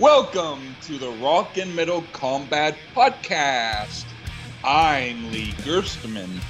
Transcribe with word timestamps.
Welcome 0.00 0.76
to 0.84 0.96
the 0.96 1.10
Rock 1.10 1.58
and 1.58 1.76
Metal 1.76 2.02
Combat 2.14 2.74
Podcast. 2.96 4.06
I'm 4.64 5.30
Lee 5.30 5.52
Gerstmann, 5.58 6.40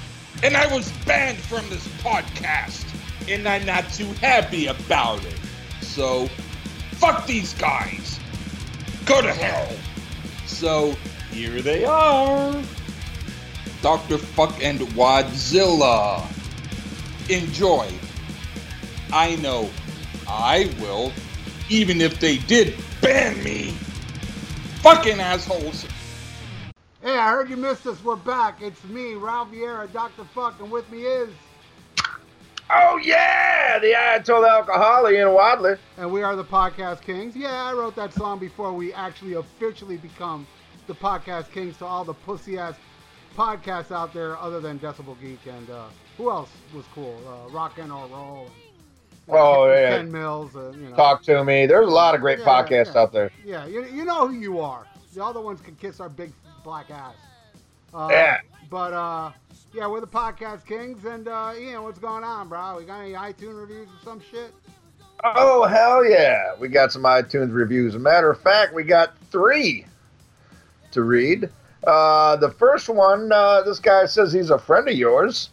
and 0.41 0.55
I 0.55 0.73
was 0.73 0.89
banned 1.05 1.37
from 1.37 1.67
this 1.69 1.85
podcast, 2.01 2.85
and 3.27 3.45
I'm 3.45 3.65
not 3.65 3.91
too 3.91 4.05
happy 4.21 4.67
about 4.67 5.25
it. 5.25 5.37
So, 5.81 6.27
fuck 6.91 7.27
these 7.27 7.53
guys. 7.55 8.21
Go 9.05 9.21
to 9.21 9.33
hell. 9.33 9.67
So, 10.45 10.95
here 11.31 11.61
they 11.61 11.83
are 11.83 12.53
Dr. 13.81 14.17
Fuck 14.17 14.63
and 14.63 14.79
Wadzilla. 14.95 16.25
Enjoy. 17.29 17.91
I 19.11 19.35
know 19.35 19.69
I 20.25 20.73
will, 20.79 21.11
even 21.67 21.99
if 21.99 22.17
they 22.21 22.37
did 22.37 22.75
ban 23.01 23.43
me. 23.43 23.71
Fucking 24.81 25.19
assholes. 25.19 25.85
Hey, 27.01 27.17
I 27.17 27.31
heard 27.31 27.49
you 27.49 27.57
missed 27.57 27.85
us. 27.87 28.03
We're 28.03 28.15
back. 28.15 28.61
It's 28.61 28.83
me, 28.85 29.15
Ralph 29.15 29.51
Vieira, 29.51 29.91
Dr. 29.91 30.23
Fuck, 30.35 30.59
and 30.59 30.71
with 30.71 30.89
me 30.91 31.01
is. 31.01 31.29
Oh 32.69 32.97
yeah, 33.03 33.79
the 33.79 33.87
Ayatollah 33.87 34.49
Alcoholic 34.49 35.17
and 35.17 35.33
Wadley. 35.33 35.75
And 35.97 36.11
we 36.11 36.23
are 36.23 36.35
the 36.35 36.43
Podcast 36.43 37.01
Kings. 37.01 37.35
Yeah, 37.35 37.63
I 37.63 37.73
wrote 37.73 37.95
that 37.95 38.13
song 38.13 38.39
before 38.39 38.71
we 38.71 38.93
actually 38.93 39.33
officially 39.33 39.97
become 39.97 40.47
the 40.87 40.93
Podcast 40.93 41.51
Kings 41.51 41.75
to 41.77 41.85
all 41.85 42.05
the 42.05 42.13
pussy 42.13 42.57
ass 42.57 42.75
podcasts 43.35 43.91
out 43.91 44.13
there 44.13 44.37
other 44.37 44.61
than 44.61 44.79
Decibel 44.79 45.19
Geek 45.19 45.39
and 45.47 45.69
uh, 45.69 45.85
who 46.17 46.29
else 46.29 46.49
was 46.73 46.85
cool? 46.93 47.19
Uh, 47.27 47.49
Rock 47.49 47.77
and 47.77 47.89
Roll. 47.89 48.47
Oh 49.31 49.71
yeah, 49.71 49.97
Ken 49.97 50.11
Mills. 50.11 50.55
Uh, 50.55 50.71
you 50.75 50.89
know. 50.89 50.95
talk 50.95 51.23
to 51.23 51.43
me. 51.43 51.65
There's 51.65 51.87
a 51.87 51.91
lot 51.91 52.15
of 52.15 52.21
great 52.21 52.39
Yeah, 52.39 52.45
podcasts 52.45 52.93
yeah. 52.93 53.01
out 53.01 53.11
there. 53.13 53.31
Yeah, 53.45 53.65
you, 53.65 53.85
you 53.85 54.05
know 54.05 54.27
who 54.27 54.33
you 54.33 54.59
are. 54.59 54.85
The 55.13 55.23
other 55.23 55.41
ones 55.41 55.61
can 55.61 55.75
kiss 55.75 55.99
our 55.99 56.09
big 56.09 56.31
black 56.63 56.89
ass. 56.89 57.15
Uh, 57.93 58.07
Yeah. 58.11 58.39
But 58.69 58.93
uh, 58.93 59.31
yeah, 59.73 59.87
we're 59.87 59.99
the 59.99 60.07
podcast 60.07 60.65
kings, 60.65 61.03
and 61.05 61.27
uh, 61.27 61.53
Ian, 61.57 61.83
what's 61.83 61.99
going 61.99 62.23
on, 62.23 62.47
bro? 62.47 62.77
We 62.77 62.85
got 62.85 63.01
any 63.01 63.13
iTunes 63.13 63.59
reviews 63.59 63.87
or 63.87 64.03
some 64.03 64.21
shit? 64.31 64.53
Oh 65.23 65.65
hell 65.65 66.03
yeah, 66.05 66.55
we 66.57 66.67
got 66.67 66.91
some 66.91 67.03
iTunes 67.03 67.53
reviews. 67.53 67.93
As 67.93 68.01
a 68.01 68.03
matter 68.03 68.29
of 68.31 68.41
fact, 68.41 68.73
we 68.73 68.83
got 68.83 69.17
three 69.29 69.85
to 70.91 71.03
read. 71.03 71.49
Uh, 71.85 72.35
the 72.37 72.49
first 72.49 72.89
one, 72.89 73.31
uh, 73.31 73.61
this 73.61 73.79
guy 73.79 74.05
says 74.05 74.31
he's 74.33 74.49
a 74.49 74.57
friend 74.57 74.87
of 74.87 74.95
yours. 74.95 75.49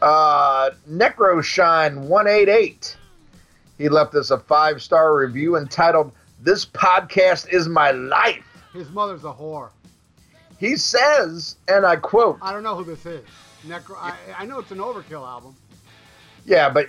Uh, 0.00 0.70
Necroshine188. 0.88 2.96
He 3.78 3.88
left 3.88 4.14
us 4.14 4.30
a 4.30 4.38
five 4.38 4.80
star 4.82 5.16
review 5.16 5.56
entitled 5.56 6.12
"This 6.40 6.64
podcast 6.66 7.48
is 7.52 7.68
my 7.68 7.90
life." 7.92 8.44
His 8.72 8.90
mother's 8.90 9.24
a 9.24 9.32
whore. 9.32 9.70
He 10.58 10.76
says, 10.76 11.56
and 11.68 11.86
I 11.86 11.96
quote. 11.96 12.38
I 12.42 12.52
don't 12.52 12.62
know 12.64 12.74
who 12.74 12.84
this 12.84 13.06
is. 13.06 13.24
Necro. 13.66 13.96
I, 13.96 14.14
I 14.36 14.44
know 14.44 14.58
it's 14.58 14.70
an 14.72 14.78
Overkill 14.78 15.26
album. 15.26 15.54
Yeah, 16.44 16.68
but 16.70 16.88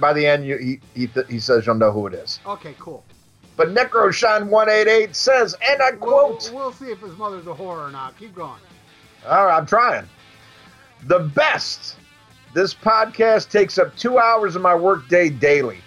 by 0.00 0.12
the 0.12 0.26
end, 0.26 0.46
you, 0.46 0.58
he 0.58 0.80
he, 0.94 1.06
th- 1.06 1.26
he 1.28 1.40
says 1.40 1.64
you'll 1.66 1.76
know 1.76 1.90
who 1.92 2.06
it 2.06 2.14
is. 2.14 2.40
Okay, 2.46 2.74
cool. 2.78 3.04
But 3.56 3.68
Necroshine188 3.74 5.14
says, 5.14 5.54
and 5.68 5.80
I 5.82 5.90
We'll, 5.92 5.98
quote, 5.98 6.50
we'll 6.54 6.72
see 6.72 6.90
if 6.92 7.00
his 7.00 7.16
mother's 7.16 7.46
a 7.46 7.54
whore 7.54 7.88
or 7.88 7.90
not. 7.90 8.16
Keep 8.18 8.34
going. 8.36 8.60
all 9.28 9.46
right, 9.46 9.56
I'm 9.56 9.66
trying. 9.66 10.06
The 11.04 11.20
best. 11.20 11.96
This 12.54 12.72
podcast 12.72 13.50
takes 13.50 13.76
up 13.78 13.94
two 13.96 14.18
hours 14.18 14.56
of 14.56 14.62
my 14.62 14.74
workday 14.74 15.28
daily. 15.28 15.78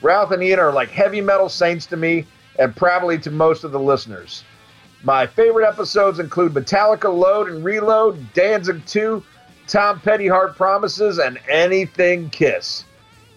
Ralph 0.00 0.30
and 0.30 0.42
Ian 0.42 0.60
are 0.60 0.72
like 0.72 0.90
heavy 0.90 1.20
metal 1.20 1.48
saints 1.48 1.86
to 1.86 1.96
me 1.96 2.24
and 2.58 2.74
probably 2.76 3.18
to 3.18 3.30
most 3.32 3.64
of 3.64 3.72
the 3.72 3.80
listeners. 3.80 4.44
My 5.02 5.26
favorite 5.26 5.66
episodes 5.66 6.20
include 6.20 6.54
Metallica 6.54 7.12
Load 7.12 7.48
and 7.48 7.64
Reload, 7.64 8.32
Danzig 8.32 8.86
2, 8.86 9.22
Tom 9.66 10.00
Petty 10.00 10.28
Hard 10.28 10.54
Promises, 10.54 11.18
and 11.18 11.38
Anything 11.48 12.30
Kiss. 12.30 12.84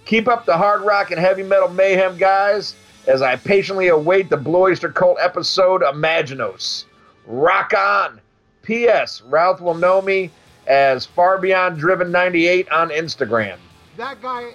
Keep 0.06 0.28
up 0.28 0.46
the 0.46 0.56
hard 0.56 0.81
rock 0.81 1.09
and 1.12 1.19
heavy 1.19 1.44
metal 1.44 1.69
mayhem, 1.69 2.18
guys, 2.18 2.75
as 3.07 3.22
I 3.22 3.38
patiently 3.38 3.88
await 3.88 4.29
the 4.29 4.38
Blue 4.38 4.62
Oyster 4.62 4.90
Cult 4.90 5.18
episode 5.19 5.81
Imaginos. 5.81 6.85
Rock 7.25 7.73
on! 7.73 8.22
P.S. 8.62 9.22
Ralph 9.23 9.62
will 9.62 9.73
know 9.73 10.02
me 10.02 10.29
as 10.67 11.05
Far 11.05 11.38
Beyond 11.38 11.78
Driven 11.79 12.11
98 12.11 12.69
on 12.69 12.89
Instagram. 12.89 13.57
That 13.95 14.22
guy 14.22 14.53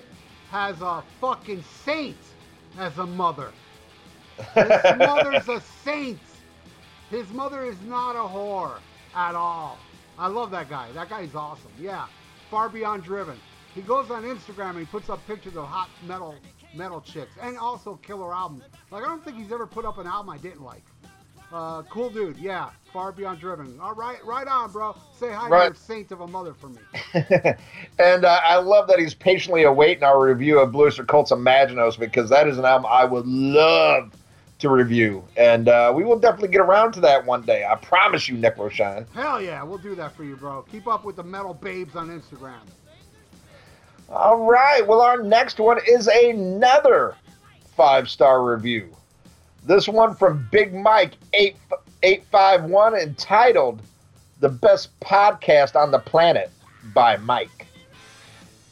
has 0.50 0.80
a 0.80 1.02
fucking 1.20 1.64
saint 1.84 2.16
as 2.78 2.96
a 2.98 3.06
mother. 3.06 3.50
His 4.54 4.98
mother's 4.98 5.48
a 5.48 5.60
saint. 5.84 6.20
His 7.10 7.28
mother 7.30 7.64
is 7.64 7.80
not 7.82 8.16
a 8.16 8.28
whore 8.28 8.78
at 9.14 9.34
all. 9.34 9.78
I 10.18 10.28
love 10.28 10.50
that 10.52 10.68
guy. 10.68 10.90
That 10.92 11.08
guy's 11.08 11.34
awesome. 11.34 11.70
Yeah. 11.80 12.06
Far 12.50 12.68
beyond 12.68 13.02
driven. 13.02 13.38
He 13.74 13.80
goes 13.80 14.10
on 14.10 14.22
Instagram 14.24 14.70
and 14.70 14.80
he 14.80 14.84
puts 14.84 15.08
up 15.08 15.26
pictures 15.26 15.56
of 15.56 15.66
hot 15.66 15.88
metal 16.06 16.34
metal 16.74 17.00
chicks 17.00 17.32
and 17.40 17.58
also 17.58 17.96
killer 17.96 18.34
albums. 18.34 18.64
Like 18.90 19.04
I 19.04 19.06
don't 19.06 19.24
think 19.24 19.38
he's 19.38 19.52
ever 19.52 19.66
put 19.66 19.84
up 19.84 19.98
an 19.98 20.06
album 20.06 20.30
I 20.30 20.38
didn't 20.38 20.62
like. 20.62 20.84
Uh, 21.52 21.82
cool 21.90 22.08
dude. 22.10 22.36
Yeah. 22.38 22.70
Far 22.92 23.10
beyond 23.12 23.40
driven. 23.40 23.78
All 23.80 23.94
right, 23.94 24.22
right 24.24 24.46
on, 24.46 24.70
bro. 24.70 24.94
Say 25.18 25.32
hi 25.32 25.48
Right. 25.48 25.60
to 25.60 25.64
your 25.68 25.74
saint 25.74 26.12
of 26.12 26.20
a 26.20 26.26
mother 26.26 26.52
for 26.52 26.68
me. 26.68 26.78
and 27.98 28.24
uh, 28.24 28.40
I 28.44 28.56
love 28.56 28.86
that 28.88 28.98
he's 28.98 29.14
patiently 29.14 29.62
awaiting 29.62 30.04
our 30.04 30.22
review 30.22 30.58
of 30.60 30.72
Blue 30.72 30.86
Oyster 30.86 31.04
Cult's 31.04 31.30
Imaginos 31.32 31.98
because 31.98 32.28
that 32.30 32.46
is 32.48 32.58
an 32.58 32.64
album 32.66 32.86
I 32.90 33.04
would 33.06 33.26
love 33.26 34.12
to 34.58 34.68
review. 34.68 35.24
And 35.38 35.68
uh, 35.68 35.92
we 35.94 36.04
will 36.04 36.18
definitely 36.18 36.48
get 36.48 36.60
around 36.60 36.92
to 36.92 37.00
that 37.00 37.24
one 37.24 37.42
day. 37.42 37.64
I 37.64 37.76
promise 37.76 38.28
you, 38.28 38.36
Necroshine. 38.36 39.06
Hell 39.14 39.40
yeah, 39.40 39.62
we'll 39.62 39.78
do 39.78 39.94
that 39.94 40.14
for 40.14 40.24
you, 40.24 40.36
bro. 40.36 40.62
Keep 40.70 40.86
up 40.86 41.04
with 41.04 41.16
the 41.16 41.24
metal 41.24 41.54
babes 41.54 41.96
on 41.96 42.08
Instagram. 42.08 42.60
All 44.10 44.44
right. 44.44 44.86
Well, 44.86 45.00
our 45.00 45.22
next 45.22 45.58
one 45.58 45.78
is 45.88 46.08
another 46.08 47.14
five 47.74 48.10
star 48.10 48.44
review. 48.44 48.94
This 49.64 49.86
one 49.88 50.16
from 50.16 50.48
Big 50.50 50.74
Mike 50.74 51.12
eight 51.34 51.56
eight 52.02 52.24
five 52.32 52.64
one, 52.64 52.96
entitled 52.96 53.80
"The 54.40 54.48
Best 54.48 54.98
Podcast 54.98 55.76
on 55.76 55.92
the 55.92 56.00
Planet" 56.00 56.50
by 56.92 57.16
Mike. 57.18 57.66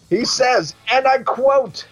He 0.09 0.25
says, 0.25 0.75
and 0.91 1.07
I 1.07 1.19
quote: 1.19 1.87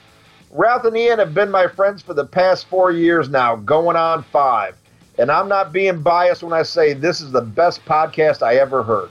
"Ralph 0.51 0.85
and 0.85 0.97
Ian 0.97 1.21
have 1.21 1.33
been 1.33 1.51
my 1.51 1.69
friends 1.69 2.03
for 2.03 2.13
the 2.13 2.25
past 2.25 2.67
four 2.67 2.91
years 2.91 3.29
now, 3.29 3.55
going 3.55 3.97
on 3.97 4.25
five, 4.25 4.75
and 5.17 5.31
I'm 5.31 5.49
not 5.49 5.73
being 5.73 6.03
biased 6.03 6.43
when 6.43 6.53
I 6.53 6.65
say 6.65 6.93
this 6.93 7.21
is 7.21 7.31
the 7.31 7.41
best 7.41 7.85
podcast 7.85 8.43
I 8.43 8.57
ever 8.57 8.83
heard. 8.83 9.11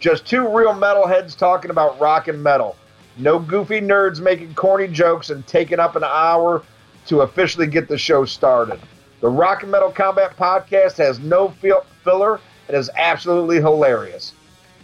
Just 0.00 0.26
two 0.26 0.48
real 0.48 0.72
metalheads 0.72 1.36
talking 1.36 1.70
about 1.70 2.00
rock 2.00 2.28
and 2.28 2.42
metal." 2.42 2.76
No 3.18 3.38
goofy 3.38 3.82
nerds 3.82 4.22
making 4.22 4.54
corny 4.54 4.88
jokes 4.88 5.28
and 5.28 5.46
taking 5.46 5.78
up 5.78 5.96
an 5.96 6.04
hour 6.04 6.62
to 7.08 7.20
officially 7.20 7.66
get 7.66 7.86
the 7.86 7.98
show 7.98 8.24
started. 8.24 8.80
The 9.22 9.30
Rock 9.30 9.62
and 9.62 9.70
Metal 9.72 9.90
Combat 9.90 10.36
podcast 10.36 10.96
has 10.98 11.18
no 11.20 11.48
fil- 11.48 11.86
filler 12.04 12.40
and 12.68 12.76
is 12.76 12.90
absolutely 12.96 13.56
hilarious. 13.56 14.34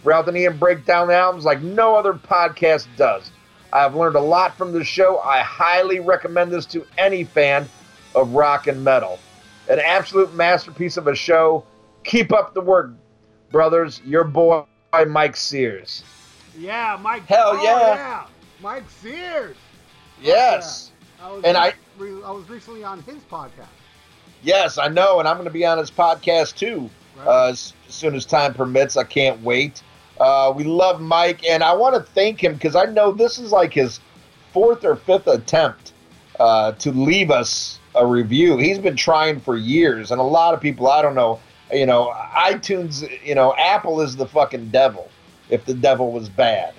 Ralph 0.03 0.27
and 0.27 0.37
Ian 0.37 0.57
break 0.57 0.85
down 0.85 1.09
the 1.09 1.15
albums 1.15 1.43
like 1.45 1.61
no 1.61 1.93
other 1.95 2.13
podcast 2.13 2.87
does. 2.95 3.31
I 3.73 3.81
have 3.81 3.95
learned 3.95 4.15
a 4.15 4.21
lot 4.21 4.55
from 4.57 4.71
the 4.71 4.83
show. 4.83 5.19
I 5.19 5.41
highly 5.41 5.99
recommend 5.99 6.51
this 6.51 6.65
to 6.67 6.85
any 6.97 7.25
fan 7.25 7.67
of 8.15 8.31
rock 8.33 8.67
and 8.67 8.83
metal. 8.83 9.19
An 9.69 9.79
absolute 9.79 10.33
masterpiece 10.33 10.95
of 10.97 11.07
a 11.07 11.15
show. 11.15 11.65
Keep 12.05 12.31
up 12.31 12.53
the 12.53 12.61
work, 12.61 12.91
brothers. 13.51 14.01
Your 14.05 14.23
boy, 14.23 14.63
Mike 15.07 15.35
Sears. 15.35 16.03
Yeah, 16.57 16.97
Mike. 17.01 17.25
Hell 17.25 17.51
oh, 17.55 17.61
yeah. 17.63 18.25
Mike 18.63 18.89
Sears. 18.89 19.57
Yes. 20.21 20.91
I 21.21 21.29
was 21.31 21.43
And 21.43 21.57
I- 21.57 21.73
I 21.99 22.31
was 22.31 22.47
recently 22.49 22.85
on 22.85 23.01
his 23.03 23.21
podcast. 23.29 23.67
Yes, 24.41 24.77
I 24.77 24.87
know, 24.87 25.19
and 25.19 25.27
I'm 25.27 25.35
going 25.35 25.47
to 25.47 25.53
be 25.53 25.65
on 25.65 25.77
his 25.77 25.91
podcast 25.91 26.55
too 26.55 26.89
Right? 27.17 27.27
uh, 27.27 27.49
as, 27.49 27.73
as 27.87 27.93
soon 27.93 28.15
as 28.15 28.25
time 28.25 28.53
permits. 28.53 28.97
I 28.97 29.03
can't 29.03 29.41
wait. 29.41 29.83
Uh, 30.19 30.53
we 30.55 30.63
love 30.63 31.01
Mike, 31.01 31.45
and 31.45 31.63
I 31.63 31.73
want 31.73 31.95
to 31.95 32.11
thank 32.13 32.43
him 32.43 32.53
because 32.53 32.75
I 32.75 32.85
know 32.85 33.11
this 33.11 33.39
is 33.39 33.51
like 33.51 33.73
his 33.73 33.99
fourth 34.51 34.83
or 34.83 34.95
fifth 34.95 35.27
attempt 35.27 35.93
uh, 36.39 36.73
to 36.73 36.91
leave 36.91 37.31
us 37.31 37.79
a 37.95 38.05
review. 38.05 38.57
He's 38.57 38.79
been 38.79 38.95
trying 38.95 39.39
for 39.39 39.55
years, 39.55 40.11
and 40.11 40.19
a 40.19 40.23
lot 40.23 40.53
of 40.53 40.61
people, 40.61 40.87
I 40.89 41.01
don't 41.01 41.15
know, 41.15 41.39
you 41.71 41.85
know, 41.85 42.13
iTunes, 42.35 43.07
you 43.25 43.35
know, 43.35 43.55
Apple 43.57 44.01
is 44.01 44.15
the 44.15 44.25
fucking 44.25 44.69
devil. 44.69 45.09
If 45.49 45.65
the 45.65 45.73
devil 45.73 46.11
was 46.11 46.29
bad, 46.29 46.73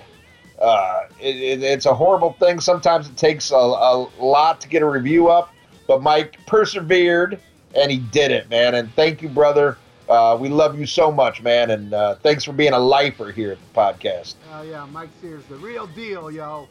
uh, 0.59 1.01
it, 1.19 1.35
it, 1.35 1.63
it's 1.63 1.85
a 1.85 1.93
horrible 1.93 2.33
thing. 2.33 2.59
Sometimes 2.59 3.09
it 3.09 3.17
takes 3.17 3.51
a, 3.51 3.55
a 3.55 4.07
lot 4.19 4.61
to 4.61 4.69
get 4.69 4.81
a 4.81 4.85
review 4.85 5.27
up, 5.27 5.53
but 5.87 6.01
Mike 6.01 6.37
persevered 6.45 7.39
and 7.75 7.91
he 7.91 7.97
did 7.99 8.31
it, 8.31 8.49
man. 8.49 8.75
And 8.75 8.91
thank 8.93 9.21
you, 9.21 9.29
brother. 9.29 9.77
Uh, 10.09 10.37
we 10.39 10.49
love 10.49 10.77
you 10.77 10.85
so 10.85 11.11
much, 11.11 11.41
man. 11.41 11.71
And 11.71 11.93
uh, 11.93 12.15
thanks 12.15 12.43
for 12.43 12.51
being 12.53 12.73
a 12.73 12.79
lifer 12.79 13.31
here 13.31 13.51
at 13.53 13.57
the 13.59 13.79
podcast. 13.79 14.35
Oh 14.53 14.61
yeah, 14.63 14.85
Mike 14.91 15.09
Sears, 15.21 15.43
the 15.45 15.55
real 15.55 15.87
deal, 15.87 16.29
yo. 16.29 16.67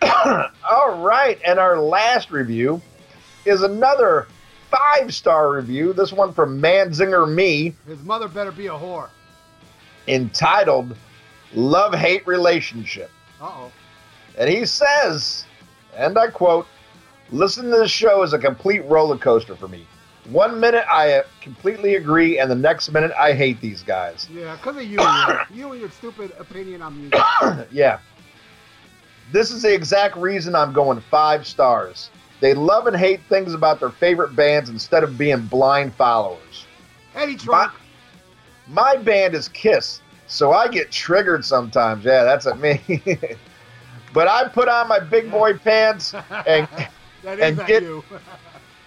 All 0.02 0.98
right, 1.00 1.38
and 1.46 1.58
our 1.58 1.78
last 1.80 2.30
review 2.30 2.80
is 3.44 3.62
another 3.62 4.26
five 4.70 5.14
star 5.14 5.52
review. 5.52 5.92
This 5.92 6.12
one 6.12 6.32
from 6.32 6.60
Manzinger 6.60 7.30
Me, 7.32 7.74
His 7.86 8.02
mother 8.02 8.28
better 8.28 8.52
be 8.52 8.66
a 8.66 8.70
whore. 8.70 9.08
entitled 10.08 10.96
Love 11.54 11.94
Hate 11.94 12.26
Relationship. 12.26 13.10
Uh 13.40 13.44
oh. 13.46 13.72
And 14.38 14.48
he 14.48 14.64
says, 14.64 15.44
and 15.96 16.18
I 16.18 16.28
quote, 16.28 16.66
Listen 17.32 17.64
to 17.64 17.70
this 17.70 17.90
show 17.90 18.22
is 18.22 18.34
a 18.34 18.38
complete 18.38 18.84
roller 18.84 19.16
coaster 19.16 19.56
for 19.56 19.66
me. 19.66 19.86
One 20.28 20.60
minute 20.60 20.84
I 20.88 21.24
completely 21.40 21.96
agree, 21.96 22.38
and 22.38 22.50
the 22.50 22.54
next 22.54 22.92
minute 22.92 23.10
I 23.18 23.32
hate 23.32 23.60
these 23.60 23.82
guys. 23.82 24.28
Yeah, 24.30 24.54
because 24.56 24.76
of 24.76 24.82
you, 24.82 25.00
you 25.58 25.72
and 25.72 25.80
your 25.80 25.90
stupid 25.90 26.32
opinion 26.38 26.82
on 26.82 26.96
music. 26.98 27.20
yeah. 27.72 27.98
This 29.32 29.50
is 29.50 29.62
the 29.62 29.72
exact 29.72 30.16
reason 30.16 30.54
I'm 30.54 30.74
going 30.74 31.00
five 31.00 31.46
stars. 31.46 32.10
They 32.40 32.52
love 32.52 32.86
and 32.86 32.96
hate 32.96 33.20
things 33.28 33.54
about 33.54 33.80
their 33.80 33.90
favorite 33.90 34.36
bands 34.36 34.68
instead 34.68 35.02
of 35.02 35.16
being 35.16 35.40
blind 35.46 35.94
followers. 35.94 36.66
Eddie 37.14 37.36
Trunk. 37.36 37.72
My 38.68 38.96
band 38.96 39.34
is 39.34 39.48
Kiss, 39.48 40.02
so 40.26 40.52
I 40.52 40.68
get 40.68 40.90
triggered 40.90 41.44
sometimes. 41.44 42.04
Yeah, 42.04 42.24
that's 42.24 42.46
at 42.46 42.60
me. 42.60 42.80
but 44.12 44.28
I 44.28 44.48
put 44.48 44.68
on 44.68 44.86
my 44.86 45.00
big 45.00 45.30
boy 45.30 45.54
pants 45.56 46.14
and 46.46 46.68
that 47.22 47.38
is 47.38 47.58
and 47.58 47.66
get- 47.66 47.82
you. 47.82 48.04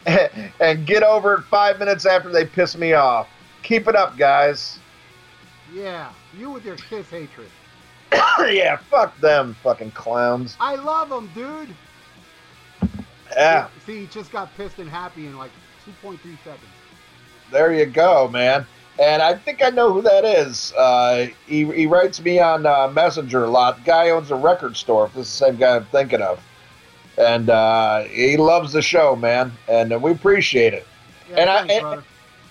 and 0.59 0.85
get 0.85 1.01
over 1.01 1.35
it 1.35 1.41
five 1.43 1.79
minutes 1.79 2.05
after 2.05 2.29
they 2.31 2.45
piss 2.45 2.77
me 2.77 2.93
off. 2.93 3.27
Keep 3.63 3.87
it 3.87 3.95
up, 3.95 4.17
guys. 4.17 4.77
yeah, 5.73 6.11
you 6.37 6.51
with 6.51 6.63
your 6.63 6.75
kiss 6.75 7.09
hatred. 7.09 7.49
yeah, 8.51 8.77
fuck 8.77 9.19
them 9.19 9.55
fucking 9.63 9.91
clowns. 9.91 10.55
I 10.59 10.75
love 10.75 11.09
them, 11.09 11.29
dude. 11.33 11.75
Yeah, 13.35 13.67
See, 13.85 14.01
he 14.01 14.07
just 14.07 14.31
got 14.31 14.55
pissed 14.55 14.77
and 14.79 14.89
happy 14.89 15.25
in 15.25 15.38
like 15.38 15.51
2.3 16.03 16.19
seconds. 16.43 16.61
there 17.51 17.73
you 17.73 17.85
go, 17.88 18.27
man. 18.27 18.65
And 18.97 19.21
I 19.21 19.35
think 19.35 19.61
I 19.63 19.71
know 19.71 19.91
who 19.91 20.01
that 20.03 20.23
is. 20.23 20.71
Uh, 20.73 21.27
he, 21.47 21.65
he 21.73 21.85
writes 21.85 22.21
me 22.21 22.39
on 22.39 22.65
uh, 22.65 22.88
Messenger 22.93 23.43
a 23.43 23.49
lot. 23.49 23.83
Guy 23.83 24.11
owns 24.11 24.31
a 24.31 24.35
record 24.35 24.77
store. 24.77 25.07
If 25.07 25.15
this 25.15 25.27
is 25.27 25.39
the 25.39 25.45
same 25.47 25.55
guy 25.57 25.75
I'm 25.75 25.85
thinking 25.85 26.21
of, 26.21 26.41
and 27.17 27.50
uh, 27.50 28.03
he 28.03 28.38
loves 28.38 28.73
the 28.73 28.81
show, 28.81 29.15
man, 29.15 29.51
and 29.67 30.01
we 30.01 30.12
appreciate 30.12 30.73
it. 30.73 30.88
Yeah, 31.29 31.35
And 31.41 31.50
I- 31.50 31.65
and- 31.67 32.03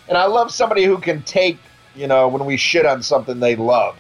And 0.07 0.19
I 0.19 0.27
love 0.27 0.51
somebody 0.53 0.85
who 0.85 0.99
can 0.99 1.23
take, 1.23 1.57
you 1.95 2.07
know, 2.07 2.29
when 2.29 2.45
we 2.45 2.59
shit 2.59 2.85
on 2.85 3.03
something 3.03 3.41
they 3.41 3.57
love, 3.57 3.97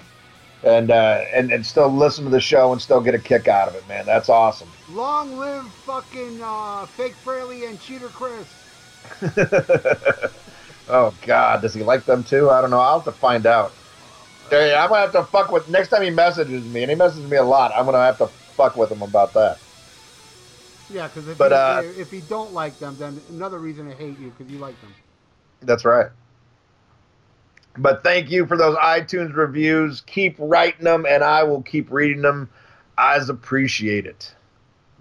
and 0.63 0.91
uh, 0.91 1.23
and 1.33 1.51
and 1.51 1.65
still 1.65 1.89
listen 1.89 2.25
to 2.25 2.31
the 2.31 2.41
show 2.43 2.73
and 2.73 2.83
still 2.83 3.01
get 3.01 3.15
a 3.15 3.19
kick 3.19 3.49
out 3.49 3.69
of 3.69 3.75
it, 3.75 3.89
man. 3.89 4.05
That's 4.05 4.29
awesome. 4.29 4.69
Long 4.91 5.39
live 5.39 5.65
fucking 5.87 6.43
uh, 6.43 6.85
Fake 6.89 7.15
Frehley 7.25 7.67
and 7.67 7.81
Cheater 7.81 8.11
Chris. 8.11 8.47
oh 10.89 11.15
God, 11.23 11.63
does 11.63 11.73
he 11.75 11.83
like 11.83 12.05
them 12.05 12.23
too? 12.23 12.51
I 12.51 12.61
don't 12.61 12.71
know. 12.71 12.81
I'll 12.81 13.01
have 13.01 13.05
to 13.07 13.19
find 13.21 13.47
out. 13.47 13.73
Hey, 14.51 14.75
I'm 14.75 14.91
gonna 14.91 15.01
have 15.01 15.13
to 15.13 15.25
fuck 15.25 15.51
with 15.51 15.69
next 15.69 15.89
time 15.89 16.03
he 16.03 16.11
messages 16.11 16.65
me, 16.65 16.83
and 16.83 16.91
he 16.91 16.97
messages 16.97 17.25
me 17.27 17.39
a 17.39 17.43
lot. 17.43 17.73
I'm 17.75 17.87
gonna 17.87 17.99
have 17.99 18.19
to 18.19 18.29
fuck 18.57 18.77
with 18.77 18.91
him 18.91 19.01
about 19.03 19.33
that. 19.35 19.59
Yeah, 20.91 21.09
because 21.09 21.29
if, 21.29 21.39
But, 21.39 21.53
you, 21.53 21.57
uh, 21.57 21.83
if 21.97 22.13
you 22.13 22.21
don't 22.23 22.53
like 22.53 22.79
them, 22.79 22.97
then 22.99 23.23
another 23.29 23.59
reason 23.59 23.89
to 23.89 23.95
hate 23.95 24.19
you 24.19 24.33
because 24.37 24.53
you 24.53 24.59
like 24.59 24.79
them. 24.81 24.95
That's 25.63 25.85
right. 25.85 26.09
But 27.77 28.05
thank 28.05 28.31
you 28.31 28.47
for 28.47 28.57
those 28.57 28.77
iTunes 28.77 29.35
reviews. 29.35 30.03
Keep 30.03 30.37
writing 30.39 30.85
them, 30.85 31.07
and 31.09 31.25
I 31.25 31.43
will 31.43 31.63
keep 31.63 31.91
reading 31.91 32.23
them. 32.23 32.49
I 32.97 33.17
appreciate 33.17 34.07
it. 34.07 34.35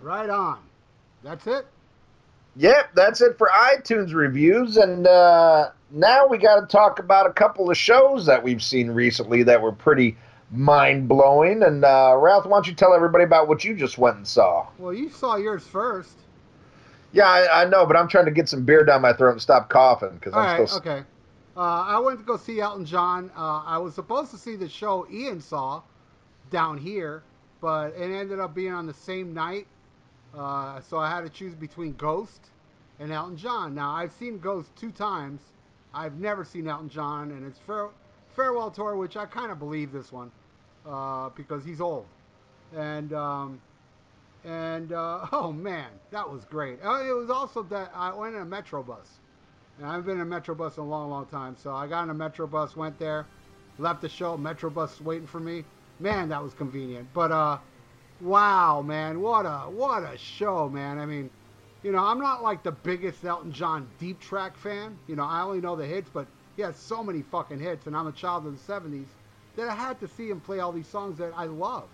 Right 0.02 0.30
on. 0.30 0.60
That's 1.24 1.46
it. 1.48 1.68
Yep, 2.56 2.92
that's 2.96 3.22
it 3.22 3.38
for 3.38 3.50
iTunes 3.50 4.14
reviews. 4.14 4.78
And 4.78 5.08
uh, 5.08 5.70
now 5.92 6.28
we 6.28 6.38
got 6.38 6.60
to 6.60 6.66
talk 6.68 7.00
about 7.00 7.28
a 7.28 7.34
couple 7.34 7.70
of 7.70 7.78
shows 7.78 8.26
that 8.26 8.44
we've 8.44 8.64
seen 8.64 8.92
recently 8.92 9.44
that 9.44 9.62
were 9.62 9.72
pretty 9.72 10.18
mind 10.54 11.08
blowing. 11.08 11.64
And 11.64 11.84
uh, 11.84 12.16
Ralph, 12.18 12.46
why 12.46 12.58
don't 12.58 12.68
you 12.68 12.74
tell 12.74 12.94
everybody 12.94 13.24
about 13.24 13.48
what 13.48 13.64
you 13.64 13.76
just 13.76 13.98
went 13.98 14.18
and 14.18 14.28
saw? 14.28 14.68
Well, 14.78 14.94
you 14.94 15.10
saw 15.10 15.36
yours 15.36 15.66
first. 15.66 16.18
Yeah, 17.12 17.28
I, 17.28 17.62
I 17.62 17.66
know, 17.66 17.86
but 17.86 17.96
I'm 17.96 18.08
trying 18.08 18.26
to 18.26 18.32
get 18.32 18.50
some 18.50 18.66
beer 18.66 18.84
down 18.84 19.02
my 19.02 19.14
throat 19.14 19.32
and 19.34 19.42
stop 19.42 19.70
coughing 19.70 20.16
because 20.16 20.34
All 20.34 20.40
I'm 20.40 20.60
right, 20.60 20.70
still. 20.70 20.80
okay. 20.80 21.04
Uh, 21.56 21.60
I 21.60 22.00
went 22.00 22.20
to 22.20 22.26
go 22.26 22.38
see 22.38 22.60
Elton 22.60 22.86
John. 22.86 23.30
Uh, 23.38 23.62
I 23.66 23.78
was 23.78 23.94
supposed 23.94 24.32
to 24.32 24.38
see 24.38 24.56
the 24.56 24.68
show 24.68 25.08
Ian 25.12 25.40
saw 25.40 25.84
down 26.50 26.78
here, 26.80 27.22
but 27.62 27.94
it 27.96 28.12
ended 28.12 28.40
up 28.40 28.56
being 28.56 28.74
on 28.74 28.88
the 28.88 28.94
same 28.94 29.34
night. 29.34 29.68
Uh, 30.36 30.82
so 30.82 30.98
I 30.98 31.10
had 31.12 31.22
to 31.22 31.30
choose 31.30 31.54
between 31.54 31.94
Ghost 31.94 32.50
and 33.00 33.12
Elton 33.12 33.38
John. 33.38 33.76
Now 33.76 33.92
I've 33.92 34.12
seen 34.14 34.40
Ghost 34.40 34.76
two 34.76 34.92
times. 34.92 35.42
I've 35.94 36.16
never 36.20 36.44
seen 36.44 36.68
Elton 36.68 36.90
John, 36.90 37.30
and 37.30 37.46
it's 37.46 37.60
fare- 37.60 37.92
farewell 38.36 38.72
tour, 38.72 38.96
which 38.96 39.16
I 39.16 39.28
kind 39.28 39.52
of 39.52 39.60
believe 39.60 39.92
this 39.92 40.12
one 40.12 40.32
uh, 40.88 41.30
because 41.36 41.64
he's 41.64 41.82
old. 41.82 42.06
And 42.76 43.14
um, 43.14 43.62
and 44.46 44.92
uh, 44.92 45.28
oh 45.32 45.52
man, 45.52 45.90
that 46.12 46.30
was 46.30 46.46
great. 46.46 46.80
Uh, 46.84 47.04
it 47.04 47.14
was 47.14 47.30
also 47.30 47.64
that 47.64 47.92
I 47.96 48.14
went 48.14 48.36
in 48.36 48.42
a 48.42 48.46
Metro 48.46 48.84
bus. 48.84 49.20
And 49.78 49.88
I've 49.88 50.06
been 50.06 50.16
in 50.16 50.22
a 50.22 50.26
Metro 50.26 50.54
bus 50.54 50.78
in 50.78 50.84
a 50.84 50.88
long, 50.88 51.10
long 51.10 51.26
time. 51.26 51.56
So 51.62 51.74
I 51.74 51.88
got 51.88 52.04
in 52.04 52.10
a 52.12 52.14
Metro 52.14 52.46
bus, 52.46 52.76
went 52.76 53.00
there, 53.00 53.26
left 53.80 54.02
the 54.02 54.10
show, 54.10 54.38
Metro 54.38 54.70
bus 54.70 55.02
waiting 55.02 55.28
for 55.28 55.40
me. 55.40 55.64
Man, 56.00 56.30
that 56.30 56.44
was 56.44 56.54
convenient. 56.54 57.08
But 57.14 57.32
uh, 57.32 57.58
wow, 58.22 58.82
man, 58.82 59.22
what 59.22 59.46
a 59.46 59.70
what 59.70 60.04
a 60.04 60.18
show, 60.18 60.70
man. 60.70 61.00
I 61.00 61.06
mean, 61.06 61.30
you 61.82 61.92
know, 61.92 62.04
I'm 62.04 62.20
not 62.20 62.44
like 62.44 62.64
the 62.64 62.72
biggest 62.72 63.24
Elton 63.24 63.52
John 63.52 63.88
deep 64.00 64.20
track 64.20 64.58
fan. 64.58 64.98
You 65.08 65.16
know, 65.16 65.24
I 65.24 65.42
only 65.42 65.62
know 65.62 65.76
the 65.76 65.86
hits, 65.86 66.10
but 66.14 66.28
he 66.56 66.62
has 66.62 66.76
so 66.78 67.04
many 67.04 67.22
fucking 67.22 67.60
hits, 67.60 67.88
and 67.88 67.96
I'm 67.96 68.08
a 68.08 68.12
child 68.12 68.46
of 68.46 68.54
the 68.54 68.74
'70s 68.74 69.08
that 69.56 69.70
I 69.70 69.76
had 69.76 70.00
to 70.00 70.08
see 70.08 70.30
him 70.30 70.40
play 70.40 70.60
all 70.60 70.72
these 70.72 70.88
songs 70.88 71.18
that 71.20 71.34
I 71.36 71.46
love. 71.46 71.90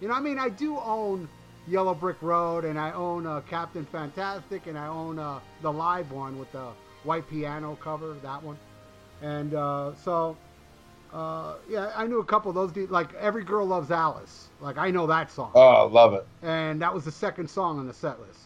You 0.00 0.08
know, 0.08 0.14
I 0.14 0.20
mean, 0.20 0.38
I 0.38 0.48
do 0.48 0.78
own 0.78 1.28
Yellow 1.66 1.94
Brick 1.94 2.20
Road, 2.20 2.64
and 2.64 2.78
I 2.78 2.92
own 2.92 3.26
uh, 3.26 3.40
Captain 3.48 3.84
Fantastic, 3.86 4.66
and 4.66 4.78
I 4.78 4.86
own 4.88 5.18
uh, 5.18 5.40
the 5.62 5.72
live 5.72 6.10
one 6.12 6.38
with 6.38 6.50
the 6.52 6.68
white 7.04 7.28
piano 7.28 7.76
cover, 7.80 8.14
that 8.22 8.42
one. 8.42 8.58
And 9.22 9.54
uh, 9.54 9.94
so, 9.94 10.36
uh, 11.12 11.54
yeah, 11.68 11.92
I 11.96 12.06
knew 12.06 12.18
a 12.18 12.24
couple 12.24 12.50
of 12.50 12.54
those. 12.54 12.72
de- 12.72 12.86
Like 12.92 13.14
Every 13.14 13.44
Girl 13.44 13.66
Loves 13.66 13.90
Alice. 13.90 14.48
Like 14.60 14.76
I 14.78 14.90
know 14.90 15.06
that 15.06 15.30
song, 15.30 15.52
Oh, 15.54 15.60
I 15.60 15.82
love 15.82 16.14
it. 16.14 16.26
and 16.42 16.82
that 16.82 16.92
was 16.92 17.04
the 17.04 17.12
second 17.12 17.48
song 17.48 17.78
on 17.78 17.86
the 17.86 17.94
set 17.94 18.20
list, 18.20 18.40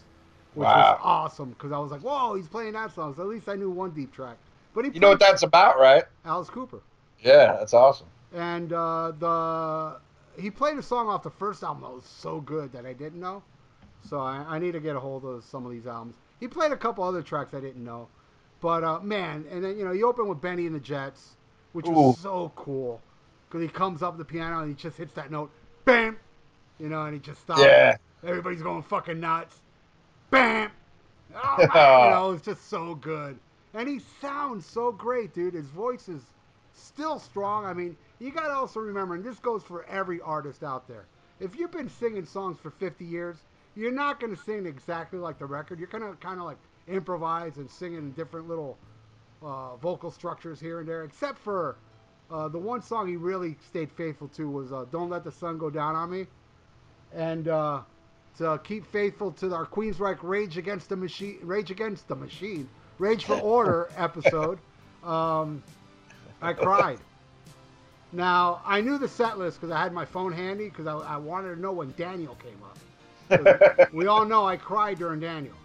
which 0.55 0.67
Wow. 0.67 0.93
was 0.93 1.01
awesome 1.03 1.51
because 1.51 1.73
I 1.73 1.79
was 1.79 1.91
like, 1.91 2.03
whoa, 2.03 2.35
he's 2.35 2.49
playing 2.49 2.75
that 2.75 2.95
song. 2.95 3.15
So 3.17 3.23
at 3.23 3.29
least 3.29 3.49
I 3.49 3.55
knew 3.57 3.71
one 3.71 3.91
deep 3.91 4.13
track. 4.13 4.37
But 4.75 4.85
he 4.85 4.91
You 4.93 5.01
know 5.01 5.09
what 5.09 5.19
that's 5.21 5.43
about, 5.43 5.79
right? 5.79 6.05
Alice 6.25 6.51
Cooper 6.51 6.81
Yeah, 7.21 7.57
that's 7.59 7.73
awesome. 7.75 8.07
And 8.35 8.73
uh, 8.73 9.13
the 9.19 9.97
he 10.41 10.51
played 10.51 10.79
a 10.79 10.83
song 10.83 11.09
off 11.09 11.23
the 11.23 11.31
first 11.31 11.63
album 11.63 11.83
that 11.83 11.93
was 11.93 12.05
so 12.05 12.41
good 12.41 12.73
that 12.73 12.87
I 12.87 12.93
didn't 12.93 13.21
know. 13.21 13.43
So 14.09 14.21
I, 14.21 14.45
I 14.49 14.59
need 14.59 14.73
to 14.73 14.81
get 14.81 14.95
a 14.95 15.01
hold 15.01 15.25
of 15.25 15.45
some 15.45 15.67
of 15.67 15.73
these 15.73 15.87
albums. 15.87 16.15
He 16.39 16.47
played 16.47 16.71
a 16.71 16.77
couple 16.77 17.03
other 17.05 17.23
tracks 17.23 17.53
I 17.55 17.61
didn't 17.61 17.85
know, 17.85 18.09
but 18.61 18.85
uh, 18.85 19.01
man, 19.01 19.45
and 19.51 19.65
then 19.65 19.77
you 19.77 19.85
know 19.85 19.93
you 19.93 20.09
open 20.09 20.29
with 20.29 20.41
Benny 20.41 20.67
and 20.67 20.75
the 20.75 20.81
Jets, 20.81 21.37
which 21.73 21.87
was 21.87 22.19
so 22.19 22.53
cool 22.55 23.01
because 23.49 23.63
he 23.63 23.69
comes 23.69 24.03
up 24.03 24.19
the 24.19 24.25
piano 24.25 24.61
and 24.61 24.69
he 24.69 24.75
just 24.75 24.97
hits 24.97 25.13
that 25.15 25.31
note, 25.31 25.51
bam, 25.85 26.19
you 26.79 26.89
know, 26.89 27.05
and 27.05 27.15
he 27.15 27.21
just 27.21 27.41
stops. 27.41 27.63
Yeah. 27.63 27.97
Everybody's 28.25 28.63
going 28.63 28.83
fucking 28.83 29.21
nuts. 29.21 29.57
Bam. 30.31 30.71
Oh, 31.35 31.57
you 31.61 31.67
know, 32.11 32.33
it's 32.33 32.45
just 32.45 32.69
so 32.69 32.95
good. 32.95 33.39
And 33.75 33.89
he 33.89 34.01
sounds 34.21 34.67
so 34.67 34.93
great, 34.93 35.35
dude. 35.35 35.55
His 35.55 35.67
voice 35.67 36.09
is 36.09 36.23
still 36.75 37.19
strong. 37.19 37.65
I 37.65 37.73
mean, 37.73 37.97
you 38.19 38.31
got 38.31 38.49
to 38.49 38.53
also 38.53 38.81
remember, 38.81 39.15
and 39.15 39.25
this 39.25 39.39
goes 39.39 39.63
for 39.63 39.85
every 39.87 40.21
artist 40.21 40.63
out 40.63 40.89
there. 40.89 41.07
If 41.41 41.57
you've 41.57 41.71
been 41.71 41.89
singing 41.89 42.27
songs 42.27 42.59
for 42.59 42.71
50 42.71 43.05
years, 43.05 43.37
you're 43.77 43.93
not 43.93 44.19
going 44.19 44.35
to 44.35 44.43
sing 44.43 44.67
exactly 44.67 45.19
like 45.19 45.39
the 45.39 45.47
record. 45.47 45.79
You're 45.79 45.89
going 45.89 46.03
to 46.03 46.17
kind 46.17 46.41
of 46.41 46.47
like 46.47 46.59
improvise 46.89 47.59
and 47.59 47.71
sing 47.71 47.95
in 47.95 48.11
different 48.13 48.49
little 48.49 48.77
uh, 49.43 49.77
vocal 49.77 50.11
structures 50.11 50.59
here 50.59 50.81
and 50.81 50.89
there, 50.89 51.05
except 51.05 51.39
for 51.39 51.77
uh, 52.31 52.49
the 52.49 52.59
one 52.59 52.83
song 52.83 53.07
he 53.07 53.17
really 53.17 53.57
stayed 53.67 53.91
faithful 53.93 54.29
to 54.29 54.51
was 54.51 54.73
uh, 54.73 54.85
"Don't 54.91 55.11
Let 55.11 55.23
the 55.23 55.31
Sun 55.31 55.59
Go 55.59 55.71
Down 55.71 55.95
on 55.95 56.11
Me," 56.11 56.27
and 57.15 57.47
uh, 57.47 57.81
to 58.39 58.61
keep 58.65 58.85
faithful 58.87 59.31
to 59.33 59.55
our 59.55 59.67
Queensryche 59.67 60.19
Rage 60.23 60.59
Against 60.59 60.89
the 60.89 60.97
Machine, 60.97 61.39
Rage 61.43 61.71
Against 61.71 62.09
the 62.09 62.17
Machine, 62.17 62.69
Rage 62.99 63.25
for 63.25 63.35
Order 63.41 63.91
episode. 63.97 64.59
Um, 65.05 65.63
I 66.43 66.53
cried. 66.53 66.99
Now 68.13 68.63
I 68.65 68.81
knew 68.81 68.99
the 68.99 69.09
set 69.09 69.39
list 69.39 69.61
because 69.61 69.75
I 69.75 69.83
had 69.83 69.93
my 69.93 70.05
phone 70.05 70.33
handy 70.33 70.69
because 70.69 70.87
I, 70.87 70.97
I 70.97 71.17
wanted 71.17 71.55
to 71.55 71.61
know 71.61 71.73
when 71.73 71.93
Daniel 71.97 72.37
came 72.37 72.61
up. 72.63 73.93
we 73.93 74.07
all 74.07 74.25
know 74.25 74.47
I 74.47 74.57
cried 74.57 74.99
during 74.99 75.21
Daniel, 75.21 75.57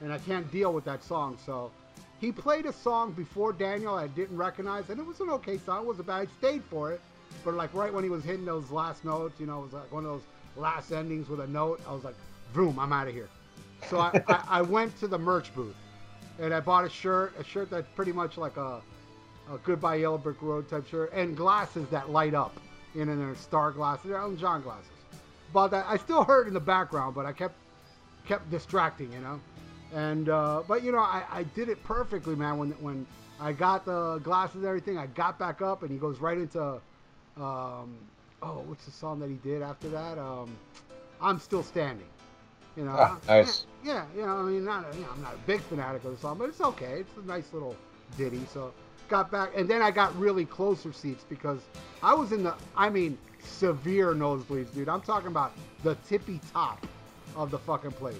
and 0.00 0.12
I 0.12 0.18
can't 0.18 0.50
deal 0.52 0.72
with 0.72 0.84
that 0.84 1.02
song. 1.02 1.36
So 1.44 1.72
he 2.20 2.30
played 2.30 2.66
a 2.66 2.72
song 2.72 3.12
before 3.12 3.52
Daniel 3.52 3.94
I 3.94 4.06
didn't 4.08 4.36
recognize, 4.36 4.88
and 4.90 5.00
it 5.00 5.06
was 5.06 5.20
an 5.20 5.30
okay 5.30 5.58
song. 5.58 5.82
It 5.82 5.86
wasn't 5.86 6.06
bad. 6.06 6.28
I 6.28 6.38
stayed 6.38 6.62
for 6.64 6.92
it, 6.92 7.00
but 7.44 7.54
like 7.54 7.74
right 7.74 7.92
when 7.92 8.04
he 8.04 8.10
was 8.10 8.22
hitting 8.22 8.44
those 8.44 8.70
last 8.70 9.04
notes, 9.04 9.40
you 9.40 9.46
know, 9.46 9.60
it 9.60 9.64
was 9.64 9.72
like 9.72 9.92
one 9.92 10.04
of 10.04 10.10
those 10.10 10.22
last 10.56 10.92
endings 10.92 11.28
with 11.28 11.40
a 11.40 11.46
note. 11.48 11.80
I 11.88 11.92
was 11.92 12.04
like, 12.04 12.16
boom, 12.52 12.78
I'm 12.78 12.92
out 12.92 13.08
of 13.08 13.14
here. 13.14 13.28
So 13.88 13.98
I, 13.98 14.22
I, 14.28 14.44
I 14.48 14.62
went 14.62 14.98
to 15.00 15.08
the 15.08 15.18
merch 15.18 15.54
booth, 15.54 15.76
and 16.40 16.54
I 16.54 16.60
bought 16.60 16.84
a 16.84 16.88
shirt, 16.88 17.34
a 17.38 17.44
shirt 17.44 17.70
that's 17.70 17.88
pretty 17.94 18.12
much 18.12 18.36
like 18.36 18.56
a, 18.56 18.80
a 19.52 19.58
Goodbye 19.58 19.96
Yellow 19.96 20.18
Brick 20.18 20.40
Road 20.42 20.68
type 20.68 20.86
shirt, 20.86 21.12
and 21.12 21.36
glasses 21.36 21.86
that 21.90 22.10
light 22.10 22.34
up, 22.34 22.58
you 22.94 23.04
know, 23.04 23.16
they're 23.16 23.34
star 23.36 23.70
glasses, 23.70 24.10
Elton 24.10 24.36
John 24.36 24.62
glasses. 24.62 24.90
But 25.52 25.72
I, 25.72 25.92
I 25.92 25.96
still 25.96 26.24
heard 26.24 26.46
in 26.48 26.54
the 26.54 26.60
background, 26.60 27.14
but 27.14 27.24
I 27.26 27.32
kept 27.32 27.54
kept 28.26 28.50
distracting, 28.50 29.10
you 29.12 29.20
know. 29.20 29.40
And 29.94 30.28
uh, 30.28 30.62
but 30.68 30.82
you 30.82 30.92
know, 30.92 30.98
I, 30.98 31.22
I 31.30 31.42
did 31.44 31.68
it 31.68 31.82
perfectly, 31.84 32.34
man. 32.36 32.58
When 32.58 32.70
when 32.72 33.06
I 33.40 33.52
got 33.52 33.84
the 33.86 34.18
glasses 34.18 34.56
and 34.56 34.66
everything, 34.66 34.98
I 34.98 35.06
got 35.06 35.38
back 35.38 35.62
up, 35.62 35.82
and 35.82 35.90
he 35.90 35.96
goes 35.96 36.18
right 36.18 36.36
into, 36.36 36.62
um, 37.38 37.96
oh, 38.42 38.62
what's 38.66 38.84
the 38.84 38.90
song 38.90 39.18
that 39.20 39.30
he 39.30 39.36
did 39.36 39.62
after 39.62 39.88
that? 39.88 40.18
Um, 40.18 40.54
I'm 41.22 41.38
still 41.40 41.62
standing. 41.62 42.06
You 42.76 42.84
know, 42.84 42.94
Ah, 42.96 43.18
nice. 43.26 43.64
Yeah, 43.82 44.04
yeah, 44.14 44.20
you 44.20 44.26
know, 44.26 44.36
I 44.36 44.42
mean, 44.42 44.64
not 44.64 44.84
a, 44.92 44.96
you 44.96 45.02
know, 45.02 45.08
I'm 45.12 45.22
not 45.22 45.34
a 45.34 45.46
big 45.46 45.60
fanatic 45.62 46.04
of 46.04 46.12
the 46.12 46.18
song, 46.18 46.38
but 46.38 46.48
it's 46.48 46.60
okay. 46.60 47.00
It's 47.00 47.16
a 47.16 47.26
nice 47.26 47.52
little 47.52 47.74
ditty. 48.16 48.42
So 48.52 48.72
got 49.08 49.30
back, 49.30 49.50
and 49.56 49.68
then 49.68 49.82
I 49.82 49.90
got 49.90 50.16
really 50.18 50.44
closer 50.44 50.92
seats 50.92 51.24
because 51.28 51.60
I 52.02 52.14
was 52.14 52.32
in 52.32 52.42
the, 52.42 52.54
I 52.76 52.90
mean, 52.90 53.18
severe 53.42 54.14
nosebleeds, 54.14 54.72
dude. 54.74 54.88
I'm 54.88 55.00
talking 55.00 55.28
about 55.28 55.52
the 55.82 55.94
tippy 56.06 56.40
top 56.52 56.86
of 57.36 57.50
the 57.50 57.58
fucking 57.58 57.92
place. 57.92 58.16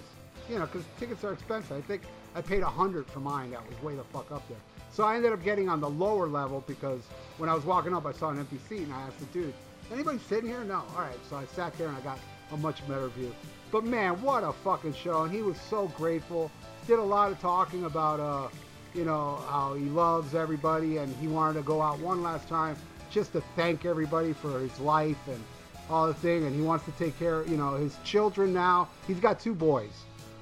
You 0.49 0.57
know, 0.57 0.65
because 0.65 0.83
tickets 0.99 1.23
are 1.23 1.33
expensive. 1.33 1.77
I 1.77 1.81
think 1.81 2.01
I 2.35 2.41
paid 2.41 2.63
a 2.63 2.69
hundred 2.69 3.05
for 3.07 3.19
mine. 3.19 3.51
That 3.51 3.67
was 3.69 3.81
way 3.83 3.95
the 3.95 4.03
fuck 4.05 4.31
up 4.31 4.47
there. 4.49 4.57
So 4.91 5.03
I 5.03 5.15
ended 5.15 5.31
up 5.31 5.43
getting 5.43 5.69
on 5.69 5.79
the 5.79 5.89
lower 5.89 6.27
level 6.27 6.63
because 6.65 7.01
when 7.37 7.49
I 7.49 7.53
was 7.53 7.65
walking 7.65 7.93
up, 7.93 8.05
I 8.05 8.11
saw 8.11 8.29
an 8.29 8.39
empty 8.39 8.59
seat, 8.67 8.81
and 8.81 8.93
I 8.93 9.01
asked 9.01 9.19
the 9.19 9.25
dude, 9.25 9.53
"Anybody 9.91 10.17
sitting 10.27 10.49
here?" 10.49 10.63
No. 10.63 10.83
All 10.95 11.01
right. 11.01 11.17
So 11.29 11.35
I 11.35 11.45
sat 11.45 11.77
there 11.77 11.87
and 11.87 11.97
I 11.97 12.01
got 12.01 12.17
a 12.51 12.57
much 12.57 12.85
better 12.87 13.09
view. 13.09 13.33
But 13.71 13.83
man, 13.83 14.19
what 14.23 14.43
a 14.43 14.51
fucking 14.51 14.95
show! 14.95 15.23
And 15.23 15.31
he 15.31 15.43
was 15.43 15.57
so 15.69 15.87
grateful. 15.89 16.49
Did 16.87 16.97
a 16.97 17.03
lot 17.03 17.31
of 17.31 17.39
talking 17.39 17.83
about, 17.85 18.19
uh, 18.19 18.47
you 18.93 19.05
know, 19.05 19.41
how 19.49 19.73
he 19.73 19.85
loves 19.85 20.35
everybody, 20.35 20.97
and 20.97 21.15
he 21.17 21.27
wanted 21.27 21.59
to 21.59 21.61
go 21.61 21.81
out 21.81 21.99
one 21.99 22.23
last 22.23 22.47
time 22.47 22.75
just 23.09 23.33
to 23.33 23.41
thank 23.55 23.85
everybody 23.85 24.33
for 24.33 24.59
his 24.59 24.79
life 24.79 25.17
and 25.27 25.43
all 25.89 26.07
the 26.07 26.13
thing. 26.13 26.45
And 26.45 26.55
he 26.55 26.61
wants 26.61 26.85
to 26.85 26.91
take 26.91 27.17
care, 27.17 27.45
you 27.45 27.57
know, 27.57 27.75
his 27.75 27.97
children 28.03 28.53
now. 28.53 28.89
He's 29.07 29.19
got 29.19 29.39
two 29.39 29.53
boys. 29.53 29.91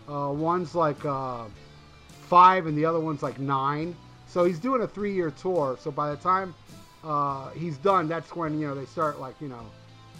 Uh, 0.09 0.31
one's 0.33 0.75
like 0.75 1.03
uh, 1.05 1.45
five, 2.27 2.65
and 2.65 2.77
the 2.77 2.85
other 2.85 2.99
one's 2.99 3.23
like 3.23 3.39
nine. 3.39 3.95
So 4.27 4.43
he's 4.43 4.59
doing 4.59 4.81
a 4.81 4.87
three-year 4.87 5.31
tour. 5.31 5.77
So 5.79 5.91
by 5.91 6.11
the 6.11 6.17
time 6.17 6.53
uh, 7.03 7.49
he's 7.51 7.77
done, 7.77 8.07
that's 8.07 8.35
when 8.35 8.59
you 8.59 8.67
know 8.67 8.75
they 8.75 8.85
start 8.85 9.19
like 9.19 9.35
you 9.41 9.47
know, 9.47 9.65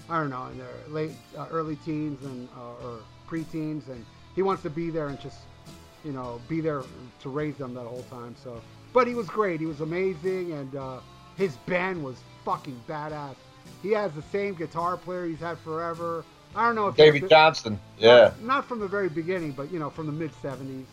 I 0.10 0.20
don't 0.20 0.30
know, 0.30 0.48
in 0.48 0.58
their 0.58 0.68
late, 0.90 1.12
uh, 1.38 1.48
early 1.52 1.76
teens 1.78 2.24
and 2.24 2.48
uh, 2.58 2.88
or 2.88 3.00
preteens, 3.30 3.88
and 3.88 4.06
he 4.36 4.42
wants 4.42 4.64
to 4.64 4.70
be 4.70 4.90
there 4.90 5.08
and 5.08 5.20
just 5.20 5.40
you 6.08 6.14
know 6.14 6.40
be 6.48 6.62
there 6.62 6.84
to 7.22 7.30
raise 7.30 7.58
them 7.58 7.74
that 7.74 7.86
whole 7.86 8.06
time. 8.10 8.36
So, 8.42 8.62
but 8.94 9.08
he 9.08 9.14
was 9.14 9.28
great. 9.28 9.60
He 9.60 9.66
was 9.66 9.82
amazing, 9.82 10.54
and 10.54 10.76
uh, 10.76 11.00
his 11.36 11.56
band 11.68 12.02
was 12.02 12.16
fucking 12.46 12.82
badass. 12.88 13.36
He 13.84 13.92
has 13.92 14.14
the 14.14 14.22
same 14.24 14.56
guitar 14.56 14.96
player 14.96 15.26
he's 15.26 15.40
had 15.40 15.58
forever. 15.60 16.24
I 16.56 16.66
don't 16.66 16.76
know 16.76 16.88
if 16.88 16.96
David 16.96 17.30
Johnstone. 17.30 17.78
Yeah. 18.00 18.32
not, 18.40 18.42
not 18.42 18.66
from 18.66 18.80
the 18.80 18.88
very 18.88 19.10
beginning, 19.10 19.52
but 19.52 19.72
you 19.72 19.80
know, 19.80 19.90
from 19.90 20.06
the 20.06 20.14
mid 20.14 20.32
'70s. 20.42 20.86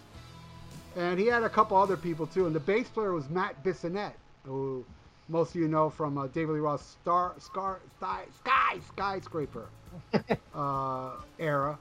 And 0.97 1.19
he 1.19 1.27
had 1.27 1.45
a 1.45 1.49
couple 1.49 1.77
other 1.77 1.97
people 1.97 2.27
too. 2.27 2.47
And 2.47 2.55
the 2.55 2.61
bass 2.61 2.89
player 2.89 3.13
was 3.13 3.29
Matt 3.31 3.63
Bissonette, 3.65 4.13
who 4.45 4.85
most 5.29 5.55
of 5.55 5.61
you 5.61 5.69
know 5.69 5.91
from 5.91 6.19
uh, 6.19 6.27
David 6.29 6.55
Lee 6.55 6.61
Roth 6.61 6.83
Star 7.03 7.35
Scar 7.39 7.81
Sky 7.99 8.25
Sky 8.41 8.79
Skyscraper 8.89 9.67
uh, 10.55 11.13
era. 11.39 11.79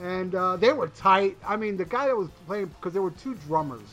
And 0.00 0.34
uh, 0.34 0.56
they 0.56 0.72
were 0.72 0.88
tight. 0.88 1.36
I 1.46 1.56
mean, 1.56 1.76
the 1.76 1.84
guy 1.84 2.06
that 2.06 2.16
was 2.16 2.28
playing 2.46 2.66
because 2.66 2.92
there 2.92 3.02
were 3.02 3.10
two 3.10 3.34
drummers, 3.46 3.88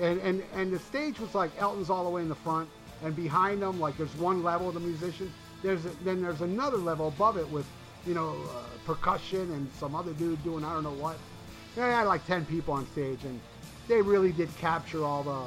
and 0.00 0.18
and 0.20 0.42
and 0.54 0.72
the 0.72 0.78
stage 0.78 1.20
was 1.20 1.34
like 1.34 1.50
Elton's 1.58 1.90
all 1.90 2.04
the 2.04 2.10
way 2.10 2.22
in 2.22 2.28
the 2.28 2.34
front, 2.34 2.68
and 3.02 3.14
behind 3.14 3.60
them 3.60 3.78
like 3.78 3.96
there's 3.98 4.14
one 4.16 4.42
level 4.42 4.68
of 4.68 4.74
the 4.74 4.80
musician. 4.80 5.32
There's 5.62 5.84
a, 5.84 5.90
then 6.02 6.22
there's 6.22 6.40
another 6.40 6.78
level 6.78 7.08
above 7.08 7.36
it 7.36 7.48
with 7.50 7.66
you 8.06 8.14
know 8.14 8.30
uh, 8.30 8.62
percussion 8.86 9.50
and 9.52 9.70
some 9.78 9.94
other 9.94 10.12
dude 10.14 10.42
doing 10.44 10.64
I 10.64 10.72
don't 10.72 10.84
know 10.84 10.92
what. 10.92 11.16
They 11.74 11.82
had 11.82 12.04
like 12.04 12.26
ten 12.26 12.46
people 12.46 12.72
on 12.72 12.86
stage, 12.92 13.24
and 13.24 13.38
they 13.86 14.00
really 14.00 14.32
did 14.32 14.54
capture 14.56 15.04
all 15.04 15.22
the 15.22 15.42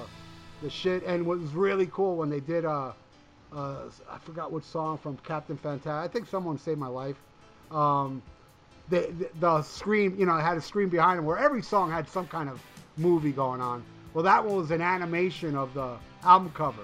the 0.61 0.69
shit. 0.69 1.03
And 1.05 1.25
what 1.25 1.39
was 1.39 1.51
really 1.53 1.87
cool 1.87 2.17
when 2.17 2.29
they 2.29 2.39
did 2.39 2.65
uh, 2.65 2.91
uh 3.51 3.75
I 4.11 4.17
forgot 4.19 4.51
which 4.51 4.65
song 4.65 4.99
from 4.99 5.17
Captain 5.23 5.57
Fantastic. 5.57 5.91
I 5.91 6.07
think 6.07 6.27
someone 6.27 6.59
saved 6.59 6.79
my 6.79 6.87
life. 6.87 7.17
Um, 7.71 8.21
the, 8.89 9.11
the, 9.19 9.29
the 9.39 9.61
screen, 9.61 10.17
you 10.17 10.25
know, 10.25 10.37
had 10.37 10.57
a 10.57 10.61
screen 10.61 10.89
behind 10.89 11.19
them 11.19 11.25
where 11.25 11.37
every 11.37 11.61
song 11.61 11.91
had 11.91 12.07
some 12.07 12.27
kind 12.27 12.49
of 12.49 12.61
movie 12.97 13.31
going 13.31 13.61
on. 13.61 13.83
Well, 14.13 14.23
that 14.23 14.43
one 14.43 14.55
was 14.55 14.71
an 14.71 14.81
animation 14.81 15.55
of 15.55 15.73
the 15.73 15.97
album 16.23 16.51
cover. 16.55 16.83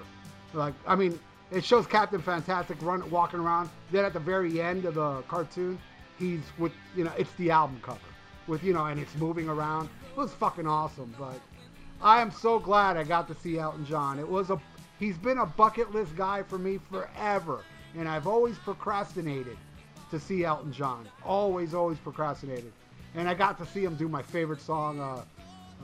Like, 0.52 0.74
I 0.86 0.94
mean, 0.94 1.18
it 1.50 1.64
shows 1.64 1.86
Captain 1.86 2.20
Fantastic 2.20 2.80
run 2.82 3.08
walking 3.10 3.40
around. 3.40 3.70
Then 3.90 4.04
at 4.04 4.12
the 4.12 4.20
very 4.20 4.60
end 4.60 4.84
of 4.84 4.94
the 4.94 5.22
cartoon, 5.22 5.78
he's 6.18 6.40
with, 6.58 6.72
you 6.96 7.04
know, 7.04 7.12
it's 7.18 7.32
the 7.34 7.50
album 7.50 7.80
cover 7.82 7.98
with, 8.46 8.62
you 8.62 8.72
know, 8.72 8.84
and 8.86 9.00
it's 9.00 9.14
moving 9.16 9.48
around. 9.48 9.88
It 10.10 10.16
was 10.16 10.32
fucking 10.32 10.66
awesome. 10.66 11.14
But 11.18 11.40
I 12.02 12.20
am 12.20 12.30
so 12.30 12.58
glad 12.58 12.96
I 12.96 13.04
got 13.04 13.26
to 13.28 13.34
see 13.34 13.58
Elton 13.58 13.86
John. 13.86 14.18
It 14.18 14.28
was 14.28 14.50
a, 14.50 14.60
he's 14.98 15.16
been 15.16 15.38
a 15.38 15.46
bucket 15.46 15.92
list 15.92 16.14
guy 16.16 16.42
for 16.42 16.58
me 16.58 16.78
forever, 16.90 17.62
and 17.96 18.08
I've 18.08 18.26
always 18.26 18.58
procrastinated 18.58 19.56
to 20.14 20.20
see 20.20 20.44
Elton 20.44 20.72
John. 20.72 21.06
Always, 21.24 21.74
always 21.74 21.98
procrastinated. 21.98 22.72
And 23.14 23.28
I 23.28 23.34
got 23.34 23.58
to 23.58 23.66
see 23.66 23.84
him 23.84 23.94
do 23.96 24.08
my 24.08 24.22
favorite 24.22 24.60
song, 24.60 25.00
uh, 25.00 25.22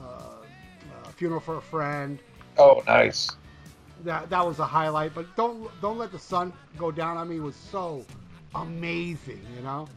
uh, 0.01 0.03
uh, 0.03 1.09
"Funeral 1.15 1.39
for 1.39 1.57
a 1.57 1.61
Friend." 1.61 2.17
Oh, 2.57 2.83
nice. 2.87 3.29
That 4.03 4.29
that 4.29 4.45
was 4.45 4.59
a 4.59 4.65
highlight. 4.65 5.13
But 5.13 5.33
don't 5.35 5.69
don't 5.81 5.97
let 5.97 6.11
the 6.11 6.19
sun 6.19 6.51
go 6.77 6.91
down 6.91 7.17
on 7.17 7.29
me 7.29 7.39
was 7.39 7.55
so 7.55 8.03
amazing, 8.55 9.41
you 9.55 9.61
know. 9.61 9.87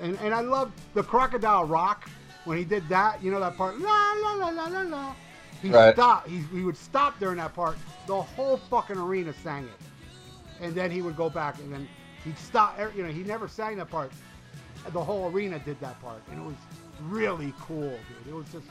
And 0.00 0.18
and 0.18 0.34
I 0.34 0.40
love 0.40 0.72
the 0.94 1.02
Crocodile 1.02 1.64
Rock 1.64 2.08
when 2.44 2.58
he 2.58 2.64
did 2.64 2.86
that. 2.88 3.22
You 3.22 3.30
know 3.30 3.40
that 3.40 3.56
part, 3.56 3.78
la 3.78 4.12
la 4.22 4.32
la 4.34 4.48
la 4.50 4.66
la 4.66 4.80
la. 4.82 5.14
He 5.62 5.70
Right. 5.70 5.94
stopped. 5.94 6.28
He, 6.28 6.38
he 6.52 6.64
would 6.64 6.76
stop 6.76 7.18
during 7.20 7.36
that 7.36 7.54
part. 7.54 7.76
The 8.06 8.20
whole 8.20 8.56
fucking 8.56 8.98
arena 8.98 9.32
sang 9.32 9.64
it, 9.64 10.62
and 10.64 10.74
then 10.74 10.90
he 10.90 11.00
would 11.02 11.16
go 11.16 11.30
back 11.30 11.58
and 11.60 11.72
then 11.72 11.88
he'd 12.24 12.38
stop. 12.38 12.78
er, 12.78 12.92
You 12.96 13.02
know, 13.04 13.10
he 13.10 13.22
never 13.22 13.48
sang 13.48 13.76
that 13.76 13.90
part. 13.90 14.12
The 14.92 15.02
whole 15.02 15.30
arena 15.30 15.58
did 15.60 15.78
that 15.80 16.00
part, 16.02 16.22
and 16.30 16.40
it 16.40 16.44
was 16.44 16.56
really 17.02 17.54
cool, 17.60 17.90
dude. 17.90 18.28
It 18.28 18.34
was 18.34 18.46
just 18.52 18.66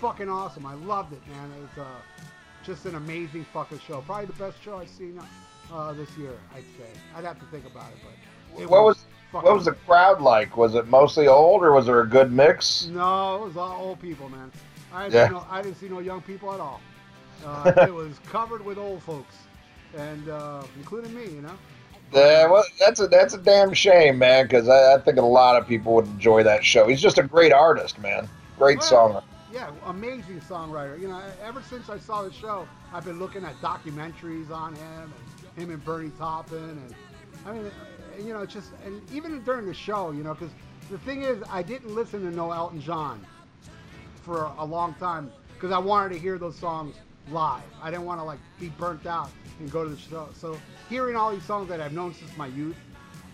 fucking 0.00 0.28
awesome. 0.28 0.64
I 0.66 0.74
loved 0.74 1.12
it, 1.12 1.20
man. 1.28 1.50
It 1.58 1.60
was 1.76 1.84
uh, 1.86 2.24
just 2.64 2.86
an 2.86 2.94
amazing 2.94 3.44
fucking 3.52 3.80
show. 3.80 4.02
Probably 4.02 4.26
the 4.26 4.32
best 4.34 4.62
show 4.62 4.78
I've 4.78 4.88
seen 4.88 5.20
uh, 5.72 5.92
this 5.94 6.16
year. 6.16 6.32
I'd 6.54 6.62
say. 6.78 6.88
I'd 7.16 7.24
have 7.24 7.40
to 7.40 7.46
think 7.46 7.66
about 7.66 7.86
it, 7.90 7.98
but 8.04 8.62
it 8.62 8.70
What 8.70 8.84
was 8.84 9.04
fucking- 9.32 9.46
what 9.46 9.56
was 9.56 9.64
the 9.64 9.72
crowd 9.72 10.20
like? 10.20 10.56
Was 10.56 10.74
it 10.76 10.86
mostly 10.88 11.26
old 11.26 11.62
or 11.64 11.72
was 11.72 11.86
there 11.86 12.00
a 12.00 12.06
good 12.08 12.30
mix? 12.30 12.86
No, 12.86 13.42
it 13.42 13.46
was 13.46 13.56
all 13.56 13.80
old 13.80 14.00
people, 14.00 14.28
man. 14.28 14.52
I 14.92 15.04
didn't, 15.08 15.14
Yeah. 15.14 15.26
see, 15.28 15.32
no, 15.34 15.46
I 15.50 15.62
didn't 15.62 15.80
see 15.80 15.88
no 15.88 15.98
young 16.00 16.20
people 16.22 16.52
at 16.52 16.60
all. 16.60 16.80
Uh, 17.44 17.72
it 17.88 17.92
was 17.92 18.12
covered 18.30 18.64
with 18.64 18.78
old 18.78 19.02
folks, 19.02 19.34
and 19.96 20.28
uh, 20.28 20.62
including 20.76 21.12
me, 21.14 21.24
you 21.24 21.40
know. 21.42 21.54
Yeah, 22.12 22.46
well, 22.50 22.64
that's 22.78 23.00
a 23.00 23.06
that's 23.06 23.34
a 23.34 23.38
damn 23.38 23.72
shame, 23.72 24.18
man. 24.18 24.44
Because 24.44 24.68
I, 24.68 24.94
I 24.94 24.98
think 24.98 25.18
a 25.18 25.22
lot 25.22 25.56
of 25.56 25.66
people 25.66 25.94
would 25.94 26.06
enjoy 26.06 26.42
that 26.44 26.64
show. 26.64 26.86
He's 26.86 27.00
just 27.00 27.18
a 27.18 27.22
great 27.22 27.52
artist, 27.52 27.98
man. 27.98 28.28
Great 28.58 28.78
Well, 28.78 28.88
song. 28.88 29.22
Yeah, 29.50 29.70
amazing 29.86 30.40
songwriter. 30.40 30.98
You 31.00 31.08
know, 31.08 31.22
ever 31.42 31.62
since 31.62 31.88
I 31.88 31.98
saw 31.98 32.22
the 32.22 32.32
show, 32.32 32.66
I've 32.92 33.04
been 33.04 33.18
looking 33.18 33.44
at 33.44 33.54
documentaries 33.60 34.50
on 34.50 34.74
him 34.74 35.12
and 35.56 35.62
him 35.62 35.70
and 35.70 35.84
Bernie 35.84 36.10
Taupin, 36.18 36.58
and 36.58 36.94
I 37.46 37.52
mean, 37.52 37.70
you 38.18 38.32
know, 38.32 38.46
just 38.46 38.72
and 38.84 39.00
even 39.10 39.42
during 39.42 39.66
the 39.66 39.74
show, 39.74 40.10
you 40.10 40.22
know, 40.22 40.34
because 40.34 40.54
the 40.90 40.98
thing 40.98 41.22
is, 41.22 41.42
I 41.50 41.62
didn't 41.62 41.94
listen 41.94 42.20
to 42.22 42.30
no 42.30 42.50
Elton 42.52 42.80
John 42.80 43.26
for 44.22 44.52
a 44.58 44.64
long 44.64 44.94
time 44.94 45.32
because 45.54 45.72
I 45.72 45.78
wanted 45.78 46.14
to 46.14 46.18
hear 46.18 46.38
those 46.38 46.56
songs 46.56 46.96
live. 47.28 47.62
I 47.80 47.90
didn't 47.90 48.04
want 48.04 48.20
to 48.20 48.24
like 48.24 48.40
be 48.58 48.68
burnt 48.70 49.06
out 49.06 49.30
and 49.58 49.70
go 49.70 49.84
to 49.84 49.90
the 49.90 49.96
show. 49.98 50.28
So 50.34 50.58
hearing 50.88 51.16
all 51.16 51.30
these 51.30 51.44
songs 51.44 51.68
that 51.68 51.80
I've 51.80 51.92
known 51.92 52.14
since 52.14 52.36
my 52.36 52.46
youth 52.48 52.76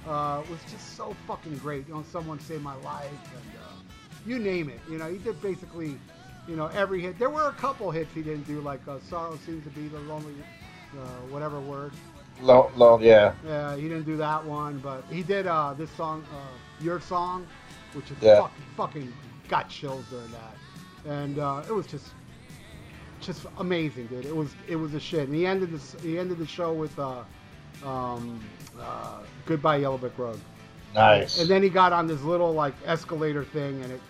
uh, 0.06 0.42
was 0.50 0.60
just 0.70 0.96
so 0.96 1.14
fucking 1.26 1.56
great. 1.58 1.87
You 1.88 1.94
know, 1.94 2.04
someone 2.10 2.40
saved 2.40 2.62
my 2.62 2.75
life 2.76 3.10
and 3.10 3.56
uh, 3.56 3.60
you 4.26 4.38
name 4.38 4.68
it. 4.68 4.80
You 4.90 4.98
know, 4.98 5.08
he 5.08 5.18
did 5.18 5.40
basically, 5.40 5.98
you 6.46 6.56
know, 6.56 6.66
every 6.75 7.00
hit. 7.00 7.18
There 7.18 7.30
were 7.30 7.48
a 7.48 7.52
couple 7.52 7.90
hits 7.90 8.12
he 8.14 8.22
didn't 8.22 8.46
do, 8.46 8.60
like 8.60 8.87
uh, 8.88 8.98
"Sorrow 9.08 9.37
Seems 9.44 9.64
to 9.64 9.70
Be 9.70 9.88
the 9.88 10.00
Lonely," 10.00 10.34
uh, 10.94 11.04
whatever 11.30 11.60
word. 11.60 11.92
Low, 12.40 12.70
low, 12.76 13.00
yeah. 13.00 13.32
Yeah, 13.44 13.75
he 13.75 13.82
didn't 13.82 14.04
do 14.04 14.16
that 14.18 14.44
one, 14.44 14.78
but 14.78 15.02
he 15.10 15.22
did 15.25 15.46
uh, 15.46 15.75
this 15.75 15.90
song, 15.92 16.25
uh, 16.32 16.84
"Your 16.84 17.00
Song," 17.00 17.46
which 17.94 18.10
is 18.10 18.16
Yeah. 18.20 18.38
fucking, 18.40 18.64
fucking 18.76 19.12
got 19.48 19.68
chills 19.68 20.04
during 20.10 20.30
that, 20.30 21.12
and 21.12 21.38
uh, 21.38 21.62
it 21.68 21.72
was 21.72 21.87
just, 21.87 22.06
just 23.20 23.46
amazing, 23.58 24.06
dude. 24.06 24.25
It 24.26 24.34
was, 24.37 24.54
it 24.66 24.76
was 24.76 24.94
a 24.94 25.00
shit. 25.00 25.28
And 25.28 25.34
he 25.34 25.46
ended 25.46 25.70
this, 25.72 25.96
he 26.02 26.18
ended 26.18 26.38
the 26.38 26.46
show 26.46 26.72
with 26.72 26.98
uh, 26.98 27.22
um, 27.84 28.40
uh, 28.80 29.20
"Goodbye 29.46 29.76
Yellow 29.78 29.98
Brick 29.98 30.18
Road," 30.18 30.40
Nice. 30.94 31.38
and 31.38 31.48
then 31.48 31.62
he 31.62 31.68
got 31.68 31.92
on 31.92 32.06
this 32.06 32.22
little 32.22 32.52
like 32.52 32.75
escalator 32.87 33.44
thing, 33.44 33.82
and 33.82 33.92
it 33.92 34.00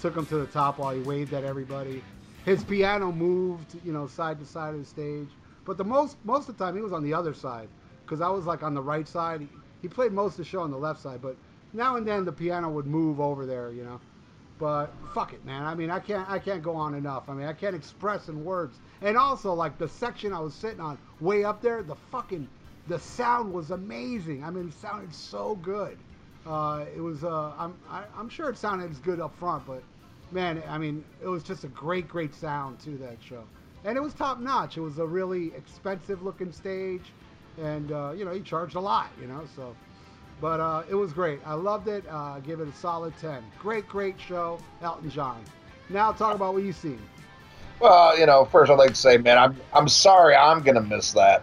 took 0.00 0.16
him 0.16 0.26
to 0.26 0.38
the 0.38 0.46
top 0.46 0.78
while 0.78 0.94
he 0.94 1.00
waved 1.00 1.32
at 1.32 1.44
everybody. 1.44 2.02
his 2.44 2.62
piano 2.64 3.10
moved, 3.12 3.76
you 3.84 3.92
know, 3.92 4.06
side 4.06 4.38
to 4.40 4.46
side 4.46 4.74
of 4.74 4.80
the 4.80 4.86
stage. 4.86 5.28
But 5.64 5.76
the 5.78 5.84
most 5.84 6.16
most 6.24 6.48
of 6.48 6.56
the 6.56 6.64
time 6.64 6.76
he 6.76 6.82
was 6.82 6.92
on 6.92 7.02
the 7.02 7.14
other 7.14 7.34
side 7.34 7.68
because 8.04 8.20
I 8.20 8.28
was 8.28 8.46
like 8.46 8.62
on 8.62 8.74
the 8.74 8.82
right 8.82 9.08
side. 9.08 9.46
He 9.82 9.88
played 9.88 10.12
most 10.12 10.32
of 10.32 10.38
the 10.38 10.44
show 10.44 10.60
on 10.60 10.70
the 10.70 10.78
left 10.78 11.00
side, 11.00 11.20
but 11.22 11.36
now 11.72 11.96
and 11.96 12.06
then 12.06 12.24
the 12.24 12.32
piano 12.32 12.68
would 12.70 12.86
move 12.86 13.20
over 13.20 13.46
there, 13.46 13.72
you 13.72 13.84
know. 13.84 14.00
But 14.58 14.86
fuck 15.14 15.32
it, 15.32 15.44
man. 15.44 15.64
I 15.64 15.74
mean, 15.74 15.90
I 15.90 15.98
can't 15.98 16.28
I 16.28 16.38
can't 16.38 16.62
go 16.62 16.74
on 16.74 16.94
enough. 16.94 17.28
I 17.28 17.34
mean, 17.34 17.46
I 17.46 17.52
can't 17.52 17.76
express 17.76 18.28
in 18.28 18.44
words. 18.44 18.78
And 19.02 19.16
also 19.16 19.52
like 19.52 19.78
the 19.78 19.88
section 19.88 20.32
I 20.32 20.40
was 20.40 20.54
sitting 20.54 20.80
on 20.80 20.98
way 21.20 21.44
up 21.44 21.60
there, 21.60 21.82
the 21.82 21.96
fucking 22.10 22.48
the 22.88 22.98
sound 22.98 23.52
was 23.52 23.70
amazing. 23.70 24.44
I 24.44 24.50
mean, 24.50 24.68
it 24.68 24.74
sounded 24.74 25.14
so 25.14 25.56
good. 25.56 25.98
Uh, 26.46 26.84
it 26.94 27.00
was 27.00 27.24
uh, 27.24 27.52
I'm 27.58 27.74
I, 27.90 27.98
am 27.98 28.04
i 28.16 28.20
am 28.20 28.28
sure 28.28 28.48
it 28.48 28.56
sounded 28.56 28.90
as 28.90 28.98
good 28.98 29.20
up 29.20 29.36
front, 29.38 29.66
but 29.66 29.82
man, 30.30 30.62
I 30.68 30.78
mean, 30.78 31.04
it 31.22 31.28
was 31.28 31.42
just 31.42 31.64
a 31.64 31.68
great 31.68 32.08
great 32.08 32.34
sound 32.34 32.78
to 32.80 32.96
that 32.98 33.16
show. 33.20 33.44
And 33.84 33.96
it 33.96 34.00
was 34.00 34.14
top 34.14 34.40
notch. 34.40 34.76
It 34.76 34.80
was 34.80 34.98
a 34.98 35.06
really 35.06 35.54
expensive 35.54 36.22
looking 36.22 36.50
stage 36.50 37.12
and 37.62 37.92
uh, 37.92 38.12
you 38.16 38.24
know 38.24 38.32
he 38.32 38.40
charged 38.40 38.74
a 38.74 38.80
lot, 38.80 39.10
you 39.20 39.26
know. 39.26 39.42
So, 39.54 39.74
but 40.40 40.60
uh, 40.60 40.82
it 40.88 40.94
was 40.94 41.12
great. 41.12 41.40
I 41.44 41.54
loved 41.54 41.88
it. 41.88 42.04
Uh, 42.08 42.40
give 42.40 42.60
it 42.60 42.68
a 42.68 42.72
solid 42.72 43.14
ten. 43.20 43.42
Great, 43.58 43.88
great 43.88 44.20
show, 44.20 44.58
Elton 44.82 45.10
John. 45.10 45.42
Now 45.88 46.12
talk 46.12 46.34
about 46.34 46.54
what 46.54 46.62
you've 46.62 46.76
seen. 46.76 47.00
Well, 47.80 48.18
you 48.18 48.26
know, 48.26 48.44
first 48.46 48.70
I'd 48.70 48.78
like 48.78 48.90
to 48.90 48.96
say, 48.96 49.18
man, 49.18 49.38
I'm 49.38 49.56
I'm 49.72 49.88
sorry 49.88 50.34
I'm 50.34 50.62
gonna 50.62 50.82
miss 50.82 51.12
that, 51.12 51.42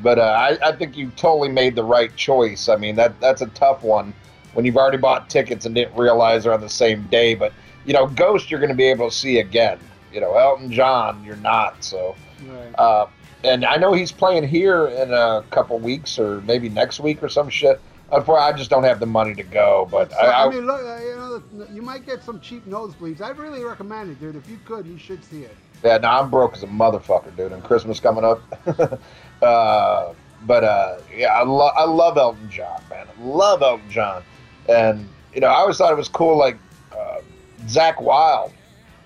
but 0.00 0.18
uh, 0.18 0.22
I, 0.22 0.68
I 0.68 0.76
think 0.76 0.96
you 0.96 1.10
totally 1.16 1.48
made 1.48 1.74
the 1.74 1.84
right 1.84 2.14
choice. 2.16 2.68
I 2.68 2.76
mean 2.76 2.96
that 2.96 3.20
that's 3.20 3.42
a 3.42 3.48
tough 3.48 3.82
one 3.82 4.14
when 4.54 4.64
you've 4.64 4.76
already 4.76 4.98
bought 4.98 5.30
tickets 5.30 5.66
and 5.66 5.74
didn't 5.74 5.96
realize 5.96 6.44
they're 6.44 6.52
on 6.52 6.60
the 6.60 6.68
same 6.68 7.02
day. 7.04 7.34
But 7.34 7.52
you 7.84 7.92
know, 7.92 8.06
Ghost 8.06 8.50
you're 8.50 8.60
going 8.60 8.70
to 8.70 8.76
be 8.76 8.84
able 8.84 9.10
to 9.10 9.16
see 9.16 9.38
again. 9.38 9.78
You 10.12 10.20
know, 10.20 10.36
Elton 10.36 10.70
John 10.70 11.24
you're 11.24 11.36
not. 11.36 11.82
So, 11.82 12.14
right. 12.46 12.78
uh, 12.78 13.06
and 13.44 13.64
I 13.64 13.76
know 13.76 13.92
he's 13.92 14.12
playing 14.12 14.46
here 14.46 14.86
in 14.86 15.12
a 15.12 15.42
couple 15.50 15.78
weeks 15.78 16.18
or 16.18 16.40
maybe 16.42 16.68
next 16.68 17.00
week 17.00 17.22
or 17.22 17.28
some 17.28 17.48
shit. 17.48 17.80
Unfortunately, 18.12 18.52
I 18.54 18.56
just 18.56 18.68
don't 18.68 18.84
have 18.84 19.00
the 19.00 19.06
money 19.06 19.34
to 19.34 19.42
go. 19.42 19.88
But 19.90 20.12
I, 20.14 20.44
I, 20.44 20.48
mean, 20.50 20.66
look, 20.66 20.82
uh, 20.82 20.98
you 21.02 21.16
know, 21.16 21.66
you 21.72 21.80
might 21.80 22.04
get 22.04 22.22
some 22.22 22.40
cheap 22.40 22.66
nosebleeds. 22.66 23.22
I 23.22 23.30
really 23.30 23.64
recommend 23.64 24.10
it, 24.10 24.20
dude. 24.20 24.36
If 24.36 24.48
you 24.50 24.58
could, 24.66 24.86
you 24.86 24.98
should 24.98 25.24
see 25.24 25.44
it. 25.44 25.56
Yeah, 25.82 25.96
no, 25.96 26.08
I'm 26.08 26.30
broke 26.30 26.52
as 26.52 26.62
a 26.62 26.66
motherfucker, 26.66 27.34
dude. 27.36 27.52
And 27.52 27.64
Christmas 27.64 28.00
coming 28.00 28.22
up. 28.22 28.42
uh, 29.42 30.12
but 30.46 30.64
uh, 30.64 30.98
yeah, 31.16 31.28
I, 31.28 31.42
lo- 31.42 31.72
I 31.74 31.84
love 31.84 32.18
Elton 32.18 32.50
John, 32.50 32.82
man. 32.90 33.06
I 33.06 33.24
love 33.24 33.62
Elton 33.62 33.90
John, 33.90 34.22
and 34.68 35.08
you 35.34 35.40
know, 35.40 35.46
I 35.46 35.54
always 35.54 35.78
thought 35.78 35.92
it 35.92 35.96
was 35.96 36.08
cool. 36.08 36.36
Like 36.36 36.58
uh, 36.92 37.20
Zakk 37.62 38.00
Wylde, 38.00 38.52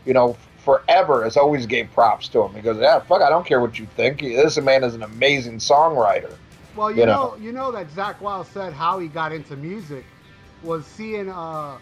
you 0.05 0.15
know, 0.15 0.37
forever 0.59 1.25
has 1.25 1.37
always 1.37 1.67
gave 1.67 1.91
props 1.93 2.27
to 2.29 2.43
him. 2.43 2.55
He 2.55 2.61
goes, 2.61 2.79
"Yeah, 2.79 3.01
fuck, 3.01 3.23
I 3.23 3.29
don't 3.29 3.47
care 3.47 3.61
what 3.61 3.79
you 3.79 3.87
think. 3.97 4.21
This 4.21 4.59
man 4.59 4.83
is 4.83 4.95
an 4.95 5.03
amazing 5.03 5.59
songwriter." 5.59 6.35
Well, 6.77 6.91
you, 6.91 7.01
you 7.01 7.07
know, 7.07 7.13
know, 7.13 7.37
you 7.37 7.53
know 7.53 7.73
that 7.73 7.89
Zakk 7.91 8.21
Wylde 8.21 8.47
said 8.47 8.73
how 8.73 8.99
he 8.99 9.09
got 9.09 9.33
into 9.33 9.57
music 9.57 10.05
was 10.63 10.85
seeing 10.85 11.31
uh, 11.31 11.79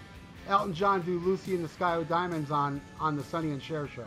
Elton 0.48 0.72
John 0.72 1.02
do 1.02 1.18
"Lucy 1.18 1.54
in 1.54 1.62
the 1.62 1.68
Sky 1.68 1.98
with 1.98 2.08
Diamonds" 2.08 2.50
on 2.50 2.80
on 3.00 3.16
the 3.16 3.24
Sonny 3.24 3.50
and 3.50 3.62
Cher 3.62 3.88
show. 3.88 4.04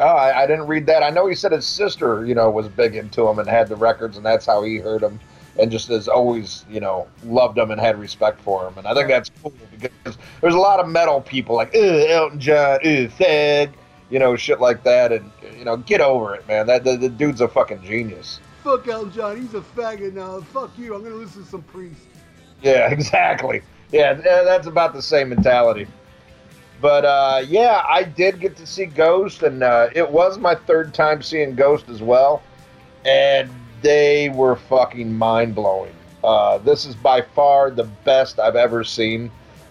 Oh, 0.00 0.06
I, 0.06 0.42
I, 0.42 0.46
didn't 0.46 0.66
read 0.66 0.86
that. 0.86 1.02
I 1.02 1.10
know 1.10 1.26
he 1.26 1.34
said 1.34 1.52
his 1.52 1.66
sister, 1.66 2.24
you 2.26 2.34
know, 2.34 2.50
was 2.50 2.66
big 2.66 2.96
into 2.96 3.28
him 3.28 3.38
and 3.38 3.48
had 3.48 3.68
the 3.68 3.76
records, 3.76 4.16
and 4.16 4.24
that's 4.24 4.46
how 4.46 4.62
he 4.62 4.78
heard 4.78 5.02
him, 5.02 5.20
and 5.58 5.70
just 5.70 5.88
has 5.88 6.08
always, 6.08 6.64
you 6.68 6.80
know, 6.80 7.06
loved 7.24 7.58
him 7.58 7.70
and 7.70 7.80
had 7.80 8.00
respect 8.00 8.40
for 8.40 8.66
him. 8.66 8.78
And 8.78 8.86
I 8.86 8.94
think 8.94 9.08
that's 9.08 9.30
cool 9.42 9.52
because 9.70 10.16
there's 10.40 10.54
a 10.54 10.58
lot 10.58 10.80
of 10.80 10.88
metal 10.88 11.20
people 11.20 11.54
like, 11.54 11.74
Elton 11.74 12.40
John, 12.40 12.80
ugh, 12.84 13.10
Thug, 13.12 13.70
you 14.10 14.18
know, 14.18 14.34
shit 14.34 14.60
like 14.60 14.82
that, 14.84 15.12
and 15.12 15.30
you 15.56 15.64
know, 15.64 15.76
get 15.76 16.00
over 16.00 16.34
it, 16.34 16.48
man. 16.48 16.66
That 16.66 16.84
the, 16.84 16.96
the 16.96 17.08
dude's 17.08 17.40
a 17.40 17.46
fucking 17.46 17.82
genius. 17.84 18.40
Fuck 18.62 18.86
Elton 18.86 19.12
John, 19.12 19.40
he's 19.40 19.54
a 19.54 19.60
faggot 19.60 20.12
now. 20.12 20.40
Fuck 20.40 20.70
you, 20.78 20.94
I'm 20.94 21.02
gonna 21.02 21.16
listen 21.16 21.42
to 21.42 21.48
some 21.48 21.62
Priest. 21.62 22.00
Yeah, 22.62 22.88
exactly. 22.92 23.62
Yeah, 23.90 24.14
that's 24.14 24.66
about 24.66 24.94
the 24.94 25.02
same 25.02 25.30
mentality. 25.30 25.86
But 26.80 27.04
uh, 27.04 27.44
yeah, 27.46 27.82
I 27.88 28.04
did 28.04 28.40
get 28.40 28.56
to 28.56 28.66
see 28.66 28.86
Ghost, 28.86 29.42
and 29.42 29.62
uh, 29.62 29.90
it 29.94 30.10
was 30.10 30.38
my 30.38 30.54
third 30.54 30.94
time 30.94 31.22
seeing 31.22 31.54
Ghost 31.54 31.88
as 31.88 32.02
well, 32.02 32.42
and 33.04 33.50
they 33.82 34.28
were 34.30 34.56
fucking 34.56 35.12
mind 35.12 35.54
blowing. 35.54 35.92
Uh, 36.24 36.58
this 36.58 36.86
is 36.86 36.94
by 36.94 37.20
far 37.20 37.70
the 37.70 37.84
best 38.04 38.38
I've 38.38 38.56
ever 38.56 38.84
seen. 38.84 39.30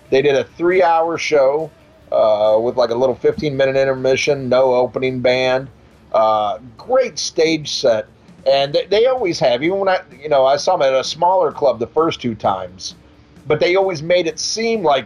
They 0.10 0.22
did 0.22 0.36
a 0.36 0.44
three 0.44 0.84
hour 0.84 1.18
show 1.18 1.72
uh, 2.12 2.60
with 2.62 2.76
like 2.76 2.90
a 2.90 2.96
little 2.96 3.16
15 3.16 3.56
minute 3.56 3.78
intermission, 3.78 4.50
no 4.50 4.74
opening 4.74 5.22
band. 5.22 5.70
Uh, 6.12 6.60
great 6.78 7.18
stage 7.18 7.74
set. 7.74 8.08
And 8.46 8.74
they, 8.74 8.86
they 8.88 9.06
always 9.06 9.40
have, 9.40 9.62
even 9.64 9.80
when 9.80 9.90
I, 9.90 10.02
you 10.20 10.30
know, 10.30 10.46
I 10.46 10.58
saw 10.58 10.78
them 10.78 10.88
at 10.88 11.00
a 11.00 11.04
smaller 11.04 11.52
club 11.52 11.80
the 11.80 11.88
first 11.88 12.22
two 12.22 12.36
times, 12.36 12.96
but 13.48 13.60
they 13.60 13.76
always 13.76 14.02
made 14.02 14.28
it 14.28 14.40
seem 14.40 14.84
like 14.84 15.06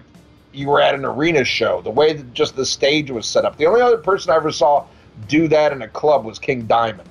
you 0.53 0.69
were 0.69 0.81
at 0.81 0.95
an 0.95 1.03
arena 1.03 1.43
show. 1.43 1.81
The 1.81 1.91
way 1.91 2.13
that 2.13 2.33
just 2.33 2.55
the 2.55 2.65
stage 2.65 3.11
was 3.11 3.25
set 3.25 3.43
up. 3.45 3.57
The 3.57 3.65
only 3.65 3.81
other 3.81 3.97
person 3.97 4.31
I 4.31 4.35
ever 4.35 4.51
saw 4.51 4.85
do 5.27 5.47
that 5.49 5.71
in 5.71 5.81
a 5.81 5.87
club 5.87 6.25
was 6.25 6.39
King 6.39 6.65
Diamond. 6.65 7.09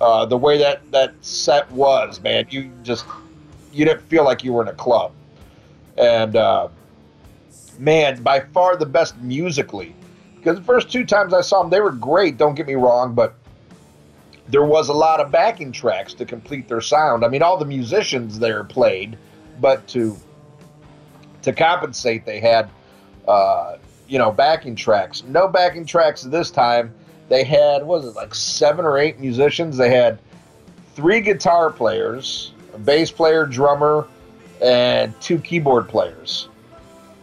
Uh, 0.00 0.24
the 0.24 0.36
way 0.36 0.58
that 0.58 0.90
that 0.92 1.12
set 1.20 1.70
was, 1.70 2.20
man, 2.20 2.46
you 2.50 2.70
just 2.82 3.04
you 3.72 3.84
didn't 3.84 4.02
feel 4.02 4.24
like 4.24 4.42
you 4.42 4.52
were 4.52 4.62
in 4.62 4.68
a 4.68 4.74
club. 4.74 5.12
And 5.98 6.36
uh, 6.36 6.68
man, 7.78 8.22
by 8.22 8.40
far 8.40 8.76
the 8.76 8.86
best 8.86 9.16
musically. 9.18 9.94
Because 10.36 10.56
the 10.56 10.64
first 10.64 10.90
two 10.90 11.04
times 11.04 11.34
I 11.34 11.42
saw 11.42 11.60
them, 11.60 11.70
they 11.70 11.80
were 11.80 11.92
great. 11.92 12.38
Don't 12.38 12.54
get 12.54 12.66
me 12.66 12.74
wrong, 12.74 13.14
but 13.14 13.34
there 14.50 14.64
was 14.64 14.88
a 14.88 14.92
lot 14.92 15.20
of 15.20 15.30
backing 15.30 15.72
tracks 15.72 16.14
to 16.14 16.24
complete 16.24 16.68
their 16.68 16.80
sound. 16.80 17.24
I 17.24 17.28
mean, 17.28 17.42
all 17.42 17.56
the 17.56 17.64
musicians 17.64 18.38
there 18.38 18.64
played, 18.64 19.16
but 19.60 19.86
to 19.88 20.16
to 21.42 21.52
compensate, 21.52 22.24
they 22.24 22.40
had 22.40 22.70
uh, 23.28 23.76
you 24.08 24.18
know 24.18 24.30
backing 24.30 24.74
tracks. 24.74 25.22
No 25.24 25.48
backing 25.48 25.86
tracks 25.86 26.22
this 26.22 26.50
time. 26.50 26.94
They 27.28 27.44
had 27.44 27.86
was 27.86 28.04
it 28.04 28.14
like 28.14 28.34
seven 28.34 28.84
or 28.84 28.98
eight 28.98 29.20
musicians. 29.20 29.76
They 29.76 29.90
had 29.90 30.18
three 30.94 31.20
guitar 31.20 31.70
players, 31.70 32.52
a 32.74 32.78
bass 32.78 33.10
player, 33.10 33.46
drummer, 33.46 34.06
and 34.60 35.18
two 35.20 35.38
keyboard 35.38 35.88
players 35.88 36.48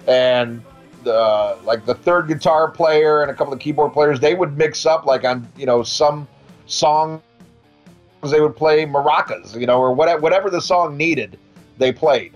and 0.08 0.64
the 1.04 1.58
like 1.64 1.86
the 1.86 1.94
third 1.94 2.28
guitar 2.28 2.72
player 2.72 3.22
and 3.22 3.30
a 3.30 3.34
couple 3.34 3.54
of 3.54 3.60
keyboard 3.60 3.94
players 3.94 4.20
they 4.20 4.34
would 4.34 4.58
mix 4.58 4.86
up 4.86 5.06
like 5.06 5.24
on 5.24 5.48
you 5.58 5.66
know 5.66 5.84
some 5.84 6.28
songs 6.68 7.22
they 8.30 8.42
would 8.42 8.56
play 8.56 8.86
maracas 8.86 9.60
you 9.60 9.66
know 9.66 9.80
or 9.80 9.94
whatever 9.94 10.20
whatever 10.22 10.50
the 10.50 10.62
song 10.62 10.98
needed 10.98 11.38
they 11.78 11.92
played. 11.92 12.34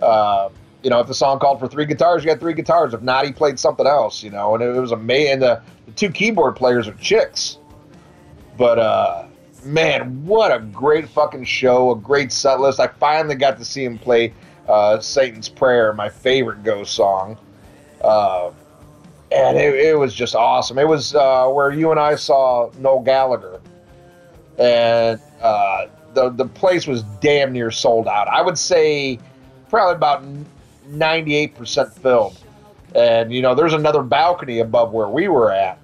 Uh, 0.00 0.48
you 0.82 0.90
know 0.90 1.00
if 1.00 1.06
the 1.06 1.14
song 1.14 1.38
called 1.38 1.58
for 1.58 1.68
three 1.68 1.86
guitars 1.86 2.24
you 2.24 2.30
got 2.30 2.40
three 2.40 2.54
guitars. 2.54 2.94
If 2.94 3.02
not 3.02 3.24
he 3.26 3.32
played 3.32 3.58
something 3.58 3.86
else 3.86 4.22
you 4.22 4.30
know 4.30 4.54
and 4.54 4.62
it, 4.62 4.78
was 4.78 4.92
amazing 4.92 5.40
the, 5.40 5.62
the 5.86 5.92
two 5.92 6.10
keyboard 6.10 6.56
players 6.56 6.88
are 6.88 6.94
chicks. 6.94 7.58
But 8.56 8.78
uh 8.78 9.26
man 9.64 10.24
what 10.26 10.52
a 10.52 10.60
great 10.60 11.08
fucking 11.08 11.44
show 11.44 11.92
a 11.92 11.96
great 11.96 12.32
set 12.32 12.60
list. 12.60 12.80
I 12.80 12.86
finally 12.86 13.34
got 13.34 13.58
to 13.58 13.64
see 13.64 13.84
him 13.84 13.98
play 13.98 14.32
uh, 14.68 15.00
Satan's 15.00 15.48
Prayer, 15.48 15.92
my 15.92 16.08
favorite 16.08 16.62
Ghost 16.62 16.94
song. 16.94 17.38
Uh, 18.02 18.50
and 19.32 19.56
it, 19.56 19.74
it, 19.74 19.98
was 19.98 20.14
just 20.14 20.34
awesome. 20.34 20.78
It 20.78 20.86
was 20.86 21.14
uh, 21.14 21.48
where 21.48 21.70
you 21.70 21.90
and 21.90 21.98
I 21.98 22.14
saw 22.14 22.70
Noel 22.78 23.00
Gallagher, 23.00 23.60
and 24.58 25.20
uh, 25.40 25.86
the 26.14 26.30
the 26.30 26.46
place 26.46 26.86
was 26.86 27.02
damn 27.20 27.52
near 27.52 27.70
sold 27.70 28.08
out. 28.08 28.28
I 28.28 28.42
would 28.42 28.58
say 28.58 29.18
probably 29.68 29.94
about 29.94 30.24
ninety 30.86 31.34
eight 31.34 31.54
percent 31.54 31.92
filled. 31.92 32.38
And 32.94 33.32
you 33.32 33.42
know, 33.42 33.54
there's 33.54 33.72
another 33.72 34.02
balcony 34.02 34.60
above 34.60 34.92
where 34.92 35.08
we 35.08 35.28
were 35.28 35.50
at, 35.50 35.78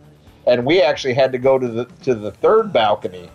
and 0.46 0.64
we 0.64 0.80
actually 0.80 1.14
had 1.14 1.32
to 1.32 1.38
go 1.38 1.58
to 1.58 1.68
the 1.68 1.84
to 2.04 2.14
the 2.14 2.30
third 2.30 2.72
balcony 2.72 3.28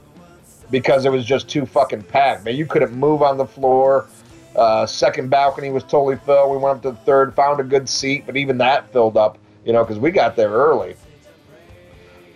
because 0.72 1.06
it 1.06 1.12
was 1.12 1.26
just 1.26 1.50
too 1.50 1.66
fucking 1.66 2.04
packed. 2.04 2.46
Man, 2.46 2.56
you 2.56 2.66
couldn't 2.66 2.94
move 2.94 3.22
on 3.22 3.38
the 3.38 3.46
floor. 3.46 4.08
Uh, 4.56 4.86
second 4.86 5.30
balcony 5.30 5.70
was 5.70 5.84
totally 5.84 6.16
filled. 6.16 6.50
We 6.50 6.58
went 6.58 6.78
up 6.78 6.82
to 6.84 6.92
the 6.92 6.98
third, 7.06 7.36
found 7.36 7.60
a 7.60 7.64
good 7.64 7.90
seat, 7.90 8.26
but 8.26 8.38
even 8.38 8.58
that 8.60 8.90
filled 8.94 9.18
up, 9.18 9.38
you 9.66 9.74
know, 9.74 9.84
because 9.84 10.00
we 10.00 10.12
got 10.12 10.38
there 10.38 10.50
early. 10.50 10.96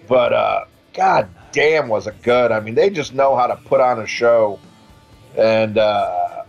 But 0.05 0.33
uh, 0.33 0.65
god 0.93 1.29
damn, 1.51 1.88
was 1.88 2.07
it 2.07 2.21
good? 2.21 2.51
I 2.51 2.59
mean, 2.59 2.75
they 2.75 2.89
just 2.89 3.13
know 3.13 3.35
how 3.35 3.47
to 3.47 3.55
put 3.55 3.81
on 3.81 3.99
a 3.99 4.07
show, 4.07 4.59
and 5.38 5.77
uh, 5.77 6.43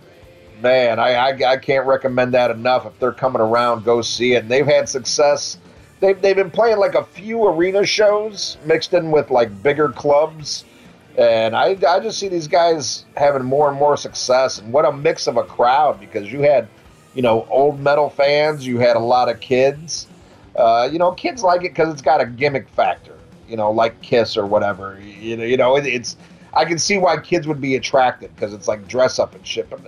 man, 0.60 0.98
I, 0.98 1.14
I, 1.14 1.52
I 1.52 1.56
can't 1.56 1.86
recommend 1.86 2.34
that 2.34 2.50
enough. 2.50 2.86
If 2.86 2.98
they're 2.98 3.12
coming 3.12 3.40
around, 3.40 3.84
go 3.84 4.02
see 4.02 4.34
it. 4.34 4.42
And 4.42 4.50
they've 4.50 4.66
had 4.66 4.88
success. 4.88 5.58
They've 6.00 6.20
they've 6.20 6.36
been 6.36 6.50
playing 6.50 6.78
like 6.78 6.94
a 6.94 7.04
few 7.04 7.46
arena 7.46 7.84
shows 7.84 8.56
mixed 8.64 8.94
in 8.94 9.10
with 9.10 9.30
like 9.30 9.62
bigger 9.62 9.90
clubs 9.90 10.64
and 11.18 11.56
I, 11.56 11.76
I 11.86 12.00
just 12.00 12.18
see 12.18 12.28
these 12.28 12.48
guys 12.48 13.04
having 13.16 13.42
more 13.42 13.68
and 13.68 13.78
more 13.78 13.96
success. 13.96 14.58
And 14.58 14.72
what 14.72 14.84
a 14.84 14.92
mix 14.92 15.26
of 15.26 15.36
a 15.36 15.42
crowd 15.42 15.98
because 15.98 16.32
you 16.32 16.40
had, 16.40 16.68
you 17.14 17.22
know, 17.22 17.46
old 17.50 17.80
metal 17.80 18.08
fans, 18.08 18.66
you 18.66 18.78
had 18.78 18.96
a 18.96 19.00
lot 19.00 19.28
of 19.28 19.40
kids. 19.40 20.06
Uh, 20.56 20.88
you 20.90 20.98
know, 20.98 21.12
kids 21.12 21.42
like 21.42 21.60
it 21.60 21.70
because 21.70 21.92
it's 21.92 22.02
got 22.02 22.20
a 22.20 22.26
gimmick 22.26 22.68
factor. 22.70 23.16
You 23.50 23.56
know, 23.56 23.70
like 23.70 24.00
Kiss 24.00 24.36
or 24.36 24.46
whatever. 24.46 24.98
You 25.00 25.36
know, 25.36 25.44
you 25.44 25.56
know, 25.56 25.76
it, 25.76 25.84
it's 25.84 26.16
I 26.54 26.64
can 26.64 26.78
see 26.78 26.98
why 26.98 27.18
kids 27.18 27.46
would 27.46 27.60
be 27.60 27.76
attracted 27.76 28.34
because 28.34 28.54
it's 28.54 28.68
like 28.68 28.86
dress 28.88 29.18
up 29.18 29.34
and 29.34 29.46
shit. 29.46 29.68
But 29.68 29.80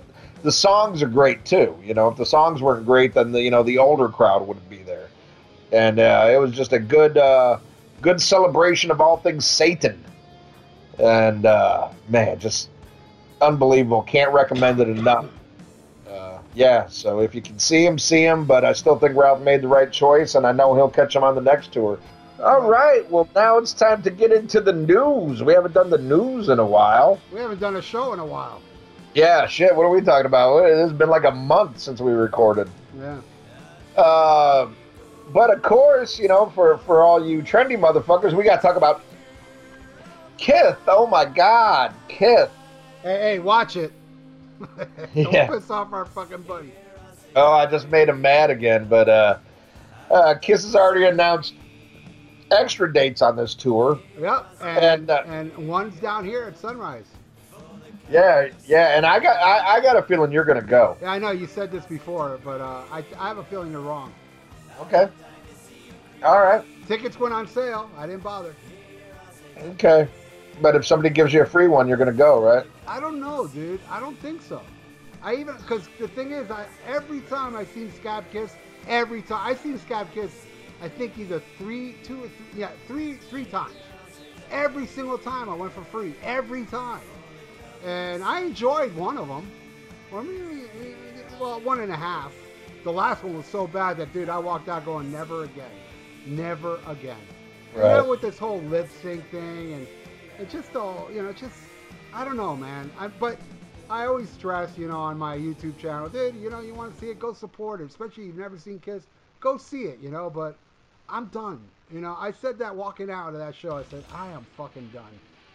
the 0.43 0.51
songs 0.51 1.01
are 1.01 1.07
great 1.07 1.45
too. 1.45 1.77
You 1.83 1.93
know, 1.93 2.09
if 2.09 2.17
the 2.17 2.25
songs 2.25 2.61
weren't 2.61 2.85
great, 2.85 3.13
then 3.13 3.31
the 3.31 3.41
you 3.41 3.49
know 3.49 3.63
the 3.63 3.77
older 3.77 4.09
crowd 4.09 4.47
wouldn't 4.47 4.69
be 4.69 4.83
there. 4.83 5.07
And 5.71 5.99
uh, 5.99 6.29
it 6.31 6.37
was 6.37 6.51
just 6.51 6.73
a 6.73 6.79
good 6.79 7.17
uh, 7.17 7.59
good 8.01 8.21
celebration 8.21 8.91
of 8.91 9.01
all 9.01 9.17
things 9.17 9.45
Satan. 9.45 10.03
And 10.99 11.45
uh, 11.45 11.89
man, 12.09 12.37
just 12.39 12.69
unbelievable. 13.41 14.03
Can't 14.03 14.31
recommend 14.31 14.79
it 14.79 14.89
enough. 14.89 15.25
Uh, 16.07 16.39
yeah, 16.53 16.85
so 16.87 17.19
if 17.19 17.33
you 17.33 17.41
can 17.41 17.57
see 17.57 17.85
him, 17.85 17.97
see 17.97 18.23
him. 18.23 18.45
But 18.45 18.63
I 18.63 18.73
still 18.73 18.97
think 18.99 19.15
Ralph 19.15 19.41
made 19.41 19.61
the 19.61 19.67
right 19.67 19.91
choice, 19.91 20.35
and 20.35 20.45
I 20.45 20.51
know 20.51 20.75
he'll 20.75 20.89
catch 20.89 21.15
him 21.15 21.23
on 21.23 21.33
the 21.35 21.41
next 21.41 21.73
tour. 21.73 21.97
All 22.43 22.61
right, 22.67 23.09
well 23.09 23.27
now 23.35 23.57
it's 23.57 23.71
time 23.71 24.01
to 24.03 24.09
get 24.09 24.31
into 24.33 24.59
the 24.59 24.73
news. 24.73 25.41
We 25.41 25.53
haven't 25.53 25.73
done 25.73 25.89
the 25.89 25.97
news 25.97 26.49
in 26.49 26.59
a 26.59 26.65
while. 26.65 27.19
We 27.31 27.39
haven't 27.39 27.59
done 27.61 27.77
a 27.77 27.81
show 27.81 28.11
in 28.13 28.19
a 28.19 28.25
while. 28.25 28.61
Yeah, 29.13 29.47
shit. 29.47 29.73
What 29.75 29.83
are 29.83 29.89
we 29.89 30.01
talking 30.01 30.25
about? 30.25 30.65
It's 30.65 30.91
been 30.91 31.09
like 31.09 31.23
a 31.23 31.31
month 31.31 31.79
since 31.79 32.01
we 32.01 32.11
recorded. 32.11 32.69
Yeah. 32.99 33.21
Uh, 33.95 34.69
but 35.31 35.53
of 35.53 35.61
course, 35.61 36.19
you 36.19 36.27
know, 36.27 36.49
for 36.49 36.79
for 36.79 37.01
all 37.03 37.25
you 37.25 37.41
trendy 37.43 37.77
motherfuckers, 37.79 38.33
we 38.33 38.43
got 38.43 38.57
to 38.57 38.61
talk 38.61 38.75
about 38.75 39.01
Kith. 40.37 40.77
Oh 40.87 41.07
my 41.07 41.23
God, 41.25 41.93
Kith. 42.09 42.49
Hey, 43.03 43.19
hey, 43.19 43.39
watch 43.39 43.77
it. 43.77 43.93
Don't 45.15 45.31
Yeah. 45.33 45.47
piss 45.47 45.69
off 45.69 45.93
our 45.93 46.05
fucking 46.05 46.41
buddy. 46.41 46.73
Oh, 47.35 47.53
I 47.53 47.67
just 47.67 47.87
made 47.89 48.09
him 48.09 48.21
mad 48.21 48.49
again. 48.49 48.85
But 48.89 49.07
uh, 49.07 49.37
uh, 50.11 50.35
Kiss 50.41 50.63
has 50.65 50.75
already 50.75 51.05
announced 51.05 51.53
extra 52.53 52.91
dates 52.91 53.21
on 53.21 53.35
this 53.35 53.53
tour. 53.55 53.99
Yep. 54.19 54.47
And 54.61 54.77
And, 54.79 55.09
uh, 55.09 55.23
and 55.25 55.67
one's 55.67 55.99
down 55.99 56.25
here 56.25 56.43
at 56.43 56.57
Sunrise. 56.57 57.05
Yeah, 58.09 58.49
yeah, 58.65 58.97
and 58.97 59.05
I 59.05 59.19
got 59.19 59.37
I, 59.37 59.75
I 59.75 59.81
got 59.81 59.95
a 59.95 60.01
feeling 60.03 60.31
you're 60.31 60.43
gonna 60.43 60.61
go. 60.61 60.97
Yeah, 61.01 61.11
I 61.11 61.19
know 61.19 61.31
you 61.31 61.47
said 61.47 61.71
this 61.71 61.85
before, 61.85 62.39
but 62.43 62.59
uh, 62.59 62.83
I, 62.91 63.03
I 63.17 63.27
have 63.29 63.37
a 63.37 63.43
feeling 63.45 63.71
you're 63.71 63.81
wrong. 63.81 64.13
Okay. 64.81 65.07
All 66.23 66.41
right. 66.41 66.63
Tickets 66.87 67.19
went 67.19 67.33
on 67.33 67.47
sale. 67.47 67.89
I 67.97 68.05
didn't 68.05 68.23
bother. 68.23 68.53
Okay. 69.57 70.07
But 70.61 70.75
if 70.75 70.85
somebody 70.85 71.13
gives 71.13 71.33
you 71.33 71.41
a 71.41 71.45
free 71.45 71.67
one, 71.67 71.87
you're 71.87 71.97
gonna 71.97 72.11
go, 72.11 72.43
right? 72.43 72.65
I 72.87 72.99
don't 72.99 73.19
know, 73.19 73.47
dude. 73.47 73.79
I 73.89 73.99
don't 73.99 74.19
think 74.19 74.41
so. 74.41 74.61
I 75.23 75.35
even 75.35 75.55
because 75.57 75.87
the 75.99 76.07
thing 76.09 76.31
is, 76.31 76.51
I 76.51 76.65
every 76.85 77.21
time 77.21 77.55
I 77.55 77.65
seen 77.65 77.91
Scab 77.93 78.25
Kiss, 78.31 78.53
every 78.87 79.21
time 79.21 79.47
I 79.47 79.55
seen 79.55 79.79
Scab 79.79 80.11
Kiss, 80.13 80.45
I 80.83 80.89
think 80.89 81.17
either 81.17 81.41
three, 81.57 81.95
two 82.03 82.25
or 82.25 82.27
three, 82.27 82.59
yeah, 82.59 82.71
three, 82.87 83.13
three 83.13 83.45
times. 83.45 83.73
Every 84.51 84.85
single 84.85 85.17
time 85.17 85.49
I 85.49 85.55
went 85.55 85.71
for 85.71 85.83
free. 85.85 86.13
Every 86.21 86.65
time, 86.65 87.01
and 87.85 88.21
I 88.21 88.41
enjoyed 88.41 88.93
one 88.93 89.17
of 89.17 89.29
them. 89.29 89.49
Or 90.11 90.21
maybe, 90.21 90.65
well, 91.39 91.61
one 91.61 91.79
and 91.79 91.91
a 91.91 91.95
half. 91.95 92.33
The 92.83 92.91
last 92.91 93.23
one 93.23 93.37
was 93.37 93.45
so 93.45 93.65
bad 93.65 93.95
that 93.97 94.11
dude, 94.11 94.27
I 94.27 94.37
walked 94.37 94.67
out 94.67 94.83
going, 94.83 95.09
never 95.09 95.45
again, 95.45 95.71
never 96.25 96.79
again. 96.85 97.17
You 97.73 97.81
know, 97.81 98.09
with 98.09 98.21
this 98.21 98.37
whole 98.37 98.59
lip 98.63 98.89
sync 99.01 99.27
thing, 99.31 99.73
and 99.73 99.87
it 100.37 100.49
just 100.49 100.75
all, 100.75 101.09
you 101.11 101.23
know, 101.23 101.31
just, 101.31 101.57
I 102.13 102.25
don't 102.25 102.37
know, 102.37 102.57
man. 102.57 102.91
I, 102.99 103.07
but 103.07 103.37
I 103.89 104.05
always 104.05 104.29
stress, 104.29 104.77
you 104.77 104.89
know, 104.89 104.99
on 104.99 105.17
my 105.17 105.37
YouTube 105.37 105.77
channel, 105.79 106.09
dude, 106.09 106.35
you 106.35 106.49
know, 106.49 106.59
you 106.59 106.73
want 106.73 106.93
to 106.93 106.99
see 106.99 107.09
it, 107.09 107.19
go 107.19 107.33
support 107.33 107.79
it. 107.79 107.85
Especially 107.85 108.23
if 108.23 108.27
you've 108.27 108.37
never 108.37 108.57
seen 108.57 108.79
Kiss, 108.79 109.03
go 109.39 109.57
see 109.57 109.83
it, 109.83 109.99
you 110.01 110.11
know. 110.11 110.29
But 110.29 110.57
I'm 111.13 111.25
done. 111.27 111.59
You 111.93 112.01
know, 112.01 112.17
I 112.19 112.31
said 112.31 112.57
that 112.57 112.75
walking 112.75 113.11
out 113.11 113.33
of 113.33 113.39
that 113.39 113.53
show. 113.53 113.77
I 113.77 113.83
said, 113.83 114.03
I 114.15 114.29
am 114.29 114.43
fucking 114.57 114.89
done. 114.91 115.03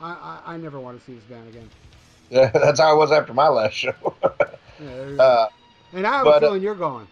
I, 0.00 0.12
I, 0.12 0.54
I 0.54 0.56
never 0.56 0.78
want 0.78 1.00
to 1.00 1.04
see 1.04 1.14
this 1.14 1.24
band 1.24 1.48
again. 1.48 1.68
Yeah, 2.30 2.50
that's 2.54 2.78
how 2.78 2.90
I 2.90 2.94
was 2.94 3.10
after 3.10 3.34
my 3.34 3.48
last 3.48 3.74
show. 3.74 3.92
Yeah, 4.80 4.94
there 4.94 5.10
you 5.10 5.16
go. 5.16 5.22
uh, 5.24 5.48
and 5.92 6.06
I 6.06 6.12
have 6.18 6.24
but, 6.24 6.30
a 6.30 6.36
uh, 6.36 6.38
feeling 6.50 6.62
you're 6.62 6.76
going. 6.76 7.08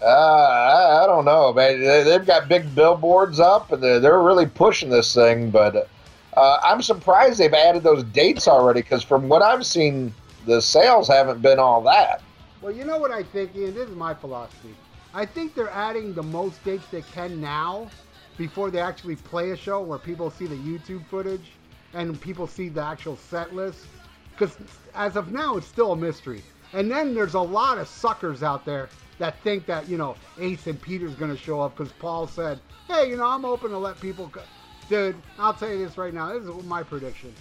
Uh, 0.00 0.06
I, 0.06 1.02
I 1.02 1.06
don't 1.06 1.26
know, 1.26 1.52
man. 1.52 1.78
They, 1.78 2.02
they've 2.02 2.24
got 2.24 2.48
big 2.48 2.74
billboards 2.74 3.40
up, 3.40 3.72
and 3.72 3.82
they're, 3.82 4.00
they're 4.00 4.22
really 4.22 4.46
pushing 4.46 4.88
this 4.88 5.14
thing. 5.14 5.50
But 5.50 5.86
uh, 6.34 6.58
I'm 6.64 6.80
surprised 6.80 7.38
they've 7.38 7.52
added 7.52 7.82
those 7.82 8.04
dates 8.04 8.48
already, 8.48 8.80
because 8.80 9.02
from 9.02 9.28
what 9.28 9.42
I've 9.42 9.66
seen, 9.66 10.14
the 10.46 10.62
sales 10.62 11.08
haven't 11.08 11.42
been 11.42 11.58
all 11.58 11.82
that. 11.82 12.22
Well, 12.62 12.72
you 12.72 12.86
know 12.86 12.96
what 12.96 13.10
I 13.10 13.22
think, 13.22 13.54
Ian? 13.54 13.74
This 13.74 13.90
is 13.90 13.94
my 13.94 14.14
philosophy. 14.14 14.74
I 15.14 15.24
think 15.24 15.54
they're 15.54 15.70
adding 15.70 16.12
the 16.12 16.24
most 16.24 16.62
dates 16.64 16.86
they 16.88 17.02
can 17.02 17.40
now 17.40 17.88
before 18.36 18.70
they 18.72 18.80
actually 18.80 19.14
play 19.14 19.52
a 19.52 19.56
show 19.56 19.80
where 19.80 19.98
people 19.98 20.28
see 20.28 20.46
the 20.46 20.56
YouTube 20.56 21.06
footage 21.06 21.52
and 21.92 22.20
people 22.20 22.48
see 22.48 22.68
the 22.68 22.82
actual 22.82 23.16
set 23.16 23.54
list. 23.54 23.86
Because 24.32 24.58
as 24.92 25.14
of 25.14 25.30
now, 25.30 25.56
it's 25.56 25.68
still 25.68 25.92
a 25.92 25.96
mystery. 25.96 26.42
And 26.72 26.90
then 26.90 27.14
there's 27.14 27.34
a 27.34 27.40
lot 27.40 27.78
of 27.78 27.86
suckers 27.86 28.42
out 28.42 28.64
there 28.64 28.88
that 29.18 29.40
think 29.42 29.66
that, 29.66 29.88
you 29.88 29.96
know, 29.96 30.16
Ace 30.40 30.66
and 30.66 30.82
Peter's 30.82 31.14
going 31.14 31.30
to 31.30 31.40
show 31.40 31.60
up 31.60 31.76
because 31.76 31.92
Paul 31.92 32.26
said, 32.26 32.58
hey, 32.88 33.08
you 33.08 33.16
know, 33.16 33.26
I'm 33.26 33.44
open 33.44 33.70
to 33.70 33.78
let 33.78 34.00
people 34.00 34.26
go. 34.26 34.42
Dude, 34.88 35.14
I'll 35.38 35.54
tell 35.54 35.70
you 35.70 35.78
this 35.86 35.96
right 35.96 36.12
now. 36.12 36.36
This 36.36 36.42
is 36.42 36.64
my 36.64 36.82
prediction. 36.82 37.32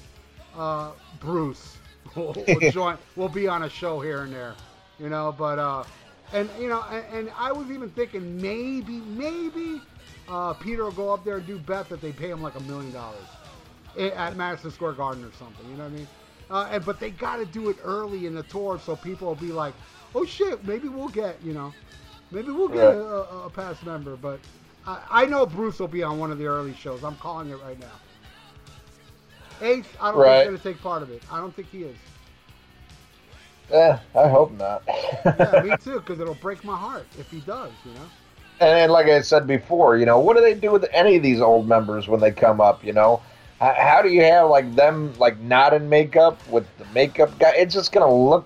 Uh, 0.55 0.91
Bruce 1.19 1.77
will, 2.15 2.35
will 2.47 2.59
join, 2.71 2.99
will 3.15 3.29
be 3.29 3.47
on 3.47 3.63
a 3.63 3.69
show 3.69 3.99
here 3.99 4.21
and 4.21 4.31
there, 4.31 4.53
you 4.99 5.09
know, 5.09 5.33
but, 5.35 5.57
uh, 5.57 5.83
and, 6.33 6.49
you 6.59 6.67
know, 6.67 6.83
and, 6.89 7.05
and 7.13 7.31
I 7.37 7.51
was 7.51 7.69
even 7.71 7.89
thinking 7.91 8.41
maybe, 8.41 8.99
maybe 9.01 9.81
uh, 10.27 10.53
Peter 10.53 10.83
will 10.83 10.91
go 10.91 11.13
up 11.13 11.23
there 11.23 11.37
and 11.37 11.47
do 11.47 11.57
bet 11.59 11.89
that 11.89 12.01
they 12.01 12.11
pay 12.11 12.29
him 12.29 12.41
like 12.41 12.55
a 12.55 12.59
million 12.61 12.91
dollars 12.91 13.25
at 13.97 14.35
Madison 14.35 14.71
Square 14.71 14.93
Garden 14.93 15.23
or 15.23 15.31
something. 15.33 15.69
You 15.69 15.77
know 15.77 15.83
what 15.83 15.93
I 15.93 15.95
mean? 15.95 16.07
Uh, 16.49 16.67
and 16.71 16.85
but 16.85 16.99
they 16.99 17.09
got 17.11 17.37
to 17.37 17.45
do 17.45 17.69
it 17.69 17.77
early 17.83 18.25
in 18.25 18.35
the 18.35 18.43
tour 18.43 18.79
so 18.83 18.95
people 18.95 19.27
will 19.27 19.35
be 19.35 19.51
like, 19.51 19.73
"Oh 20.13 20.25
shit, 20.25 20.65
maybe 20.65 20.87
we'll 20.87 21.07
get 21.07 21.37
you 21.43 21.53
know, 21.53 21.73
maybe 22.31 22.51
we'll 22.51 22.67
get 22.67 22.87
Right. 22.87 22.95
a, 22.95 23.45
a, 23.45 23.49
past 23.49 23.85
member." 23.85 24.15
But 24.15 24.39
I, 24.85 24.99
I 25.09 25.25
know 25.25 25.45
Bruce 25.45 25.79
will 25.79 25.87
be 25.87 26.03
on 26.03 26.19
one 26.19 26.31
of 26.31 26.37
the 26.37 26.45
early 26.45 26.73
shows. 26.73 27.03
I'm 27.03 27.15
calling 27.15 27.49
it 27.49 27.55
right 27.55 27.79
now. 27.79 27.91
Ace, 29.61 29.85
I 30.01 30.11
don't 30.11 30.19
Right. 30.19 30.43
think 30.43 30.53
he's 30.53 30.61
gonna 30.63 30.75
take 30.75 30.83
part 30.83 31.01
of 31.01 31.09
it. 31.11 31.21
I 31.31 31.39
don't 31.39 31.55
think 31.55 31.69
he 31.69 31.83
is. 31.83 31.95
Eh, 33.73 33.97
I 34.15 34.27
hope 34.27 34.51
not. 34.51 34.83
Yeah, 35.25 35.63
me 35.63 35.75
too, 35.83 35.99
because 35.99 36.19
it'll 36.19 36.35
break 36.35 36.63
my 36.63 36.77
heart 36.77 37.07
if 37.17 37.29
he 37.31 37.39
does. 37.39 37.71
You 37.83 37.93
know. 37.93 38.05
and 38.59 38.91
like 38.91 39.07
I 39.07 39.21
said 39.21 39.47
before, 39.47 39.97
you 39.97 40.05
know, 40.05 40.19
what 40.19 40.37
do 40.37 40.43
they 40.43 40.53
do 40.53 40.71
with 40.71 40.85
any 40.93 41.15
of 41.15 41.23
these 41.23 41.41
old 41.41 41.67
members 41.67 42.07
when 42.07 42.19
they 42.19 42.31
come 42.31 42.61
up? 42.61 42.85
You 42.85 42.93
know, 42.93 43.19
how, 43.59 43.73
how 43.73 44.01
do 44.03 44.09
you 44.09 44.21
have 44.21 44.49
like 44.49 44.75
them 44.75 45.11
like 45.17 45.39
not 45.39 45.73
in 45.73 45.89
makeup 45.89 46.37
with 46.49 46.65
the 46.77 46.85
makeup 46.93 47.37
guy? 47.39 47.53
It's 47.55 47.73
just 47.73 47.91
gonna 47.91 48.13
look 48.13 48.45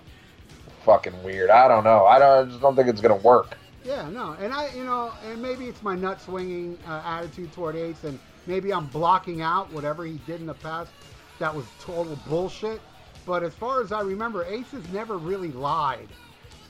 fucking 0.86 1.22
weird. 1.24 1.50
I 1.50 1.68
don't 1.68 1.84
know. 1.84 2.06
I 2.06 2.20
don't. 2.20 2.48
I 2.48 2.50
just 2.50 2.62
don't 2.62 2.78
think 2.78 2.88
it's 2.88 3.02
gonna 3.02 3.18
work. 3.18 3.58
Yeah, 3.84 4.10
no, 4.10 4.36
and 4.40 4.54
I, 4.54 4.74
you 4.76 4.84
know, 4.84 5.14
and 5.26 5.42
maybe 5.42 5.66
it's 5.66 5.82
my 5.82 5.96
nut 5.96 6.22
swinging 6.22 6.78
uh, 6.88 7.02
attitude 7.06 7.52
toward 7.54 7.76
Ace, 7.76 8.04
and 8.04 8.18
maybe 8.46 8.74
I'm 8.74 8.86
blocking 8.88 9.42
out 9.42 9.72
whatever 9.72 10.06
he 10.06 10.20
did 10.26 10.40
in 10.40 10.46
the 10.46 10.54
past 10.54 10.92
that 11.40 11.54
was 11.54 11.66
total 11.80 12.18
bullshit. 12.28 12.82
But 13.28 13.44
as 13.44 13.54
far 13.56 13.82
as 13.82 13.92
I 13.92 14.02
remember, 14.02 14.46
Ace 14.46 14.72
has 14.72 14.90
never 14.90 15.18
really 15.20 15.52
lied 15.52 16.08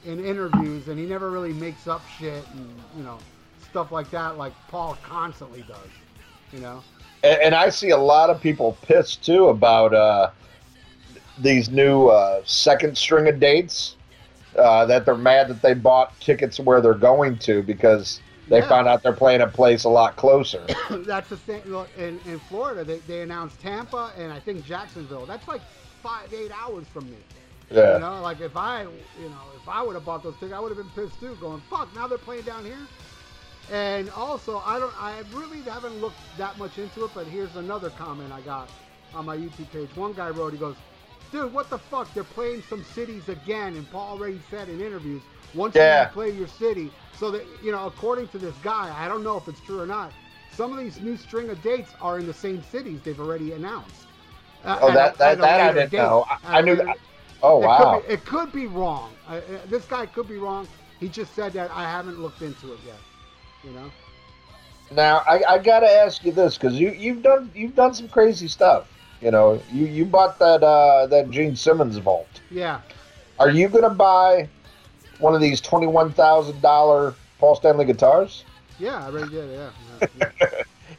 in 0.05 0.19
interviews, 0.25 0.89
and 0.89 0.99
he 0.99 1.05
never 1.05 1.31
really 1.31 1.53
makes 1.53 1.87
up 1.87 2.07
shit 2.07 2.45
and 2.53 2.83
you 2.97 3.03
know 3.03 3.19
stuff 3.61 3.91
like 3.91 4.11
that, 4.11 4.37
like 4.37 4.53
Paul 4.67 4.95
constantly 5.03 5.61
does. 5.61 5.91
You 6.53 6.61
know, 6.61 6.83
And, 7.23 7.41
and 7.41 7.55
I 7.55 7.69
see 7.69 7.91
a 7.91 7.97
lot 7.97 8.29
of 8.31 8.41
people 8.41 8.77
pissed 8.81 9.23
too 9.25 9.47
about 9.49 9.93
uh, 9.93 10.31
these 11.37 11.69
new 11.69 12.07
uh, 12.07 12.41
second 12.45 12.97
string 12.97 13.27
of 13.27 13.39
dates. 13.39 13.95
Uh, 14.57 14.85
that 14.85 15.05
they're 15.05 15.15
mad 15.17 15.49
that 15.49 15.61
they 15.61 15.75
bought 15.75 16.19
tickets 16.19 16.59
where 16.59 16.81
they're 16.81 16.95
going 16.95 17.37
to 17.37 17.61
because 17.61 18.21
they 18.49 18.61
Yeah. 18.61 18.67
found 18.67 18.87
out 18.87 19.03
they're 19.03 19.13
playing 19.13 19.41
a 19.41 19.47
place 19.47 19.83
a 19.83 19.89
lot 19.89 20.15
closer. 20.15 20.65
that's 21.05 21.29
the 21.29 21.37
thing. 21.37 21.63
Look, 21.65 21.89
in 21.97 22.19
in 22.25 22.39
Florida, 22.39 22.83
they, 22.83 22.99
they 22.99 23.21
announced 23.21 23.59
Tampa 23.61 24.13
and 24.17 24.31
I 24.33 24.39
think 24.39 24.65
Jacksonville. 24.65 25.25
That's 25.27 25.47
like 25.47 25.61
five, 26.07 26.33
eight 26.33 26.51
hours 26.51 26.87
from 26.87 27.09
me. 27.09 27.17
Yeah. 27.69 27.95
You 27.95 27.99
know, 27.99 28.21
like 28.21 28.39
if 28.39 28.55
I, 28.55 28.83
you 28.83 29.29
know, 29.29 29.41
if 29.61 29.67
I 29.67 29.81
would 29.83 29.95
have 29.95 30.05
bought 30.05 30.23
those 30.23 30.35
tickets, 30.35 30.53
I 30.53 30.59
would 30.59 30.75
have 30.75 30.77
been 30.77 30.89
pissed 31.05 31.19
too. 31.19 31.35
Going, 31.41 31.61
fuck, 31.69 31.93
now 31.95 32.07
they're 32.07 32.17
playing 32.17 32.43
down 32.43 32.63
here. 32.63 32.87
And 33.69 34.09
also, 34.11 34.61
I 34.65 34.79
don't, 34.79 34.93
I 35.01 35.21
really 35.33 35.59
haven't 35.61 35.99
looked 35.99 36.15
that 36.37 36.57
much 36.57 36.77
into 36.77 37.03
it. 37.03 37.11
But 37.13 37.27
here's 37.27 37.53
another 37.57 37.89
comment 37.89 38.31
I 38.31 38.39
got 38.41 38.69
on 39.13 39.25
my 39.25 39.35
YouTube 39.35 39.69
page. 39.71 39.89
One 39.95 40.13
guy 40.13 40.29
wrote, 40.29 40.53
he 40.53 40.59
goes, 40.59 40.77
"Dude, 41.33 41.51
what 41.51 41.69
the 41.69 41.77
fuck? 41.77 42.13
They're 42.13 42.23
playing 42.23 42.63
some 42.69 42.85
cities 42.95 43.27
again." 43.27 43.75
And 43.75 43.89
Paul 43.91 44.11
already 44.17 44.39
said 44.49 44.69
in 44.69 44.79
interviews, 44.79 45.21
once 45.53 45.75
Yeah. 45.75 46.05
you 46.05 46.11
play 46.13 46.29
your 46.29 46.47
city, 46.47 46.89
so 47.19 47.31
that 47.31 47.45
you 47.61 47.73
know, 47.73 47.85
according 47.87 48.29
to 48.29 48.37
this 48.37 48.55
guy, 48.63 48.95
I 48.97 49.09
don't 49.09 49.23
know 49.25 49.35
if 49.35 49.49
it's 49.49 49.59
true 49.59 49.81
or 49.81 49.85
not. 49.85 50.13
Some 50.53 50.71
of 50.71 50.79
these 50.79 51.01
new 51.01 51.17
string 51.17 51.49
of 51.49 51.61
dates 51.61 51.91
are 51.99 52.17
in 52.17 52.25
the 52.25 52.33
same 52.33 52.63
cities 52.63 53.01
they've 53.03 53.19
already 53.19 53.51
announced. 53.51 54.06
Uh, 54.67 54.79
Oh, 54.81 54.93
that, 54.93 55.17
that, 55.17 55.39
that 55.39 55.61
I 55.61 55.73
didn't 55.73 55.91
date. 55.91 55.97
know. 55.97 56.25
I- 56.43 56.59
I 56.59 56.61
knew 56.61 56.75
that- 56.75 56.97
Oh 57.41 57.61
it 57.61 57.65
wow. 57.67 57.99
Could 57.99 58.07
be, 58.07 58.13
it 58.13 58.25
could 58.25 58.51
be 58.51 58.65
wrong. 58.67 59.11
Uh, 59.29 59.39
this 59.67 59.85
guy 59.85 60.05
could 60.07 60.27
be 60.27 60.37
wrong. 60.37 60.67
He 60.99 61.07
just 61.07 61.33
said 61.35 61.53
that 61.53 61.69
I 61.71 61.83
haven't 61.83 62.19
looked 62.19 62.41
into 62.41 62.73
it 62.73 62.79
yet. 62.85 62.97
You 63.63 63.71
know. 63.71 63.91
Now 64.91 65.21
I, 65.27 65.43
I 65.47 65.57
gotta 65.59 65.89
ask 65.89 66.23
you 66.23 66.31
this 66.31 66.57
because 66.57 66.73
you 66.79 66.91
you've 66.91 67.21
done 67.21 67.51
you've 67.53 67.75
done 67.75 67.93
some 67.93 68.07
crazy 68.09 68.47
stuff. 68.47 68.87
You 69.21 69.31
know, 69.31 69.61
you 69.71 69.85
you 69.85 70.05
bought 70.05 70.39
that 70.39 70.63
uh, 70.63 71.05
that 71.07 71.29
Gene 71.29 71.55
Simmons 71.55 71.97
vault. 71.97 72.27
Yeah. 72.49 72.81
Are 73.39 73.49
you 73.51 73.67
gonna 73.69 73.89
buy 73.91 74.49
one 75.19 75.35
of 75.35 75.41
these 75.41 75.61
twenty 75.61 75.87
one 75.87 76.11
thousand 76.11 76.59
dollar 76.61 77.13
Paul 77.39 77.55
Stanley 77.55 77.85
guitars? 77.85 78.43
Yeah, 78.79 78.97
I 79.03 79.05
already 79.07 79.29
did. 79.29 79.49
Yeah. 79.51 79.69
yeah, 80.19 80.29
yeah. 80.41 80.49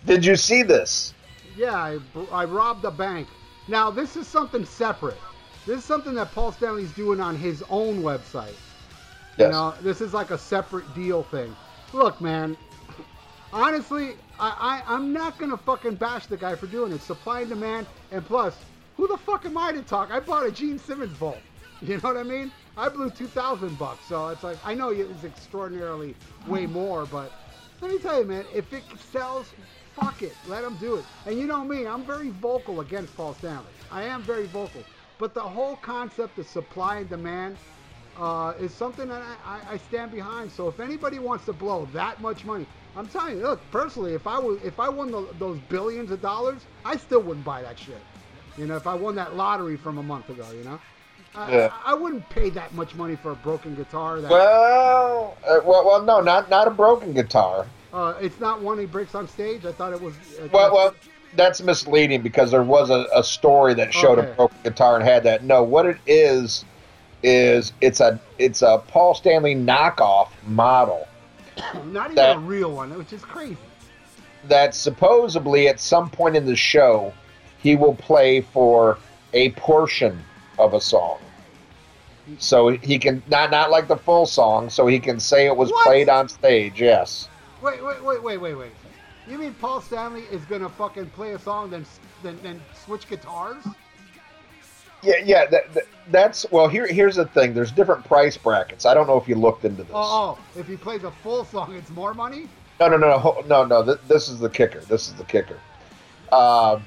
Did 0.07 0.25
you 0.25 0.37
see 0.37 0.63
this? 0.63 1.15
Yeah, 1.57 1.75
I, 1.75 1.99
I 2.31 2.45
robbed 2.45 2.85
a 2.85 2.91
bank. 2.93 3.27
Now, 3.69 3.91
this 3.91 4.17
is 4.17 4.27
something 4.27 4.65
separate. 4.65 5.19
This 5.67 5.81
is 5.81 5.85
something 5.85 6.15
that 6.15 6.33
Paul 6.35 6.53
Stanley's 6.53 6.93
doing 6.93 7.21
on 7.21 7.37
his 7.37 7.63
own 7.69 8.03
website. 8.03 8.55
Yes. 9.37 9.47
You 9.47 9.49
know, 9.51 9.75
this 9.83 10.01
is 10.01 10.15
like 10.15 10.31
a 10.31 10.39
separate 10.39 10.93
deal 10.95 11.23
thing. 11.25 11.55
Look, 11.93 12.21
man, 12.21 12.57
honestly, 13.53 14.15
I, 14.41 14.83
I, 14.89 14.95
I'm 14.95 15.13
not 15.13 15.39
going 15.39 15.51
to 15.51 15.59
fucking 15.59 15.97
bash 15.97 16.27
the 16.27 16.37
guy 16.37 16.55
for 16.55 16.67
doing 16.67 16.93
it. 16.93 17.03
Supply 17.03 17.41
and 17.41 17.51
demand. 17.51 17.87
And 18.11 18.25
plus, 18.25 18.57
who 18.97 19.07
the 19.07 19.19
fuck 19.19 19.45
am 19.45 19.59
I 19.59 19.73
to 19.73 19.83
talk? 19.83 20.11
I 20.11 20.21
bought 20.21 20.47
a 20.47 20.51
Gene 20.51 20.79
Simmons 20.79 21.17
vault. 21.17 21.39
You 21.81 21.95
know 21.95 22.01
what 22.01 22.17
I 22.17 22.25
mean? 22.25 22.51
I 22.77 22.89
blew 22.89 23.09
2000 23.09 23.79
bucks. 23.79 24.05
So 24.09 24.27
it's 24.31 24.43
like, 24.43 24.59
I 24.65 24.75
know 24.75 24.89
it's 24.89 25.23
extraordinarily 25.23 26.17
way 26.49 26.67
more, 26.67 27.07
but 27.07 27.31
let 27.81 27.93
me 27.93 27.99
tell 28.01 28.19
you, 28.19 28.25
man, 28.25 28.45
if 28.53 28.73
it 28.73 28.83
sells, 29.13 29.47
fuck 30.01 30.23
it. 30.23 30.35
Let 30.49 30.65
him 30.65 30.77
do 30.77 30.97
it. 30.97 31.05
And 31.27 31.39
you 31.39 31.47
know 31.47 31.65
me, 31.65 31.87
I'm 31.87 32.05
very 32.05 32.31
vocal 32.31 32.81
against 32.81 33.17
Paul 33.17 33.35
Stanley. 33.35 33.67
I 33.91 34.05
am 34.05 34.23
very 34.23 34.47
vocal. 34.47 34.83
But 35.19 35.35
the 35.35 35.41
whole 35.41 35.77
concept 35.77 36.39
of 36.39 36.47
supply 36.47 36.99
and 36.99 37.09
demand 37.09 37.57
uh, 38.17 38.55
is 38.61 38.73
something 38.73 39.09
that 39.09 39.23
I, 39.23 39.57
I, 39.57 39.73
I 39.75 39.77
stand 39.77 40.13
behind. 40.13 40.51
So 40.51 40.69
if 40.69 40.81
anybody 40.81 41.19
wants 41.19 41.45
to 41.47 41.53
blow 41.53 41.89
that 41.93 42.21
much 42.21 42.45
money, 42.45 42.67
I'm 42.97 43.07
telling 43.07 43.37
you, 43.37 43.43
look, 43.43 43.61
personally, 43.71 44.15
if 44.15 44.27
I 44.27 44.39
was, 44.39 44.61
if 44.63 44.81
I 44.81 44.89
won 44.89 45.11
the, 45.11 45.27
those 45.39 45.59
billions 45.69 46.11
of 46.11 46.21
dollars, 46.21 46.63
I 46.85 46.97
still 46.97 47.21
wouldn't 47.21 47.45
buy 47.45 47.63
that 47.63 47.79
shit. 47.79 48.01
You 48.57 48.67
know, 48.67 48.77
if 48.77 48.87
I 48.87 48.95
won 48.95 49.15
that 49.17 49.37
lottery 49.37 49.77
from 49.77 49.99
a 49.99 50.03
month 50.03 50.31
ago, 50.31 50.47
you 50.53 50.65
know, 50.65 50.81
I, 51.35 51.53
Yeah. 51.53 51.73
I, 51.85 51.93
I 51.93 51.95
wouldn't 51.95 52.29
pay 52.31 52.51
that 52.51 52.75
much 52.75 52.95
money 52.95 53.15
for 53.15 53.33
a 53.33 53.37
broken 53.37 53.75
guitar. 53.77 54.21
That 54.21 54.31
Well, 54.31 55.37
uh, 55.47 55.61
well, 55.65 55.85
well, 55.85 56.03
no, 56.03 56.21
not 56.21 56.51
not 56.51 56.67
a 56.67 56.71
broken 56.71 57.13
guitar. 57.13 57.67
Uh, 57.93 58.15
it's 58.21 58.39
not 58.41 58.61
one 58.61 58.79
he 58.79 58.87
breaks 58.87 59.15
on 59.15 59.27
stage. 59.29 59.65
I 59.65 59.73
thought 59.73 59.93
it 59.93 60.01
was. 60.01 60.15
Uh, 60.41 60.49
Well, 60.53 60.75
well, 60.75 60.95
that's 61.35 61.61
misleading 61.61 62.23
because 62.23 62.51
there 62.51 62.63
was 62.63 62.91
a, 62.91 63.07
a 63.15 63.23
story 63.23 63.75
that 63.75 63.93
showed 63.93 64.19
Okay. 64.19 64.31
a 64.31 64.35
broken 64.35 64.59
guitar 64.65 64.97
and 64.97 65.05
had 65.05 65.23
that. 65.25 65.45
No, 65.45 65.63
what 65.63 65.87
it 65.87 65.99
is 66.07 66.65
is 67.23 67.73
it's 67.81 68.01
a 68.01 68.19
it's 68.39 68.63
a 68.63 68.79
Paul 68.89 69.15
Stanley 69.15 69.55
knockoff 69.57 70.29
model 70.47 71.09
not 71.87 72.13
even 72.13 72.19
a 72.25 72.39
real 72.39 72.71
one, 72.73 72.97
which 72.97 73.13
is 73.13 73.23
crazy. 73.23 73.57
that 74.45 74.73
supposedly 74.75 75.67
at 75.69 75.81
some 75.81 76.09
point 76.09 76.37
in 76.37 76.47
the 76.47 76.55
show 76.55 77.13
he 77.61 77.75
will 77.75 77.95
play 77.97 78.41
for 78.41 78.99
a 79.33 79.51
portion 79.53 80.23
of 80.61 80.75
a 80.75 80.81
song. 80.81 81.19
So 82.39 82.69
he 82.69 82.99
can 82.99 83.21
not 83.29 83.51
not 83.51 83.71
like 83.71 83.89
the 83.89 83.97
full 83.97 84.27
song, 84.27 84.71
so 84.71 84.87
he 84.87 85.01
can 85.01 85.19
say 85.19 85.47
it 85.47 85.57
was 85.57 85.71
What? 85.71 85.85
played 85.87 86.09
on 86.09 86.29
stage. 86.29 86.81
Yes. 86.81 87.29
Wait, 87.63 87.85
wait, 87.85 88.03
wait, 88.05 88.23
wait, 88.23 88.37
wait, 88.39 88.55
wait. 88.55 88.71
You 89.29 89.39
mean 89.39 89.55
Paul 89.55 89.81
Stanley 89.81 90.23
is 90.31 90.43
gonna 90.47 90.69
fucking 90.69 91.07
play 91.11 91.33
a 91.33 91.39
song, 91.39 91.71
then 91.71 91.85
then, 92.23 92.39
then 92.43 92.61
switch 92.85 93.09
guitars? 93.09 93.63
Yeah, 95.03 95.15
yeah. 95.25 95.47
That, 95.47 95.73
that, 95.75 95.85
that's 96.11 96.47
well. 96.51 96.67
Here, 96.69 96.87
here's 96.87 97.17
the 97.17 97.27
thing. 97.27 97.55
There's 97.55 97.71
different 97.71 98.05
price 98.05 98.37
brackets. 98.37 98.87
I 98.87 98.95
don't 98.95 99.07
know 99.07 99.17
if 99.19 99.29
you 99.29 99.35
looked 99.37 99.65
into 99.65 99.83
this. 99.83 99.93
Oh, 99.95 100.39
oh, 100.39 100.59
if 100.59 100.67
he 100.67 100.77
plays 100.77 101.05
a 101.05 101.11
full 101.11 101.45
song, 101.45 101.75
it's 101.75 101.91
more 101.91 102.15
money. 102.15 102.49
No, 102.81 102.89
no, 102.89 102.97
no, 102.97 103.19
ho- 103.19 103.45
no, 103.47 103.65
no. 103.65 103.85
Th- 103.85 103.99
this 104.09 104.29
is 104.29 104.39
the 104.41 104.49
kicker. 104.49 104.81
This 104.81 105.09
is 105.09 105.15
the 105.15 105.25
kicker. 105.25 105.59
Um, 106.33 106.85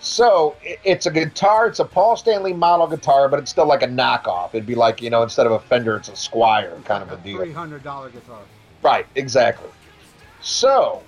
so 0.00 0.56
i- 0.64 0.78
it's 0.84 1.06
a 1.06 1.10
guitar. 1.10 1.66
It's 1.66 1.78
a 1.80 1.84
Paul 1.84 2.16
Stanley 2.16 2.52
model 2.52 2.86
guitar, 2.86 3.28
but 3.28 3.38
it's 3.38 3.50
still 3.50 3.66
like 3.66 3.82
a 3.82 3.86
knockoff. 3.88 4.50
It'd 4.54 4.66
be 4.66 4.74
like 4.74 5.02
you 5.02 5.10
know, 5.10 5.22
instead 5.22 5.46
of 5.46 5.52
a 5.52 5.58
Fender, 5.60 5.96
it's 5.96 6.08
a 6.08 6.12
Squier 6.12 6.82
kind 6.84 7.02
of 7.02 7.12
a 7.12 7.16
deal. 7.18 7.38
Three 7.38 7.52
hundred 7.52 7.82
dollar 7.82 8.08
guitar. 8.10 8.40
Right, 8.82 9.06
exactly. 9.14 9.68
So, 10.42 11.02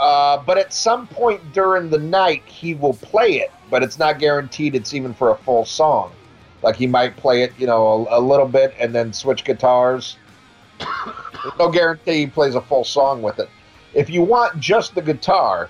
uh, 0.00 0.42
but 0.44 0.56
at 0.56 0.72
some 0.72 1.06
point 1.08 1.52
during 1.52 1.90
the 1.90 1.98
night, 1.98 2.42
he 2.46 2.74
will 2.74 2.94
play 2.94 3.40
it, 3.40 3.50
but 3.70 3.82
it's 3.82 3.98
not 3.98 4.18
guaranteed 4.18 4.74
it's 4.74 4.94
even 4.94 5.12
for 5.12 5.30
a 5.30 5.36
full 5.36 5.64
song. 5.64 6.12
Like 6.62 6.76
he 6.76 6.86
might 6.86 7.16
play 7.16 7.42
it, 7.42 7.52
you 7.58 7.66
know, 7.66 8.06
a, 8.08 8.18
a 8.18 8.20
little 8.20 8.46
bit 8.46 8.74
and 8.78 8.94
then 8.94 9.12
switch 9.12 9.44
guitars. 9.44 10.16
There's 10.78 11.54
no 11.58 11.70
guarantee 11.70 12.20
he 12.20 12.26
plays 12.26 12.54
a 12.54 12.60
full 12.60 12.84
song 12.84 13.20
with 13.20 13.38
it. 13.40 13.48
If 13.94 14.08
you 14.08 14.22
want 14.22 14.58
just 14.58 14.94
the 14.94 15.02
guitar, 15.02 15.68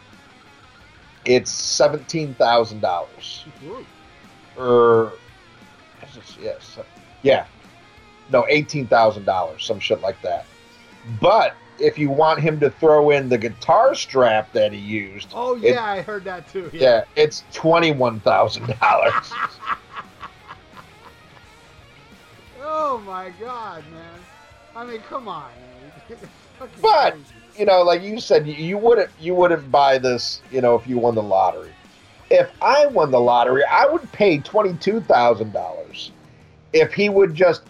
it's 1.25 1.51
seventeen 1.51 2.35
thousand 2.35 2.81
dollars. 2.81 3.45
Or 4.57 5.15
yes, 6.41 6.79
yeah, 7.23 7.47
no, 8.31 8.45
eighteen 8.49 8.87
thousand 8.87 9.25
dollars, 9.25 9.65
some 9.65 9.81
shit 9.81 10.03
like 10.03 10.21
that. 10.23 10.45
But 11.21 11.57
if 11.83 11.99
you 11.99 12.09
want 12.11 12.41
him 12.41 12.61
to 12.61 12.71
throw 12.71 13.11
in 13.11 13.29
the 13.29 13.37
guitar 13.37 13.95
strap 13.95 14.53
that 14.53 14.73
he 14.73 14.79
used, 14.79 15.29
Oh 15.35 15.57
It- 15.57 15.75
yeah, 15.75 15.85
I 15.85 16.01
heard 16.03 16.25
that 16.25 16.49
too. 16.49 16.71
yeah, 16.73 17.05
it's 17.17 17.43
twenty 17.53 17.93
one 17.93 18.21
thousand 18.21 18.75
dollars. 18.81 19.33
Oh 22.65 22.99
my 22.99 23.31
god, 23.41 23.83
man. 23.93 24.21
I 24.77 24.85
mean, 24.85 25.01
come 25.03 25.29
on. 25.29 25.51
Man. 26.09 26.19
But- 26.81 27.13
crazy. 27.15 27.25
you 27.59 27.65
know, 27.67 27.83
like 27.83 28.03
you 28.03 28.21
said, 28.21 28.47
you- 28.47 28.55
you 28.55 28.79
wouldn't 28.79 29.11
you 29.19 29.35
wouldn't 29.35 29.71
buy 29.73 29.99
this, 29.99 30.41
you 30.53 30.61
know, 30.61 30.77
if 30.77 30.87
you 30.87 30.97
won 30.99 31.15
the 31.17 31.23
lottery. 31.23 31.73
If 32.31 32.51
I 32.63 32.87
won 32.87 33.11
the 33.11 33.19
lottery, 33.21 33.65
I 33.65 33.87
would 33.87 34.11
pay 34.13 34.39
twenty 34.39 34.75
two 34.75 35.01
thousand 35.01 35.53
dollars 35.53 36.13
if 36.73 36.93
he 36.95 37.09
would 37.09 37.35
just 37.35 37.63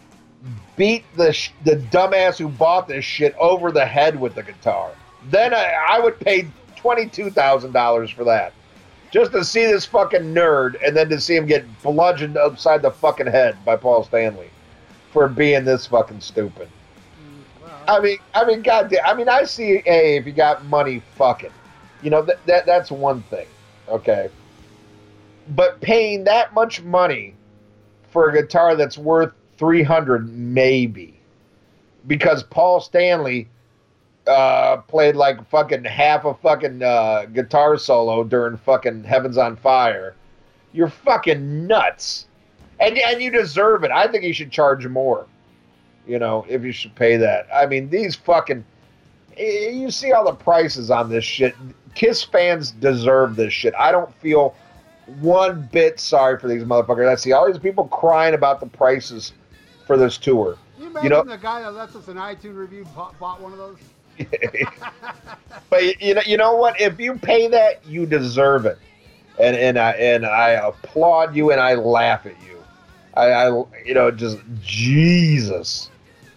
beat 0.76 1.04
the 1.16 1.32
sh- 1.32 1.52
the 1.64 1.76
dumbass 1.76 2.38
who 2.38 2.48
bought 2.48 2.88
this 2.88 3.04
shit 3.04 3.34
over 3.38 3.70
the 3.72 3.84
head 3.84 4.18
with 4.18 4.34
the 4.34 4.42
guitar. 4.42 4.92
Then 5.30 5.54
I, 5.54 5.74
I 5.90 6.00
would 6.00 6.18
pay 6.18 6.48
twenty 6.76 7.06
two 7.06 7.30
thousand 7.30 7.72
dollars 7.72 8.10
for 8.10 8.24
that, 8.24 8.52
just 9.10 9.32
to 9.32 9.44
see 9.44 9.64
this 9.66 9.84
fucking 9.84 10.34
nerd, 10.34 10.76
and 10.84 10.96
then 10.96 11.08
to 11.10 11.20
see 11.20 11.36
him 11.36 11.46
get 11.46 11.64
bludgeoned 11.82 12.36
upside 12.36 12.82
the 12.82 12.90
fucking 12.90 13.26
head 13.28 13.56
by 13.64 13.76
Paul 13.76 14.04
Stanley 14.04 14.50
for 15.12 15.28
being 15.28 15.64
this 15.64 15.86
fucking 15.86 16.20
stupid. 16.20 16.68
Mm, 16.68 17.62
well, 17.62 17.84
I 17.86 18.00
mean, 18.00 18.18
I 18.34 18.44
mean, 18.44 18.62
goddamn. 18.62 19.00
I 19.04 19.14
mean, 19.14 19.28
I 19.28 19.44
see. 19.44 19.82
Hey, 19.84 20.16
if 20.16 20.26
you 20.26 20.32
got 20.32 20.64
money, 20.66 21.02
fucking. 21.16 21.52
You 22.02 22.10
know 22.10 22.22
that 22.22 22.44
that 22.46 22.66
that's 22.66 22.90
one 22.90 23.22
thing. 23.22 23.46
Okay. 23.88 24.28
But 25.50 25.80
paying 25.80 26.24
that 26.24 26.54
much 26.54 26.82
money 26.82 27.34
for 28.10 28.28
a 28.28 28.32
guitar 28.32 28.76
that's 28.76 28.96
worth 28.96 29.32
three 29.62 29.84
hundred, 29.84 30.28
maybe, 30.28 31.14
because 32.08 32.42
Paul 32.42 32.80
Stanley 32.80 33.48
uh, 34.26 34.78
played 34.78 35.14
like 35.14 35.48
fucking 35.48 35.84
half 35.84 36.24
a 36.24 36.34
fucking 36.34 36.82
uh, 36.82 37.26
guitar 37.26 37.78
solo 37.78 38.24
during 38.24 38.56
fucking 38.56 39.04
Heavens 39.04 39.38
on 39.38 39.56
Fire. 39.56 40.16
You're 40.72 40.88
fucking 40.88 41.66
nuts, 41.68 42.26
and 42.80 42.98
and 42.98 43.22
you 43.22 43.30
deserve 43.30 43.84
it. 43.84 43.92
I 43.92 44.08
think 44.08 44.24
you 44.24 44.32
should 44.32 44.50
charge 44.50 44.86
more 44.88 45.26
you 46.06 46.18
know, 46.18 46.44
if 46.48 46.62
you 46.64 46.72
should 46.72 46.94
pay 46.94 47.16
that. 47.16 47.46
I 47.54 47.66
mean, 47.66 47.90
these 47.90 48.16
fucking. 48.16 48.64
You 49.36 49.90
see 49.90 50.12
all 50.12 50.24
the 50.24 50.34
prices 50.34 50.90
on 50.90 51.08
this 51.08 51.24
shit. 51.24 51.54
Kiss 51.94 52.22
fans 52.22 52.70
deserve 52.72 53.36
this 53.36 53.52
shit. 53.52 53.74
I 53.78 53.92
don't 53.92 54.12
feel 54.16 54.54
one 55.20 55.68
bit 55.72 56.00
sorry 56.00 56.38
for 56.38 56.48
these 56.48 56.64
motherfuckers. 56.64 57.08
I 57.08 57.14
see 57.14 57.32
all 57.32 57.46
these 57.46 57.58
people 57.58 57.84
crying 57.88 58.34
about 58.34 58.60
the 58.60 58.66
prices 58.66 59.32
for 59.86 59.96
this 59.96 60.18
tour. 60.18 60.56
you 60.78 60.86
imagine 60.86 61.04
you 61.04 61.10
know- 61.10 61.24
the 61.24 61.36
guy 61.38 61.62
that 61.62 61.72
left 61.72 61.96
us 61.96 62.08
an 62.08 62.16
iTunes 62.16 62.56
review 62.56 62.86
bought, 62.94 63.18
bought 63.18 63.40
one 63.40 63.52
of 63.52 63.58
those? 63.58 63.78
but 65.70 66.00
you 66.02 66.14
know, 66.14 66.22
you 66.26 66.36
know 66.36 66.54
what? 66.56 66.80
If 66.80 67.00
you 67.00 67.14
pay 67.14 67.48
that, 67.48 67.84
you 67.86 68.04
deserve 68.06 68.66
it, 68.66 68.78
and 69.38 69.56
and 69.56 69.78
I 69.78 69.92
and 69.92 70.26
I 70.26 70.50
applaud 70.50 71.34
you 71.34 71.50
and 71.50 71.60
I 71.60 71.74
laugh 71.74 72.26
at 72.26 72.36
you. 72.42 72.62
I, 73.14 73.32
I 73.32 73.46
you 73.84 73.94
know, 73.94 74.10
just 74.10 74.38
Jesus. 74.60 75.90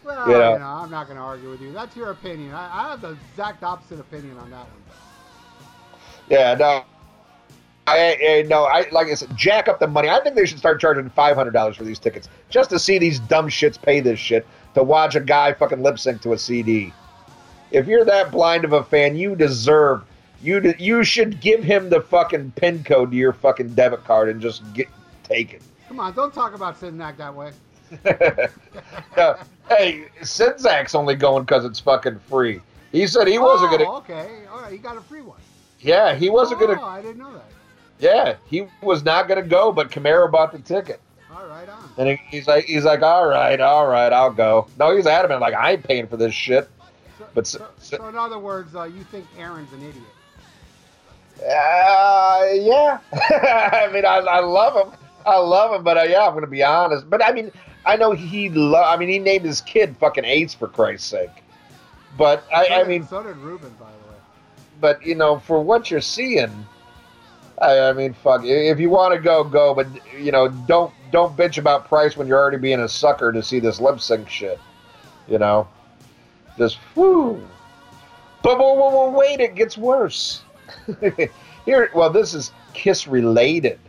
Well, 0.06 0.30
Yeah. 0.30 0.54
you 0.54 0.60
know, 0.60 0.66
I'm 0.66 0.92
not 0.92 1.08
going 1.08 1.18
to 1.18 1.24
argue 1.24 1.50
with 1.50 1.62
you. 1.62 1.72
That's 1.74 1.96
your 1.96 2.12
opinion. 2.12 2.54
I, 2.54 2.86
I 2.86 2.90
have 2.92 3.02
the 3.02 3.18
exact 3.32 3.64
opposite 3.64 4.00
opinion 4.00 4.38
on 4.38 4.50
that 4.52 4.60
one. 4.66 4.82
Yeah, 6.30 6.54
no. 6.56 6.84
I, 7.88 8.18
I 8.22 8.42
no, 8.48 8.64
I 8.64 8.88
like 8.92 9.08
I 9.08 9.14
said, 9.14 9.36
jack 9.36 9.68
up 9.68 9.80
the 9.80 9.88
money. 9.88 10.10
I 10.10 10.20
think 10.22 10.36
they 10.36 10.46
should 10.46 10.58
start 10.58 10.82
charging 10.82 11.10
five 11.10 11.36
hundred 11.36 11.52
dollars 11.52 11.78
for 11.78 11.84
these 11.84 12.00
tickets 12.00 12.30
just 12.50 12.70
to 12.72 12.80
see 12.80 12.98
these 12.98 13.20
dumb 13.20 13.48
shits 13.48 13.80
pay 13.80 14.00
this 14.00 14.20
shit 14.20 14.48
to 14.74 14.84
watch 14.84 15.16
a 15.16 15.20
guy 15.20 15.54
fucking 15.54 15.84
lip 15.84 16.00
sync 16.00 16.22
to 16.24 16.34
a 16.34 16.38
CD. 16.38 16.94
If 17.72 17.88
you're 17.88 18.06
that 18.06 18.32
blind 18.32 18.66
of 18.66 18.74
a 18.74 18.84
fan, 18.84 19.16
you 19.16 19.36
deserve 19.36 20.04
you 20.42 20.60
de- 20.60 20.82
you 20.82 21.04
should 21.04 21.40
give 21.42 21.64
him 21.64 21.90
the 21.90 22.02
fucking 22.02 22.52
pin 22.56 22.84
code 22.84 23.12
to 23.12 23.18
your 23.18 23.34
fucking 23.34 23.76
debit 23.76 24.04
card 24.04 24.30
and 24.30 24.42
just 24.42 24.62
get 24.74 24.88
take 25.24 25.54
it. 25.54 25.62
Come 25.88 26.00
on, 26.00 26.14
don't 26.14 26.34
talk 26.34 26.56
about 26.56 26.80
Sidnack 26.80 27.18
that 27.18 27.34
way. 27.34 27.52
no, 29.18 29.38
hey, 29.70 30.06
Sinzak's 30.22 30.96
only 30.96 31.16
going 31.16 31.44
because 31.44 31.66
it's 31.66 31.80
fucking 31.80 32.20
free. 32.20 32.62
He 32.92 33.06
said 33.06 33.28
he 33.28 33.38
wasn't 33.38 33.74
oh, 33.74 33.78
gonna. 33.78 33.98
Okay, 33.98 34.46
all 34.52 34.62
right, 34.62 34.72
he 34.72 34.78
got 34.78 34.98
a 34.98 35.02
free 35.02 35.22
one. 35.22 35.40
Yeah, 35.80 36.16
he 36.16 36.30
wasn't 36.30 36.62
oh, 36.62 36.68
gonna. 36.68 36.82
I 36.82 37.02
didn't 37.02 37.20
know 37.20 37.34
that. 37.34 37.46
Yeah, 38.00 38.36
he 38.46 38.68
was 38.82 39.04
not 39.04 39.28
gonna 39.28 39.42
go, 39.42 39.72
but 39.72 39.90
Camaro 39.90 40.30
bought 40.32 40.52
the 40.52 40.60
ticket. 40.60 41.00
All 41.34 41.46
right, 41.48 41.68
on. 41.70 41.90
And 41.98 42.10
he, 42.10 42.16
he's 42.30 42.48
like, 42.48 42.66
he's 42.66 42.84
like, 42.84 43.02
all 43.02 43.26
right, 43.28 43.60
all 43.62 43.88
right, 43.88 44.12
I'll 44.12 44.32
go. 44.34 44.68
No, 44.78 44.96
he's 44.96 45.08
adamant, 45.08 45.42
like 45.42 45.54
I 45.54 45.72
ain't 45.74 45.84
paying 45.84 46.08
for 46.08 46.18
this 46.18 46.34
shit. 46.34 46.68
So, 47.18 47.26
But 47.34 47.48
so, 47.48 47.68
so- 47.80 47.98
so 47.98 48.08
in 48.08 48.18
other 48.18 48.40
words, 48.40 48.76
uh, 48.76 48.84
you 48.84 49.04
think 49.06 49.26
Aaron's 49.38 49.72
an 49.74 49.80
idiot? 49.82 50.04
Uh, 51.42 52.46
yeah. 52.54 53.00
I 53.14 53.90
mean, 53.94 54.06
I, 54.06 54.18
I 54.20 54.40
love 54.40 54.88
him. 54.88 54.94
I 55.26 55.38
love 55.38 55.74
him, 55.74 55.84
but 55.84 55.98
uh, 55.98 56.04
yeah, 56.04 56.28
I'm 56.28 56.34
gonna 56.34 56.48
be 56.48 56.64
honest. 56.64 57.10
But 57.10 57.24
I 57.24 57.32
mean, 57.32 57.52
I 57.86 57.96
know 57.96 58.12
he. 58.12 58.50
Lo- 58.50 58.84
I 58.84 58.96
mean, 58.98 59.10
he 59.10 59.20
named 59.20 59.44
his 59.46 59.62
kid 59.62 59.96
fucking 59.98 60.24
Ace 60.26 60.54
for 60.54 60.68
Christ's 60.68 61.08
sake. 61.10 61.30
But 62.18 62.46
I, 62.54 62.68
So 62.68 62.74
I 62.74 62.78
did- 62.80 62.88
mean, 62.88 63.08
so 63.08 63.24
did 63.24 63.38
Ruben, 63.38 63.72
by 63.80 63.88
the 63.88 64.10
way. 64.12 64.18
but 64.80 65.06
you 65.06 65.16
know, 65.16 65.40
for 65.40 65.62
what 65.62 65.90
you're 65.92 66.00
seeing, 66.02 66.66
I, 67.62 67.80
I 67.80 67.94
mean, 67.94 68.14
fuck. 68.14 68.42
If 68.44 68.80
you 68.80 68.90
want 68.90 69.14
to 69.14 69.20
go, 69.20 69.44
go. 69.44 69.74
But 69.74 69.88
you 70.18 70.32
know, 70.32 70.50
don't 70.50 70.94
don't 71.12 71.36
bitch 71.38 71.58
about 71.58 71.88
price 71.88 72.18
when 72.18 72.28
you're 72.28 72.40
already 72.40 72.58
being 72.58 72.80
a 72.82 72.90
sucker 72.90 73.32
to 73.32 73.42
see 73.42 73.60
this 73.60 73.80
lip 73.80 74.00
sync 74.00 74.30
shit. 74.30 74.60
You 75.28 75.40
know, 75.40 75.68
just 76.58 76.78
whoo. 76.96 77.36
But, 78.44 78.58
but, 78.58 78.76
but, 78.76 78.92
but 78.92 79.14
wait, 79.14 79.40
it 79.40 79.56
gets 79.56 79.78
worse. 79.78 80.44
Here, 81.66 81.90
well, 81.96 82.12
this 82.12 82.34
is 82.36 82.52
Kiss 82.74 83.08
related. 83.08 83.80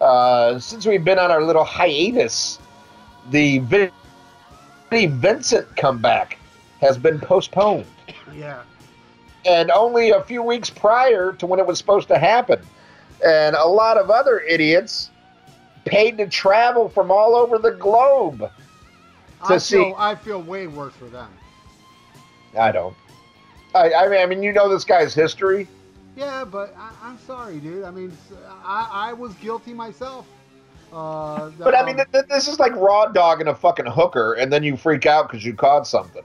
Uh, 0.00 0.58
since 0.58 0.86
we've 0.86 1.04
been 1.04 1.18
on 1.18 1.30
our 1.30 1.42
little 1.42 1.64
hiatus, 1.64 2.58
the 3.30 3.58
Vinnie 3.58 3.90
Vincent 5.06 5.76
comeback 5.76 6.38
has 6.80 6.96
been 6.96 7.18
postponed 7.18 7.84
Yeah. 8.34 8.62
and 9.44 9.70
only 9.72 10.10
a 10.10 10.22
few 10.22 10.42
weeks 10.42 10.70
prior 10.70 11.32
to 11.32 11.46
when 11.46 11.58
it 11.58 11.66
was 11.66 11.76
supposed 11.78 12.08
to 12.08 12.18
happen. 12.18 12.60
And 13.24 13.56
a 13.56 13.66
lot 13.66 13.96
of 13.98 14.10
other 14.10 14.40
idiots 14.40 15.10
paid 15.84 16.18
to 16.18 16.26
travel 16.28 16.88
from 16.88 17.10
all 17.10 17.34
over 17.34 17.58
the 17.58 17.72
globe. 17.72 18.38
To 18.38 19.54
I 19.54 19.58
see- 19.58 19.94
I 19.96 20.14
feel 20.14 20.42
way 20.42 20.66
worse 20.66 20.94
for 20.94 21.06
them. 21.06 21.30
I 22.58 22.72
don't. 22.72 22.94
I, 23.74 23.92
I 23.92 24.08
mean, 24.08 24.20
I 24.20 24.26
mean, 24.26 24.42
you 24.42 24.52
know 24.52 24.68
this 24.68 24.84
guy's 24.84 25.14
history. 25.14 25.68
Yeah, 26.16 26.44
but 26.44 26.74
I, 26.76 26.90
I'm 27.02 27.18
sorry, 27.20 27.58
dude. 27.58 27.84
I 27.84 27.90
mean, 27.90 28.16
I 28.64 29.12
was 29.12 29.34
guilty 29.34 29.72
myself. 29.72 30.26
Uh, 30.92 31.50
But 31.58 31.74
I 31.74 31.80
um, 31.80 31.86
mean, 31.86 31.96
th- 31.96 32.08
th- 32.12 32.24
this 32.28 32.48
is 32.48 32.58
like 32.58 32.74
raw 32.76 33.06
dog 33.06 33.40
and 33.40 33.48
a 33.50 33.54
fucking 33.54 33.86
hooker, 33.86 34.34
and 34.34 34.52
then 34.52 34.62
you 34.64 34.76
freak 34.76 35.06
out 35.06 35.28
because 35.28 35.44
you 35.44 35.54
caught 35.54 35.86
something. 35.86 36.24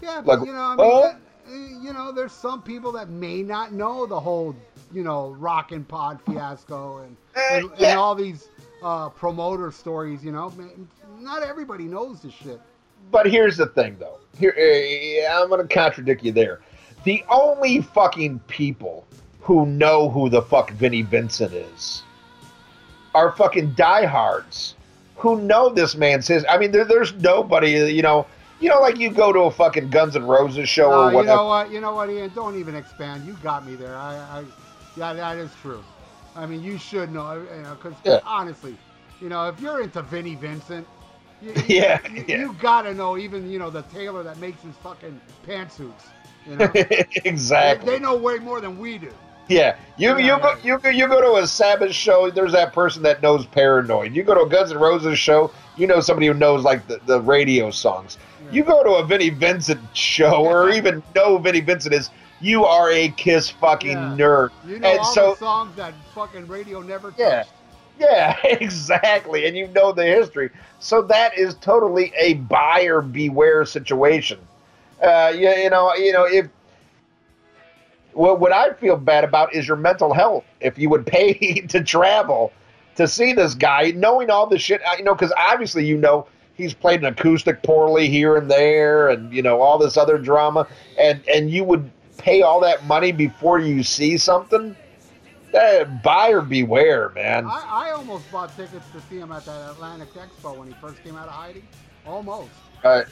yeah, 0.00 0.22
but 0.24 0.38
like, 0.38 0.46
you 0.46 0.54
know, 0.54 0.60
I 0.60 0.76
mean, 0.76 0.86
oh. 0.86 1.02
that- 1.02 1.20
uh, 1.50 1.54
you 1.82 1.92
know, 1.92 2.12
there's 2.12 2.32
some 2.32 2.62
people 2.62 2.92
that 2.92 3.08
may 3.10 3.42
not 3.42 3.72
know 3.72 4.06
the 4.06 4.18
whole, 4.18 4.54
you 4.92 5.02
know, 5.02 5.30
rock 5.30 5.72
and 5.72 5.86
pod 5.86 6.20
fiasco 6.26 6.98
and 6.98 7.16
and, 7.52 7.66
Uh, 7.66 7.68
yeah. 7.78 7.90
and 7.90 7.98
all 7.98 8.14
these 8.14 8.48
uh, 8.82 9.08
promoter 9.10 9.70
stories. 9.70 10.24
You 10.24 10.32
know, 10.32 10.52
not 11.18 11.42
everybody 11.42 11.84
knows 11.84 12.20
this 12.22 12.32
shit. 12.32 12.60
But 13.10 13.26
here's 13.30 13.56
the 13.56 13.66
thing, 13.66 13.96
though. 13.98 14.18
Here, 14.38 14.54
uh, 14.56 15.42
I'm 15.42 15.48
going 15.48 15.66
to 15.66 15.74
contradict 15.74 16.22
you 16.24 16.32
there. 16.32 16.60
The 17.04 17.24
only 17.30 17.80
fucking 17.80 18.40
people 18.46 19.06
who 19.40 19.66
know 19.66 20.08
who 20.10 20.28
the 20.28 20.42
fuck 20.42 20.70
Vinnie 20.72 21.02
Vincent 21.02 21.52
is 21.52 22.02
are 23.14 23.32
fucking 23.32 23.72
diehards 23.72 24.74
who 25.16 25.40
know 25.40 25.70
this 25.70 25.96
man's 25.96 26.28
his. 26.28 26.44
I 26.48 26.58
mean, 26.58 26.70
there, 26.72 26.84
there's 26.84 27.12
nobody, 27.14 27.70
you 27.92 28.02
know, 28.02 28.26
you 28.60 28.68
know, 28.68 28.80
like 28.80 28.98
you 28.98 29.10
go 29.10 29.32
to 29.32 29.40
a 29.40 29.50
fucking 29.50 29.88
Guns 29.90 30.14
N' 30.14 30.26
Roses 30.26 30.68
show 30.68 30.92
Uh, 30.92 31.10
or 31.10 31.20
you 31.20 31.24
know 31.26 31.46
what? 31.46 31.70
You 31.70 31.80
know 31.80 31.94
what, 31.94 32.10
Ian? 32.10 32.30
Don't 32.34 32.58
even 32.58 32.74
expand. 32.74 33.26
You 33.26 33.32
got 33.42 33.66
me 33.66 33.74
there. 33.74 33.96
I, 33.96 34.14
I 34.14 34.44
yeah, 34.96 35.12
that 35.12 35.38
is 35.38 35.50
true. 35.60 35.82
I 36.34 36.46
mean, 36.46 36.62
you 36.62 36.78
should 36.78 37.12
know, 37.12 37.34
you 37.34 37.62
know, 37.62 37.74
because 37.74 37.94
Yeah. 38.04 38.20
honestly, 38.24 38.76
you 39.20 39.28
know, 39.28 39.48
if 39.48 39.60
you're 39.60 39.80
into 39.82 40.02
Vinnie 40.02 40.34
Vincent, 40.36 40.86
you, 41.40 41.52
Yeah, 41.66 41.98
you, 42.08 42.24
yeah. 42.26 42.36
you 42.38 42.52
gotta 42.60 42.94
know 42.94 43.16
even 43.16 43.50
you 43.50 43.58
know 43.58 43.70
the 43.70 43.82
tailor 43.82 44.22
that 44.22 44.38
makes 44.38 44.62
his 44.62 44.76
fucking 44.76 45.20
pantsuits. 45.46 46.12
You 46.46 46.56
know, 46.56 46.72
exactly. 47.24 47.92
they 47.92 47.98
know 47.98 48.16
way 48.16 48.38
more 48.38 48.60
than 48.60 48.78
we 48.78 48.98
do. 48.98 49.12
Yeah, 49.48 49.76
you 49.96 50.16
you 50.18 50.38
go 50.38 50.54
you 50.62 50.78
go 50.78 50.88
you 50.90 51.08
go 51.08 51.20
to 51.20 51.42
a 51.42 51.46
Sabbath 51.46 51.92
show. 51.92 52.30
There's 52.30 52.52
that 52.52 52.72
person 52.72 53.02
that 53.02 53.20
knows 53.20 53.46
Paranoid. 53.46 54.14
You 54.14 54.22
go 54.22 54.34
to 54.34 54.42
a 54.42 54.48
Guns 54.48 54.70
N' 54.70 54.78
Roses 54.78 55.18
show. 55.18 55.50
You 55.76 55.86
know 55.88 56.00
somebody 56.00 56.28
who 56.28 56.34
knows 56.34 56.62
like 56.62 56.86
the, 56.86 57.00
the 57.06 57.20
radio 57.20 57.70
songs. 57.70 58.16
Yeah. 58.46 58.52
You 58.52 58.64
go 58.64 58.84
to 58.84 58.90
a 59.02 59.04
Vinnie 59.04 59.30
Vincent 59.30 59.80
show 59.96 60.44
or 60.46 60.70
even 60.78 61.02
know 61.16 61.38
Vinnie 61.38 61.60
Vincent 61.60 61.94
is. 61.94 62.10
You 62.40 62.64
are 62.64 62.90
a 62.90 63.08
Kiss 63.10 63.50
fucking 63.50 63.90
Yeah. 63.92 64.16
nerd. 64.18 64.50
You 64.66 64.78
know 64.78 64.88
And 64.88 64.98
all 65.00 65.04
so- 65.04 65.30
the 65.32 65.36
songs 65.38 65.76
that 65.76 65.94
fucking 66.14 66.46
radio 66.48 66.80
never 66.80 67.08
touched. 67.10 67.18
Yeah. 67.20 67.44
Yeah, 68.00 68.34
exactly. 68.44 69.46
And 69.46 69.54
you 69.54 69.66
know 69.68 69.92
the 69.92 70.06
history. 70.06 70.48
So 70.78 71.02
that 71.02 71.36
is 71.36 71.54
totally 71.56 72.14
a 72.18 72.32
buyer 72.34 73.02
beware 73.02 73.66
situation. 73.66 74.38
Uh, 75.02 75.30
you, 75.36 75.50
you 75.50 75.68
know, 75.68 75.94
you 75.96 76.10
know, 76.10 76.24
if 76.24 76.48
well, 78.14 78.38
what 78.38 78.52
I 78.52 78.72
feel 78.72 78.96
bad 78.96 79.22
about 79.24 79.54
is 79.54 79.68
your 79.68 79.76
mental 79.76 80.14
health. 80.14 80.44
If 80.60 80.78
you 80.78 80.88
would 80.88 81.06
pay 81.18 81.34
to 81.68 81.84
travel 81.84 82.52
to 82.96 83.06
see 83.06 83.34
this 83.34 83.54
guy, 83.54 83.90
knowing 83.94 84.30
all 84.30 84.46
this 84.46 84.62
shit, 84.62 84.80
you 84.96 85.04
know, 85.04 85.14
because 85.14 85.32
obviously 85.36 85.84
you 85.84 85.98
know 85.98 86.26
he's 86.54 86.72
played 86.72 87.00
an 87.00 87.06
acoustic 87.06 87.62
poorly 87.62 88.08
here 88.08 88.36
and 88.36 88.50
there, 88.50 89.10
and 89.10 89.30
you 89.30 89.42
know 89.42 89.60
all 89.60 89.76
this 89.76 89.98
other 89.98 90.16
drama, 90.16 90.66
and 90.98 91.20
and 91.28 91.50
you 91.50 91.64
would 91.64 91.90
pay 92.20 92.42
all 92.42 92.60
that 92.60 92.84
money 92.86 93.12
before 93.12 93.58
you 93.58 93.82
see 93.82 94.16
something. 94.16 94.76
Uh, 95.52 95.84
buyer 96.04 96.40
beware, 96.42 97.10
man. 97.10 97.44
I, 97.46 97.88
I 97.88 97.90
almost 97.90 98.30
bought 98.30 98.54
tickets 98.56 98.86
to 98.92 99.00
see 99.02 99.18
him 99.18 99.32
at 99.32 99.44
that 99.46 99.70
Atlantic 99.70 100.12
Expo 100.14 100.56
when 100.56 100.68
he 100.68 100.74
first 100.74 101.02
came 101.02 101.16
out 101.16 101.26
of 101.26 101.34
hiding. 101.34 101.66
Almost. 102.06 102.50
Right. 102.84 103.06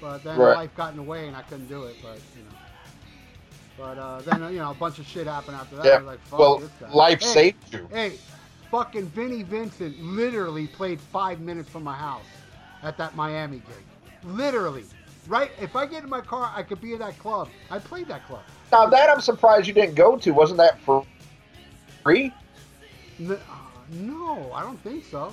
But 0.00 0.24
then 0.24 0.38
Right. 0.38 0.54
life 0.54 0.76
got 0.76 0.90
in 0.90 0.96
the 0.96 1.02
way 1.02 1.28
and 1.28 1.36
I 1.36 1.42
couldn't 1.42 1.68
do 1.68 1.84
it. 1.84 1.96
But 2.02 2.18
you 2.36 2.42
know. 2.42 2.56
But 3.78 3.98
uh, 3.98 4.20
then 4.22 4.52
you 4.52 4.58
know 4.58 4.70
a 4.70 4.74
bunch 4.74 4.98
of 4.98 5.06
shit 5.06 5.26
happened 5.26 5.56
after 5.56 5.76
that. 5.76 5.86
Yeah. 5.86 5.98
like, 5.98 6.20
fuck 6.22 6.38
Well, 6.38 6.62
life 6.92 7.20
hey, 7.20 7.26
saved 7.26 7.72
you. 7.72 7.88
Hey, 7.92 8.18
fucking 8.70 9.06
Vinnie 9.06 9.42
Vincent 9.42 10.02
literally 10.02 10.66
played 10.66 11.00
five 11.00 11.40
minutes 11.40 11.70
from 11.70 11.84
my 11.84 11.94
house 11.94 12.26
at 12.82 12.96
that 12.98 13.14
Miami 13.14 13.58
gig. 13.58 13.84
Literally. 14.24 14.84
Right? 15.26 15.50
If 15.60 15.74
I 15.74 15.86
get 15.86 16.04
in 16.04 16.08
my 16.10 16.20
car, 16.20 16.52
I 16.54 16.62
could 16.62 16.80
be 16.80 16.92
at 16.94 17.00
that 17.00 17.18
club. 17.18 17.48
I 17.70 17.78
played 17.78 18.08
that 18.08 18.26
club. 18.26 18.42
Now 18.70 18.86
that 18.86 19.10
I'm 19.10 19.20
surprised 19.20 19.66
you 19.66 19.74
didn't 19.74 19.94
go 19.94 20.16
to. 20.16 20.30
Wasn't 20.32 20.58
that 20.58 20.80
for 20.80 21.04
free? 22.02 22.32
Uh, 23.28 23.36
no, 23.90 24.52
I 24.52 24.62
don't 24.62 24.80
think 24.82 25.04
so. 25.04 25.32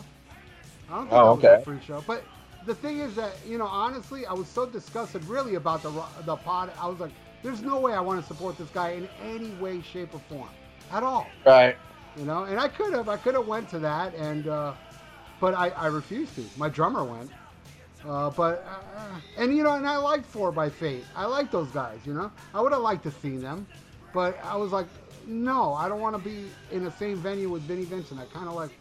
I 0.90 0.96
don't 0.96 1.10
think 1.10 1.14
Oh, 1.14 1.36
that 1.36 1.36
was 1.36 1.44
a 1.44 1.54
okay. 1.54 1.64
free 1.64 1.80
show. 1.86 2.04
But 2.08 2.24
the 2.66 2.76
thing 2.76 3.00
is 3.00 3.16
that 3.16 3.34
you 3.46 3.58
know, 3.58 3.66
honestly, 3.68 4.26
I 4.26 4.34
was 4.34 4.48
so 4.48 4.66
disgusted 4.66 5.24
really 5.26 5.56
about 5.56 5.84
the 5.84 5.92
the 6.26 6.36
pod. 6.38 6.72
I 6.80 6.88
was 6.88 7.00
like, 7.00 7.12
there's 7.42 7.62
no 7.62 7.80
way 7.80 7.94
I 7.94 8.00
want 8.00 8.22
to 8.22 8.28
support 8.28 8.58
this 8.58 8.70
guy 8.70 8.92
in 8.92 9.08
any 9.22 9.50
way, 9.56 9.82
shape, 9.82 10.14
or 10.14 10.20
form, 10.30 10.50
at 10.92 11.04
all. 11.04 11.28
Right. 11.46 11.76
You 12.16 12.26
know, 12.26 12.44
and 12.44 12.60
I 12.60 12.68
could 12.68 12.94
have, 12.94 13.10
I 13.10 13.18
could 13.18 13.34
have 13.34 13.48
went 13.48 13.70
to 13.70 13.80
that, 13.80 14.14
and 14.16 14.48
uh, 14.48 14.74
but 15.40 15.54
I, 15.56 15.70
I 15.70 15.88
refused 15.88 16.36
to. 16.36 16.46
My 16.58 16.70
drummer 16.70 17.04
went. 17.04 17.30
Uh, 18.08 18.30
but 18.32 18.66
uh, 18.68 19.20
and 19.38 19.56
you 19.56 19.64
know, 19.64 19.76
and 19.76 19.88
I 19.88 19.98
liked 19.98 20.26
Four 20.26 20.52
by 20.52 20.70
Fate. 20.70 21.06
I 21.16 21.26
like 21.26 21.52
those 21.52 21.70
guys. 21.70 22.00
You 22.06 22.14
know, 22.14 22.32
I 22.54 22.62
would 22.62 22.74
have 22.74 22.82
liked 22.82 23.04
to 23.04 23.12
see 23.12 23.38
them, 23.38 23.66
but 24.14 24.38
I 24.44 24.58
was 24.58 24.72
like, 24.72 24.88
no, 25.26 25.74
I 25.74 25.88
don't 25.88 26.02
want 26.02 26.16
to 26.16 26.22
be 26.22 26.46
in 26.72 26.84
the 26.84 26.92
same 26.92 27.18
venue 27.18 27.50
with 27.50 27.62
Vinnie 27.64 27.86
Vincent. 27.86 28.20
I 28.20 28.26
kind 28.26 28.48
of 28.48 28.56
like, 28.56 28.72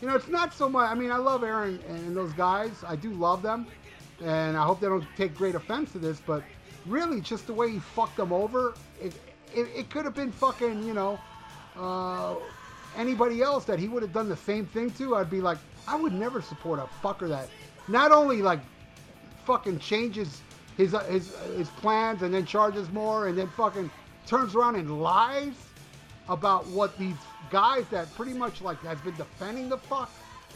you 0.00 0.08
know, 0.08 0.14
it's 0.14 0.28
not 0.28 0.52
so 0.52 0.68
much. 0.68 0.90
I 0.90 0.94
mean, 0.94 1.10
I 1.10 1.16
love 1.16 1.42
Aaron 1.42 1.80
and 1.88 2.14
those 2.14 2.32
guys. 2.32 2.84
I 2.86 2.96
do 2.96 3.10
love 3.12 3.42
them, 3.42 3.66
and 4.22 4.56
I 4.56 4.64
hope 4.64 4.80
they 4.80 4.88
don't 4.88 5.06
take 5.16 5.34
great 5.34 5.54
offense 5.54 5.92
to 5.92 5.98
this. 5.98 6.20
But 6.20 6.42
really, 6.84 7.20
just 7.22 7.46
the 7.46 7.54
way 7.54 7.70
he 7.70 7.78
fucked 7.78 8.16
them 8.16 8.32
over, 8.32 8.74
it 9.00 9.14
it, 9.54 9.68
it 9.74 9.90
could 9.90 10.04
have 10.04 10.14
been 10.14 10.32
fucking, 10.32 10.82
you 10.82 10.92
know, 10.92 11.18
uh, 11.78 12.34
anybody 12.96 13.40
else 13.40 13.64
that 13.64 13.78
he 13.78 13.88
would 13.88 14.02
have 14.02 14.12
done 14.12 14.28
the 14.28 14.36
same 14.36 14.66
thing 14.66 14.90
to. 14.92 15.16
I'd 15.16 15.30
be 15.30 15.40
like, 15.40 15.58
I 15.88 15.96
would 15.96 16.12
never 16.12 16.42
support 16.42 16.78
a 16.78 17.06
fucker 17.06 17.28
that 17.28 17.48
not 17.88 18.12
only 18.12 18.42
like 18.42 18.60
fucking 19.46 19.78
changes 19.78 20.42
his 20.76 20.94
uh, 20.94 21.00
his 21.04 21.34
his 21.56 21.68
plans 21.68 22.22
and 22.22 22.34
then 22.34 22.44
charges 22.44 22.90
more 22.92 23.28
and 23.28 23.38
then 23.38 23.48
fucking 23.48 23.90
turns 24.26 24.54
around 24.54 24.74
and 24.74 25.00
lies 25.00 25.54
about 26.28 26.66
what 26.68 26.98
these 26.98 27.16
guys 27.50 27.84
that 27.90 28.12
pretty 28.14 28.34
much 28.34 28.60
like 28.60 28.78
has 28.82 29.00
been 29.00 29.14
defending 29.16 29.68
the 29.68 29.78
fuck 29.78 30.10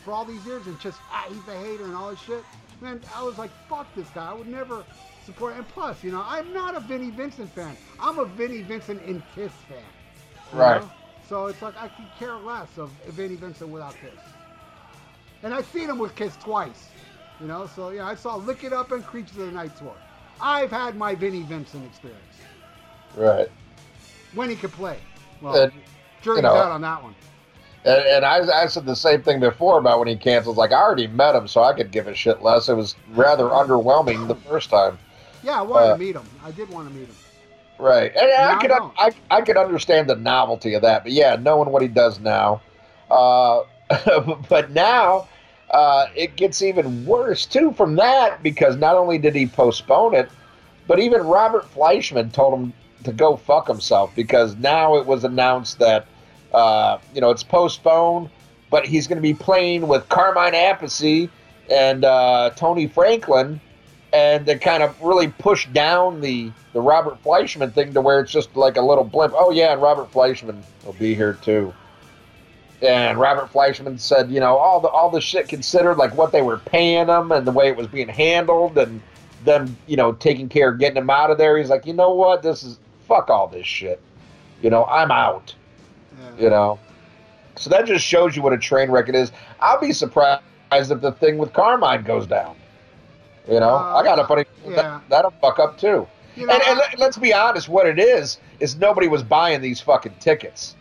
for 0.04 0.12
all 0.12 0.24
these 0.24 0.44
years 0.44 0.66
and 0.66 0.78
just 0.80 0.98
ah 1.10 1.26
he's 1.28 1.54
a 1.54 1.58
hater 1.58 1.84
and 1.84 1.94
all 1.94 2.10
this 2.10 2.20
shit. 2.20 2.44
Man, 2.80 3.00
I 3.14 3.22
was 3.22 3.36
like, 3.36 3.50
fuck 3.68 3.86
this 3.94 4.08
guy. 4.10 4.30
I 4.30 4.32
would 4.32 4.48
never 4.48 4.84
support. 5.26 5.54
And 5.56 5.68
plus, 5.68 6.02
you 6.02 6.10
know, 6.10 6.24
I'm 6.26 6.52
not 6.54 6.74
a 6.74 6.80
Vinnie 6.80 7.10
Vincent 7.10 7.50
fan. 7.50 7.76
I'm 8.00 8.18
a 8.18 8.24
Vinnie 8.24 8.62
Vincent 8.62 9.02
in 9.02 9.22
Kiss 9.34 9.52
fan. 9.68 9.78
Right. 10.52 10.80
know? 10.80 10.90
So 11.28 11.46
it's 11.46 11.60
like 11.60 11.76
I 11.76 11.88
could 11.88 12.06
care 12.18 12.34
less 12.36 12.78
of 12.78 12.90
Vinnie 13.08 13.36
Vincent 13.36 13.70
without 13.70 13.94
Kiss. 14.00 14.18
And 15.42 15.54
I've 15.54 15.66
seen 15.66 15.88
him 15.88 15.98
with 15.98 16.14
Kiss 16.16 16.36
twice. 16.36 16.88
You 17.40 17.46
know, 17.46 17.66
so 17.74 17.90
yeah, 17.90 18.06
I 18.06 18.14
saw 18.14 18.36
Lick 18.36 18.64
It 18.64 18.72
Up 18.72 18.92
and 18.92 19.04
Creatures 19.04 19.38
of 19.38 19.46
the 19.46 19.52
Night 19.52 19.76
tour. 19.78 19.94
I've 20.40 20.70
had 20.70 20.96
my 20.96 21.14
Vinnie 21.14 21.42
Vincent 21.42 21.84
experience. 21.86 22.20
Right. 23.16 23.50
when 24.34 24.48
he 24.48 24.56
could 24.56 24.72
play. 24.72 24.98
Well, 25.42 25.54
And, 25.64 25.72
jury's 26.22 26.42
know, 26.42 26.54
out 26.54 26.70
on 26.70 26.80
that 26.82 27.02
one. 27.02 27.14
and, 27.84 27.98
and 28.06 28.24
I, 28.24 28.62
I 28.62 28.66
said 28.66 28.86
the 28.86 28.94
same 28.94 29.22
thing 29.22 29.40
before 29.40 29.78
about 29.78 29.98
when 29.98 30.06
he 30.08 30.16
cancels. 30.16 30.56
Like, 30.56 30.70
I 30.72 30.76
already 30.76 31.06
met 31.08 31.34
him, 31.34 31.48
so 31.48 31.62
I 31.64 31.72
could 31.72 31.90
give 31.90 32.06
a 32.06 32.14
shit 32.14 32.42
less. 32.42 32.68
It 32.68 32.74
was 32.74 32.94
rather 33.14 33.44
underwhelming 33.44 34.28
the 34.28 34.34
first 34.36 34.70
time. 34.70 34.98
Yeah, 35.42 35.58
I 35.58 35.62
wanted 35.62 35.86
Uh, 35.86 35.92
to 35.94 35.98
meet 35.98 36.14
him. 36.14 36.24
I 36.44 36.50
did 36.52 36.68
want 36.70 36.88
to 36.88 36.94
meet 36.94 37.08
him. 37.08 37.16
Right. 37.78 38.14
And 38.14 38.28
Now 38.30 38.48
I 38.50 38.52
I 38.56 38.60
could 38.60 38.68
don't. 38.68 38.94
I, 38.98 39.10
I 39.30 39.40
could 39.40 39.56
understand 39.56 40.08
the 40.10 40.14
novelty 40.16 40.74
of 40.74 40.82
that. 40.82 41.02
But 41.02 41.12
yeah, 41.12 41.36
knowing 41.40 41.70
what 41.70 41.80
he 41.82 41.88
does 41.88 42.20
now. 42.20 42.60
Uh, 43.10 43.62
but 44.48 44.70
now 44.70 45.26
uh, 45.70 46.06
it 46.16 46.36
gets 46.36 46.62
even 46.62 47.04
worse 47.06 47.46
too 47.46 47.72
from 47.72 47.96
that 47.96 48.42
because 48.42 48.76
not 48.76 48.96
only 48.96 49.18
did 49.18 49.34
he 49.34 49.46
postpone 49.46 50.14
it, 50.14 50.28
but 50.86 50.98
even 50.98 51.22
Robert 51.22 51.72
Fleischman 51.72 52.32
told 52.32 52.54
him 52.54 52.72
to 53.04 53.12
go 53.12 53.36
fuck 53.36 53.68
himself 53.68 54.14
because 54.14 54.56
now 54.56 54.96
it 54.96 55.06
was 55.06 55.24
announced 55.24 55.78
that 55.78 56.06
uh, 56.52 56.98
you 57.14 57.20
know 57.20 57.30
it's 57.30 57.44
postponed, 57.44 58.28
but 58.70 58.84
he's 58.84 59.06
going 59.06 59.16
to 59.16 59.22
be 59.22 59.34
playing 59.34 59.86
with 59.86 60.08
Carmine 60.08 60.54
Appice 60.54 61.30
and 61.70 62.04
uh, 62.04 62.50
Tony 62.56 62.88
Franklin, 62.88 63.60
and 64.12 64.44
they 64.44 64.58
kind 64.58 64.82
of 64.82 65.00
really 65.00 65.28
push 65.28 65.68
down 65.68 66.20
the 66.20 66.50
the 66.72 66.80
Robert 66.80 67.22
Fleischman 67.22 67.72
thing 67.72 67.94
to 67.94 68.00
where 68.00 68.20
it's 68.20 68.32
just 68.32 68.56
like 68.56 68.76
a 68.76 68.82
little 68.82 69.04
blimp. 69.04 69.34
Oh 69.36 69.52
yeah, 69.52 69.72
and 69.72 69.80
Robert 69.80 70.10
Fleischman 70.10 70.60
will 70.84 70.94
be 70.94 71.14
here 71.14 71.34
too. 71.34 71.72
And 72.82 73.18
Robert 73.18 73.52
Fleischman 73.52 74.00
said, 74.00 74.30
you 74.30 74.40
know, 74.40 74.56
all 74.56 74.80
the 74.80 74.88
all 74.88 75.10
the 75.10 75.20
shit 75.20 75.48
considered, 75.48 75.96
like 75.96 76.14
what 76.14 76.32
they 76.32 76.42
were 76.42 76.58
paying 76.58 77.08
him 77.08 77.30
and 77.30 77.46
the 77.46 77.52
way 77.52 77.68
it 77.68 77.76
was 77.76 77.86
being 77.86 78.08
handled, 78.08 78.78
and 78.78 79.02
them, 79.44 79.76
you 79.86 79.96
know, 79.96 80.12
taking 80.12 80.48
care 80.48 80.70
of 80.70 80.78
getting 80.78 80.96
him 80.96 81.10
out 81.10 81.30
of 81.30 81.36
there. 81.38 81.58
He's 81.58 81.68
like, 81.68 81.84
you 81.86 81.92
know 81.92 82.14
what, 82.14 82.42
this 82.42 82.62
is 82.62 82.78
fuck 83.06 83.28
all 83.28 83.48
this 83.48 83.66
shit. 83.66 84.00
You 84.62 84.70
know, 84.70 84.84
I'm 84.86 85.10
out. 85.10 85.54
Yeah. 86.18 86.44
You 86.44 86.50
know, 86.50 86.78
so 87.56 87.68
that 87.70 87.84
just 87.86 88.04
shows 88.04 88.34
you 88.36 88.42
what 88.42 88.52
a 88.54 88.58
train 88.58 88.90
wreck 88.90 89.08
it 89.08 89.14
is. 89.14 89.32
I'll 89.60 89.80
be 89.80 89.92
surprised 89.92 90.40
if 90.72 91.00
the 91.00 91.12
thing 91.12 91.36
with 91.36 91.52
Carmine 91.52 92.02
goes 92.04 92.26
down. 92.26 92.56
You 93.48 93.60
know, 93.60 93.74
Uh, 93.74 93.96
I 93.96 94.04
got 94.04 94.18
a 94.18 94.26
funny 94.26 94.44
yeah. 94.66 94.76
that, 94.76 95.02
that'll 95.08 95.32
fuck 95.42 95.58
up 95.58 95.76
too. 95.76 96.06
You 96.36 96.46
know, 96.46 96.54
and, 96.54 96.80
and 96.90 97.00
let's 97.00 97.18
be 97.18 97.34
honest, 97.34 97.68
what 97.68 97.86
it 97.86 97.98
is 97.98 98.38
is 98.60 98.76
nobody 98.76 99.08
was 99.08 99.22
buying 99.22 99.60
these 99.60 99.80
fucking 99.80 100.14
tickets, 100.20 100.76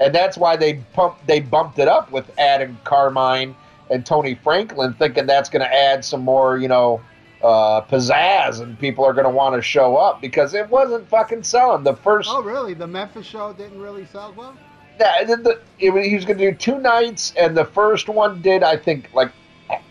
and 0.00 0.14
that's 0.14 0.36
why 0.36 0.56
they 0.56 0.74
pumped 0.94 1.26
they 1.26 1.40
bumped 1.40 1.78
it 1.78 1.88
up 1.88 2.10
with 2.10 2.30
Adam 2.38 2.78
Carmine 2.84 3.54
and 3.90 4.04
Tony 4.06 4.34
Franklin, 4.34 4.94
thinking 4.94 5.26
that's 5.26 5.48
going 5.50 5.62
to 5.62 5.74
add 5.74 6.04
some 6.04 6.22
more, 6.22 6.56
you 6.56 6.68
know, 6.68 7.00
uh, 7.42 7.80
pizzazz, 7.82 8.60
and 8.60 8.78
people 8.78 9.04
are 9.04 9.12
going 9.12 9.24
to 9.24 9.30
want 9.30 9.54
to 9.56 9.62
show 9.62 9.96
up 9.96 10.20
because 10.20 10.54
it 10.54 10.68
wasn't 10.70 11.08
fucking 11.08 11.42
selling. 11.42 11.82
The 11.84 11.96
first, 11.96 12.28
oh, 12.30 12.42
really? 12.42 12.74
The 12.74 12.86
Memphis 12.86 13.26
show 13.26 13.52
didn't 13.52 13.80
really 13.80 14.06
sell 14.06 14.32
well? 14.36 14.56
yeah, 15.00 15.24
the, 15.24 15.36
the, 15.36 15.60
it, 15.78 16.04
he 16.04 16.14
was 16.14 16.24
going 16.24 16.38
to 16.38 16.50
do 16.50 16.56
two 16.56 16.78
nights, 16.78 17.32
and 17.38 17.56
the 17.56 17.64
first 17.64 18.08
one 18.08 18.40
did, 18.42 18.62
I 18.62 18.76
think, 18.76 19.10
like 19.14 19.32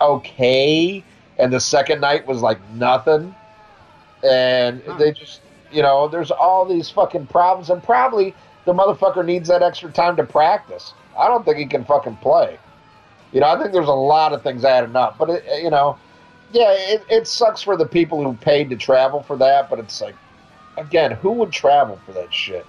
okay, 0.02 1.04
and 1.38 1.52
the 1.54 1.60
second 1.60 2.02
night 2.02 2.26
was 2.28 2.42
like 2.42 2.60
nothing, 2.76 3.36
and 4.24 4.82
Huh. 4.86 4.98
they 4.98 5.12
just, 5.12 5.42
you 5.72 5.82
know, 5.82 6.08
there's 6.08 6.32
all 6.32 6.66
these 6.66 6.90
fucking 6.90 7.28
problems, 7.28 7.70
and 7.70 7.82
probably 7.84 8.34
the 8.70 8.76
motherfucker 8.76 9.26
needs 9.26 9.50
that 9.50 9.64
extra 9.64 9.92
time 9.92 10.16
to 10.16 10.24
practice. 10.24 10.94
I 11.18 11.28
don't 11.28 11.44
think 11.44 11.58
he 11.58 11.66
can 11.66 11.84
fucking 11.84 12.18
play. 12.18 12.60
You 13.32 13.40
know, 13.40 13.48
I 13.48 13.60
think 13.60 13.74
there's 13.74 13.88
a 13.88 13.92
lot 13.92 14.32
of 14.32 14.44
things 14.44 14.64
adding 14.64 14.96
up, 14.96 15.18
but 15.18 15.30
it, 15.32 15.44
you 15.64 15.72
know, 15.72 15.98
yeah, 16.52 16.72
it, 16.72 17.04
it 17.10 17.28
sucks 17.28 17.64
for 17.64 17.76
the 17.76 17.88
people 17.88 18.24
who 18.24 18.38
paid 18.38 18.70
to 18.70 18.76
travel 18.76 19.24
for 19.24 19.36
that, 19.38 19.72
but 19.72 19.80
it's 19.80 20.00
like, 20.02 20.14
again, 20.78 21.12
who 21.14 21.32
would 21.32 21.52
travel 21.52 22.00
for 22.06 22.12
that 22.14 22.32
shit? 22.32 22.64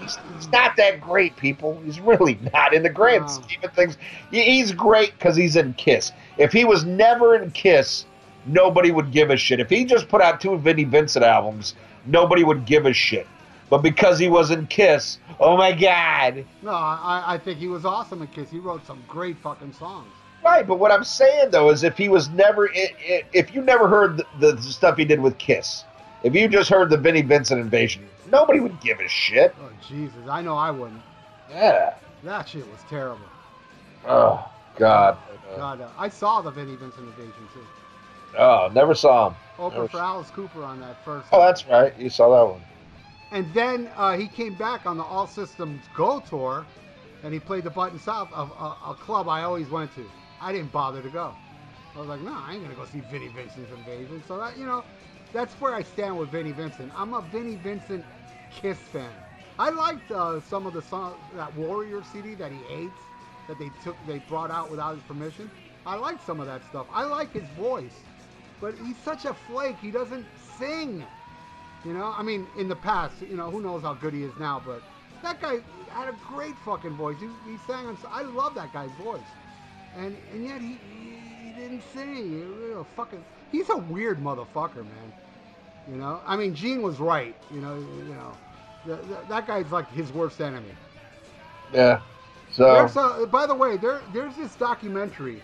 He's, 0.00 0.18
he's 0.34 0.48
not 0.50 0.76
that 0.76 1.00
great, 1.00 1.36
people. 1.36 1.80
He's 1.84 2.00
really 2.00 2.36
not 2.52 2.74
in 2.74 2.82
the 2.82 2.90
grand 2.90 3.22
No. 3.22 3.28
scheme 3.28 3.60
of 3.62 3.72
things. 3.74 3.96
He's 4.32 4.72
great 4.72 5.12
because 5.12 5.36
he's 5.36 5.54
in 5.54 5.74
Kiss. 5.74 6.10
If 6.36 6.52
he 6.52 6.64
was 6.64 6.84
never 6.84 7.36
in 7.36 7.52
Kiss, 7.52 8.06
nobody 8.44 8.90
would 8.90 9.12
give 9.12 9.30
a 9.30 9.36
shit. 9.36 9.60
If 9.60 9.70
he 9.70 9.84
just 9.84 10.08
put 10.08 10.20
out 10.20 10.40
two 10.40 10.58
Vinnie 10.58 10.82
Vincent 10.82 11.24
albums, 11.24 11.76
nobody 12.06 12.42
would 12.42 12.66
give 12.66 12.86
a 12.86 12.92
shit. 12.92 13.28
But 13.68 13.78
because 13.78 14.18
he 14.18 14.28
was 14.28 14.50
in 14.50 14.66
Kiss, 14.68 15.18
oh 15.40 15.56
my 15.56 15.72
god! 15.72 16.44
No, 16.62 16.70
I, 16.70 17.34
I 17.34 17.38
think 17.38 17.58
he 17.58 17.66
was 17.66 17.84
awesome 17.84 18.22
in 18.22 18.28
Kiss. 18.28 18.50
He 18.50 18.58
wrote 18.58 18.86
some 18.86 19.02
great 19.08 19.36
fucking 19.38 19.72
songs. 19.72 20.08
Right, 20.44 20.66
but 20.66 20.78
what 20.78 20.92
I'm 20.92 21.02
saying 21.02 21.50
though 21.50 21.70
is, 21.70 21.82
if 21.82 21.98
he 21.98 22.08
was 22.08 22.28
never, 22.28 22.70
if 22.72 23.52
you 23.54 23.62
never 23.62 23.88
heard 23.88 24.18
the, 24.38 24.52
the 24.52 24.62
stuff 24.62 24.96
he 24.96 25.04
did 25.04 25.20
with 25.20 25.36
Kiss, 25.38 25.84
if 26.22 26.34
you 26.34 26.46
just 26.48 26.70
heard 26.70 26.90
the 26.90 26.96
Vinnie 26.96 27.22
Vincent 27.22 27.60
invasion, 27.60 28.08
nobody 28.30 28.60
would 28.60 28.80
give 28.80 29.00
a 29.00 29.08
shit. 29.08 29.54
Oh, 29.60 29.68
Jesus. 29.88 30.28
I 30.28 30.42
know 30.42 30.56
I 30.56 30.70
wouldn't. 30.70 31.02
Yeah. 31.50 31.94
That 32.22 32.48
shit 32.48 32.66
was 32.70 32.80
terrible. 32.88 33.26
Oh 34.06 34.48
God. 34.76 35.18
God, 35.56 35.80
uh, 35.80 35.88
I 35.96 36.08
saw 36.08 36.42
the 36.42 36.50
Vinnie 36.50 36.76
Vincent 36.76 37.08
invasion, 37.08 37.48
too. 37.54 37.64
Oh, 38.38 38.68
never 38.74 38.94
saw 38.94 39.28
him. 39.28 39.36
Open 39.58 39.78
Never 39.78 39.88
for 39.88 39.98
Alice 39.98 40.30
Cooper 40.30 40.62
on 40.62 40.80
that 40.80 41.02
first. 41.04 41.28
Oh, 41.32 41.40
that's 41.40 41.66
right. 41.66 41.96
You 41.98 42.10
saw 42.10 42.28
that 42.36 42.52
one. 42.52 42.62
And 43.32 43.52
then 43.52 43.90
uh, 43.96 44.16
he 44.16 44.28
came 44.28 44.54
back 44.54 44.86
on 44.86 44.96
the 44.96 45.02
All 45.02 45.26
Systems 45.26 45.82
Go 45.94 46.20
tour, 46.20 46.64
and 47.22 47.34
he 47.34 47.40
played 47.40 47.64
the 47.64 47.70
Button 47.70 47.98
South, 47.98 48.30
a, 48.32 48.42
a, 48.42 48.78
a 48.90 48.94
club 48.94 49.28
I 49.28 49.42
always 49.42 49.68
went 49.68 49.94
to. 49.96 50.08
I 50.40 50.52
didn't 50.52 50.72
bother 50.72 51.02
to 51.02 51.08
go. 51.08 51.34
I 51.94 51.98
was 51.98 52.08
like, 52.08 52.20
no, 52.20 52.32
I 52.32 52.52
ain't 52.52 52.62
gonna 52.62 52.74
go 52.74 52.84
see 52.84 53.00
Vinnie 53.00 53.28
Vincent's 53.28 53.72
Invasion. 53.72 54.22
So 54.28 54.38
that 54.38 54.58
you 54.58 54.66
know, 54.66 54.84
that's 55.32 55.54
where 55.54 55.74
I 55.74 55.82
stand 55.82 56.18
with 56.18 56.28
Vinnie 56.28 56.52
Vincent. 56.52 56.92
I'm 56.94 57.14
a 57.14 57.22
Vinnie 57.22 57.56
Vincent 57.56 58.04
Kiss 58.50 58.78
fan. 58.78 59.10
I 59.58 59.70
liked 59.70 60.10
uh, 60.10 60.40
some 60.40 60.66
of 60.66 60.74
the 60.74 60.82
song 60.82 61.14
that 61.34 61.54
Warrior 61.54 62.02
CD 62.12 62.34
that 62.34 62.52
he 62.52 62.58
hates 62.58 62.98
that 63.48 63.58
they 63.58 63.70
took 63.82 63.96
they 64.06 64.18
brought 64.18 64.50
out 64.50 64.70
without 64.70 64.94
his 64.94 65.02
permission. 65.04 65.50
I 65.86 65.94
like 65.94 66.20
some 66.20 66.40
of 66.40 66.46
that 66.46 66.62
stuff. 66.68 66.86
I 66.92 67.04
like 67.04 67.32
his 67.32 67.44
voice, 67.58 67.94
but 68.60 68.74
he's 68.84 68.96
such 68.98 69.24
a 69.24 69.32
flake. 69.32 69.76
He 69.80 69.90
doesn't 69.90 70.26
sing. 70.58 71.04
You 71.84 71.92
know, 71.92 72.14
I 72.16 72.22
mean, 72.22 72.46
in 72.56 72.68
the 72.68 72.76
past, 72.76 73.20
you 73.22 73.36
know, 73.36 73.50
who 73.50 73.60
knows 73.60 73.82
how 73.82 73.94
good 73.94 74.12
he 74.14 74.22
is 74.24 74.36
now, 74.38 74.60
but 74.64 74.82
that 75.22 75.40
guy 75.40 75.58
had 75.88 76.08
a 76.08 76.14
great 76.28 76.58
fucking 76.58 76.96
voice. 76.96 77.18
He, 77.20 77.28
he 77.48 77.56
sang 77.66 77.86
on. 77.86 77.96
I 78.10 78.22
love 78.22 78.54
that 78.54 78.72
guy's 78.72 78.90
voice, 78.92 79.20
and 79.96 80.16
and 80.32 80.44
yet 80.44 80.60
he 80.60 80.78
he, 80.82 81.16
he 81.44 81.52
didn't 81.52 81.82
sing. 81.92 82.14
He, 82.14 82.22
you 82.22 82.70
know, 82.74 82.84
fucking, 82.96 83.24
he's 83.52 83.70
a 83.70 83.76
weird 83.76 84.20
motherfucker, 84.20 84.84
man. 84.84 85.12
You 85.88 85.96
know, 85.96 86.20
I 86.26 86.36
mean, 86.36 86.54
Gene 86.54 86.82
was 86.82 86.98
right. 86.98 87.36
You 87.50 87.60
know, 87.60 87.76
you 87.76 88.14
know, 88.14 88.32
th 88.84 88.98
th 89.08 89.18
that 89.28 89.46
guy's 89.46 89.70
like 89.70 89.90
his 89.90 90.12
worst 90.12 90.40
enemy. 90.40 90.74
Yeah. 91.72 92.86
So 92.86 93.22
a, 93.22 93.26
by 93.26 93.46
the 93.46 93.54
way, 93.54 93.76
there 93.76 94.00
there's 94.12 94.36
this 94.36 94.54
documentary 94.56 95.42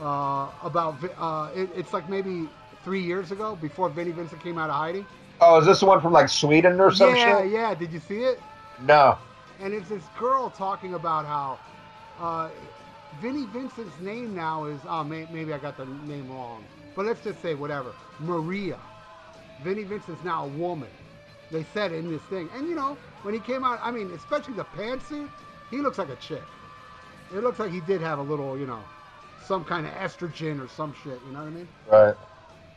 uh, 0.00 0.48
about 0.62 0.96
uh, 1.18 1.50
it, 1.54 1.70
it's 1.74 1.92
like 1.92 2.08
maybe 2.08 2.48
three 2.84 3.02
years 3.02 3.30
ago 3.30 3.56
before 3.56 3.88
Vinnie 3.88 4.12
Vincent 4.12 4.40
came 4.42 4.58
out 4.58 4.70
of 4.70 4.76
hiding. 4.76 5.06
Oh, 5.40 5.58
is 5.58 5.66
this 5.66 5.80
the 5.80 5.86
one 5.86 6.00
from 6.00 6.12
like 6.12 6.28
Sweden 6.28 6.80
or 6.80 6.92
some 6.92 7.14
yeah, 7.16 7.42
shit? 7.42 7.52
yeah. 7.52 7.74
Did 7.74 7.92
you 7.92 8.00
see 8.00 8.18
it? 8.18 8.40
No. 8.82 9.18
And 9.60 9.72
it's 9.72 9.88
this 9.88 10.04
girl 10.18 10.50
talking 10.50 10.94
about 10.94 11.24
how 11.24 11.58
uh, 12.20 12.50
Vinnie 13.20 13.46
Vincent's 13.46 13.98
name 14.00 14.34
now 14.34 14.64
is 14.64 14.80
oh 14.88 15.04
may, 15.04 15.26
maybe 15.32 15.52
I 15.52 15.58
got 15.58 15.76
the 15.76 15.86
name 15.86 16.28
wrong, 16.30 16.64
but 16.94 17.06
let's 17.06 17.22
just 17.22 17.40
say 17.42 17.54
whatever 17.54 17.92
Maria. 18.20 18.78
Vinnie 19.62 19.84
Vincent's 19.84 20.22
now 20.24 20.44
a 20.44 20.48
woman. 20.48 20.88
They 21.50 21.64
said 21.74 21.92
in 21.92 22.10
this 22.10 22.22
thing, 22.22 22.48
and 22.54 22.68
you 22.68 22.74
know 22.74 22.96
when 23.22 23.34
he 23.34 23.40
came 23.40 23.64
out, 23.64 23.78
I 23.82 23.90
mean 23.90 24.10
especially 24.12 24.54
the 24.54 24.64
pantsuit, 24.64 25.28
he 25.70 25.78
looks 25.78 25.98
like 25.98 26.08
a 26.08 26.16
chick. 26.16 26.42
It 27.34 27.42
looks 27.42 27.58
like 27.58 27.70
he 27.70 27.80
did 27.80 28.00
have 28.00 28.18
a 28.18 28.22
little, 28.22 28.58
you 28.58 28.66
know, 28.66 28.80
some 29.46 29.64
kind 29.64 29.86
of 29.86 29.92
estrogen 29.94 30.62
or 30.62 30.68
some 30.68 30.94
shit. 31.02 31.18
You 31.26 31.32
know 31.32 31.40
what 31.40 31.46
I 31.46 31.50
mean? 31.50 31.68
Right. 31.90 32.14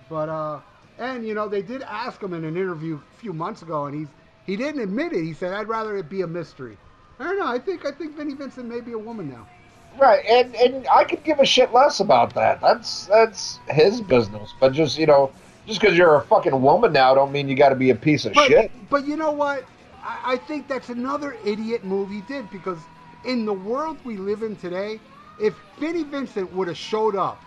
But 0.10 0.30
uh, 0.30 0.60
and 1.00 1.26
you 1.26 1.34
know 1.34 1.48
they 1.48 1.62
did 1.62 1.82
ask 1.84 2.22
him 2.22 2.34
in 2.34 2.44
an 2.44 2.56
interview 2.58 2.96
a 2.96 3.20
few 3.20 3.34
months 3.34 3.62
ago, 3.62 3.86
and 3.86 3.96
he's 3.98 4.08
he 4.46 4.56
didn't 4.56 4.82
admit 4.82 5.14
it. 5.14 5.24
He 5.24 5.34
said, 5.34 5.54
"I'd 5.54 5.68
rather 5.68 5.98
it 5.98 6.10
be 6.10 6.22
a 6.22 6.28
mystery." 6.28 6.78
I 7.20 7.24
don't 7.24 7.40
know. 7.40 7.48
I 7.48 7.60
think 7.60 7.86
I 7.86 7.92
think 7.92 8.16
Vinnie 8.18 8.34
Vincent 8.34 8.68
may 8.68 8.82
be 8.82 8.92
a 8.94 8.98
woman 8.98 9.30
now. 9.30 9.48
Right, 9.98 10.26
and 10.26 10.56
and 10.56 10.88
I 10.90 11.04
could 11.06 11.24
give 11.24 11.40
a 11.40 11.46
shit 11.46 11.72
less 11.74 12.00
about 12.00 12.34
that. 12.36 12.60
That's 12.62 13.06
that's 13.06 13.60
his 13.70 14.02
business. 14.02 14.54
But 14.60 14.74
just 14.74 14.98
you 14.98 15.06
know, 15.06 15.32
just 15.66 15.80
because 15.80 15.98
you're 15.98 16.16
a 16.16 16.22
fucking 16.22 16.62
woman 16.62 16.92
now, 16.94 17.16
don't 17.16 17.32
mean 17.32 17.48
you 17.48 17.56
got 17.56 17.70
to 17.70 17.76
be 17.76 17.90
a 17.92 17.96
piece 17.96 18.26
of 18.26 18.34
But 18.34 18.48
shit. 18.48 18.72
but 18.90 19.06
you 19.08 19.16
know 19.16 19.32
what? 19.32 19.64
I, 20.04 20.34
I 20.34 20.38
think 20.38 20.68
that's 20.68 20.90
another 20.90 21.38
idiot 21.46 21.84
move 21.86 22.10
he 22.10 22.22
did 22.22 22.50
because 22.52 22.78
in 23.24 23.46
the 23.46 23.54
world 23.54 23.98
we 24.04 24.18
live 24.18 24.44
in 24.44 24.56
today, 24.58 25.00
if 25.40 25.56
Vinnie 25.80 26.04
Vincent 26.04 26.54
would 26.54 26.68
have 26.68 26.78
showed 26.78 27.16
up 27.16 27.42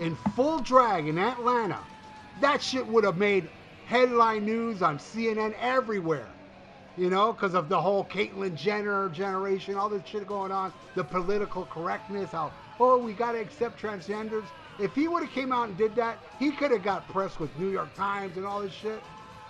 in 0.00 0.16
full 0.34 0.60
drag 0.60 1.06
in 1.06 1.18
Atlanta, 1.18 1.78
that 2.40 2.62
shit 2.62 2.86
would 2.86 3.04
have 3.04 3.16
made 3.16 3.48
headline 3.86 4.44
news 4.44 4.82
on 4.82 4.98
CNN 4.98 5.54
everywhere. 5.60 6.28
You 6.96 7.08
know, 7.08 7.32
because 7.32 7.54
of 7.54 7.68
the 7.68 7.80
whole 7.80 8.04
Caitlyn 8.04 8.54
Jenner 8.54 9.08
generation, 9.08 9.76
all 9.76 9.88
this 9.88 10.02
shit 10.04 10.26
going 10.26 10.52
on, 10.52 10.72
the 10.96 11.04
political 11.04 11.64
correctness, 11.64 12.32
how 12.32 12.52
oh 12.78 12.98
we 12.98 13.12
gotta 13.12 13.38
accept 13.38 13.80
transgenders. 13.80 14.44
If 14.78 14.94
he 14.94 15.08
would 15.08 15.22
have 15.22 15.32
came 15.32 15.52
out 15.52 15.68
and 15.68 15.76
did 15.78 15.94
that, 15.96 16.18
he 16.38 16.50
could 16.50 16.70
have 16.70 16.82
got 16.82 17.08
pressed 17.08 17.38
with 17.40 17.56
New 17.58 17.68
York 17.68 17.94
Times 17.94 18.36
and 18.36 18.44
all 18.46 18.60
this 18.60 18.72
shit. 18.72 19.00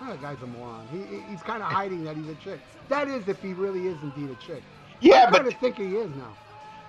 Ah, 0.00 0.10
that 0.10 0.22
guy's 0.22 0.42
a 0.42 0.46
moron. 0.46 0.86
He, 0.92 1.20
he's 1.30 1.42
kind 1.42 1.62
of 1.62 1.68
hiding 1.72 2.04
that 2.04 2.16
he's 2.16 2.28
a 2.28 2.34
chick. 2.36 2.60
That 2.88 3.08
is, 3.08 3.26
if 3.28 3.40
he 3.40 3.52
really 3.52 3.86
is 3.86 3.96
indeed 4.02 4.30
a 4.30 4.34
chick. 4.36 4.62
Yeah, 5.00 5.26
I 5.28 5.30
but 5.30 5.46
of 5.46 5.54
think 5.54 5.76
he 5.76 5.96
is 5.96 6.10
now. 6.16 6.36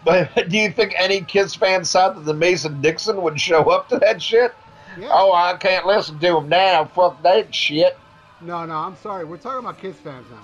but 0.04 0.30
do 0.50 0.58
you 0.58 0.72
think 0.72 0.94
any 0.98 1.22
Kiss 1.22 1.56
fan 1.56 1.84
thought 1.84 2.16
that 2.16 2.26
the 2.26 2.34
Mason 2.34 2.82
Dixon 2.82 3.22
would 3.22 3.40
show 3.40 3.70
up 3.70 3.88
to 3.90 4.00
that 4.00 4.22
shit? 4.22 4.54
Yeah. 4.98 5.10
Oh, 5.12 5.34
I 5.34 5.56
can't 5.58 5.86
listen 5.86 6.20
to 6.20 6.34
them 6.34 6.50
now. 6.50 6.86
Fuck 6.86 7.22
that 7.24 7.54
shit. 7.54 7.98
No, 8.42 8.66
no, 8.66 8.76
I'm 8.76 8.96
sorry. 8.98 9.24
We're 9.24 9.38
talking 9.38 9.60
about 9.60 9.78
Kiss 9.80 9.96
fans 9.98 10.26
now. 10.32 10.38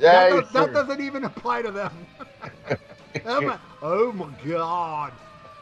Yeah, 0.00 0.30
that, 0.30 0.30
does, 0.30 0.52
that 0.52 0.72
doesn't 0.72 1.00
even 1.00 1.24
apply 1.24 1.62
to 1.62 1.70
them. 1.70 1.92
oh, 3.26 3.40
my, 3.40 3.58
oh 3.82 4.12
my 4.12 4.30
God. 4.44 5.12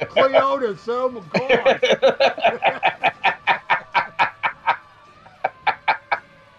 Cleotis, 0.00 0.84
oh 0.88 1.10
my 1.10 1.20
God. 1.38 1.80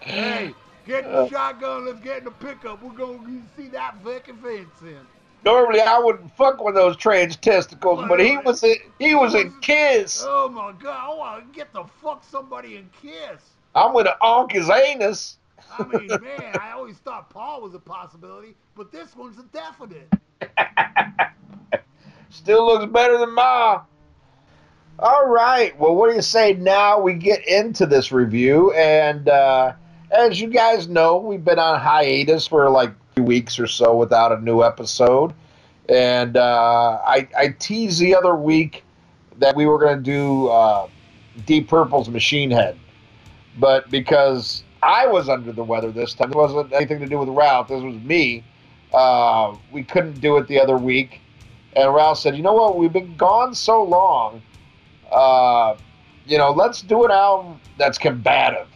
hey, 0.00 0.54
get 0.86 1.04
the 1.04 1.28
shotgun. 1.28 1.86
Let's 1.86 2.00
get 2.00 2.18
in 2.18 2.24
the 2.24 2.30
pickup. 2.30 2.82
We're 2.82 2.92
going 2.92 3.24
to 3.24 3.42
see 3.56 3.68
that 3.70 3.96
fucking 4.04 4.36
fence 4.36 4.82
in. 4.82 5.00
Normally, 5.44 5.80
I 5.80 5.98
wouldn't 5.98 6.34
fuck 6.36 6.62
with 6.64 6.74
those 6.74 6.96
trans 6.96 7.36
testicles, 7.36 8.04
but 8.08 8.18
he 8.18 8.38
was 8.38 8.62
in, 8.62 8.76
he 8.98 9.14
was 9.14 9.34
in 9.34 9.52
Kiss. 9.60 10.24
Oh 10.26 10.48
my 10.48 10.72
God. 10.72 11.12
I 11.12 11.14
want 11.14 11.52
to 11.52 11.56
get 11.56 11.72
the 11.72 11.84
fuck 11.84 12.24
somebody 12.24 12.76
in 12.76 12.88
kiss. 13.02 13.42
I'm 13.74 13.92
gonna 13.92 14.16
onk 14.22 14.52
his 14.52 14.70
anus. 14.70 15.38
I 15.78 15.84
mean, 15.84 16.08
man, 16.08 16.56
I 16.60 16.72
always 16.72 16.96
thought 16.98 17.28
Paul 17.30 17.62
was 17.62 17.74
a 17.74 17.78
possibility, 17.78 18.54
but 18.74 18.92
this 18.92 19.14
one's 19.16 19.38
a 19.38 19.42
definite. 19.52 20.12
Still 22.30 22.66
looks 22.66 22.86
better 22.92 23.18
than 23.18 23.34
Ma. 23.34 23.82
All 24.98 25.26
right. 25.26 25.78
Well, 25.78 25.94
what 25.94 26.08
do 26.08 26.16
you 26.16 26.22
say 26.22 26.54
now 26.54 27.00
we 27.00 27.14
get 27.14 27.46
into 27.46 27.86
this 27.86 28.12
review? 28.12 28.72
And 28.72 29.28
uh, 29.28 29.74
as 30.10 30.40
you 30.40 30.48
guys 30.48 30.88
know, 30.88 31.18
we've 31.18 31.44
been 31.44 31.58
on 31.58 31.80
hiatus 31.80 32.46
for 32.46 32.70
like 32.70 32.92
weeks 33.22 33.58
or 33.58 33.66
so 33.66 33.96
without 33.96 34.32
a 34.32 34.40
new 34.40 34.62
episode. 34.62 35.32
And 35.88 36.36
uh, 36.36 37.00
I, 37.06 37.28
I 37.36 37.48
teased 37.58 38.00
the 38.00 38.14
other 38.14 38.34
week 38.34 38.84
that 39.38 39.54
we 39.54 39.66
were 39.66 39.78
going 39.78 39.96
to 39.96 40.02
do 40.02 40.48
uh, 40.48 40.88
Deep 41.46 41.68
Purple's 41.68 42.08
Machine 42.08 42.50
Head. 42.50 42.78
But 43.58 43.90
because 43.90 44.64
I 44.82 45.06
was 45.06 45.28
under 45.28 45.52
the 45.52 45.64
weather 45.64 45.90
this 45.90 46.14
time, 46.14 46.30
it 46.30 46.36
wasn't 46.36 46.72
anything 46.72 47.00
to 47.00 47.06
do 47.06 47.18
with 47.18 47.28
Ralph, 47.28 47.68
this 47.68 47.82
was 47.82 47.96
me. 47.96 48.44
Uh, 48.92 49.56
we 49.72 49.82
couldn't 49.82 50.20
do 50.20 50.36
it 50.36 50.46
the 50.48 50.60
other 50.60 50.76
week. 50.76 51.20
And 51.76 51.92
Ralph 51.92 52.18
said, 52.18 52.36
you 52.36 52.42
know 52.42 52.54
what? 52.54 52.78
We've 52.78 52.92
been 52.92 53.16
gone 53.16 53.54
so 53.54 53.82
long. 53.82 54.40
Uh, 55.10 55.76
you 56.26 56.38
know, 56.38 56.50
let's 56.52 56.80
do 56.80 57.04
an 57.04 57.10
album 57.10 57.60
that's 57.78 57.98
combative. 57.98 58.68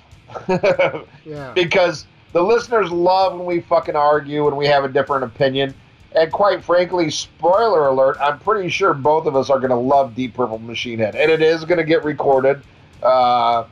Yeah. 1.24 1.52
because 1.52 2.06
the 2.32 2.42
listeners 2.42 2.90
love 2.90 3.36
when 3.36 3.46
we 3.46 3.60
fucking 3.60 3.96
argue 3.96 4.46
and 4.48 4.56
we 4.56 4.66
have 4.66 4.84
a 4.84 4.88
different 4.88 5.24
opinion. 5.24 5.74
And 6.14 6.32
quite 6.32 6.64
frankly, 6.64 7.10
spoiler 7.10 7.88
alert, 7.88 8.16
I'm 8.20 8.38
pretty 8.38 8.68
sure 8.68 8.94
both 8.94 9.26
of 9.26 9.36
us 9.36 9.50
are 9.50 9.58
going 9.58 9.70
to 9.70 9.76
love 9.76 10.14
Deep 10.14 10.34
Purple 10.34 10.58
Machine 10.58 10.98
Head. 10.98 11.14
And 11.14 11.30
it 11.30 11.42
is 11.42 11.64
going 11.64 11.78
to 11.78 11.84
get 11.84 12.02
recorded. 12.04 12.62
Uh, 13.02 13.64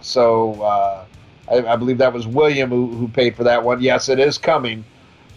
so 0.00 0.60
uh, 0.62 1.04
I, 1.50 1.72
I 1.72 1.76
believe 1.76 1.98
that 1.98 2.12
was 2.12 2.26
William 2.26 2.70
who, 2.70 2.88
who 2.88 3.08
paid 3.08 3.36
for 3.36 3.44
that 3.44 3.62
one. 3.62 3.80
Yes, 3.80 4.08
it 4.08 4.18
is 4.18 4.38
coming. 4.38 4.84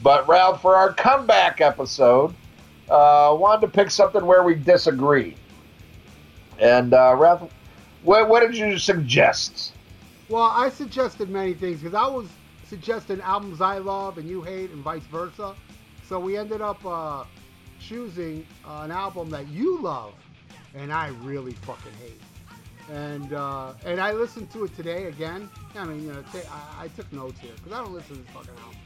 But 0.03 0.27
Ralph, 0.27 0.61
for 0.61 0.75
our 0.75 0.93
comeback 0.93 1.61
episode, 1.61 2.33
uh, 2.89 3.35
wanted 3.39 3.61
to 3.61 3.67
pick 3.67 3.89
something 3.89 4.25
where 4.25 4.43
we 4.43 4.55
disagree. 4.55 5.35
And 6.59 6.93
uh, 6.93 7.15
Ralph, 7.17 7.51
what, 8.03 8.27
what 8.27 8.41
did 8.41 8.57
you 8.57 8.77
suggest? 8.77 9.73
Well, 10.27 10.51
I 10.53 10.69
suggested 10.69 11.29
many 11.29 11.53
things 11.53 11.81
because 11.81 11.93
I 11.93 12.07
was 12.07 12.27
suggesting 12.71 13.19
albums 13.19 13.59
I 13.59 13.79
love 13.79 14.17
and 14.17 14.29
you 14.29 14.41
hate 14.41 14.69
and 14.69 14.81
vice 14.81 15.03
versa. 15.03 15.53
So 16.07 16.21
we 16.21 16.37
ended 16.37 16.61
up 16.61 16.83
uh, 16.85 17.25
choosing 17.81 18.47
uh, 18.65 18.83
an 18.85 18.91
album 18.91 19.29
that 19.31 19.49
you 19.49 19.81
love 19.81 20.13
and 20.73 20.93
I 20.93 21.09
really 21.21 21.51
fucking 21.51 21.91
hate. 22.01 22.21
And 22.89 23.33
uh, 23.33 23.73
and 23.85 23.99
I 23.99 24.13
listened 24.13 24.51
to 24.51 24.63
it 24.63 24.73
today 24.77 25.07
again. 25.07 25.49
I 25.75 25.83
mean, 25.83 26.01
you 26.03 26.13
know, 26.13 26.21
ta- 26.31 26.73
I, 26.79 26.85
I 26.85 26.87
took 26.87 27.11
notes 27.11 27.41
here 27.41 27.51
because 27.57 27.73
I 27.73 27.83
don't 27.83 27.93
listen 27.93 28.15
to 28.15 28.21
this 28.21 28.31
fucking 28.31 28.55
album. 28.63 28.79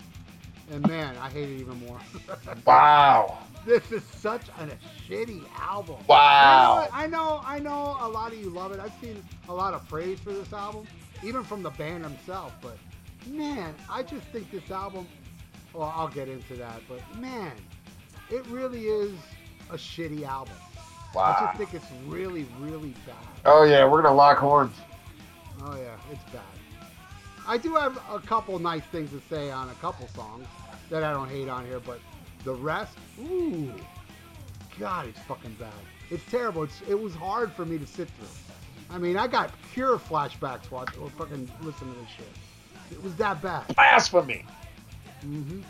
And 0.72 0.88
man, 0.88 1.16
I 1.22 1.30
hate 1.30 1.50
it 1.50 1.60
even 1.60 1.80
more. 1.86 2.00
Wow. 2.66 3.38
this 3.68 3.92
is 3.92 4.04
such 4.04 4.50
a 4.60 4.68
shitty 5.08 5.44
album. 5.60 5.98
Wow. 6.08 6.88
I 6.92 7.06
know, 7.06 7.40
I 7.44 7.60
know, 7.60 7.70
I 7.70 7.96
know 7.96 7.98
a 8.02 8.10
lot 8.10 8.34
of 8.34 8.40
you 8.40 8.50
love 8.50 8.72
it. 8.72 8.80
I've 8.80 8.94
seen 9.00 9.24
a 9.48 9.54
lot 9.54 9.76
of 9.76 9.88
praise 9.88 10.20
for 10.20 10.34
this 10.34 10.52
album, 10.52 10.88
even 11.24 11.44
from 11.44 11.62
the 11.62 11.70
band 11.70 12.04
themselves. 12.04 12.54
But 12.62 12.78
man, 13.28 13.74
I 13.90 14.04
just 14.04 14.26
think 14.28 14.52
this 14.52 14.70
album. 14.72 15.08
Well, 15.74 15.92
I'll 15.96 16.08
get 16.08 16.30
into 16.30 16.56
that, 16.56 16.82
but 16.88 17.00
man, 17.20 17.52
it 18.30 18.46
really 18.48 18.86
is 18.86 19.14
a 19.70 19.76
shitty 19.76 20.26
album. 20.26 20.56
Wow. 21.14 21.36
I 21.38 21.46
just 21.46 21.58
think 21.58 21.74
it's 21.74 21.92
really, 22.08 22.46
really 22.60 22.94
bad. 23.06 23.16
Oh, 23.46 23.64
yeah, 23.64 23.84
we're 23.84 24.02
going 24.02 24.06
to 24.06 24.12
lock 24.12 24.38
horns. 24.38 24.76
Oh 25.62 25.76
yeah, 25.78 25.96
it's 26.12 26.24
bad. 26.32 26.42
I 27.48 27.58
do 27.58 27.76
have 27.76 27.98
a 28.12 28.20
couple 28.20 28.58
nice 28.60 28.84
things 28.84 29.12
to 29.12 29.22
say 29.30 29.52
on 29.52 29.70
a 29.70 29.74
couple 29.76 30.08
songs 30.10 30.46
that 30.90 31.04
I 31.04 31.12
don't 31.12 31.30
hate 31.30 31.48
on 31.48 31.66
here, 31.66 31.80
but 31.80 32.00
the 32.44 32.54
rest, 32.54 32.98
ooh, 33.22 33.74
God, 34.80 35.08
it's 35.08 35.20
fucking 35.20 35.56
bad. 35.60 35.72
It's 36.10 36.24
terrible. 36.30 36.64
It's, 36.64 36.82
it 36.90 37.00
was 37.00 37.16
hard 37.16 37.52
for 37.52 37.66
me 37.66 37.78
to 37.78 37.88
sit 37.88 38.10
through. 38.10 38.28
I 38.90 38.98
mean, 38.98 39.18
I 39.18 39.28
got 39.28 39.52
pure 39.74 39.98
flashbacks 39.98 40.70
watching 40.70 41.02
or 41.02 41.10
fucking 41.12 41.50
listening 41.62 41.94
to 41.94 42.00
this 42.02 42.10
shit. 42.10 42.28
It 42.92 43.04
was 43.04 43.16
that 43.16 43.42
bad. 43.42 43.68
Blasphemy. 43.76 44.46
hmm 45.22 45.62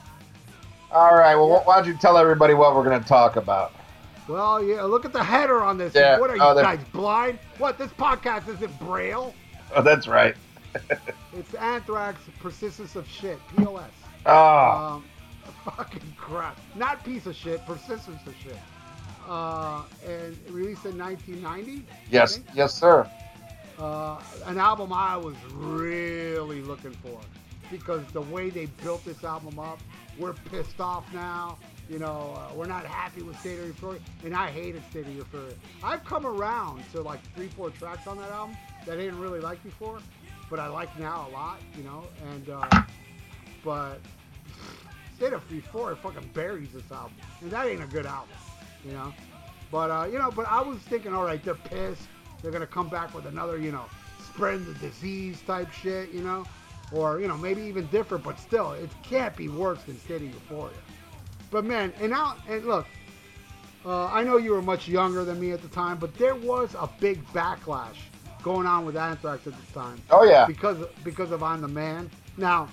All 0.91 1.15
right, 1.15 1.35
well, 1.35 1.61
why 1.65 1.75
don't 1.77 1.87
you 1.87 1.97
tell 1.97 2.17
everybody 2.17 2.53
what 2.53 2.75
we're 2.75 2.83
going 2.83 3.01
to 3.01 3.07
talk 3.07 3.35
about? 3.35 3.73
Well, 4.27 4.63
yeah. 4.63 4.81
Look 4.83 5.05
at 5.05 5.13
the 5.13 5.23
header 5.23 5.61
on 5.61 5.77
this. 5.77 5.93
Yeah, 5.93 6.17
What 6.19 6.29
are 6.31 6.35
you 6.35 6.41
oh, 6.41 6.53
they're- 6.55 6.63
guys 6.63 6.79
blind? 6.91 7.37
What? 7.59 7.77
This 7.77 7.91
podcast 7.91 8.47
isn't 8.47 8.79
braille. 8.79 9.33
Oh, 9.75 9.81
that's 9.81 10.07
right. 10.07 10.35
It's 11.37 11.53
Anthrax, 11.55 12.21
Persistence 12.39 12.95
of 12.95 13.05
Shit, 13.09 13.37
POS. 13.57 13.89
Oh, 14.25 14.31
Um, 14.95 15.03
fucking 15.65 16.01
crap. 16.17 16.57
Not 16.75 17.03
piece 17.03 17.25
of 17.25 17.35
shit, 17.35 17.65
persistence 17.65 18.25
of 18.25 18.33
shit. 18.41 18.55
Uh, 19.27 19.81
and 20.07 20.37
released 20.49 20.85
in 20.85 20.97
1990. 20.97 21.85
Yes, 22.09 22.39
yes, 22.53 22.73
sir. 22.73 23.09
Uh, 23.77 24.21
an 24.45 24.57
album 24.57 24.93
I 24.93 25.17
was 25.17 25.35
really 25.53 26.61
looking 26.61 26.91
for 26.91 27.19
because 27.69 28.05
the 28.13 28.21
way 28.21 28.49
they 28.49 28.67
built 28.83 29.03
this 29.03 29.23
album 29.23 29.59
up, 29.59 29.79
we're 30.17 30.33
pissed 30.33 30.79
off 30.79 31.11
now. 31.13 31.57
You 31.89 31.99
know, 31.99 32.33
uh, 32.35 32.53
we're 32.55 32.67
not 32.67 32.85
happy 32.85 33.21
with 33.21 33.39
State 33.39 33.59
of 33.59 33.67
Euphoria, 33.67 33.99
and 34.23 34.33
I 34.33 34.49
hated 34.49 34.81
State 34.89 35.05
of 35.05 35.15
Euphoria. 35.15 35.53
I've 35.83 36.03
come 36.03 36.25
around 36.25 36.83
to 36.93 37.01
like 37.01 37.19
three, 37.35 37.47
four 37.47 37.69
tracks 37.69 38.07
on 38.07 38.17
that 38.17 38.31
album 38.31 38.55
that 38.85 38.93
I 38.93 39.01
didn't 39.01 39.19
really 39.19 39.39
like 39.39 39.61
before, 39.63 39.99
but 40.49 40.59
I 40.59 40.67
like 40.67 40.97
now 40.99 41.27
a 41.29 41.31
lot. 41.31 41.59
You 41.77 41.83
know, 41.83 42.03
and 42.31 42.49
uh, 42.49 42.83
but 43.63 43.99
State 45.17 45.33
of 45.33 45.51
Euphoria 45.51 45.95
fucking 45.97 46.29
buries 46.33 46.71
this 46.71 46.89
album, 46.91 47.13
and 47.41 47.51
that 47.51 47.67
ain't 47.67 47.83
a 47.83 47.87
good 47.87 48.05
album. 48.05 48.29
You 48.83 48.93
know, 48.93 49.13
but 49.71 49.91
uh, 49.91 50.07
you 50.11 50.17
know, 50.17 50.31
but 50.31 50.47
I 50.47 50.61
was 50.61 50.79
thinking, 50.79 51.13
all 51.13 51.25
right, 51.25 51.43
they're 51.43 51.55
pissed. 51.55 52.07
They're 52.45 52.51
gonna 52.51 52.67
come 52.67 52.89
back 52.89 53.11
with 53.15 53.25
another, 53.25 53.57
you 53.57 53.71
know, 53.71 53.85
spreading 54.23 54.65
the 54.65 54.75
disease 54.75 55.41
type 55.47 55.71
shit, 55.71 56.11
you 56.11 56.21
know, 56.21 56.45
or 56.91 57.19
you 57.19 57.27
know, 57.27 57.35
maybe 57.35 57.63
even 57.63 57.87
different, 57.87 58.23
but 58.23 58.39
still, 58.39 58.73
it 58.73 58.91
can't 59.01 59.35
be 59.35 59.49
worse 59.49 59.81
than 59.81 59.97
State 59.99 60.17
of 60.21 60.27
Euphoria. 60.27 60.75
But 61.49 61.65
man, 61.65 61.91
and 61.99 62.11
now, 62.11 62.35
and 62.47 62.63
look, 62.63 62.85
uh, 63.83 64.05
I 64.11 64.23
know 64.23 64.37
you 64.37 64.51
were 64.51 64.61
much 64.61 64.87
younger 64.87 65.23
than 65.23 65.39
me 65.39 65.53
at 65.53 65.63
the 65.63 65.67
time, 65.69 65.97
but 65.97 66.13
there 66.19 66.35
was 66.35 66.75
a 66.75 66.87
big 66.99 67.25
backlash 67.33 67.95
going 68.43 68.67
on 68.67 68.85
with 68.85 68.95
Anthrax 68.95 69.47
at 69.47 69.53
the 69.53 69.73
time 69.73 69.99
Oh, 70.11 70.23
yeah. 70.23 70.45
because 70.45 70.77
because 71.03 71.31
of 71.31 71.41
I'm 71.41 71.61
the 71.61 71.67
Man. 71.67 72.11
Now, 72.37 72.69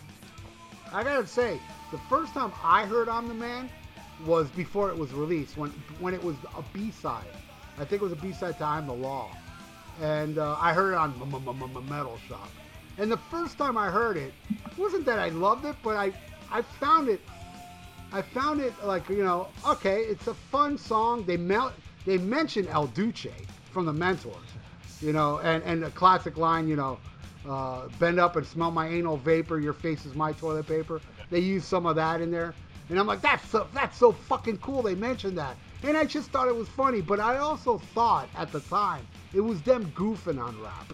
I 0.93 1.03
gotta 1.03 1.27
say, 1.27 1.59
the 1.93 1.99
first 2.11 2.35
time 2.35 2.53
I 2.62 2.85
heard 2.85 3.09
I'm 3.09 3.27
the 3.27 3.33
Man 3.33 3.70
was 4.27 4.51
before 4.51 4.91
it 4.91 4.99
was 4.99 5.14
released, 5.14 5.57
when 5.57 5.70
when 5.99 6.12
it 6.12 6.23
was 6.23 6.37
a 6.59 6.62
B 6.75 6.91
side. 6.91 7.25
I 7.79 7.87
think 7.87 8.03
it 8.03 8.05
was 8.05 8.12
a 8.12 8.16
B 8.16 8.33
side 8.33 8.59
to 8.59 8.64
I'm 8.64 8.87
the 8.87 8.93
Law, 8.93 9.35
and 10.03 10.38
uh, 10.38 10.57
I 10.61 10.72
heard 10.72 10.92
it 10.92 10.96
on 10.96 11.14
Metal 11.88 12.18
Shop. 12.28 12.50
And 12.98 13.11
the 13.11 13.16
first 13.16 13.57
time 13.57 13.78
I 13.78 13.88
heard 13.88 14.16
it, 14.16 14.34
it 14.50 14.76
wasn't 14.76 15.07
that 15.07 15.18
I 15.18 15.28
loved 15.28 15.64
it, 15.64 15.76
but 15.82 15.96
I 15.96 16.12
I 16.50 16.61
found 16.62 17.09
it 17.09 17.20
I 18.12 18.20
found 18.20 18.61
it 18.61 18.74
like 18.84 19.09
you 19.09 19.24
know 19.24 19.48
okay, 19.66 20.00
it's 20.00 20.26
a 20.26 20.34
fun 20.34 20.76
song. 20.76 21.24
They 21.24 21.36
mel- 21.36 21.72
they 22.05 22.18
mention 22.18 22.66
El 22.68 22.88
Duce 22.88 23.28
from 23.70 23.86
the 23.86 23.92
Mentors, 23.92 24.34
you 25.00 25.12
know, 25.12 25.38
and 25.38 25.62
and 25.62 25.84
a 25.84 25.90
classic 25.90 26.36
line, 26.36 26.68
you 26.68 26.76
know, 26.76 26.98
uh, 27.48 27.88
bend 27.98 28.20
up 28.20 28.36
and 28.36 28.46
smell 28.46 28.70
my 28.70 28.88
anal 28.88 29.16
vapor. 29.16 29.61
Your 29.61 29.72
face 29.72 30.05
is 30.05 30.14
my 30.14 30.32
toilet 30.32 30.66
paper. 30.66 31.00
They 31.30 31.38
use 31.38 31.64
some 31.64 31.86
of 31.86 31.96
that 31.96 32.20
in 32.20 32.30
there, 32.30 32.55
and 32.90 32.98
I'm 32.98 33.07
like, 33.07 33.22
that's 33.22 33.48
so 33.48 33.68
that's 33.72 33.96
so 33.96 34.12
fucking 34.12 34.59
cool. 34.59 34.82
They 34.82 34.96
mentioned 34.96 35.38
that, 35.38 35.57
and 35.84 35.96
I 35.96 36.05
just 36.05 36.30
thought 36.30 36.48
it 36.48 36.57
was 36.57 36.68
funny. 36.68 37.00
But 37.00 37.20
I 37.20 37.38
also 37.38 37.78
thought 37.78 38.28
at 38.36 38.53
the 38.53 38.61
time 38.61 39.07
it 39.35 39.41
was 39.41 39.61
them 39.62 39.91
goofing 39.97 40.43
on 40.43 40.61
rap, 40.62 40.93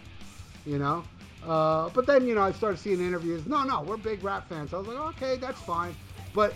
you 0.65 0.77
know. 0.77 1.03
Uh, 1.45 1.89
but 1.89 2.05
then, 2.05 2.27
you 2.27 2.35
know, 2.35 2.41
I 2.41 2.51
started 2.51 2.79
seeing 2.79 2.99
interviews. 2.99 3.45
No, 3.47 3.63
no, 3.63 3.81
we're 3.81 3.97
big 3.97 4.23
rap 4.23 4.49
fans. 4.49 4.73
I 4.73 4.77
was 4.77 4.87
like, 4.87 4.97
okay, 5.15 5.37
that's 5.37 5.59
fine. 5.61 5.95
But 6.33 6.53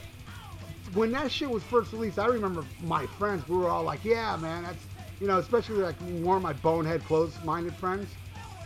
when 0.94 1.12
that 1.12 1.32
shit 1.32 1.50
was 1.50 1.64
first 1.64 1.94
released, 1.94 2.20
I 2.20 2.28
remember 2.28 2.66
my 2.84 3.06
friends, 3.06 3.48
we 3.48 3.58
were 3.58 3.70
all 3.70 3.84
like, 3.84 4.04
yeah, 4.04 4.36
man, 4.38 4.64
that's, 4.64 4.84
you 5.20 5.28
know, 5.28 5.38
especially 5.38 5.78
like 5.78 6.00
more 6.02 6.38
of 6.38 6.44
my 6.44 6.54
bonehead, 6.54 7.04
close-minded 7.06 7.74
friends. 7.76 8.10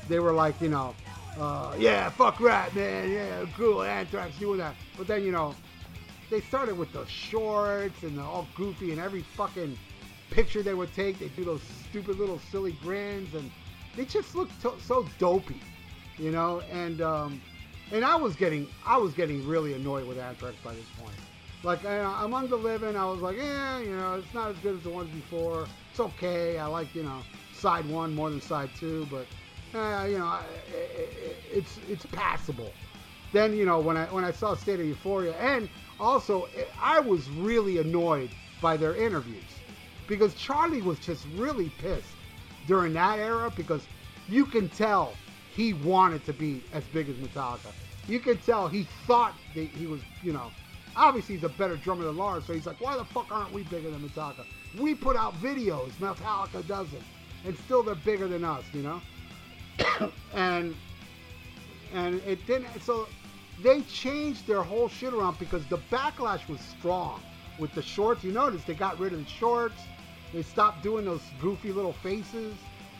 They 0.09 0.19
were 0.19 0.33
like, 0.33 0.59
you 0.59 0.69
know, 0.69 0.95
uh, 1.39 1.75
yeah, 1.77 2.09
fuck 2.09 2.39
rap, 2.39 2.73
man, 2.73 3.11
yeah, 3.11 3.45
cool, 3.55 3.83
Anthrax 3.83 4.37
doing 4.39 4.57
that. 4.57 4.75
But 4.97 5.07
then, 5.07 5.23
you 5.23 5.31
know, 5.31 5.53
they 6.29 6.41
started 6.41 6.77
with 6.77 6.91
the 6.93 7.05
shorts 7.05 8.01
and 8.03 8.17
the 8.17 8.23
all 8.23 8.47
goofy 8.55 8.91
and 8.91 8.99
every 8.99 9.21
fucking 9.21 9.77
picture 10.29 10.61
they 10.63 10.73
would 10.73 10.93
take, 10.93 11.19
they 11.19 11.29
do 11.29 11.43
those 11.43 11.61
stupid 11.89 12.17
little 12.17 12.39
silly 12.51 12.73
grins 12.83 13.33
and 13.33 13.49
they 13.95 14.05
just 14.05 14.35
look 14.35 14.49
to- 14.61 14.79
so 14.81 15.07
dopey, 15.17 15.59
you 16.17 16.31
know. 16.31 16.61
And 16.71 17.01
um, 17.01 17.41
and 17.91 18.05
I 18.05 18.15
was 18.15 18.35
getting 18.35 18.67
I 18.85 18.97
was 18.97 19.13
getting 19.13 19.45
really 19.47 19.73
annoyed 19.73 20.05
with 20.07 20.19
Anthrax 20.19 20.55
by 20.63 20.73
this 20.73 20.85
point. 21.01 21.15
Like 21.63 21.83
uh, 21.83 22.13
Among 22.21 22.47
the 22.47 22.55
Living, 22.55 22.95
I 22.95 23.05
was 23.05 23.19
like, 23.19 23.37
yeah, 23.37 23.79
you 23.79 23.95
know, 23.95 24.15
it's 24.15 24.33
not 24.33 24.51
as 24.51 24.57
good 24.59 24.75
as 24.75 24.83
the 24.83 24.89
ones 24.89 25.09
before. 25.09 25.67
It's 25.91 25.99
okay. 25.99 26.59
I 26.59 26.67
like 26.67 26.93
you 26.93 27.03
know 27.03 27.21
side 27.53 27.85
one 27.89 28.13
more 28.13 28.29
than 28.29 28.41
side 28.41 28.69
two, 28.79 29.07
but 29.09 29.25
uh, 29.77 30.05
you 30.05 30.19
know, 30.19 30.39
it, 30.71 31.37
it's 31.51 31.79
it's 31.89 32.05
passable. 32.07 32.71
Then 33.33 33.55
you 33.55 33.65
know 33.65 33.79
when 33.79 33.97
I 33.97 34.05
when 34.05 34.23
I 34.23 34.31
saw 34.31 34.55
State 34.55 34.79
of 34.79 34.85
Euphoria, 34.85 35.33
and 35.39 35.67
also 35.99 36.47
I 36.79 36.99
was 36.99 37.29
really 37.31 37.79
annoyed 37.79 38.29
by 38.61 38.77
their 38.77 38.95
interviews 38.95 39.43
because 40.07 40.33
Charlie 40.35 40.81
was 40.81 40.99
just 40.99 41.25
really 41.35 41.69
pissed 41.79 42.07
during 42.67 42.93
that 42.93 43.19
era 43.19 43.51
because 43.55 43.85
you 44.27 44.45
can 44.45 44.69
tell 44.69 45.13
he 45.53 45.73
wanted 45.73 46.25
to 46.25 46.33
be 46.33 46.63
as 46.73 46.83
big 46.85 47.09
as 47.09 47.15
Metallica. 47.15 47.71
You 48.07 48.19
can 48.19 48.37
tell 48.37 48.67
he 48.67 48.87
thought 49.05 49.33
that 49.55 49.67
he 49.67 49.87
was, 49.87 50.01
you 50.23 50.33
know, 50.33 50.51
obviously 50.95 51.35
he's 51.35 51.43
a 51.43 51.49
better 51.49 51.75
drummer 51.75 52.05
than 52.05 52.17
Lars, 52.17 52.45
so 52.45 52.53
he's 52.53 52.65
like, 52.65 52.79
why 52.79 52.97
the 52.97 53.05
fuck 53.05 53.31
aren't 53.31 53.51
we 53.53 53.63
bigger 53.63 53.89
than 53.89 54.01
Metallica? 54.01 54.45
We 54.79 54.95
put 54.95 55.15
out 55.15 55.33
videos, 55.41 55.91
Metallica 55.99 56.65
doesn't, 56.67 57.03
and 57.45 57.57
still 57.59 57.83
they're 57.83 57.95
bigger 57.95 58.27
than 58.27 58.43
us, 58.43 58.63
you 58.73 58.83
know. 58.83 59.01
and 60.33 60.75
and 61.93 62.21
it 62.27 62.45
didn't. 62.45 62.67
So 62.81 63.07
they 63.63 63.81
changed 63.81 64.45
their 64.47 64.61
whole 64.61 64.89
shit 64.89 65.13
around 65.13 65.39
because 65.39 65.65
the 65.67 65.77
backlash 65.91 66.47
was 66.47 66.59
strong 66.59 67.21
with 67.59 67.73
the 67.73 67.81
shorts. 67.81 68.23
You 68.23 68.31
notice 68.31 68.63
they 68.63 68.73
got 68.73 68.99
rid 68.99 69.13
of 69.13 69.19
the 69.23 69.29
shorts. 69.29 69.81
They 70.33 70.41
stopped 70.43 70.83
doing 70.83 71.05
those 71.05 71.21
goofy 71.39 71.71
little 71.71 71.93
faces 71.93 72.55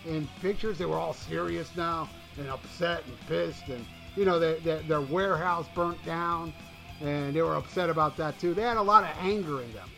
in 0.05 0.28
pictures. 0.41 0.78
They 0.78 0.86
were 0.86 0.95
all 0.95 1.13
serious 1.13 1.69
now 1.75 2.09
and 2.38 2.47
upset 2.49 3.03
and 3.05 3.19
pissed. 3.28 3.67
And, 3.67 3.86
you 4.15 4.25
know, 4.25 4.39
they, 4.39 4.59
they, 4.59 4.82
their 4.84 5.01
warehouse 5.01 5.65
burnt 5.75 6.03
down 6.05 6.53
and 7.01 7.36
they 7.36 7.41
were 7.41 7.55
upset 7.55 7.89
about 7.89 8.17
that 8.17 8.39
too. 8.39 8.53
They 8.53 8.61
had 8.63 8.78
a 8.78 8.82
lot 8.82 9.03
of 9.03 9.09
anger 9.19 9.61
in 9.61 9.71
them. 9.73 9.89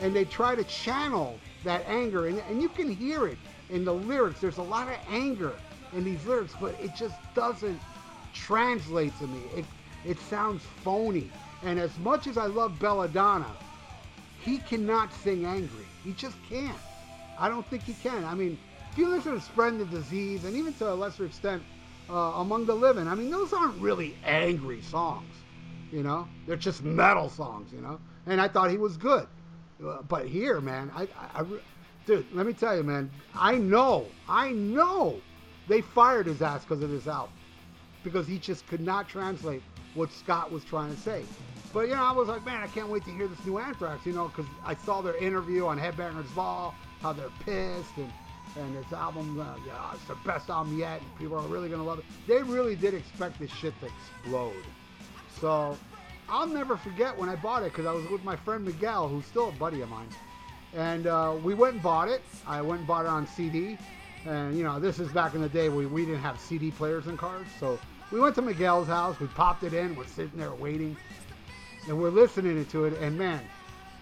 And 0.00 0.14
they 0.14 0.24
try 0.24 0.54
to 0.54 0.64
channel 0.64 1.38
that 1.64 1.84
anger. 1.86 2.26
And, 2.28 2.38
and 2.48 2.62
you 2.62 2.68
can 2.68 2.90
hear 2.90 3.26
it 3.26 3.38
in 3.68 3.84
the 3.84 3.92
lyrics. 3.92 4.40
There's 4.40 4.58
a 4.58 4.62
lot 4.62 4.88
of 4.88 4.96
anger 5.10 5.52
in 5.92 6.04
these 6.04 6.24
lyrics, 6.24 6.54
but 6.60 6.74
it 6.80 6.94
just 6.94 7.16
doesn't 7.34 7.80
translate 8.32 9.16
to 9.18 9.26
me. 9.26 9.40
It, 9.56 9.64
it 10.06 10.18
sounds 10.18 10.62
phony. 10.82 11.30
And 11.62 11.78
as 11.78 11.96
much 11.98 12.26
as 12.26 12.38
I 12.38 12.46
love 12.46 12.78
Belladonna, 12.78 13.50
he 14.40 14.58
cannot 14.58 15.12
sing 15.12 15.44
angry. 15.44 15.86
He 16.04 16.12
just 16.12 16.36
can't. 16.48 16.76
I 17.38 17.48
don't 17.48 17.66
think 17.66 17.84
he 17.84 17.94
can. 17.94 18.24
I 18.24 18.34
mean, 18.34 18.58
listen 18.96 19.34
to 19.34 19.40
Spreading 19.40 19.78
the 19.78 19.84
Disease, 19.86 20.44
and 20.44 20.54
even 20.56 20.72
to 20.74 20.92
a 20.92 20.94
lesser 20.94 21.24
extent, 21.24 21.62
uh, 22.08 22.12
Among 22.14 22.66
the 22.66 22.74
Living, 22.74 23.06
I 23.06 23.14
mean, 23.14 23.30
those 23.30 23.52
aren't 23.52 23.80
really 23.80 24.16
angry 24.24 24.82
songs. 24.82 25.34
You 25.92 26.02
know, 26.02 26.28
they're 26.46 26.56
just 26.56 26.82
metal 26.82 27.28
songs. 27.28 27.72
You 27.72 27.80
know, 27.80 28.00
and 28.26 28.40
I 28.40 28.48
thought 28.48 28.70
he 28.70 28.76
was 28.76 28.96
good. 28.96 29.26
Uh, 29.84 30.02
but 30.02 30.26
here, 30.26 30.60
man, 30.60 30.90
I, 30.94 31.02
I, 31.02 31.40
I, 31.40 31.44
dude, 32.04 32.26
let 32.32 32.46
me 32.46 32.52
tell 32.52 32.76
you, 32.76 32.82
man, 32.82 33.10
I 33.34 33.56
know, 33.56 34.06
I 34.28 34.52
know, 34.52 35.20
they 35.68 35.80
fired 35.80 36.26
his 36.26 36.42
ass 36.42 36.64
because 36.64 36.82
of 36.82 36.90
this 36.90 37.06
album, 37.06 37.32
because 38.04 38.26
he 38.26 38.38
just 38.38 38.66
could 38.66 38.82
not 38.82 39.08
translate 39.08 39.62
what 39.94 40.12
Scott 40.12 40.52
was 40.52 40.64
trying 40.64 40.94
to 40.94 41.00
say. 41.00 41.24
But 41.72 41.88
yeah, 41.88 42.02
I 42.02 42.12
was 42.12 42.28
like, 42.28 42.44
man, 42.44 42.62
I 42.62 42.66
can't 42.66 42.88
wait 42.88 43.04
to 43.04 43.10
hear 43.10 43.28
this 43.28 43.44
new 43.46 43.58
Anthrax. 43.58 44.04
You 44.04 44.12
know, 44.12 44.28
because 44.28 44.50
I 44.64 44.74
saw 44.74 45.00
their 45.00 45.16
interview 45.16 45.66
on 45.66 45.78
Headbangers 45.78 46.32
Ball, 46.34 46.74
how 47.00 47.12
they're 47.12 47.30
pissed, 47.44 47.96
and 47.96 48.10
and 48.56 48.76
this 48.76 48.92
album, 48.92 49.38
uh, 49.38 49.44
yeah, 49.64 49.94
it's 49.94 50.04
the 50.04 50.16
best 50.26 50.50
album 50.50 50.76
yet. 50.76 51.00
And 51.00 51.18
people 51.18 51.36
are 51.38 51.46
really 51.46 51.68
gonna 51.68 51.84
love 51.84 52.00
it. 52.00 52.04
They 52.26 52.42
really 52.42 52.74
did 52.74 52.94
expect 52.94 53.38
this 53.38 53.50
shit 53.50 53.74
to 53.80 53.86
explode. 53.86 54.64
So 55.40 55.76
I'll 56.28 56.48
never 56.48 56.76
forget 56.76 57.16
when 57.16 57.28
I 57.28 57.36
bought 57.36 57.62
it 57.62 57.72
because 57.72 57.86
I 57.86 57.92
was 57.92 58.08
with 58.10 58.24
my 58.24 58.36
friend 58.36 58.64
Miguel, 58.64 59.08
who's 59.08 59.24
still 59.26 59.50
a 59.50 59.52
buddy 59.52 59.82
of 59.82 59.88
mine, 59.88 60.08
and 60.74 61.06
uh, 61.06 61.36
we 61.42 61.54
went 61.54 61.74
and 61.74 61.82
bought 61.82 62.08
it. 62.08 62.22
I 62.46 62.60
went 62.60 62.80
and 62.80 62.88
bought 62.88 63.04
it 63.04 63.08
on 63.08 63.26
CD, 63.28 63.78
and 64.26 64.56
you 64.56 64.64
know, 64.64 64.80
this 64.80 64.98
is 64.98 65.10
back 65.12 65.34
in 65.34 65.42
the 65.42 65.48
day 65.48 65.68
we 65.68 65.86
we 65.86 66.04
didn't 66.04 66.22
have 66.22 66.40
CD 66.40 66.70
players 66.72 67.06
in 67.06 67.16
cars, 67.16 67.46
so. 67.58 67.78
We 68.12 68.18
went 68.18 68.34
to 68.34 68.42
Miguel's 68.42 68.88
house. 68.88 69.20
We 69.20 69.28
popped 69.28 69.62
it 69.62 69.72
in. 69.72 69.94
We're 69.94 70.04
sitting 70.04 70.36
there 70.36 70.50
waiting 70.50 70.96
and 71.88 72.00
we're 72.00 72.10
listening 72.10 72.64
to 72.64 72.84
it, 72.84 72.98
and 73.00 73.18
man, 73.18 73.40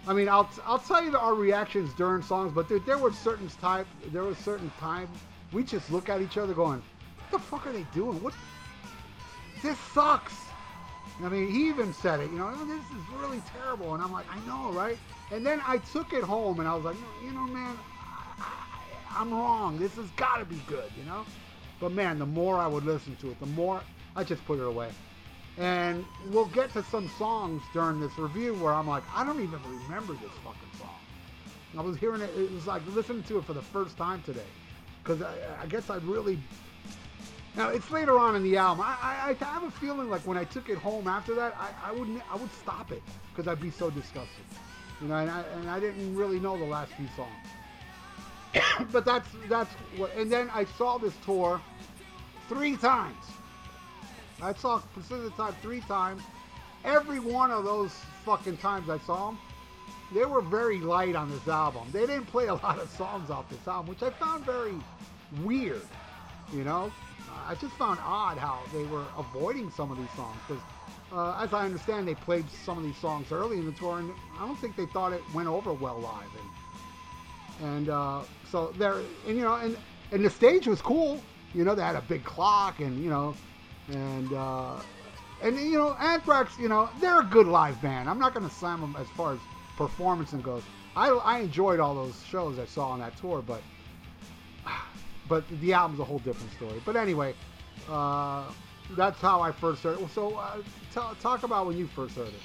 I 0.07 0.13
mean, 0.13 0.29
I'll 0.29 0.49
I'll 0.67 0.79
tell 0.79 1.03
you 1.05 1.17
our 1.17 1.35
reactions 1.35 1.93
during 1.95 2.23
songs, 2.23 2.53
but 2.55 2.69
dude, 2.69 2.87
there 2.87 2.99
were 2.99 3.13
certain 3.13 3.49
time 3.61 3.87
there 4.07 4.25
was 4.25 4.39
certain 4.39 4.71
time 4.81 5.09
we 5.53 5.63
just 5.65 5.91
look 5.91 6.09
at 6.09 6.21
each 6.21 6.39
other 6.39 6.55
going, 6.55 6.83
"What 7.19 7.31
the 7.31 7.39
fuck 7.39 7.67
are 7.67 7.73
they 7.73 7.87
doing? 7.95 8.23
What? 8.23 8.35
This 9.63 9.79
sucks." 9.93 10.35
I 11.23 11.29
mean, 11.29 11.51
he 11.51 11.69
even 11.69 11.93
said 11.93 12.21
it, 12.21 12.31
you 12.31 12.39
know, 12.39 12.53
oh, 12.55 12.65
this 12.65 12.79
is 12.79 13.21
really 13.21 13.43
terrible, 13.53 13.95
and 13.95 14.03
I'm 14.03 14.13
like, 14.13 14.27
I 14.31 14.39
know, 14.47 14.71
right? 14.71 14.97
And 15.33 15.45
then 15.45 15.61
I 15.67 15.79
took 15.79 16.13
it 16.13 16.23
home, 16.23 16.61
and 16.61 16.69
I 16.69 16.75
was 16.75 16.85
like, 16.85 16.97
you 17.25 17.33
know, 17.33 17.45
man, 17.45 17.77
I, 18.39 19.21
am 19.21 19.33
wrong. 19.33 19.79
This 19.79 19.97
has 19.97 20.09
got 20.11 20.37
to 20.37 20.45
be 20.45 20.61
good, 20.69 20.91
you 20.97 21.05
know. 21.05 21.25
But 21.81 21.91
man, 21.91 22.21
the 22.21 22.27
more 22.27 22.59
I 22.59 22.69
would 22.69 22.85
listen 22.85 23.17
to 23.17 23.31
it, 23.31 23.41
the 23.41 23.47
more 23.47 23.83
I 24.15 24.23
just 24.23 24.45
put 24.47 24.61
it 24.61 24.65
away. 24.65 24.91
And 25.59 26.05
we'll 26.31 26.47
get 26.47 26.73
to 26.75 26.85
some 26.85 27.11
songs 27.19 27.63
during 27.73 28.01
this 28.01 28.17
review 28.17 28.55
where 28.55 28.73
I'm 28.73 28.87
like, 28.87 29.03
I 29.15 29.25
don't 29.25 29.43
even 29.43 29.59
remember 29.67 30.13
this 30.13 30.31
fucking 30.45 30.79
song. 30.79 30.95
I 31.77 31.83
was 31.83 31.97
hearing 31.97 32.21
it, 32.21 32.31
it 32.37 32.51
was 32.53 32.67
like 32.67 32.83
listening 32.95 33.25
to 33.25 33.39
it 33.39 33.45
for 33.45 33.55
the 33.55 33.63
first 33.63 33.97
time 33.97 34.23
today. 34.23 34.41
Because 35.03 35.21
I, 35.21 35.35
I, 35.63 35.67
guess 35.67 35.91
I 35.91 35.97
really. 35.97 36.39
Now, 37.57 37.71
it's 37.71 37.91
later 37.91 38.19
on 38.19 38.37
in 38.37 38.45
the 38.45 38.57
album. 38.57 38.85
I, 38.87 38.97
I, 39.03 39.37
I, 39.41 39.45
have 39.45 39.65
a 39.65 39.71
feeling 39.71 40.09
like 40.09 40.21
when 40.23 40.39
I 40.39 40.45
took 40.45 40.69
it 40.69 40.79
home 40.79 41.09
after 41.09 41.35
that, 41.35 41.57
I, 41.59 41.91
I, 41.91 41.93
wouldn't, 41.93 42.23
I 42.33 42.37
would 42.37 42.53
stop 42.53 42.93
it 42.93 43.03
because 43.31 43.49
I'd 43.49 43.61
be 43.61 43.71
so 43.71 43.91
disgusted. 43.91 44.45
You 45.01 45.09
know, 45.09 45.17
and 45.17 45.31
I, 45.31 45.43
and 45.55 45.71
I 45.71 45.81
didn't 45.81 46.15
really 46.15 46.39
know 46.39 46.57
the 46.57 46.65
last 46.65 46.93
few 46.93 47.09
songs. 47.17 48.87
but 48.93 49.05
that's, 49.05 49.29
that's 49.49 49.73
what. 49.97 50.15
And 50.15 50.31
then 50.31 50.51
I 50.55 50.65
saw 50.65 50.99
this 50.99 51.15
tour 51.25 51.61
three 52.49 52.77
times. 52.77 53.25
I 54.43 54.55
saw 54.55 54.81
Persistence 54.95 55.27
of 55.27 55.37
Time 55.37 55.55
three 55.63 55.81
times. 55.81 56.23
Every 56.85 57.21
one 57.21 57.51
of 57.51 57.65
those 57.65 57.93
fucking 58.25 58.59
times 58.59 58.89
I 58.89 58.99
saw 58.99 59.31
them, 59.31 59.39
they 60.13 60.25
were 60.25 60.41
very 60.41 60.79
light 60.79 61.17
on 61.17 61.31
this 61.31 61.47
album. 61.49 61.89
They 61.93 62.07
didn't 62.07 62.27
play 62.27 62.47
a 62.47 62.55
lot 62.63 62.79
of 62.79 62.89
songs 62.91 63.31
off 63.31 63.49
this 63.51 63.67
album, 63.67 63.89
which 63.91 64.03
I 64.03 64.11
found 64.11 64.45
very 64.45 64.75
weird. 65.43 65.83
You 66.53 66.65
know, 66.65 66.91
I 67.47 67.55
just 67.57 67.75
found 67.75 67.99
odd 68.03 68.39
how 68.39 68.61
they 68.73 68.85
were 68.85 69.05
avoiding 69.19 69.71
some 69.71 69.91
of 69.91 69.99
these 69.99 70.11
songs 70.17 70.39
because, 70.47 70.63
uh, 71.13 71.43
as 71.43 71.53
I 71.53 71.65
understand, 71.65 72.09
they 72.09 72.15
played 72.15 72.47
some 72.65 72.79
of 72.79 72.85
these 72.85 72.97
songs 72.97 73.33
early 73.33 73.59
in 73.59 73.67
the 73.67 73.73
tour, 73.73 73.99
and 73.99 74.13
I 74.39 74.47
don't 74.47 74.59
think 74.59 74.77
they 74.77 74.87
thought 74.87 75.13
it 75.13 75.23
went 75.35 75.49
over 75.49 75.73
well 75.73 75.99
live. 75.99 76.29
And 76.41 76.49
and 77.61 77.89
uh, 77.89 78.23
so 78.51 78.73
there, 78.79 78.95
and 79.27 79.37
you 79.37 79.43
know, 79.43 79.57
and 79.57 79.77
and 80.13 80.25
the 80.25 80.31
stage 80.31 80.67
was 80.67 80.81
cool. 80.81 81.21
You 81.55 81.65
know, 81.65 81.75
they 81.75 81.83
had 81.83 81.97
a 81.97 82.03
big 82.03 82.25
clock, 82.25 82.81
and 82.81 83.03
you 83.03 83.11
know, 83.11 83.35
and 83.91 84.33
uh, 84.33 84.81
and 85.43 85.59
you 85.59 85.79
know 85.79 85.95
Anthrax, 85.95 86.59
you 86.59 86.69
know 86.69 86.89
they're 87.01 87.21
a 87.21 87.25
good 87.25 87.47
live 87.47 87.81
band. 87.81 88.09
I'm 88.09 88.19
not 88.19 88.35
going 88.35 88.49
to 88.49 88.55
slam 88.55 88.81
them 88.81 88.97
as 88.99 89.07
far 89.09 89.35
as 89.35 89.39
performance 89.77 90.33
and 90.33 90.43
goes. 90.43 90.63
I, 90.97 91.11
I 91.11 91.39
enjoyed 91.39 91.79
all 91.81 91.95
those 91.95 92.21
shows 92.29 92.59
I 92.59 92.65
saw 92.65 92.89
on 92.89 93.01
that 93.01 93.17
tour, 93.17 93.43
but 93.47 93.63
but 95.29 95.45
the 95.61 95.73
album's 95.73 96.01
a 96.01 96.05
whole 96.05 96.19
different 96.19 96.53
story. 96.53 96.83
But 96.85 96.97
anyway, 96.97 97.35
uh, 97.89 98.45
that's 98.97 99.21
how 99.21 99.41
I 99.41 99.53
first 99.53 99.83
heard 99.83 100.01
it. 100.01 100.11
So 100.11 100.37
uh, 100.37 100.57
t- 100.95 101.21
talk 101.21 101.43
about 101.43 101.67
when 101.67 101.77
you 101.77 101.87
first 101.87 102.17
heard 102.17 102.29
it. 102.29 102.41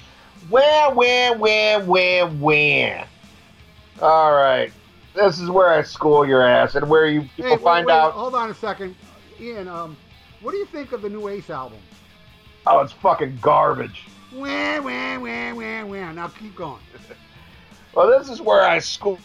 Where, 0.48 0.90
where, 0.90 1.36
where, 1.36 1.80
where, 1.84 2.26
where? 2.28 3.08
All 4.00 4.32
right. 4.32 4.70
This 5.14 5.40
is 5.40 5.48
where 5.48 5.70
I 5.70 5.82
school 5.82 6.26
your 6.26 6.42
ass 6.42 6.74
and 6.74 6.88
where 6.88 7.06
you 7.06 7.22
people 7.22 7.44
hey, 7.44 7.50
wait, 7.50 7.62
find 7.62 7.86
wait, 7.86 7.92
out. 7.92 8.12
Hold 8.12 8.34
on 8.34 8.50
a 8.50 8.54
second, 8.54 8.96
Ian. 9.40 9.68
Um, 9.68 9.96
what 10.44 10.52
do 10.52 10.58
you 10.58 10.66
think 10.66 10.92
of 10.92 11.00
the 11.00 11.08
new 11.08 11.28
Ace 11.28 11.48
album? 11.48 11.78
Oh, 12.66 12.80
it's 12.80 12.92
fucking 12.92 13.38
garbage. 13.40 14.04
Wah, 14.30 14.80
wah, 14.80 15.18
wah, 15.18 15.54
wah, 15.54 15.84
wah. 15.86 16.12
Now 16.12 16.28
keep 16.28 16.54
going. 16.54 16.80
well, 17.94 18.06
this 18.08 18.28
is 18.28 18.42
where 18.42 18.62
I 18.62 18.78
school 18.78 19.18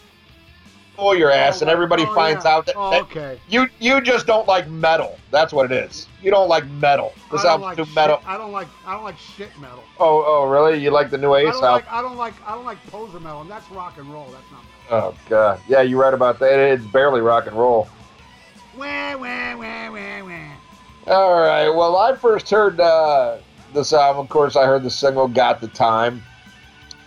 your 0.98 1.30
ass, 1.30 1.60
and 1.60 1.70
everybody 1.70 2.04
Oh, 2.04 2.14
finds 2.14 2.44
yeah. 2.44 2.50
out 2.52 2.66
that, 2.66 2.74
Oh, 2.76 2.90
that 2.90 3.02
okay. 3.02 3.38
you 3.48 3.66
you 3.80 4.00
just 4.00 4.26
don't 4.26 4.46
like 4.48 4.68
metal. 4.68 5.18
That's 5.30 5.52
what 5.52 5.70
it 5.70 5.72
is. 5.72 6.06
You 6.22 6.30
don't 6.30 6.48
like 6.48 6.66
metal. 6.72 7.12
This 7.30 7.44
I 7.44 7.48
album's 7.50 7.78
like 7.78 7.94
metal. 7.94 8.20
I 8.26 8.38
don't 8.38 8.52
like 8.52 8.68
I 8.86 8.94
don't 8.94 9.04
like 9.04 9.18
shit 9.18 9.50
metal. 9.60 9.82
Oh, 9.98 10.24
oh, 10.26 10.48
really? 10.48 10.78
You 10.78 10.90
like 10.90 11.10
the 11.10 11.18
new 11.18 11.32
I 11.34 11.40
Ace 11.40 11.52
don't 11.54 11.64
album? 11.64 11.86
like 11.86 11.92
I 11.92 12.02
don't 12.02 12.16
like 12.16 12.34
I 12.46 12.54
don't 12.54 12.64
like 12.64 12.86
poser 12.86 13.20
metal, 13.20 13.42
and 13.42 13.50
that's 13.50 13.70
rock 13.70 13.98
and 13.98 14.10
roll. 14.12 14.26
That's 14.30 14.50
not 14.52 14.62
metal. 14.62 15.14
Oh 15.14 15.14
god, 15.28 15.60
yeah, 15.68 15.82
you're 15.82 16.00
right 16.00 16.14
about 16.14 16.38
that. 16.40 16.58
It's 16.58 16.84
barely 16.86 17.20
rock 17.20 17.46
and 17.46 17.56
roll. 17.56 17.88
Wah, 18.76 19.16
wah, 19.16 19.56
wah, 19.56 19.90
wah, 19.90 20.24
wah. 20.24 20.39
All 21.10 21.40
right. 21.40 21.68
Well, 21.68 21.96
I 21.96 22.14
first 22.14 22.48
heard 22.50 22.78
uh, 22.78 23.38
this 23.74 23.92
album. 23.92 24.22
Of 24.22 24.28
course, 24.28 24.54
I 24.54 24.64
heard 24.64 24.84
the 24.84 24.90
single 24.90 25.26
"Got 25.26 25.60
the 25.60 25.66
Time." 25.66 26.22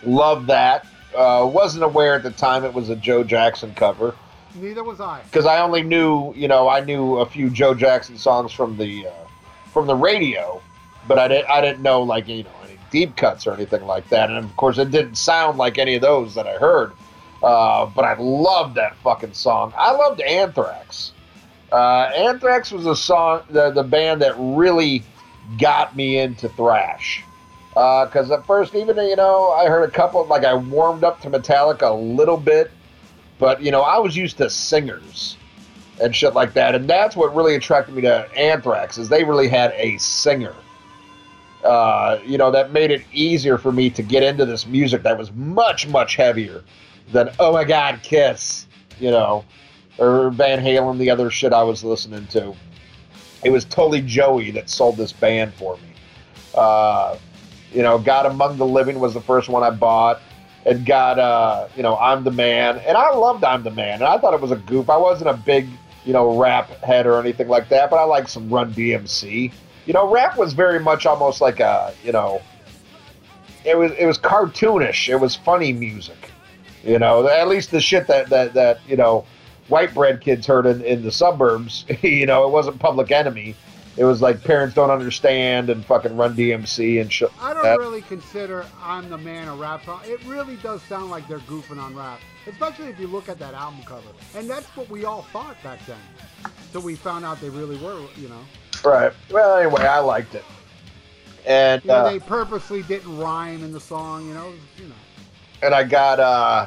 Love 0.04 0.46
that. 0.46 0.86
Uh, 1.16 1.48
wasn't 1.50 1.84
aware 1.84 2.14
at 2.16 2.22
the 2.22 2.30
time 2.30 2.64
it 2.64 2.74
was 2.74 2.90
a 2.90 2.96
Joe 2.96 3.24
Jackson 3.24 3.72
cover 3.74 4.14
Neither 4.56 4.84
was 4.84 5.00
I. 5.00 5.22
because 5.22 5.46
I 5.46 5.60
only 5.60 5.82
knew, 5.82 6.34
you 6.34 6.48
know, 6.48 6.68
I 6.68 6.80
knew 6.80 7.16
a 7.16 7.26
few 7.26 7.48
Joe 7.48 7.72
Jackson 7.72 8.18
songs 8.18 8.52
from 8.52 8.76
the 8.76 9.06
uh, 9.06 9.10
from 9.72 9.86
the 9.86 9.94
radio, 9.94 10.60
but 11.08 11.18
I 11.18 11.28
didn't 11.28 11.48
I 11.48 11.62
didn't 11.62 11.82
know 11.82 12.02
like 12.02 12.28
you 12.28 12.44
know 12.44 12.50
any 12.64 12.78
deep 12.90 13.16
cuts 13.16 13.46
or 13.46 13.54
anything 13.54 13.86
like 13.86 14.08
that. 14.10 14.28
And 14.28 14.44
of 14.44 14.54
course, 14.56 14.76
it 14.76 14.90
didn't 14.90 15.14
sound 15.14 15.56
like 15.56 15.78
any 15.78 15.94
of 15.94 16.02
those 16.02 16.34
that 16.34 16.46
I 16.46 16.58
heard. 16.58 16.92
Uh, 17.42 17.86
but 17.86 18.04
I 18.04 18.14
loved 18.18 18.74
that 18.74 18.96
fucking 18.96 19.32
song. 19.32 19.72
I 19.78 19.92
loved 19.92 20.20
Anthrax. 20.20 21.13
Uh, 21.74 22.08
Anthrax 22.14 22.70
was 22.70 22.86
a 22.86 22.94
song, 22.94 23.42
the, 23.50 23.72
the 23.72 23.82
band 23.82 24.22
that 24.22 24.36
really 24.38 25.02
got 25.58 25.96
me 25.96 26.18
into 26.20 26.48
thrash. 26.50 27.24
Because 27.70 28.30
at 28.30 28.46
first, 28.46 28.76
even 28.76 28.96
you 28.96 29.16
know, 29.16 29.50
I 29.50 29.66
heard 29.66 29.82
a 29.82 29.90
couple, 29.90 30.24
like 30.26 30.44
I 30.44 30.54
warmed 30.54 31.02
up 31.02 31.20
to 31.22 31.30
Metallica 31.30 31.90
a 31.90 31.92
little 31.92 32.36
bit, 32.36 32.70
but 33.40 33.60
you 33.60 33.72
know, 33.72 33.80
I 33.80 33.98
was 33.98 34.16
used 34.16 34.36
to 34.36 34.48
singers 34.48 35.36
and 36.00 36.14
shit 36.14 36.32
like 36.32 36.54
that, 36.54 36.76
and 36.76 36.88
that's 36.88 37.16
what 37.16 37.34
really 37.34 37.56
attracted 37.56 37.92
me 37.96 38.02
to 38.02 38.32
Anthrax 38.36 38.96
is 38.96 39.08
they 39.08 39.24
really 39.24 39.48
had 39.48 39.72
a 39.74 39.98
singer. 39.98 40.54
Uh, 41.64 42.20
you 42.24 42.38
know, 42.38 42.52
that 42.52 42.70
made 42.70 42.92
it 42.92 43.02
easier 43.12 43.58
for 43.58 43.72
me 43.72 43.90
to 43.90 44.02
get 44.04 44.22
into 44.22 44.46
this 44.46 44.64
music 44.64 45.02
that 45.02 45.18
was 45.18 45.32
much, 45.32 45.88
much 45.88 46.14
heavier 46.14 46.62
than 47.10 47.30
oh 47.40 47.52
my 47.52 47.64
god, 47.64 47.98
Kiss, 48.04 48.68
you 49.00 49.10
know, 49.10 49.44
or 49.98 50.30
Van 50.30 50.60
Halen, 50.60 50.98
the 50.98 51.10
other 51.10 51.30
shit 51.30 51.52
I 51.52 51.62
was 51.62 51.84
listening 51.84 52.26
to. 52.28 52.54
It 53.44 53.50
was 53.50 53.64
totally 53.64 54.00
Joey 54.00 54.50
that 54.52 54.70
sold 54.70 54.96
this 54.96 55.12
band 55.12 55.52
for 55.54 55.76
me. 55.76 55.82
Uh, 56.54 57.16
you 57.72 57.82
know, 57.82 57.98
God 57.98 58.26
Among 58.26 58.56
the 58.56 58.66
Living 58.66 59.00
was 59.00 59.14
the 59.14 59.20
first 59.20 59.48
one 59.48 59.62
I 59.62 59.70
bought. 59.70 60.20
And 60.66 60.86
got, 60.86 61.18
uh, 61.18 61.68
you 61.76 61.82
know, 61.82 61.98
I'm 61.98 62.24
the 62.24 62.30
Man. 62.30 62.78
And 62.86 62.96
I 62.96 63.10
loved 63.14 63.44
I'm 63.44 63.62
the 63.64 63.70
Man. 63.70 63.96
And 63.96 64.04
I 64.04 64.16
thought 64.16 64.32
it 64.32 64.40
was 64.40 64.50
a 64.50 64.56
goof. 64.56 64.88
I 64.88 64.96
wasn't 64.96 65.28
a 65.28 65.34
big, 65.34 65.68
you 66.06 66.14
know, 66.14 66.38
rap 66.38 66.70
head 66.82 67.06
or 67.06 67.20
anything 67.20 67.48
like 67.48 67.68
that, 67.68 67.90
but 67.90 67.96
I 67.96 68.04
liked 68.04 68.30
some 68.30 68.48
Run 68.48 68.72
DMC. 68.72 69.52
You 69.84 69.92
know, 69.92 70.10
rap 70.10 70.38
was 70.38 70.54
very 70.54 70.80
much 70.80 71.04
almost 71.04 71.42
like 71.42 71.60
a, 71.60 71.92
you 72.02 72.12
know, 72.12 72.40
it 73.64 73.76
was 73.76 73.92
it 73.92 74.06
was 74.06 74.18
cartoonish. 74.18 75.08
It 75.08 75.16
was 75.16 75.34
funny 75.34 75.72
music. 75.72 76.30
You 76.82 76.98
know, 76.98 77.26
at 77.26 77.48
least 77.48 77.70
the 77.70 77.80
shit 77.80 78.06
that 78.06 78.28
that 78.30 78.54
that 78.54 78.80
you 78.86 78.96
know, 78.96 79.24
white 79.68 79.94
bread 79.94 80.20
kids 80.20 80.46
heard 80.46 80.66
in, 80.66 80.82
in 80.82 81.02
the 81.02 81.12
suburbs. 81.12 81.84
You 82.02 82.26
know, 82.26 82.46
it 82.46 82.50
wasn't 82.50 82.78
Public 82.78 83.10
Enemy. 83.10 83.54
It 83.96 84.04
was 84.04 84.20
like 84.20 84.42
parents 84.42 84.74
don't 84.74 84.90
understand 84.90 85.70
and 85.70 85.84
fucking 85.84 86.16
Run 86.16 86.34
DMC 86.34 87.00
and 87.00 87.12
shit. 87.12 87.30
I 87.40 87.54
don't 87.54 87.62
that. 87.62 87.78
really 87.78 88.02
consider 88.02 88.66
I'm 88.82 89.08
the 89.08 89.18
man 89.18 89.46
a 89.48 89.54
rap 89.54 89.84
song. 89.84 90.00
It 90.04 90.24
really 90.26 90.56
does 90.56 90.82
sound 90.82 91.10
like 91.10 91.28
they're 91.28 91.38
goofing 91.40 91.80
on 91.80 91.94
rap, 91.94 92.20
especially 92.46 92.86
if 92.86 92.98
you 92.98 93.06
look 93.06 93.28
at 93.28 93.38
that 93.38 93.54
album 93.54 93.82
cover. 93.84 94.08
And 94.36 94.50
that's 94.50 94.66
what 94.76 94.90
we 94.90 95.04
all 95.04 95.22
thought 95.32 95.56
back 95.62 95.78
then. 95.86 96.52
So 96.72 96.80
we 96.80 96.96
found 96.96 97.24
out 97.24 97.40
they 97.40 97.50
really 97.50 97.76
were, 97.78 98.00
you 98.16 98.28
know. 98.28 98.40
Right. 98.84 99.12
Well, 99.30 99.58
anyway, 99.58 99.82
I 99.82 100.00
liked 100.00 100.34
it, 100.34 100.44
and 101.46 101.82
You 101.84 101.88
know, 101.88 101.94
uh, 101.94 102.10
they 102.10 102.18
purposely 102.18 102.82
didn't 102.82 103.16
rhyme 103.16 103.62
in 103.62 103.72
the 103.72 103.80
song, 103.80 104.26
you 104.26 104.34
know. 104.34 104.52
You 104.76 104.88
know. 104.88 104.94
and 105.62 105.74
I 105.74 105.84
got 105.84 106.18
uh, 106.18 106.66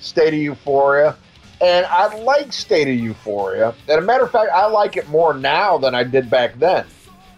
State 0.00 0.32
of 0.32 0.40
Euphoria, 0.40 1.16
and 1.62 1.86
I 1.86 2.14
like 2.22 2.52
State 2.52 2.88
of 2.88 2.94
Euphoria. 2.94 3.74
And 3.88 3.98
a 3.98 4.02
matter 4.02 4.24
of 4.24 4.30
fact, 4.32 4.50
I 4.52 4.66
like 4.66 4.96
it 4.96 5.08
more 5.08 5.32
now 5.34 5.78
than 5.78 5.94
I 5.94 6.02
did 6.04 6.28
back 6.28 6.58
then. 6.58 6.86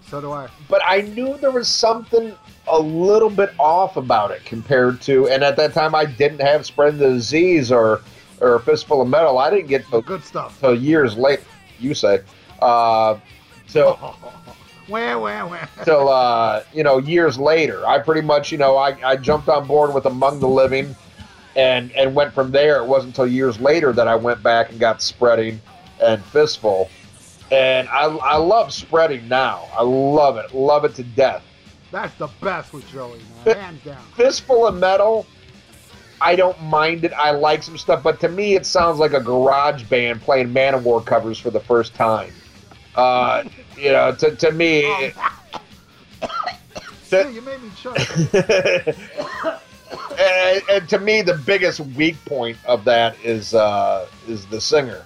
So 0.09 0.21
do 0.21 0.33
I. 0.33 0.49
But 0.69 0.83
I 0.87 1.03
knew 1.03 1.37
there 1.39 1.51
was 1.51 1.69
something 1.69 2.35
a 2.69 2.79
little 2.79 3.31
bit 3.31 3.53
off 3.59 3.97
about 3.97 4.31
it 4.31 4.45
compared 4.45 5.01
to, 5.03 5.29
and 5.29 5.45
at 5.45 5.57
that 5.57 5.75
time 5.75 5.95
I 5.95 6.05
didn't 6.07 6.41
have 6.41 6.65
Spread 6.65 6.99
the 6.99 7.09
Disease 7.11 7.71
or 7.71 8.01
or 8.41 8.59
Fistful 8.61 9.01
of 9.03 9.09
Metal. 9.09 9.39
I 9.39 9.51
didn't 9.51 9.69
get 9.69 9.87
till, 9.89 10.03
Good 10.03 10.25
stuff. 10.25 10.59
till 10.61 10.75
years 10.75 11.17
late. 11.17 11.41
You 11.79 11.95
say. 11.95 12.21
Uh, 12.61 13.19
till 13.69 13.99
Wah, 14.89 15.19
wah, 15.19 15.47
wah. 15.49 15.67
till 15.85 16.09
uh, 16.11 16.63
you 16.75 16.83
know 16.83 16.99
years 16.99 17.39
later. 17.39 17.87
I 17.87 17.99
pretty 17.99 18.21
much 18.21 18.53
you 18.53 18.59
know 18.59 18.77
I, 18.77 18.97
I 19.05 19.17
jumped 19.17 19.49
on 19.49 19.67
board 19.67 19.95
with 19.95 20.05
Among 20.07 20.41
the 20.41 20.49
Living, 20.49 20.95
and 21.57 21.93
and 21.93 22.15
went 22.15 22.33
from 22.33 22.51
there. 22.51 22.77
It 22.83 22.87
wasn't 22.87 23.11
until 23.13 23.27
years 23.27 23.61
later 23.61 23.93
that 23.93 24.09
I 24.09 24.15
went 24.17 24.43
back 24.43 24.71
and 24.71 24.79
got 24.81 25.01
Spreading 25.03 25.61
and 26.03 26.23
Fistful, 26.25 26.89
and 27.53 27.89
I 27.89 28.05
I 28.05 28.37
love 28.37 28.73
Spreading 28.73 29.29
now. 29.29 29.65
I 29.77 29.83
love 29.83 30.37
it, 30.37 30.55
love 30.55 30.85
it 30.85 30.95
to 30.97 31.03
death. 31.03 31.43
That's 31.91 32.15
the 32.17 32.29
best 32.41 32.73
with 32.73 32.89
Joey, 32.91 33.21
man. 33.47 33.57
Hands 33.57 33.85
down. 33.85 34.03
Fistful 34.17 34.67
of 34.67 34.75
Metal. 34.77 35.27
I 36.21 36.37
don't 36.37 36.61
mind 36.65 37.05
it. 37.05 37.13
I 37.13 37.33
like 37.33 37.63
some 37.63 37.77
stuff, 37.77 38.03
but 38.03 38.19
to 38.21 38.29
me, 38.29 38.55
it 38.55 38.65
sounds 38.67 38.99
like 38.99 39.13
a 39.13 39.21
garage 39.21 39.83
band 39.85 40.23
playing 40.23 40.53
Manowar 40.55 41.05
covers 41.05 41.39
for 41.39 41.51
the 41.51 41.61
first 41.61 41.95
time. 41.95 42.33
Uh, 42.97 43.45
you 43.77 43.93
know, 43.93 44.13
to, 44.15 44.35
to 44.35 44.51
me, 44.53 44.81
it- 44.81 45.15
Dude, 47.11 47.35
you 47.35 47.43
made 47.43 47.63
me 47.63 47.71
choke. 47.81 47.97
and, 50.19 50.63
and 50.71 50.89
to 50.89 50.99
me, 50.99 51.23
the 51.23 51.35
biggest 51.35 51.81
weak 51.81 52.17
point 52.25 52.57
of 52.67 52.85
that 52.85 53.17
is 53.25 53.55
uh, 53.55 54.09
is 54.29 54.47
the 54.47 54.61
singer. 54.61 55.05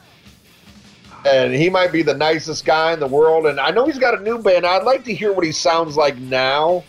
And 1.26 1.52
he 1.52 1.68
might 1.68 1.90
be 1.90 2.02
the 2.02 2.14
nicest 2.14 2.64
guy 2.64 2.92
in 2.92 3.00
the 3.00 3.06
world, 3.06 3.46
and 3.46 3.58
I 3.58 3.70
know 3.70 3.84
he's 3.86 3.98
got 3.98 4.16
a 4.18 4.22
new 4.22 4.38
band. 4.38 4.64
I'd 4.64 4.84
like 4.84 5.04
to 5.04 5.14
hear 5.14 5.32
what 5.32 5.44
he 5.44 5.52
sounds 5.52 5.96
like 5.96 6.16
now. 6.18 6.84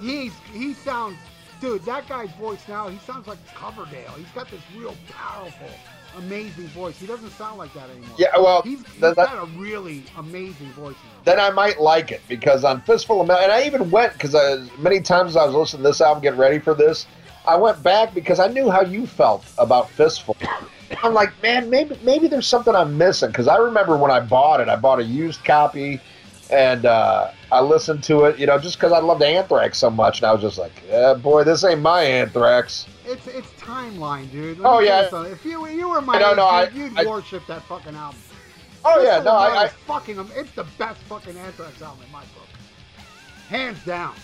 He's 0.00 0.32
he 0.52 0.74
sounds, 0.74 1.16
dude. 1.60 1.82
That 1.84 2.08
guy's 2.08 2.30
voice 2.32 2.66
now. 2.68 2.88
He 2.88 2.98
sounds 2.98 3.26
like 3.28 3.38
Coverdale. 3.54 4.12
He's 4.16 4.28
got 4.34 4.50
this 4.50 4.60
real 4.76 4.96
powerful, 5.08 5.68
amazing 6.16 6.66
voice. 6.68 6.98
He 6.98 7.06
doesn't 7.06 7.30
sound 7.30 7.56
like 7.58 7.72
that 7.74 7.88
anymore. 7.90 8.16
Yeah, 8.18 8.36
well, 8.36 8.62
he's, 8.62 8.84
he's 8.84 9.00
that- 9.00 9.14
that- 9.16 9.28
got 9.32 9.42
a 9.44 9.50
really 9.58 10.02
amazing 10.18 10.70
voice 10.72 10.94
now. 10.96 11.22
then 11.24 11.38
I 11.40 11.50
might 11.50 11.80
like 11.80 12.10
it 12.10 12.20
because 12.28 12.64
on 12.64 12.80
Fistful 12.82 13.20
of 13.20 13.28
Metal, 13.28 13.44
and 13.44 13.52
I 13.52 13.62
even 13.64 13.90
went 13.92 14.12
because 14.14 14.34
many 14.78 15.00
times 15.00 15.36
I 15.36 15.44
was 15.46 15.54
listening 15.54 15.84
to 15.84 15.88
this 15.90 16.00
album, 16.00 16.22
getting 16.22 16.38
ready 16.40 16.58
for 16.58 16.74
this, 16.74 17.06
I 17.48 17.56
went 17.56 17.82
back 17.82 18.14
because 18.14 18.38
I 18.40 18.48
knew 18.48 18.68
how 18.70 18.82
you 18.82 19.06
felt 19.06 19.44
about 19.56 19.88
Fistful. 19.90 20.36
I'm 21.02 21.14
like, 21.14 21.30
man, 21.42 21.70
maybe 21.70 21.98
maybe 22.02 22.28
there's 22.28 22.46
something 22.46 22.74
I'm 22.74 22.96
missing 22.98 23.28
because 23.30 23.48
I 23.48 23.56
remember 23.56 23.96
when 23.96 24.10
I 24.10 24.20
bought 24.20 24.60
it, 24.60 24.68
I 24.68 24.76
bought 24.76 25.00
a 25.00 25.04
used 25.04 25.44
copy, 25.44 26.00
and 26.50 26.84
uh, 26.86 27.30
I 27.50 27.60
listened 27.60 28.02
to 28.04 28.24
it, 28.24 28.38
you 28.38 28.46
know, 28.46 28.58
just 28.58 28.76
because 28.76 28.92
I 28.92 28.98
loved 28.98 29.22
Anthrax 29.22 29.78
so 29.78 29.90
much, 29.90 30.18
and 30.18 30.26
I 30.26 30.32
was 30.32 30.42
just 30.42 30.58
like, 30.58 30.72
yeah, 30.88 31.14
boy, 31.14 31.44
this 31.44 31.64
ain't 31.64 31.80
my 31.80 32.02
Anthrax. 32.02 32.86
It's 33.06 33.26
it's 33.26 33.48
timeline, 33.52 34.30
dude. 34.30 34.60
Oh, 34.62 34.80
yeah. 34.80 35.08
If 35.24 35.44
you 35.44 35.66
you 35.68 35.88
were 35.88 36.00
my 36.02 36.14
I 36.14 36.18
don't 36.18 36.32
age, 36.32 36.36
know, 36.36 36.66
dude, 36.70 36.96
I- 36.98 37.00
you'd 37.00 37.06
I- 37.06 37.10
worship 37.10 37.46
that 37.46 37.62
fucking 37.62 37.94
album. 37.94 38.20
Oh 38.84 39.02
yeah, 39.02 39.16
Fistful 39.16 39.24
no, 39.32 39.38
I, 39.38 39.64
I 39.64 39.68
fucking. 39.68 40.28
It's 40.36 40.52
the 40.52 40.64
best 40.78 41.00
fucking 41.02 41.36
Anthrax 41.36 41.82
album 41.82 42.04
in 42.06 42.12
my 42.12 42.20
book, 42.20 42.48
hands 43.48 43.82
down. 43.84 44.14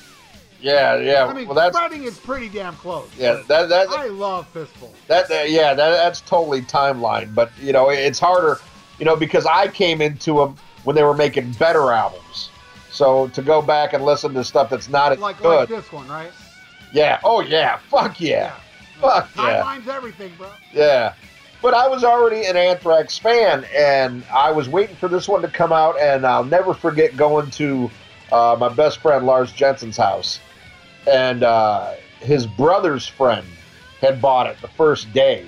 Yeah, 0.64 0.96
yeah. 0.96 1.26
I 1.26 1.32
mean, 1.34 1.46
well, 1.46 1.54
that's 1.54 1.76
Spreading 1.76 2.04
is 2.04 2.18
pretty 2.18 2.48
damn 2.48 2.74
close. 2.76 3.08
yeah, 3.18 3.42
that 3.48 3.68
that 3.68 3.88
I 3.90 4.06
love 4.06 4.48
Fistful. 4.48 4.92
That, 5.08 5.28
that 5.28 5.50
yeah, 5.50 5.74
that, 5.74 5.90
that's 5.90 6.22
totally 6.22 6.62
timeline. 6.62 7.34
But 7.34 7.52
you 7.60 7.72
know, 7.72 7.90
it's 7.90 8.18
harder, 8.18 8.58
you 8.98 9.04
know, 9.04 9.14
because 9.16 9.44
I 9.46 9.68
came 9.68 10.00
into 10.00 10.38
them 10.38 10.56
when 10.84 10.96
they 10.96 11.02
were 11.02 11.14
making 11.14 11.52
better 11.52 11.92
albums. 11.92 12.50
So 12.90 13.28
to 13.28 13.42
go 13.42 13.60
back 13.60 13.92
and 13.92 14.04
listen 14.04 14.32
to 14.34 14.44
stuff 14.44 14.70
that's 14.70 14.88
not 14.88 15.12
as 15.12 15.18
Like 15.18 15.38
good, 15.42 15.48
like 15.48 15.68
this 15.68 15.92
one, 15.92 16.08
right? 16.08 16.30
yeah, 16.92 17.20
oh 17.24 17.40
yeah, 17.40 17.78
fuck 17.90 18.20
yeah, 18.20 18.54
fuck 19.00 19.28
yeah, 19.36 19.62
Timeline's 19.62 19.88
everything, 19.88 20.32
bro. 20.38 20.48
yeah. 20.72 21.14
But 21.60 21.72
I 21.74 21.88
was 21.88 22.04
already 22.04 22.44
an 22.44 22.56
Anthrax 22.58 23.16
fan, 23.18 23.64
and 23.74 24.22
I 24.32 24.50
was 24.52 24.68
waiting 24.68 24.96
for 24.96 25.08
this 25.08 25.26
one 25.26 25.40
to 25.42 25.48
come 25.48 25.72
out, 25.72 25.98
and 25.98 26.26
I'll 26.26 26.44
never 26.44 26.74
forget 26.74 27.16
going 27.16 27.50
to 27.52 27.90
uh, 28.30 28.54
my 28.60 28.68
best 28.68 28.98
friend 28.98 29.24
Lars 29.24 29.50
Jensen's 29.50 29.96
house, 29.96 30.40
and 31.06 31.42
uh, 31.42 31.94
his 32.20 32.46
brother's 32.46 33.06
friend 33.06 33.46
had 34.00 34.20
bought 34.20 34.46
it 34.46 34.56
the 34.60 34.68
first 34.68 35.12
day, 35.12 35.46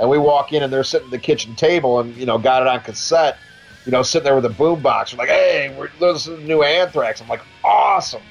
and 0.00 0.08
we 0.08 0.18
walk 0.18 0.52
in 0.52 0.62
and 0.62 0.72
they're 0.72 0.84
sitting 0.84 1.06
at 1.06 1.10
the 1.10 1.18
kitchen 1.18 1.54
table, 1.54 2.00
and 2.00 2.16
you 2.16 2.26
know 2.26 2.38
got 2.38 2.62
it 2.62 2.68
on 2.68 2.80
cassette, 2.80 3.38
you 3.84 3.92
know 3.92 4.02
sitting 4.02 4.24
there 4.24 4.34
with 4.34 4.44
a 4.44 4.50
boombox. 4.50 5.12
We're 5.12 5.18
like, 5.18 5.28
hey, 5.28 5.74
we're 5.78 5.90
listening 6.00 6.40
to 6.40 6.44
new 6.44 6.62
Anthrax. 6.62 7.20
I'm 7.20 7.28
like, 7.28 7.42
awesome, 7.64 8.22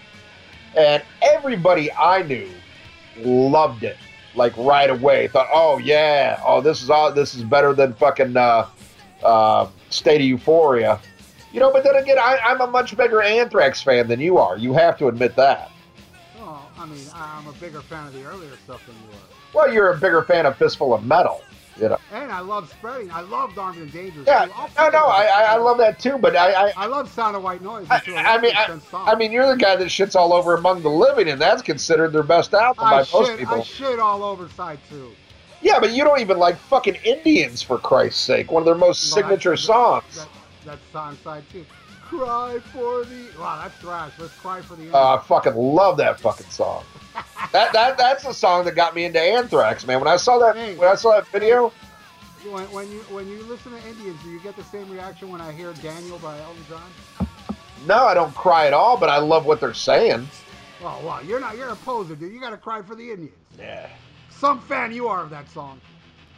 and 0.77 1.03
everybody 1.21 1.91
I 1.91 2.23
knew 2.23 2.49
loved 3.17 3.83
it. 3.83 3.97
like 4.35 4.55
right 4.57 4.89
away. 4.89 5.27
Thought, 5.29 5.47
oh 5.51 5.77
yeah, 5.77 6.41
oh 6.45 6.61
this 6.61 6.81
is 6.83 6.89
all 6.89 7.11
this 7.11 7.33
is 7.35 7.43
better 7.43 7.73
than 7.73 7.93
fucking 7.93 8.35
uh, 8.35 8.67
uh, 9.23 9.67
State 9.89 10.21
of 10.21 10.27
Euphoria. 10.27 10.99
You 11.53 11.61
know, 11.61 11.71
but 11.71 11.85
then 11.85 11.95
again, 11.95 12.17
I, 12.19 12.37
I'm 12.43 12.59
a 12.59 12.67
much 12.67 12.97
bigger 12.97 13.21
Anthrax 13.21 13.81
fan 13.81 14.07
than 14.07 14.19
you 14.19 14.37
are. 14.37 14.57
You 14.57 14.73
have 14.73 14.97
to 14.97 15.07
admit 15.07 15.37
that. 15.37 15.71
I 16.85 16.87
mean, 16.87 17.05
I'm 17.15 17.47
a 17.47 17.53
bigger 17.53 17.81
fan 17.81 18.05
of 18.05 18.13
the 18.13 18.23
earlier 18.25 18.55
stuff 18.63 18.85
than 18.85 18.95
you 18.95 19.17
are. 19.17 19.55
Well, 19.55 19.73
you're 19.73 19.91
a 19.91 19.97
bigger 19.97 20.21
fan 20.21 20.45
of 20.45 20.55
Fistful 20.57 20.93
of 20.93 21.03
Metal. 21.03 21.41
You 21.77 21.89
know. 21.89 21.97
And 22.13 22.31
I 22.31 22.39
love 22.39 22.69
spreading. 22.69 23.11
I 23.11 23.21
love 23.21 23.57
Armed 23.57 23.79
and 23.79 23.91
Dangerous. 23.91 24.27
Yeah. 24.27 24.45
No, 24.77 24.89
no, 24.89 25.05
I, 25.07 25.23
I, 25.23 25.41
I 25.53 25.55
love 25.57 25.77
that 25.79 25.99
too. 25.99 26.17
But 26.17 26.35
I, 26.35 26.67
I, 26.67 26.73
I 26.77 26.85
love 26.85 27.11
Sound 27.11 27.35
of 27.35 27.43
White 27.43 27.61
Noise. 27.61 27.87
I, 27.89 28.01
I 28.15 28.39
mean, 28.39 28.53
I, 28.55 28.79
I 28.93 29.15
mean, 29.15 29.31
you're 29.31 29.47
the 29.47 29.57
guy 29.57 29.75
that 29.75 29.87
shits 29.87 30.15
all 30.15 30.31
over 30.31 30.53
Among 30.53 30.83
the 30.83 30.89
Living, 30.89 31.27
and 31.27 31.41
that's 31.41 31.61
considered 31.61 32.13
their 32.13 32.23
best 32.23 32.53
album 32.53 32.85
I 32.85 32.91
by 32.91 32.97
most 32.97 33.29
shit, 33.29 33.39
people. 33.39 33.55
I 33.55 33.61
shit 33.63 33.99
all 33.99 34.23
over 34.23 34.47
side 34.49 34.79
two. 34.89 35.11
Yeah, 35.61 35.79
but 35.79 35.91
you 35.91 36.03
don't 36.03 36.21
even 36.21 36.37
like 36.37 36.55
fucking 36.55 36.95
Indians 37.03 37.61
for 37.61 37.77
Christ's 37.79 38.21
sake. 38.21 38.51
One 38.51 38.61
of 38.61 38.65
their 38.65 38.75
most 38.75 39.03
Well, 39.13 39.23
signature 39.23 39.57
songs. 39.57 40.15
That, 40.15 40.29
that's 40.63 40.91
song 40.93 41.17
side 41.23 41.43
two. 41.51 41.65
Cry 42.05 42.59
for 42.71 43.03
the. 43.05 43.27
Wow, 43.39 43.61
that's 43.63 43.75
thrash. 43.79 44.11
Let's 44.19 44.33
cry 44.35 44.61
for 44.61 44.75
the. 44.75 44.95
Uh, 44.95 45.15
I 45.15 45.21
fucking 45.23 45.55
love 45.55 45.97
that 45.97 46.19
fucking 46.19 46.47
song. 46.49 46.83
that 47.51 47.73
that 47.73 47.97
that's 47.97 48.23
the 48.23 48.33
song 48.33 48.65
that 48.65 48.75
got 48.75 48.93
me 48.95 49.05
into 49.05 49.19
Anthrax, 49.19 49.87
man. 49.87 49.99
When 49.99 50.07
I 50.07 50.17
saw 50.17 50.37
that 50.39 50.55
Hey. 50.55 50.75
when 50.75 50.87
I 50.87 50.95
saw 50.95 51.11
that 51.11 51.27
video, 51.29 51.69
when, 52.49 52.63
when 52.71 52.91
you 52.91 52.99
when 53.09 53.27
you 53.27 53.41
listen 53.43 53.71
to 53.71 53.87
Indians, 53.87 54.21
do 54.23 54.29
you 54.29 54.39
get 54.41 54.55
the 54.55 54.63
same 54.65 54.89
reaction 54.91 55.31
when 55.31 55.41
I 55.41 55.51
hear 55.51 55.73
Daniel 55.73 56.19
by 56.19 56.37
Elton 56.39 56.63
John? 56.69 57.27
no, 57.87 58.05
I 58.05 58.13
don't 58.13 58.33
cry 58.35 58.67
at 58.67 58.73
all, 58.73 58.97
but 58.97 59.09
I 59.09 59.17
love 59.17 59.45
what 59.45 59.59
they're 59.59 59.73
saying. 59.73 60.27
Oh 60.83 61.01
wow, 61.03 61.21
you're 61.21 61.39
not 61.39 61.57
you're 61.57 61.69
a 61.69 61.75
poser, 61.77 62.15
dude. 62.15 62.33
You 62.33 62.39
gotta 62.39 62.57
cry 62.57 62.81
for 62.83 62.93
the 62.95 63.09
Indians. 63.09 63.33
Yeah. 63.57 63.89
Some 64.29 64.59
fan 64.61 64.91
you 64.93 65.07
are 65.07 65.23
of 65.23 65.29
that 65.31 65.49
song. 65.49 65.81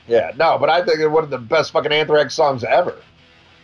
Yeah, 0.08 0.32
no, 0.38 0.58
but 0.58 0.70
I 0.70 0.86
think 0.86 1.00
it's 1.00 1.10
one 1.10 1.26
of 1.26 1.30
the 1.30 1.38
best 1.40 1.72
fucking 1.72 1.92
Anthrax 1.92 2.34
songs 2.36 2.64
ever. 2.64 2.96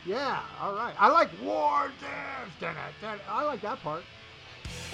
Yeah, 0.06 0.41
all 0.62 0.74
right. 0.74 0.93
I 0.99 1.10
like 1.10 1.30
War 1.41 1.91
Dance. 2.01 2.51
Da, 2.60 2.74
da, 3.01 3.16
da. 3.16 3.18
I 3.30 3.43
like 3.43 3.62
that 3.62 3.82
part. 3.82 4.04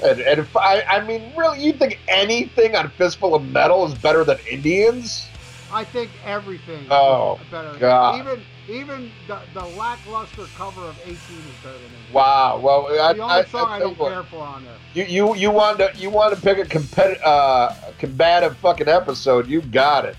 And, 0.03 0.20
and 0.20 0.39
if 0.39 0.55
I, 0.55 0.82
I 0.84 1.05
mean, 1.05 1.34
really, 1.36 1.64
you 1.64 1.74
think 1.74 1.99
anything 2.07 2.76
on 2.76 2.89
Fistful 2.91 3.36
of 3.36 3.43
Metal 3.45 3.86
is 3.86 3.93
better 3.95 4.24
than 4.24 4.38
Indians? 4.49 5.28
I 5.72 5.84
think 5.84 6.10
everything 6.26 6.88
Oh, 6.89 7.39
is 7.41 7.47
better. 7.51 7.78
God. 7.80 8.20
Even 8.20 8.41
even 8.70 9.12
the, 9.28 9.39
the 9.53 9.66
lackluster 9.66 10.45
cover 10.55 10.82
of 10.82 10.99
18 11.03 11.14
is 11.16 11.18
better 11.64 11.76
than 11.78 11.86
it. 11.86 12.14
Wow. 12.14 12.60
Well, 12.60 12.88
I, 13.01 13.14
The 13.14 13.22
I, 13.24 13.38
only 13.38 13.49
song 13.49 13.68
I, 13.68 13.76
I 13.76 13.80
don't 13.80 13.95
tell 13.95 14.10
care 14.10 14.24
for 14.24 14.38
on 14.41 14.64
there. 14.64 14.76
You 14.93 15.03
you 15.05 15.36
you 15.36 15.51
want 15.51 15.80
to 15.80 15.91
you 15.97 16.10
want 16.10 16.36
to 16.36 16.41
pick 16.41 16.57
a 16.60 16.66
competitive 16.66 17.22
uh, 17.24 17.74
combative 17.97 18.57
fucking 18.57 18.88
episode? 18.88 19.47
You 19.47 19.62
got 19.62 20.05
it. 20.05 20.16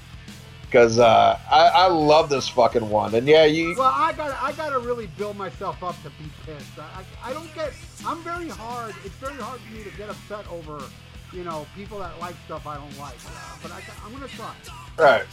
Because 0.71 1.01
uh, 1.01 1.37
I, 1.51 1.67
I 1.67 1.87
love 1.89 2.29
this 2.29 2.49
fucking 2.49 2.89
one, 2.89 3.17
and 3.17 3.27
yeah, 3.27 3.45
you 3.45 3.75
Well, 3.77 3.93
I 3.93 4.13
got 4.13 4.41
I 4.41 4.53
got 4.53 4.71
to 4.71 4.79
really 4.79 5.09
build 5.19 5.37
myself 5.37 5.83
up 5.83 6.01
to 6.05 6.11
be 6.11 6.31
pissed. 6.47 6.79
I, 6.79 7.03
I, 7.25 7.31
I 7.31 7.33
don't 7.33 7.53
get. 7.57 7.73
I'm 8.07 8.23
very 8.23 8.49
hard. 8.49 8.95
It's 9.05 9.17
very 9.17 9.35
hard 9.35 9.61
for 9.61 9.75
me 9.75 9.83
to 9.83 9.91
get 9.97 10.09
upset 10.09 10.47
over, 10.47 10.85
you 11.33 11.43
know, 11.43 11.67
people 11.75 11.99
that 11.99 12.21
like 12.21 12.37
stuff 12.45 12.69
I 12.69 12.77
don't 12.77 12.99
like. 13.01 13.17
But 13.61 13.73
I, 13.73 13.83
I'm 14.05 14.13
gonna 14.13 14.29
try. 14.29 14.55
right. 14.97 15.25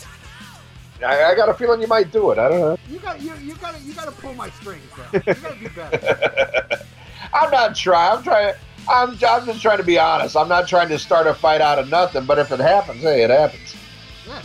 I, 1.05 1.25
I 1.25 1.35
got 1.35 1.49
a 1.49 1.53
feeling 1.53 1.81
you 1.81 1.87
might 1.87 2.11
do 2.11 2.31
it. 2.31 2.39
I 2.39 2.49
don't 2.49 2.59
know. 2.59 2.77
You 2.89 2.97
got 2.97 3.21
you 3.21 3.35
you 3.35 3.53
got 3.57 3.79
you 3.83 3.93
got 3.93 4.05
to 4.05 4.11
pull 4.19 4.33
my 4.33 4.49
strings, 4.49 4.81
bro. 4.95 5.05
You 5.13 5.33
got 5.35 5.53
to 5.53 5.59
be 5.59 5.67
better. 5.67 6.67
I'm 7.33 7.51
not 7.51 7.75
trying. 7.75 8.17
I'm 8.17 8.23
trying. 8.23 8.55
I'm, 8.89 9.09
I'm 9.11 9.45
just 9.45 9.61
trying 9.61 9.77
to 9.77 9.83
be 9.83 9.99
honest. 9.99 10.35
I'm 10.35 10.49
not 10.49 10.67
trying 10.67 10.89
to 10.89 10.97
start 10.97 11.27
a 11.27 11.35
fight 11.35 11.61
out 11.61 11.77
of 11.77 11.91
nothing. 11.91 12.25
But 12.25 12.39
if 12.39 12.51
it 12.51 12.59
happens, 12.59 13.03
hey, 13.03 13.21
it 13.21 13.29
happens. 13.29 13.75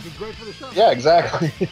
Be 0.03 0.09
great 0.17 0.35
for 0.35 0.43
the 0.45 0.53
show. 0.53 0.69
Yeah, 0.73 0.91
exactly. 0.91 1.51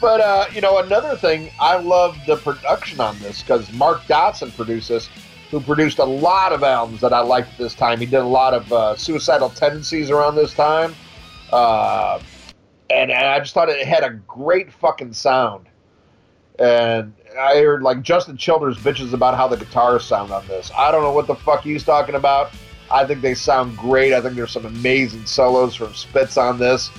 but 0.00 0.20
uh, 0.20 0.46
you 0.54 0.60
know, 0.60 0.78
another 0.78 1.16
thing, 1.16 1.50
I 1.58 1.76
love 1.76 2.16
the 2.26 2.36
production 2.36 3.00
on 3.00 3.18
this 3.18 3.42
because 3.42 3.72
Mark 3.72 4.06
Dodson 4.06 4.52
produced 4.52 4.88
this, 4.88 5.08
who 5.50 5.60
produced 5.60 5.98
a 5.98 6.04
lot 6.04 6.52
of 6.52 6.62
albums 6.62 7.00
that 7.00 7.12
I 7.12 7.20
liked 7.20 7.58
this 7.58 7.74
time. 7.74 7.98
He 7.98 8.06
did 8.06 8.20
a 8.20 8.24
lot 8.24 8.54
of 8.54 8.72
uh, 8.72 8.96
Suicidal 8.96 9.50
Tendencies 9.50 10.08
around 10.08 10.36
this 10.36 10.54
time, 10.54 10.94
uh, 11.52 12.20
and, 12.90 13.10
and 13.10 13.26
I 13.26 13.40
just 13.40 13.54
thought 13.54 13.68
it 13.68 13.84
had 13.86 14.04
a 14.04 14.10
great 14.10 14.72
fucking 14.72 15.12
sound. 15.12 15.66
And 16.60 17.12
I 17.36 17.56
heard 17.56 17.82
like 17.82 18.02
Justin 18.02 18.36
Childers 18.36 18.76
bitches 18.76 19.14
about 19.14 19.36
how 19.36 19.48
the 19.48 19.56
guitars 19.56 20.04
sound 20.04 20.30
on 20.30 20.46
this. 20.46 20.70
I 20.76 20.92
don't 20.92 21.02
know 21.02 21.12
what 21.12 21.26
the 21.26 21.34
fuck 21.34 21.62
he's 21.62 21.82
talking 21.82 22.14
about. 22.14 22.52
I 22.90 23.06
think 23.06 23.22
they 23.22 23.34
sound 23.34 23.76
great. 23.76 24.12
I 24.12 24.20
think 24.20 24.36
there's 24.36 24.52
some 24.52 24.66
amazing 24.66 25.24
solos 25.26 25.74
from 25.74 25.94
Spitz 25.94 26.36
on 26.36 26.58
this. 26.58 26.90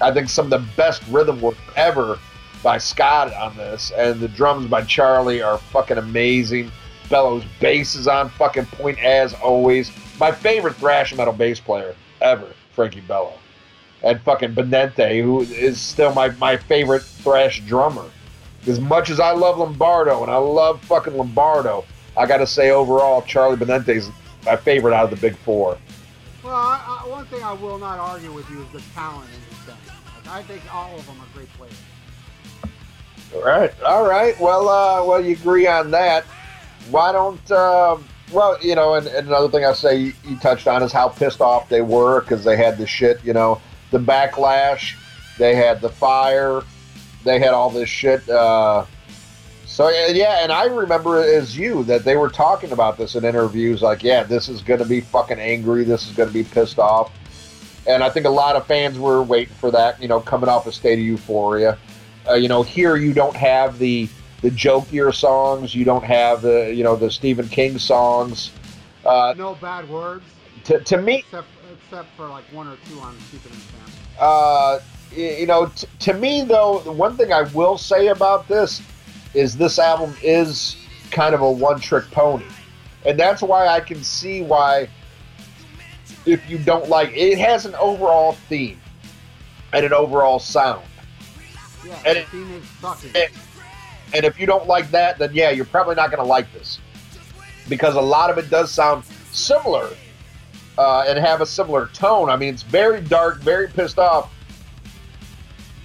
I 0.00 0.12
think 0.12 0.28
some 0.28 0.46
of 0.46 0.50
the 0.50 0.66
best 0.76 1.02
rhythm 1.10 1.40
work 1.40 1.56
ever 1.76 2.18
by 2.62 2.78
Scott 2.78 3.32
on 3.34 3.56
this, 3.56 3.90
and 3.92 4.20
the 4.20 4.28
drums 4.28 4.66
by 4.66 4.82
Charlie 4.82 5.42
are 5.42 5.58
fucking 5.58 5.98
amazing. 5.98 6.70
Bello's 7.08 7.44
bass 7.60 7.94
is 7.94 8.06
on 8.06 8.28
fucking 8.30 8.66
point 8.66 8.98
as 9.02 9.34
always. 9.34 9.90
My 10.20 10.30
favorite 10.30 10.76
thrash 10.76 11.14
metal 11.14 11.32
bass 11.32 11.58
player 11.58 11.94
ever, 12.20 12.48
Frankie 12.72 13.00
Bello, 13.00 13.34
and 14.02 14.20
fucking 14.22 14.54
Benante, 14.54 15.22
who 15.22 15.40
is 15.42 15.80
still 15.80 16.12
my 16.14 16.28
my 16.32 16.56
favorite 16.56 17.02
thrash 17.02 17.60
drummer. 17.62 18.04
As 18.66 18.80
much 18.80 19.08
as 19.08 19.20
I 19.20 19.30
love 19.30 19.58
Lombardo 19.58 20.22
and 20.22 20.30
I 20.30 20.36
love 20.36 20.82
fucking 20.82 21.16
Lombardo, 21.16 21.84
I 22.16 22.26
got 22.26 22.38
to 22.38 22.46
say 22.46 22.70
overall, 22.70 23.22
Charlie 23.22 23.56
Benante 23.56 23.90
is 23.90 24.10
my 24.44 24.56
favorite 24.56 24.92
out 24.92 25.04
of 25.04 25.10
the 25.10 25.16
big 25.16 25.36
four. 25.38 25.78
Well, 26.44 26.54
I, 26.54 27.02
I, 27.04 27.08
one 27.08 27.24
thing 27.26 27.42
I 27.42 27.52
will 27.52 27.78
not 27.78 27.98
argue 27.98 28.32
with 28.32 28.48
you 28.50 28.62
is 28.62 28.68
the 28.72 28.80
talent 28.94 29.30
I 30.30 30.42
think 30.42 30.62
all 30.74 30.94
of 30.94 31.06
them 31.06 31.20
are 31.20 31.26
great 31.34 31.52
players. 31.54 31.74
All 33.34 33.42
right, 33.42 33.82
all 33.82 34.08
right. 34.08 34.38
Well, 34.40 34.68
uh, 34.68 35.04
well, 35.04 35.22
you 35.24 35.32
agree 35.32 35.66
on 35.66 35.90
that. 35.90 36.24
Why 36.90 37.12
don't? 37.12 37.50
Uh, 37.50 37.98
well, 38.32 38.58
you 38.62 38.74
know, 38.74 38.94
and, 38.94 39.06
and 39.06 39.26
another 39.28 39.48
thing 39.48 39.64
I 39.64 39.72
say 39.72 39.96
you, 39.96 40.12
you 40.24 40.36
touched 40.38 40.66
on 40.66 40.82
is 40.82 40.92
how 40.92 41.08
pissed 41.08 41.40
off 41.40 41.68
they 41.68 41.80
were 41.80 42.20
because 42.20 42.44
they 42.44 42.56
had 42.56 42.78
the 42.78 42.86
shit. 42.86 43.22
You 43.24 43.32
know, 43.32 43.60
the 43.90 43.98
backlash. 43.98 44.94
They 45.38 45.54
had 45.54 45.80
the 45.80 45.88
fire. 45.88 46.62
They 47.24 47.38
had 47.38 47.50
all 47.50 47.70
this 47.70 47.88
shit. 47.88 48.28
Uh, 48.28 48.84
so 49.66 49.88
yeah, 49.90 50.42
and 50.42 50.50
I 50.50 50.64
remember 50.64 51.22
as 51.22 51.56
you 51.56 51.84
that 51.84 52.04
they 52.04 52.16
were 52.16 52.30
talking 52.30 52.72
about 52.72 52.98
this 52.98 53.14
in 53.14 53.24
interviews. 53.24 53.82
Like, 53.82 54.02
yeah, 54.02 54.24
this 54.24 54.48
is 54.48 54.62
going 54.62 54.80
to 54.80 54.86
be 54.86 55.00
fucking 55.00 55.38
angry. 55.38 55.84
This 55.84 56.08
is 56.08 56.16
going 56.16 56.28
to 56.28 56.32
be 56.32 56.44
pissed 56.44 56.78
off. 56.78 57.12
And 57.88 58.04
I 58.04 58.10
think 58.10 58.26
a 58.26 58.30
lot 58.30 58.54
of 58.54 58.66
fans 58.66 58.98
were 58.98 59.22
waiting 59.22 59.54
for 59.54 59.70
that. 59.70 60.00
You 60.00 60.08
know, 60.08 60.20
coming 60.20 60.48
off 60.48 60.66
a 60.66 60.72
state 60.72 60.98
of 60.98 61.04
euphoria. 61.04 61.78
Uh, 62.28 62.34
you 62.34 62.46
know, 62.48 62.62
here 62.62 62.96
you 62.96 63.14
don't 63.14 63.34
have 63.36 63.78
the 63.78 64.08
the 64.42 64.50
jokier 64.50 65.12
songs. 65.12 65.74
You 65.74 65.84
don't 65.84 66.04
have 66.04 66.42
the 66.42 66.72
you 66.74 66.84
know 66.84 66.94
the 66.96 67.10
Stephen 67.10 67.48
King 67.48 67.78
songs. 67.78 68.50
Uh, 69.06 69.34
No 69.36 69.54
bad 69.54 69.88
words, 69.88 70.24
to, 70.64 70.80
to 70.80 70.98
me, 71.00 71.20
except 71.20 71.48
except 71.72 72.08
for 72.16 72.28
like 72.28 72.44
one 72.52 72.68
or 72.68 72.76
two 72.88 73.00
on 73.00 73.14
and 73.14 73.40
Sam. 73.40 73.98
uh, 74.20 74.80
you 75.10 75.46
know, 75.46 75.66
t- 75.74 75.86
to 76.00 76.12
me 76.12 76.42
though, 76.42 76.80
the 76.80 76.92
one 76.92 77.16
thing 77.16 77.32
I 77.32 77.42
will 77.54 77.78
say 77.78 78.08
about 78.08 78.46
this 78.48 78.82
is 79.32 79.56
this 79.56 79.78
album 79.78 80.14
is 80.22 80.76
kind 81.10 81.34
of 81.34 81.40
a 81.40 81.50
one-trick 81.50 82.10
pony, 82.10 82.44
and 83.06 83.18
that's 83.18 83.40
why 83.40 83.68
I 83.68 83.80
can 83.80 84.04
see 84.04 84.42
why 84.42 84.90
if 86.28 86.48
you 86.50 86.58
don't 86.58 86.88
like 86.88 87.10
it 87.10 87.16
It 87.16 87.38
has 87.38 87.66
an 87.66 87.74
overall 87.76 88.32
theme 88.48 88.80
and 89.72 89.84
an 89.84 89.92
overall 89.92 90.38
sound. 90.38 90.82
Yeah, 91.84 91.94
And 92.06 92.16
the 92.16 92.20
it- 92.20 92.28
theme 92.28 92.52
is 92.52 92.64
sucking. 92.80 93.10
it- 93.14 93.32
And 94.14 94.24
if 94.24 94.38
you 94.40 94.46
don't 94.46 94.66
like 94.66 94.90
that, 94.92 95.18
then 95.18 95.30
yeah, 95.34 95.50
you're 95.50 95.64
probably 95.66 95.94
not 95.94 96.10
going 96.10 96.22
to 96.22 96.28
like 96.28 96.50
this 96.52 96.78
because 97.68 97.94
a 97.94 98.00
lot 98.00 98.30
of 98.30 98.38
it 98.38 98.48
does 98.48 98.70
sound 98.72 99.04
similar 99.32 99.90
uh, 100.78 101.04
and 101.06 101.18
have 101.18 101.40
a 101.42 101.46
similar 101.46 101.86
tone. 101.88 102.30
I 102.30 102.36
mean, 102.36 102.54
it's 102.54 102.62
very 102.62 103.00
dark, 103.02 103.40
very 103.40 103.68
pissed 103.68 103.98
off. 103.98 104.30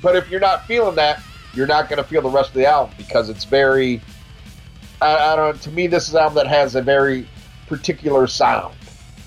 But 0.02 0.16
if 0.16 0.30
you're 0.30 0.40
not 0.40 0.66
feeling 0.68 0.96
that, 0.96 1.22
you're 1.54 1.68
not 1.68 1.90
going 1.90 1.98
to 2.02 2.04
feel 2.08 2.22
the 2.22 2.30
rest 2.30 2.50
of 2.50 2.56
the 2.56 2.66
album 2.66 2.94
because 2.98 3.30
it's 3.30 3.44
very. 3.44 4.02
I, 5.02 5.34
I 5.34 5.36
don't. 5.36 5.62
To 5.64 5.72
me, 5.72 5.88
this 5.88 6.08
is 6.08 6.14
an 6.14 6.22
album 6.22 6.36
that 6.36 6.48
has 6.48 6.76
a 6.76 6.82
very 6.82 7.28
particular 7.68 8.28
sound 8.28 8.74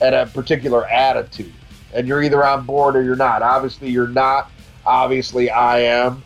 and 0.01 0.15
a 0.15 0.27
particular 0.27 0.87
attitude, 0.87 1.53
and 1.95 2.07
you're 2.07 2.23
either 2.23 2.45
on 2.45 2.65
board 2.67 2.97
or 2.97 3.03
you're 3.03 3.17
not. 3.17 3.43
Obviously, 3.43 3.91
you're 3.91 4.09
not. 4.09 4.51
Obviously, 4.85 5.51
I 5.51 5.81
am. 5.81 6.23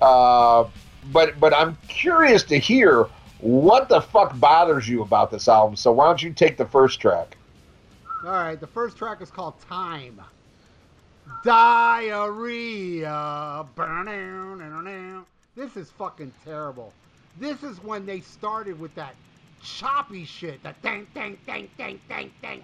Uh, 0.00 0.64
but 1.12 1.38
but 1.40 1.54
I'm 1.54 1.76
curious 1.88 2.42
to 2.44 2.58
hear 2.58 3.06
what 3.38 3.88
the 3.88 4.00
fuck 4.00 4.38
bothers 4.38 4.88
you 4.88 5.02
about 5.02 5.30
this 5.30 5.48
album. 5.48 5.76
So 5.76 5.92
why 5.92 6.06
don't 6.06 6.22
you 6.22 6.32
take 6.32 6.56
the 6.56 6.66
first 6.66 7.00
track? 7.00 7.36
All 8.24 8.32
right, 8.32 8.58
the 8.58 8.66
first 8.66 8.96
track 8.96 9.20
is 9.20 9.30
called 9.30 9.60
Time. 9.68 10.20
Diarrhea. 11.44 13.04
This 15.56 15.76
is 15.76 15.90
fucking 15.90 16.32
terrible. 16.44 16.92
This 17.38 17.62
is 17.62 17.82
when 17.82 18.06
they 18.06 18.20
started 18.20 18.80
with 18.80 18.94
that 18.94 19.14
choppy 19.62 20.24
shit. 20.24 20.62
That 20.62 20.80
dang, 20.82 21.06
dang, 21.14 21.36
dang, 21.46 21.68
dang, 21.76 22.00
dang, 22.08 22.30
dang. 22.40 22.62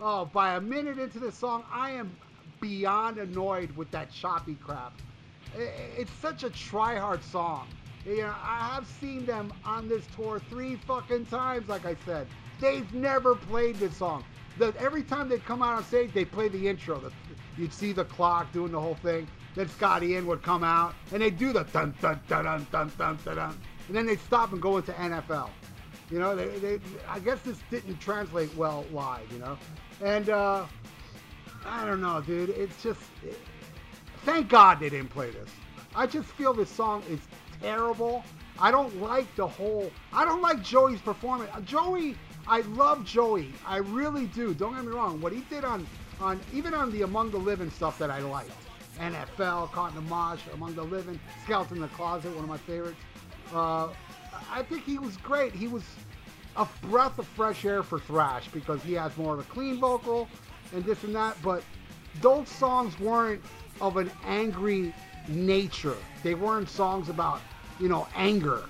Oh, 0.00 0.26
by 0.26 0.56
a 0.56 0.60
minute 0.60 0.98
into 0.98 1.18
the 1.18 1.32
song, 1.32 1.64
I 1.72 1.90
am 1.92 2.14
beyond 2.60 3.18
annoyed 3.18 3.70
with 3.76 3.90
that 3.92 4.10
choppy 4.12 4.54
crap. 4.54 4.92
It's 5.56 6.12
such 6.20 6.42
a 6.44 6.50
try-hard 6.50 7.24
song. 7.24 7.68
You 8.04 8.18
know, 8.18 8.34
I 8.42 8.74
have 8.74 8.86
seen 9.00 9.24
them 9.24 9.52
on 9.64 9.88
this 9.88 10.04
tour 10.14 10.40
three 10.50 10.76
fucking 10.76 11.26
times, 11.26 11.68
like 11.68 11.86
I 11.86 11.96
said. 12.04 12.26
They've 12.60 12.92
never 12.92 13.34
played 13.34 13.76
this 13.76 13.96
song. 13.96 14.24
The, 14.58 14.74
every 14.78 15.02
time 15.02 15.28
they 15.28 15.38
come 15.38 15.62
out 15.62 15.76
on 15.76 15.84
stage, 15.84 16.12
they 16.12 16.24
play 16.24 16.48
the 16.48 16.68
intro. 16.68 16.98
The, 17.00 17.10
you'd 17.56 17.72
see 17.72 17.92
the 17.92 18.04
clock 18.04 18.52
doing 18.52 18.72
the 18.72 18.80
whole 18.80 18.94
thing. 18.96 19.26
Then 19.54 19.68
Scott 19.70 20.02
Ian 20.02 20.26
would 20.26 20.42
come 20.42 20.62
out, 20.62 20.94
and 21.12 21.22
they 21.22 21.30
do 21.30 21.52
the 21.52 21.64
dun 21.64 21.94
dun 22.02 22.20
dun 22.28 22.44
dun 22.44 22.66
dun 22.70 22.92
dun 22.98 23.18
dun, 23.24 23.36
dun. 23.36 23.58
and 23.88 23.96
then 23.96 24.06
they 24.06 24.16
stop 24.16 24.52
and 24.52 24.60
go 24.60 24.76
into 24.76 24.92
NFL. 24.92 25.48
You 26.10 26.20
know, 26.20 26.36
they, 26.36 26.46
they, 26.58 26.78
I 27.08 27.18
guess 27.18 27.40
this 27.40 27.58
didn't 27.70 27.98
translate 27.98 28.54
well 28.56 28.84
live. 28.92 29.30
You 29.32 29.40
know, 29.40 29.58
and 30.02 30.28
uh, 30.28 30.66
I 31.64 31.84
don't 31.84 32.00
know, 32.00 32.20
dude. 32.20 32.50
It's 32.50 32.82
just 32.82 33.00
thank 34.24 34.48
God 34.48 34.80
they 34.80 34.88
didn't 34.88 35.10
play 35.10 35.30
this. 35.30 35.48
I 35.94 36.06
just 36.06 36.28
feel 36.30 36.52
this 36.52 36.70
song 36.70 37.02
is 37.08 37.20
terrible. 37.60 38.22
I 38.58 38.70
don't 38.70 39.00
like 39.00 39.34
the 39.36 39.46
whole. 39.46 39.90
I 40.12 40.24
don't 40.24 40.42
like 40.42 40.62
Joey's 40.62 41.00
performance. 41.00 41.50
Uh, 41.54 41.60
Joey, 41.60 42.16
I 42.46 42.60
love 42.60 43.04
Joey. 43.04 43.52
I 43.66 43.78
really 43.78 44.26
do. 44.26 44.54
Don't 44.54 44.74
get 44.74 44.84
me 44.84 44.92
wrong. 44.92 45.20
What 45.20 45.32
he 45.32 45.40
did 45.50 45.64
on 45.64 45.86
on 46.20 46.40
even 46.52 46.74
on 46.74 46.90
the 46.92 47.02
Among 47.02 47.30
the 47.30 47.38
Living 47.38 47.70
stuff 47.70 47.98
that 47.98 48.10
I 48.10 48.20
liked. 48.20 48.50
NFL, 48.98 49.70
Caught 49.72 49.90
in 49.90 49.96
the 49.96 50.10
Mosh, 50.10 50.40
Among 50.54 50.74
the 50.74 50.82
Living, 50.82 51.20
Skeleton 51.44 51.76
in 51.76 51.82
the 51.82 51.88
Closet, 51.88 52.34
one 52.34 52.44
of 52.44 52.48
my 52.48 52.56
favorites. 52.56 52.96
Uh, 53.52 53.88
I 54.50 54.62
think 54.62 54.84
he 54.84 54.98
was 54.98 55.18
great. 55.18 55.54
He 55.54 55.68
was 55.68 55.82
a 56.56 56.66
breath 56.82 57.18
of 57.18 57.26
fresh 57.28 57.64
air 57.64 57.82
for 57.82 57.98
thrash 57.98 58.48
because 58.48 58.82
he 58.82 58.94
has 58.94 59.16
more 59.16 59.34
of 59.34 59.40
a 59.40 59.44
clean 59.44 59.78
vocal 59.78 60.28
and 60.74 60.84
this 60.84 61.02
and 61.04 61.14
that. 61.14 61.36
But 61.42 61.62
those 62.20 62.48
songs 62.48 62.98
weren't 62.98 63.42
of 63.80 63.96
an 63.96 64.10
angry 64.24 64.94
nature. 65.28 65.96
They 66.22 66.34
weren't 66.34 66.68
songs 66.68 67.08
about 67.08 67.40
you 67.78 67.88
know 67.88 68.06
anger, 68.16 68.62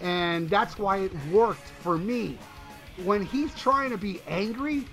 and 0.00 0.48
that's 0.48 0.78
why 0.78 0.98
it 0.98 1.12
worked 1.30 1.68
for 1.80 1.98
me. 1.98 2.38
When 3.04 3.24
he's 3.24 3.54
trying 3.54 3.90
to 3.90 3.98
be 3.98 4.20
angry, 4.26 4.86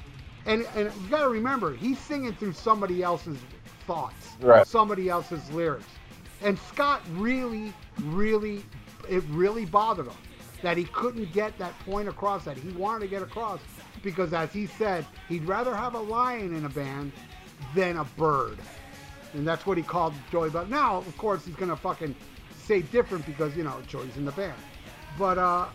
and 0.45 0.65
and 0.75 0.91
you 1.03 1.09
got 1.09 1.23
to 1.23 1.29
remember 1.29 1.73
he's 1.73 1.99
singing 1.99 2.33
through 2.33 2.53
somebody 2.53 3.03
else's 3.03 3.37
thoughts, 3.87 4.29
Right. 4.41 4.65
somebody 4.67 5.09
else's 5.09 5.49
lyrics, 5.51 5.85
and 6.41 6.57
Scott 6.59 7.01
really, 7.13 7.73
really, 8.03 8.63
it 9.09 9.23
really 9.29 9.65
bothered 9.65 10.07
him 10.07 10.15
that 10.61 10.77
he 10.77 10.83
couldn't 10.85 11.31
get 11.33 11.57
that 11.57 11.77
point 11.79 12.07
across 12.07 12.45
that 12.45 12.57
he 12.57 12.69
wanted 12.71 13.01
to 13.01 13.07
get 13.07 13.21
across 13.21 13.59
because 14.03 14.33
as 14.33 14.51
he 14.51 14.67
said 14.67 15.05
he'd 15.27 15.43
rather 15.45 15.75
have 15.75 15.95
a 15.95 15.99
lion 15.99 16.55
in 16.55 16.65
a 16.65 16.69
band 16.69 17.11
than 17.75 17.97
a 17.97 18.03
bird. 18.03 18.57
And 19.33 19.47
that's 19.47 19.65
what 19.65 19.77
he 19.77 19.83
called 19.83 20.13
Joey 20.31 20.49
But 20.49 20.69
now 20.69 20.97
of 20.97 21.17
course 21.17 21.45
he's 21.45 21.55
gonna 21.55 21.75
fucking 21.75 22.15
say 22.57 22.81
different 22.81 23.25
because 23.25 23.55
you 23.55 23.63
know 23.63 23.75
Joey's 23.87 24.17
in 24.17 24.25
the 24.25 24.31
band. 24.31 24.57
But 25.17 25.37
uh 25.37 25.67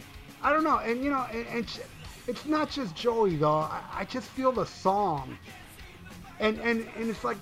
I 0.42 0.52
don't 0.52 0.64
know. 0.64 0.78
And 0.78 1.02
you 1.02 1.10
know 1.10 1.26
and, 1.32 1.46
and 1.48 1.80
it's 2.26 2.44
not 2.46 2.70
just 2.70 2.94
Joey 2.94 3.36
though. 3.36 3.58
I, 3.58 3.82
I 3.92 4.04
just 4.04 4.28
feel 4.28 4.52
the 4.52 4.66
song. 4.66 5.38
And 6.38 6.58
and 6.60 6.86
and 6.96 7.10
it's 7.10 7.24
like 7.24 7.38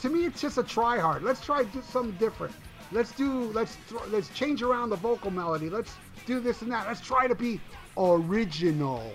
to 0.00 0.08
me 0.08 0.24
it's 0.26 0.40
just 0.40 0.58
a 0.58 0.62
try 0.62 0.98
hard 0.98 1.22
let's 1.22 1.40
try 1.44 1.64
do 1.64 1.82
something 1.82 2.16
different. 2.18 2.54
Let's 2.90 3.12
do 3.12 3.44
let's 3.52 3.74
thro- 3.74 4.06
let's 4.08 4.30
change 4.30 4.62
around 4.62 4.90
the 4.90 4.96
vocal 4.96 5.30
melody. 5.30 5.68
Let's 5.68 5.92
do 6.26 6.40
this 6.40 6.62
and 6.62 6.70
that 6.72 6.86
let's 6.86 7.00
try 7.00 7.26
to 7.26 7.34
be 7.34 7.60
original 7.96 9.12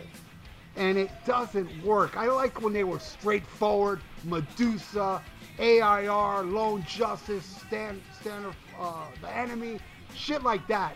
and 0.75 0.97
it 0.97 1.09
doesn't 1.25 1.83
work 1.83 2.17
i 2.17 2.27
like 2.27 2.61
when 2.61 2.73
they 2.73 2.83
were 2.83 2.99
straightforward 2.99 4.01
medusa 4.23 5.21
air 5.59 6.43
lone 6.43 6.83
justice 6.87 7.61
stand 7.67 8.01
stand 8.19 8.45
uh, 8.79 9.05
the 9.21 9.37
enemy 9.37 9.79
shit 10.15 10.43
like 10.43 10.65
that 10.67 10.95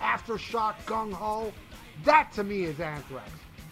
aftershock 0.00 0.74
gung 0.86 1.12
ho 1.12 1.52
that 2.04 2.32
to 2.32 2.42
me 2.42 2.64
is 2.64 2.80
anthrax 2.80 3.30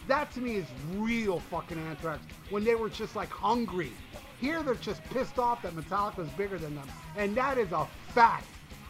that 0.08 0.30
to 0.32 0.40
me 0.40 0.56
is 0.56 0.66
real 0.94 1.40
fucking 1.40 1.78
Anthrax 1.78 2.22
when 2.50 2.64
they 2.64 2.74
were 2.74 2.88
just 2.88 3.16
like 3.16 3.30
hungry. 3.30 3.92
Here 4.40 4.62
they're 4.62 4.74
just 4.74 5.02
pissed 5.04 5.38
off 5.38 5.62
that 5.62 5.74
Metallica 5.74 6.16
Metallica's 6.16 6.30
bigger 6.30 6.58
than 6.58 6.74
them. 6.74 6.88
And 7.16 7.36
that 7.36 7.58
is 7.58 7.72
a 7.72 7.86
fact. 8.08 8.46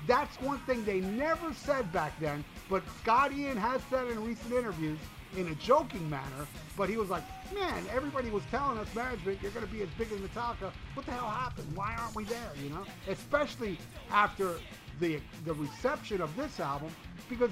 That's 0.07 0.41
one 0.41 0.59
thing 0.61 0.85
they 0.85 1.01
never 1.01 1.53
said 1.53 1.93
back 1.93 2.19
then, 2.21 2.45
but 2.71 2.83
Scott 3.01 3.33
Ian 3.33 3.57
has 3.57 3.81
said 3.91 4.07
in 4.09 4.25
recent 4.25 4.53
interviews 4.53 4.99
in 5.37 5.49
a 5.49 5.55
joking 5.57 6.09
manner, 6.09 6.47
but 6.77 6.89
he 6.89 6.97
was 6.97 7.11
like, 7.11 7.25
man, 7.53 7.85
everybody 7.93 8.31
was 8.31 8.43
telling 8.51 8.79
us 8.79 8.87
management, 8.95 9.43
you're 9.43 9.51
going 9.51 9.67
to 9.67 9.73
be 9.73 9.83
as 9.83 9.89
big 9.99 10.11
as 10.13 10.19
Metallica. 10.19 10.71
What 10.95 11.07
the 11.07 11.13
hell 11.13 11.29
happened? 11.29 11.67
Why 11.75 11.95
aren't 11.99 12.15
we 12.15 12.25
there, 12.25 12.53
you 12.63 12.71
know? 12.71 12.85
Especially 13.09 13.79
after 14.11 14.55
the, 15.01 15.21
the 15.45 15.55
reception 15.55 16.21
of 16.21 16.35
this 16.37 16.61
album, 16.61 16.91
because 17.29 17.51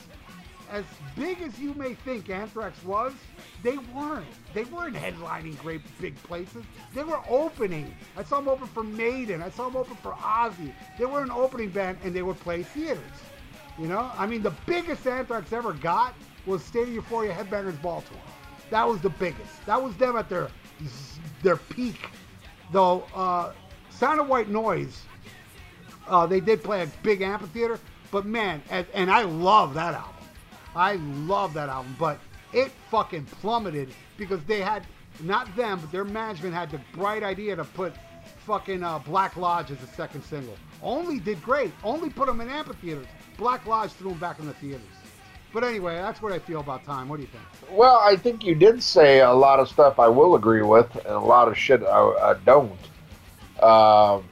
as 0.71 0.85
big 1.17 1.41
as 1.41 1.59
you 1.59 1.75
may 1.75 1.95
think 1.95 2.31
Anthrax 2.31 2.83
was, 2.85 3.13
they 3.63 3.77
weren't. 3.95 4.27
They 4.53 4.65
weren't 4.65 4.97
headlining 4.97 5.59
great 5.59 5.83
big 6.01 6.15
places. 6.23 6.65
They 6.95 7.05
were 7.05 7.21
opening. 7.29 7.95
I 8.17 8.25
saw 8.25 8.37
them 8.37 8.49
open 8.49 8.67
for 8.69 8.83
Maiden. 8.83 9.43
I 9.43 9.51
saw 9.51 9.65
them 9.65 9.77
open 9.77 9.97
for 9.97 10.13
Ozzy. 10.13 10.73
They 10.99 11.07
were 11.07 11.23
an 11.23 11.31
opening 11.31 11.71
band 11.71 11.99
and 12.05 12.15
they 12.15 12.23
would 12.23 12.39
play 12.41 12.63
theaters. 12.63 13.01
You 13.79 13.87
know, 13.87 14.11
I 14.17 14.27
mean, 14.27 14.43
the 14.43 14.55
biggest 14.67 15.07
Anthrax 15.07 15.53
ever 15.53 15.73
got 15.73 16.15
was 16.47 16.65
State 16.65 16.89
of 16.89 16.95
Euphoria 16.95 17.35
Headbangers 17.35 17.81
Ball 17.83 18.03
Tour. 18.03 18.21
That 18.71 18.87
was 18.87 19.01
the 19.01 19.11
biggest. 19.11 19.65
That 19.67 19.83
was 19.83 19.97
them 19.97 20.17
at 20.17 20.29
their 20.29 20.49
their 21.43 21.57
peak. 21.57 22.09
Though 22.73 23.05
uh, 23.15 23.53
Sound 23.91 24.21
of 24.21 24.29
White 24.29 24.49
Noise, 24.49 25.03
uh, 26.09 26.27
they 26.27 26.41
did 26.41 26.63
play 26.63 26.83
a 26.83 26.87
big 27.03 27.23
amphitheater, 27.23 27.79
but 28.11 28.27
man, 28.27 28.63
and, 28.71 28.87
and 28.95 29.11
I 29.11 29.23
love 29.23 29.75
that 29.75 29.95
album. 29.95 30.14
I 30.77 30.95
love 31.27 31.55
that 31.55 31.69
album, 31.69 31.95
but 31.99 32.19
it 32.53 32.71
fucking 32.91 33.27
plummeted 33.27 33.91
because 34.17 34.43
they 34.45 34.61
had 34.61 34.87
not 35.21 35.55
them, 35.57 35.81
but 35.81 35.93
their 35.93 36.05
management 36.05 36.55
had 36.55 36.71
the 36.71 36.81
bright 36.93 37.23
idea 37.23 37.57
to 37.57 37.65
put 37.65 37.93
fucking 38.47 38.83
uh, 38.83 38.99
Black 39.01 39.37
Lodge 39.37 39.71
as 39.71 39.83
a 39.83 39.87
second 39.87 40.23
single. 40.25 40.57
Only 40.83 41.19
did 41.19 41.43
great. 41.43 41.73
Only 41.83 42.11
put 42.11 42.27
them 42.27 42.41
in 42.41 42.49
amphitheaters. 42.49 43.07
Black 43.37 43.67
Lodge 43.67 43.91
threw 43.93 44.11
them 44.11 44.19
back 44.19 44.39
in 44.39 44.47
the 44.47 44.53
theaters. 44.55 44.83
But 45.53 45.63
anyway, 45.63 45.95
that's 45.97 46.21
what 46.21 46.33
I 46.33 46.41
feel 46.41 46.61
about 46.61 46.85
time. 46.85 47.09
What 47.09 47.17
do 47.17 47.23
you 47.23 47.29
think? 47.29 47.45
Well, 47.71 48.01
I 48.05 48.17
think 48.17 48.45
you 48.45 48.57
did 48.57 48.83
say 48.83 49.21
a 49.21 49.33
lot 49.33 49.61
of 49.61 49.69
stuff 49.69 50.01
I 50.01 50.09
will 50.09 50.35
agree 50.35 50.63
with, 50.63 50.93
and 50.97 51.15
a 51.15 51.19
lot 51.21 51.47
of 51.47 51.57
shit 51.57 51.83
I, 51.85 52.01
I 52.01 52.35
don't. 52.45 52.73
Um, 53.63 54.25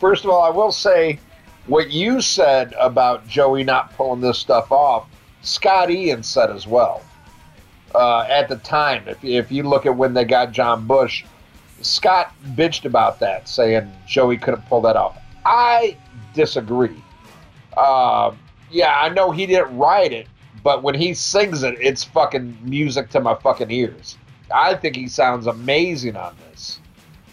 first 0.00 0.24
of 0.24 0.30
all, 0.30 0.42
I 0.42 0.48
will 0.48 0.72
say 0.72 1.20
what 1.66 1.90
you 1.90 2.20
said 2.20 2.74
about 2.78 3.26
Joey 3.28 3.64
not 3.64 3.94
pulling 3.94 4.20
this 4.20 4.38
stuff 4.38 4.72
off. 4.72 5.06
Scott 5.42 5.90
Ian 5.90 6.22
said 6.22 6.50
as 6.50 6.66
well. 6.66 7.02
Uh, 7.94 8.20
at 8.22 8.48
the 8.48 8.56
time, 8.56 9.06
if, 9.06 9.22
if 9.22 9.52
you 9.52 9.62
look 9.64 9.86
at 9.86 9.96
when 9.96 10.14
they 10.14 10.24
got 10.24 10.52
John 10.52 10.86
Bush, 10.86 11.24
Scott 11.82 12.32
bitched 12.54 12.84
about 12.84 13.20
that, 13.20 13.48
saying 13.48 13.90
Joey 14.06 14.38
couldn't 14.38 14.66
pull 14.66 14.80
that 14.82 14.96
off. 14.96 15.18
I 15.44 15.96
disagree. 16.32 17.02
Uh, 17.76 18.32
yeah, 18.70 18.98
I 19.00 19.08
know 19.10 19.30
he 19.30 19.46
didn't 19.46 19.76
write 19.76 20.12
it, 20.12 20.26
but 20.62 20.82
when 20.82 20.94
he 20.94 21.12
sings 21.12 21.62
it, 21.62 21.76
it's 21.80 22.04
fucking 22.04 22.56
music 22.62 23.10
to 23.10 23.20
my 23.20 23.34
fucking 23.34 23.70
ears. 23.70 24.16
I 24.54 24.74
think 24.74 24.96
he 24.96 25.08
sounds 25.08 25.46
amazing 25.46 26.16
on 26.16 26.36
this. 26.50 26.78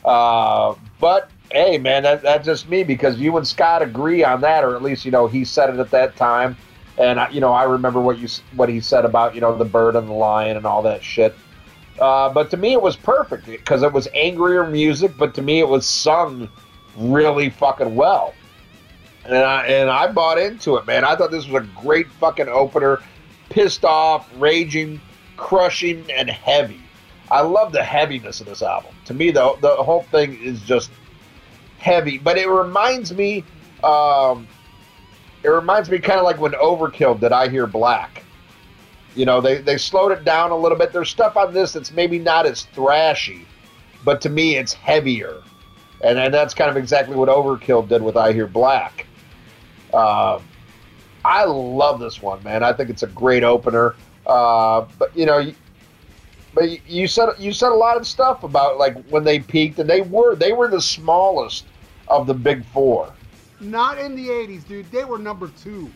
Uh, 0.03 0.75
but 0.99 1.29
hey, 1.51 1.77
man, 1.77 2.03
that, 2.03 2.21
that's 2.21 2.45
just 2.45 2.69
me 2.69 2.83
because 2.83 3.17
you 3.17 3.35
and 3.37 3.47
Scott 3.47 3.81
agree 3.81 4.23
on 4.23 4.41
that, 4.41 4.63
or 4.63 4.75
at 4.75 4.83
least 4.83 5.05
you 5.05 5.11
know 5.11 5.27
he 5.27 5.43
said 5.45 5.69
it 5.69 5.79
at 5.79 5.91
that 5.91 6.15
time, 6.15 6.57
and 6.97 7.19
I, 7.19 7.29
you 7.29 7.41
know 7.41 7.51
I 7.51 7.63
remember 7.63 7.99
what 8.01 8.17
you 8.17 8.27
what 8.55 8.69
he 8.69 8.79
said 8.79 9.05
about 9.05 9.35
you 9.35 9.41
know 9.41 9.57
the 9.57 9.65
bird 9.65 9.95
and 9.95 10.07
the 10.07 10.13
lion 10.13 10.57
and 10.57 10.65
all 10.65 10.81
that 10.83 11.03
shit. 11.03 11.35
Uh, 11.99 12.29
but 12.29 12.49
to 12.51 12.57
me, 12.57 12.73
it 12.73 12.81
was 12.81 12.95
perfect 12.95 13.45
because 13.45 13.83
it 13.83 13.91
was 13.91 14.07
angrier 14.13 14.65
music, 14.65 15.11
but 15.17 15.33
to 15.35 15.41
me, 15.41 15.59
it 15.59 15.67
was 15.67 15.85
sung 15.85 16.49
really 16.95 17.49
fucking 17.49 17.95
well 17.95 18.33
and 19.25 19.37
I 19.37 19.65
and 19.67 19.89
I 19.89 20.11
bought 20.11 20.37
into 20.37 20.75
it, 20.77 20.85
man. 20.85 21.03
I 21.03 21.15
thought 21.15 21.31
this 21.31 21.47
was 21.47 21.63
a 21.63 21.67
great 21.81 22.09
fucking 22.13 22.47
opener, 22.47 22.99
pissed 23.49 23.85
off, 23.85 24.29
raging, 24.37 24.99
crushing, 25.37 26.05
and 26.11 26.29
heavy. 26.29 26.81
I 27.31 27.41
love 27.41 27.71
the 27.71 27.83
heaviness 27.83 28.41
of 28.41 28.47
this 28.47 28.61
album. 28.61 28.93
To 29.05 29.13
me, 29.13 29.31
the 29.31 29.55
the 29.61 29.75
whole 29.75 30.03
thing 30.03 30.41
is 30.41 30.61
just 30.61 30.91
heavy, 31.79 32.17
but 32.17 32.37
it 32.37 32.47
reminds 32.47 33.13
me, 33.13 33.43
um, 33.83 34.47
it 35.43 35.49
reminds 35.49 35.89
me 35.89 35.99
kind 35.99 36.19
of 36.19 36.25
like 36.25 36.39
when 36.39 36.51
Overkill 36.51 37.19
did 37.19 37.31
I 37.31 37.47
Hear 37.49 37.65
Black. 37.65 38.23
You 39.15 39.25
know, 39.25 39.41
they 39.41 39.57
they 39.57 39.77
slowed 39.77 40.11
it 40.11 40.23
down 40.23 40.51
a 40.51 40.57
little 40.57 40.77
bit. 40.77 40.93
There's 40.93 41.09
stuff 41.09 41.35
on 41.35 41.53
this 41.53 41.73
that's 41.73 41.91
maybe 41.91 42.19
not 42.19 42.45
as 42.45 42.67
thrashy, 42.75 43.45
but 44.05 44.21
to 44.21 44.29
me, 44.29 44.55
it's 44.55 44.73
heavier. 44.73 45.41
And, 46.01 46.17
and 46.17 46.33
that's 46.33 46.53
kind 46.53 46.69
of 46.69 46.77
exactly 46.77 47.15
what 47.15 47.27
Overkill 47.27 47.89
did 47.89 48.01
with 48.01 48.15
I 48.15 48.31
Hear 48.31 48.47
Black. 48.47 49.07
Um, 49.93 50.43
I 51.25 51.43
love 51.45 51.99
this 51.99 52.21
one, 52.21 52.41
man. 52.43 52.63
I 52.63 52.71
think 52.71 52.89
it's 52.89 53.03
a 53.03 53.07
great 53.07 53.43
opener. 53.43 53.95
Uh, 54.25 54.85
but 54.97 55.15
you 55.17 55.25
know, 55.25 55.51
But 56.59 56.89
you 56.89 57.07
said 57.07 57.29
you 57.39 57.53
said 57.53 57.71
a 57.71 57.75
lot 57.75 57.95
of 57.95 58.05
stuff 58.05 58.43
about 58.43 58.77
like 58.77 59.01
when 59.07 59.23
they 59.23 59.39
peaked, 59.39 59.79
and 59.79 59.89
they 59.89 60.01
were 60.01 60.35
they 60.35 60.51
were 60.51 60.67
the 60.67 60.81
smallest 60.81 61.65
of 62.09 62.27
the 62.27 62.33
big 62.33 62.65
four. 62.65 63.13
Not 63.61 63.97
in 63.97 64.13
the 64.13 64.27
80s, 64.27 64.67
dude. 64.67 64.91
They 64.91 65.05
were 65.05 65.17
number 65.17 65.49
two. 65.63 65.89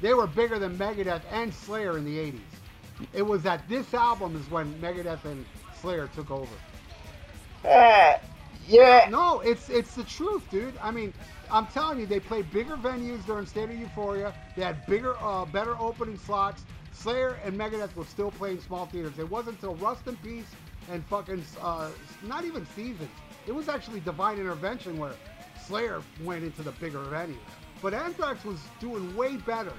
They 0.00 0.14
were 0.14 0.26
bigger 0.26 0.58
than 0.58 0.78
Megadeth 0.78 1.22
and 1.30 1.52
Slayer 1.52 1.98
in 1.98 2.04
the 2.04 2.16
80s. 2.16 2.40
It 3.12 3.22
was 3.22 3.42
that 3.42 3.68
this 3.68 3.92
album 3.92 4.36
is 4.36 4.50
when 4.50 4.72
Megadeth 4.80 5.24
and 5.24 5.44
Slayer 5.80 6.08
took 6.14 6.30
over. 6.30 6.54
Eh, 7.64 8.18
yeah. 8.66 9.08
No, 9.10 9.40
it's 9.40 9.68
it's 9.68 9.94
the 9.94 10.04
truth, 10.04 10.42
dude. 10.50 10.72
I 10.82 10.90
mean, 10.90 11.12
I'm 11.50 11.66
telling 11.66 12.00
you, 12.00 12.06
they 12.06 12.20
played 12.20 12.50
bigger 12.50 12.76
venues 12.76 13.26
during 13.26 13.44
State 13.44 13.68
of 13.68 13.76
Euphoria. 13.76 14.32
They 14.56 14.62
had 14.64 14.86
bigger, 14.86 15.16
uh, 15.20 15.44
better 15.44 15.76
opening 15.78 16.16
slots. 16.18 16.62
Slayer 16.98 17.38
and 17.44 17.56
Megadeth 17.56 17.94
were 17.94 18.04
still 18.04 18.32
playing 18.32 18.60
small 18.60 18.86
theaters. 18.86 19.18
It 19.18 19.30
wasn't 19.30 19.56
until 19.56 19.76
Rust 19.76 20.06
in 20.06 20.16
Peace 20.16 20.46
and 20.90 21.04
fucking 21.06 21.44
uh, 21.62 21.90
not 22.24 22.44
even 22.44 22.66
Seasons. 22.74 23.10
It 23.46 23.52
was 23.52 23.68
actually 23.68 24.00
Divine 24.00 24.38
Intervention 24.38 24.98
where 24.98 25.12
Slayer 25.64 26.02
went 26.24 26.42
into 26.42 26.62
the 26.62 26.72
bigger 26.72 26.98
venues. 26.98 27.36
But 27.80 27.94
Anthrax 27.94 28.44
was 28.44 28.58
doing 28.80 29.14
way 29.16 29.36
better 29.36 29.72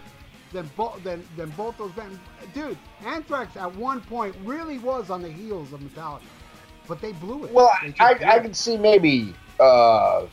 than 0.54 0.70
both 0.78 1.04
than, 1.04 1.28
than 1.36 1.50
both 1.52 1.78
those 1.78 1.92
bands. 1.92 2.18
Dude, 2.54 2.78
Anthrax 3.06 3.58
at 3.58 3.76
one 3.76 4.02
point 4.02 4.36
really 4.46 4.80
was 4.80 5.10
on 5.10 5.22
the 5.22 5.30
heels 5.30 5.74
of 5.74 5.82
Metallica, 5.82 6.22
but 6.88 7.02
they 7.02 7.12
blew 7.12 7.44
it. 7.44 7.52
Well, 7.52 7.72
just 7.84 8.02
I, 8.02 8.38
I 8.38 8.40
can 8.40 8.54
see 8.54 8.78
maybe 8.78 9.36
uh, 9.60 10.26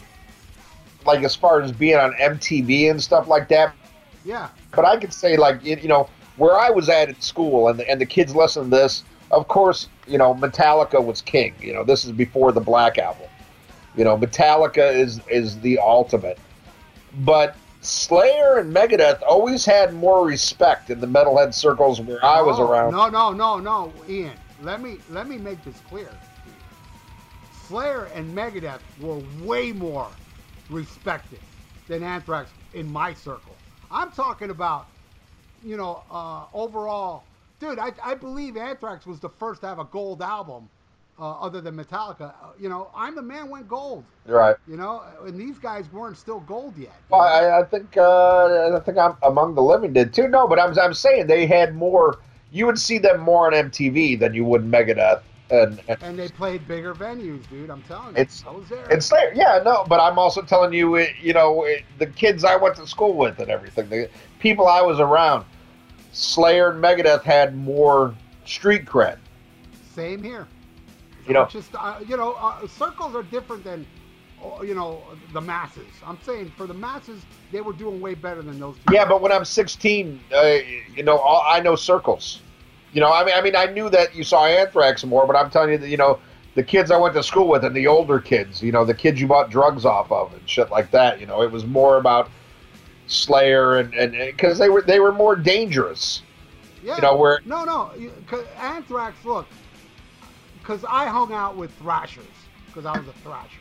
like 1.04 1.24
as 1.24 1.34
far 1.34 1.60
as 1.62 1.72
being 1.72 1.96
on 1.96 2.12
MTV 2.14 2.90
and 2.90 3.02
stuff 3.02 3.26
like 3.26 3.48
that. 3.48 3.74
yeah. 4.24 4.50
But 4.74 4.84
I 4.84 4.96
could 4.98 5.12
say 5.12 5.36
like 5.36 5.64
you 5.64 5.88
know 5.88 6.08
where 6.36 6.58
I 6.58 6.70
was 6.70 6.88
at 6.88 7.08
in 7.08 7.20
school 7.20 7.68
and 7.68 7.78
the, 7.78 7.88
and 7.90 8.00
the 8.00 8.06
kids 8.06 8.34
listen 8.34 8.64
to 8.64 8.70
this. 8.70 9.02
Of 9.30 9.48
course, 9.48 9.88
you 10.06 10.18
know 10.18 10.34
Metallica 10.34 11.02
was 11.04 11.20
king. 11.22 11.54
You 11.60 11.72
know 11.72 11.84
this 11.84 12.04
is 12.04 12.12
before 12.12 12.52
the 12.52 12.60
Black 12.60 12.98
album. 12.98 13.28
You 13.96 14.04
know 14.04 14.16
Metallica 14.16 14.94
is 14.94 15.20
is 15.28 15.58
the 15.60 15.78
ultimate. 15.78 16.38
But 17.20 17.56
Slayer 17.80 18.58
and 18.58 18.74
Megadeth 18.74 19.22
always 19.22 19.64
had 19.64 19.94
more 19.94 20.26
respect 20.26 20.90
in 20.90 21.00
the 21.00 21.06
metalhead 21.06 21.54
circles 21.54 22.00
where 22.00 22.24
I 22.24 22.40
was 22.42 22.58
Oh, 22.58 22.68
around. 22.68 22.92
No, 22.92 23.08
no, 23.08 23.32
no, 23.32 23.58
no, 23.58 23.92
Ian. 24.08 24.32
Let 24.62 24.80
me 24.82 24.98
let 25.10 25.28
me 25.28 25.38
make 25.38 25.62
this 25.64 25.80
clear. 25.88 26.10
Slayer 27.66 28.08
and 28.14 28.36
Megadeth 28.36 28.80
were 29.00 29.20
way 29.44 29.72
more 29.72 30.08
respected 30.70 31.40
than 31.88 32.02
Anthrax 32.02 32.50
in 32.74 32.90
my 32.90 33.12
circle. 33.12 33.54
I'm 33.90 34.10
talking 34.12 34.50
about, 34.50 34.86
you 35.64 35.76
know, 35.76 36.02
uh, 36.10 36.44
overall, 36.54 37.24
dude. 37.60 37.78
I, 37.78 37.92
I 38.02 38.14
believe 38.14 38.56
Anthrax 38.56 39.06
was 39.06 39.20
the 39.20 39.28
first 39.28 39.60
to 39.62 39.66
have 39.68 39.78
a 39.78 39.84
gold 39.84 40.22
album, 40.22 40.68
uh, 41.18 41.32
other 41.40 41.60
than 41.60 41.76
Metallica. 41.76 42.34
Uh, 42.42 42.48
you 42.58 42.68
know, 42.68 42.90
I'm 42.94 43.14
the 43.14 43.22
Man 43.22 43.48
went 43.48 43.68
gold. 43.68 44.04
Right. 44.26 44.56
You 44.68 44.76
know, 44.76 45.02
and 45.24 45.38
these 45.38 45.58
guys 45.58 45.90
weren't 45.92 46.16
still 46.18 46.40
gold 46.40 46.76
yet. 46.76 46.94
Well. 47.08 47.20
I, 47.20 47.60
I 47.60 47.64
think 47.64 47.96
uh, 47.96 48.76
I 48.76 48.80
think 48.80 48.98
I'm 48.98 49.16
among 49.22 49.54
the 49.54 49.62
living 49.62 49.92
did 49.92 50.12
too. 50.14 50.28
No, 50.28 50.46
but 50.46 50.58
I'm 50.58 50.78
I'm 50.78 50.94
saying 50.94 51.26
they 51.26 51.46
had 51.46 51.74
more. 51.74 52.18
You 52.52 52.66
would 52.66 52.78
see 52.78 52.98
them 52.98 53.20
more 53.20 53.46
on 53.46 53.70
MTV 53.70 54.18
than 54.18 54.32
you 54.32 54.44
would 54.44 54.62
Megadeth 54.62 55.22
and 55.50 55.80
and, 55.88 56.02
and 56.02 56.18
they 56.18 56.28
played 56.28 56.66
bigger 56.66 56.94
venues, 56.94 57.48
dude. 57.48 57.70
I'm 57.70 57.82
telling 57.82 58.16
you. 58.16 58.22
It's- 58.22 58.44
I 58.46 58.50
was 58.50 58.68
there. 58.68 58.86
and 58.90 59.02
Slayer. 59.02 59.32
Yeah, 59.34 59.62
no, 59.64 59.84
but 59.88 60.00
I'm 60.00 60.18
also 60.18 60.42
telling 60.42 60.72
you, 60.72 60.96
it, 60.96 61.10
you 61.20 61.32
know, 61.32 61.64
it, 61.64 61.84
the 61.98 62.06
kids 62.06 62.44
I 62.44 62.56
went 62.56 62.76
to 62.76 62.86
school 62.86 63.14
with 63.14 63.38
and 63.38 63.50
everything, 63.50 63.88
the 63.88 64.08
people 64.38 64.66
I 64.66 64.80
was 64.82 65.00
around, 65.00 65.44
Slayer 66.12 66.70
and 66.70 66.82
Megadeth 66.82 67.22
had 67.22 67.56
more 67.56 68.14
street 68.44 68.84
cred. 68.84 69.18
Same 69.94 70.22
here. 70.22 70.46
You 71.26 71.34
know- 71.34 71.46
just 71.46 71.74
uh, 71.74 71.98
you 72.06 72.16
know, 72.16 72.32
uh, 72.34 72.66
circles 72.66 73.14
are 73.14 73.24
different 73.24 73.64
than 73.64 73.84
uh, 74.42 74.62
you 74.62 74.74
know 74.74 75.02
the 75.32 75.40
masses. 75.40 75.86
I'm 76.04 76.18
saying 76.22 76.52
for 76.56 76.66
the 76.66 76.74
masses, 76.74 77.22
they 77.52 77.60
were 77.60 77.72
doing 77.72 78.00
way 78.00 78.14
better 78.14 78.42
than 78.42 78.60
those. 78.60 78.76
Two. 78.86 78.94
Yeah, 78.94 79.06
but 79.06 79.20
when 79.20 79.32
I'm 79.32 79.44
16, 79.44 80.20
uh, 80.32 80.42
you 80.94 81.02
know, 81.02 81.18
all, 81.18 81.42
I 81.46 81.60
know 81.60 81.74
circles. 81.74 82.40
You 82.92 83.00
know, 83.00 83.12
I 83.12 83.24
mean, 83.24 83.34
I 83.34 83.40
mean, 83.42 83.56
I 83.56 83.66
knew 83.66 83.90
that 83.90 84.14
you 84.14 84.24
saw 84.24 84.46
Anthrax 84.46 85.04
more, 85.04 85.26
but 85.26 85.36
I'm 85.36 85.50
telling 85.50 85.70
you 85.70 85.78
that 85.78 85.88
you 85.88 85.96
know 85.96 86.18
the 86.54 86.62
kids 86.62 86.90
I 86.90 86.96
went 86.96 87.14
to 87.14 87.22
school 87.22 87.48
with 87.48 87.64
and 87.64 87.76
the 87.76 87.86
older 87.86 88.18
kids, 88.18 88.62
you 88.62 88.72
know, 88.72 88.84
the 88.84 88.94
kids 88.94 89.20
you 89.20 89.26
bought 89.26 89.50
drugs 89.50 89.84
off 89.84 90.10
of 90.10 90.32
and 90.32 90.48
shit 90.48 90.70
like 90.70 90.90
that. 90.92 91.20
You 91.20 91.26
know, 91.26 91.42
it 91.42 91.50
was 91.50 91.66
more 91.66 91.98
about 91.98 92.30
Slayer 93.06 93.76
and 93.76 93.94
and 93.94 94.12
because 94.12 94.58
they 94.58 94.68
were 94.68 94.82
they 94.82 95.00
were 95.00 95.12
more 95.12 95.36
dangerous. 95.36 96.22
yeah. 96.82 96.96
You 96.96 97.02
know 97.02 97.16
where 97.16 97.40
No, 97.44 97.64
no. 97.64 97.90
Anthrax, 98.58 99.24
look, 99.24 99.46
because 100.60 100.84
I 100.88 101.06
hung 101.06 101.32
out 101.32 101.56
with 101.56 101.72
thrashers 101.78 102.24
because 102.66 102.84
I 102.86 102.98
was 102.98 103.08
a 103.08 103.12
thrasher. 103.20 103.60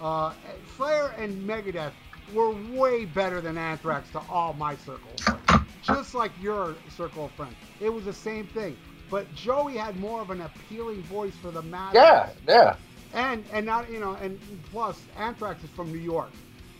Uh, 0.00 0.32
Slayer 0.76 1.14
and 1.18 1.48
Megadeth 1.48 1.92
were 2.34 2.50
way 2.72 3.04
better 3.04 3.40
than 3.40 3.56
Anthrax 3.56 4.10
to 4.10 4.20
all 4.28 4.52
my 4.54 4.76
circle 4.76 5.10
of 5.14 5.20
friends. 5.20 5.68
Just 5.82 6.14
like 6.14 6.32
your 6.40 6.74
circle 6.96 7.26
of 7.26 7.30
friends. 7.32 7.54
It 7.80 7.88
was 7.90 8.04
the 8.04 8.12
same 8.12 8.46
thing. 8.48 8.76
But 9.10 9.32
Joey 9.34 9.76
had 9.76 9.96
more 10.00 10.20
of 10.20 10.30
an 10.30 10.40
appealing 10.40 11.02
voice 11.04 11.34
for 11.40 11.50
the 11.50 11.62
masses. 11.62 11.94
yeah 11.94 12.30
yeah 12.48 12.76
And 13.12 13.44
and 13.52 13.64
not 13.64 13.90
you 13.90 14.00
know 14.00 14.14
and 14.20 14.40
plus 14.70 15.00
Anthrax 15.16 15.62
is 15.62 15.70
from 15.70 15.92
New 15.92 15.98
York. 15.98 16.30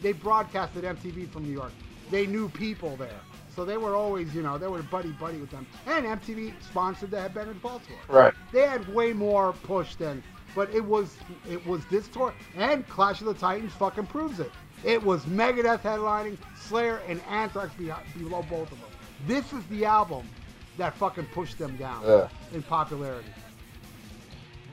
They 0.02 0.12
broadcasted 0.12 0.84
MTV 0.84 1.30
from 1.30 1.44
New 1.44 1.52
York. 1.52 1.72
They 2.10 2.26
knew 2.26 2.48
people 2.48 2.96
there, 2.96 3.20
so 3.54 3.64
they 3.64 3.76
were 3.76 3.94
always 3.94 4.34
you 4.34 4.42
know 4.42 4.58
they 4.58 4.66
were 4.68 4.82
buddy 4.82 5.10
buddy 5.12 5.38
with 5.38 5.50
them. 5.50 5.66
And 5.86 6.04
MTV 6.06 6.52
sponsored 6.62 7.10
the 7.10 7.16
Headbangers 7.18 7.60
Ball 7.62 7.80
tour. 7.86 7.96
right 8.08 8.34
They 8.52 8.66
had 8.66 8.86
way 8.94 9.12
more 9.12 9.52
push 9.52 9.94
than, 9.96 10.22
but 10.54 10.72
it 10.74 10.84
was 10.84 11.16
it 11.50 11.64
was 11.66 11.84
this 11.86 12.08
tour 12.08 12.32
and 12.56 12.86
Clash 12.88 13.20
of 13.20 13.26
the 13.26 13.34
Titans 13.34 13.72
fucking 13.72 14.06
proves 14.06 14.40
it. 14.40 14.50
It 14.84 15.02
was 15.02 15.22
Megadeth 15.24 15.80
headlining, 15.80 16.36
Slayer 16.60 17.00
and 17.08 17.20
Anthrax 17.28 17.72
be- 17.74 17.90
below 18.18 18.44
both 18.50 18.70
of 18.70 18.78
them. 18.80 18.90
This 19.26 19.50
is 19.54 19.64
the 19.70 19.86
album 19.86 20.28
that 20.76 20.94
fucking 20.96 21.26
pushed 21.32 21.56
them 21.58 21.74
down 21.76 22.02
Yeah. 22.06 22.28
in 22.52 22.62
popularity. 22.62 23.28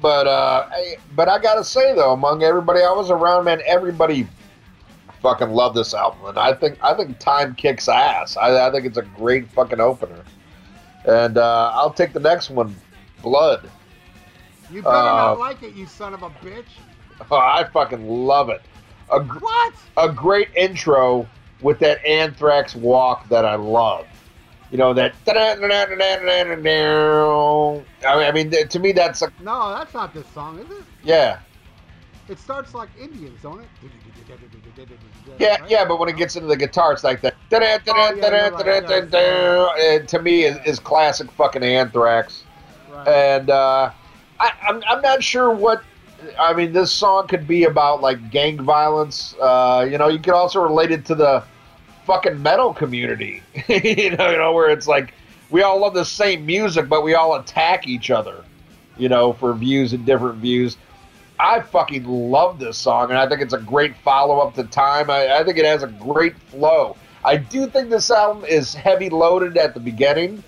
But 0.02 0.28
uh, 0.28 0.68
I, 0.72 0.98
but 1.16 1.30
I 1.30 1.40
gotta 1.40 1.64
say 1.64 1.94
though, 1.96 2.12
among 2.14 2.44
everybody 2.44 2.82
I 2.82 2.92
was 2.92 3.10
around, 3.12 3.46
man, 3.46 3.62
everybody 3.66 4.28
fucking 5.22 5.50
love 5.52 5.74
this 5.76 5.94
album, 5.94 6.26
and 6.26 6.38
I 6.40 6.54
think 6.54 6.78
I 6.84 6.94
think 6.94 7.20
Time 7.20 7.56
kicks 7.56 7.88
ass. 7.88 8.38
I, 8.38 8.68
I 8.68 8.72
think 8.72 8.86
it's 8.86 8.98
a 8.98 9.04
great 9.04 9.48
fucking 9.52 9.80
opener, 9.80 10.24
and 11.06 11.38
uh, 11.38 11.72
I'll 11.74 11.94
take 11.94 12.14
the 12.14 12.20
next 12.20 12.50
one, 12.50 12.76
Blood. 13.22 13.70
You 14.72 14.82
better 14.82 14.96
Uh, 14.98 15.02
not 15.04 15.40
like 15.40 15.64
it, 15.64 15.74
you 15.74 15.86
son 15.86 16.14
of 16.14 16.24
a 16.24 16.30
bitch. 16.30 16.66
Oh, 17.30 17.36
I 17.38 17.66
fucking 17.66 18.08
love 18.08 18.50
it. 18.50 18.62
A, 19.12 19.20
gr- 19.20 19.40
What? 19.40 19.74
a 19.98 20.10
great 20.10 20.50
intro 20.56 21.28
with 21.62 21.78
that 21.80 22.04
Anthrax 22.06 22.76
walk 22.76 23.28
that 23.30 23.46
I 23.46 23.56
love. 23.56 24.08
You 24.72 24.78
know 24.78 24.94
that. 24.94 25.14
I 28.08 28.32
mean, 28.32 28.52
to 28.52 28.80
me, 28.80 28.92
that's 28.94 29.22
a 29.22 29.32
No, 29.42 29.70
that's 29.78 29.94
not 29.94 30.14
this 30.14 30.26
song, 30.28 30.60
is 30.60 30.70
it? 30.72 30.84
yeah. 31.04 31.40
It 32.30 32.40
starts 32.40 32.74
like 32.74 32.90
Indians, 33.00 33.40
don't 33.42 33.60
it? 33.60 33.68
Yeah, 35.40 35.60
Right? 35.60 35.70
yeah, 35.70 35.86
but 35.86 36.00
when 36.00 36.10
it 36.10 36.18
gets 36.18 36.36
into 36.36 36.48
the 36.48 36.56
guitar, 36.58 36.94
it's 36.94 37.04
like 37.04 37.22
that. 37.22 37.36
Yeah, 38.16 39.06
yeah. 39.78 39.96
And 39.96 40.08
to 40.10 40.22
me, 40.22 40.44
is, 40.44 40.58
is 40.66 40.80
classic 40.80 41.30
fucking 41.32 41.64
Anthrax. 41.64 42.44
Right. 42.92 43.08
And 43.08 43.50
uh, 43.50 43.92
I, 44.40 44.52
I'm, 44.68 44.84
I'm 44.88 45.02
not 45.02 45.24
sure 45.24 45.52
what. 45.52 45.84
I 46.40 46.54
mean, 46.54 46.72
this 46.72 46.92
song 46.92 47.28
could 47.28 47.48
be 47.48 47.64
about 47.64 48.02
like 48.02 48.30
gang 48.30 48.62
violence. 48.62 49.34
Uh, 49.42 49.88
you 49.90 49.98
know, 49.98 50.08
you 50.08 50.20
could 50.20 50.34
also 50.36 50.62
relate 50.62 50.92
it 50.92 51.04
to 51.06 51.16
the 51.16 51.44
fucking 52.06 52.42
metal 52.42 52.74
community. 52.74 53.42
you 53.68 54.16
know, 54.16 54.30
you 54.30 54.38
know, 54.38 54.54
where 54.54 54.70
it's 54.70 54.88
like 54.88 55.14
we 55.50 55.64
all 55.64 55.80
love 55.80 55.94
the 55.96 56.06
same 56.06 56.46
music, 56.46 56.88
but 56.88 57.04
we 57.04 57.16
all 57.16 57.36
attack 57.36 57.88
each 57.88 58.12
other. 58.12 58.44
You 58.98 59.10
know, 59.10 59.34
for 59.34 59.54
views 59.54 59.94
and 59.94 60.06
different 60.06 60.38
views. 60.38 60.78
I 61.42 61.60
fucking 61.60 62.06
love 62.06 62.60
this 62.60 62.78
song, 62.78 63.10
and 63.10 63.18
I 63.18 63.28
think 63.28 63.42
it's 63.42 63.54
a 63.54 63.60
great 63.60 63.98
follow 63.98 64.40
up 64.40 64.54
to 64.56 64.64
Time. 64.66 65.10
I, 65.10 65.40
I 65.40 65.44
think 65.44 65.58
it 65.58 65.66
has 65.66 65.82
a 65.82 65.88
great 65.88 66.38
flow. 66.38 66.96
I 67.26 67.38
do 67.38 67.66
think 67.66 67.90
this 67.90 68.12
album 68.12 68.46
is 68.46 68.76
heavy 68.76 69.10
loaded 69.10 69.58
at 69.58 69.74
the 69.74 69.80
beginning. 69.80 70.44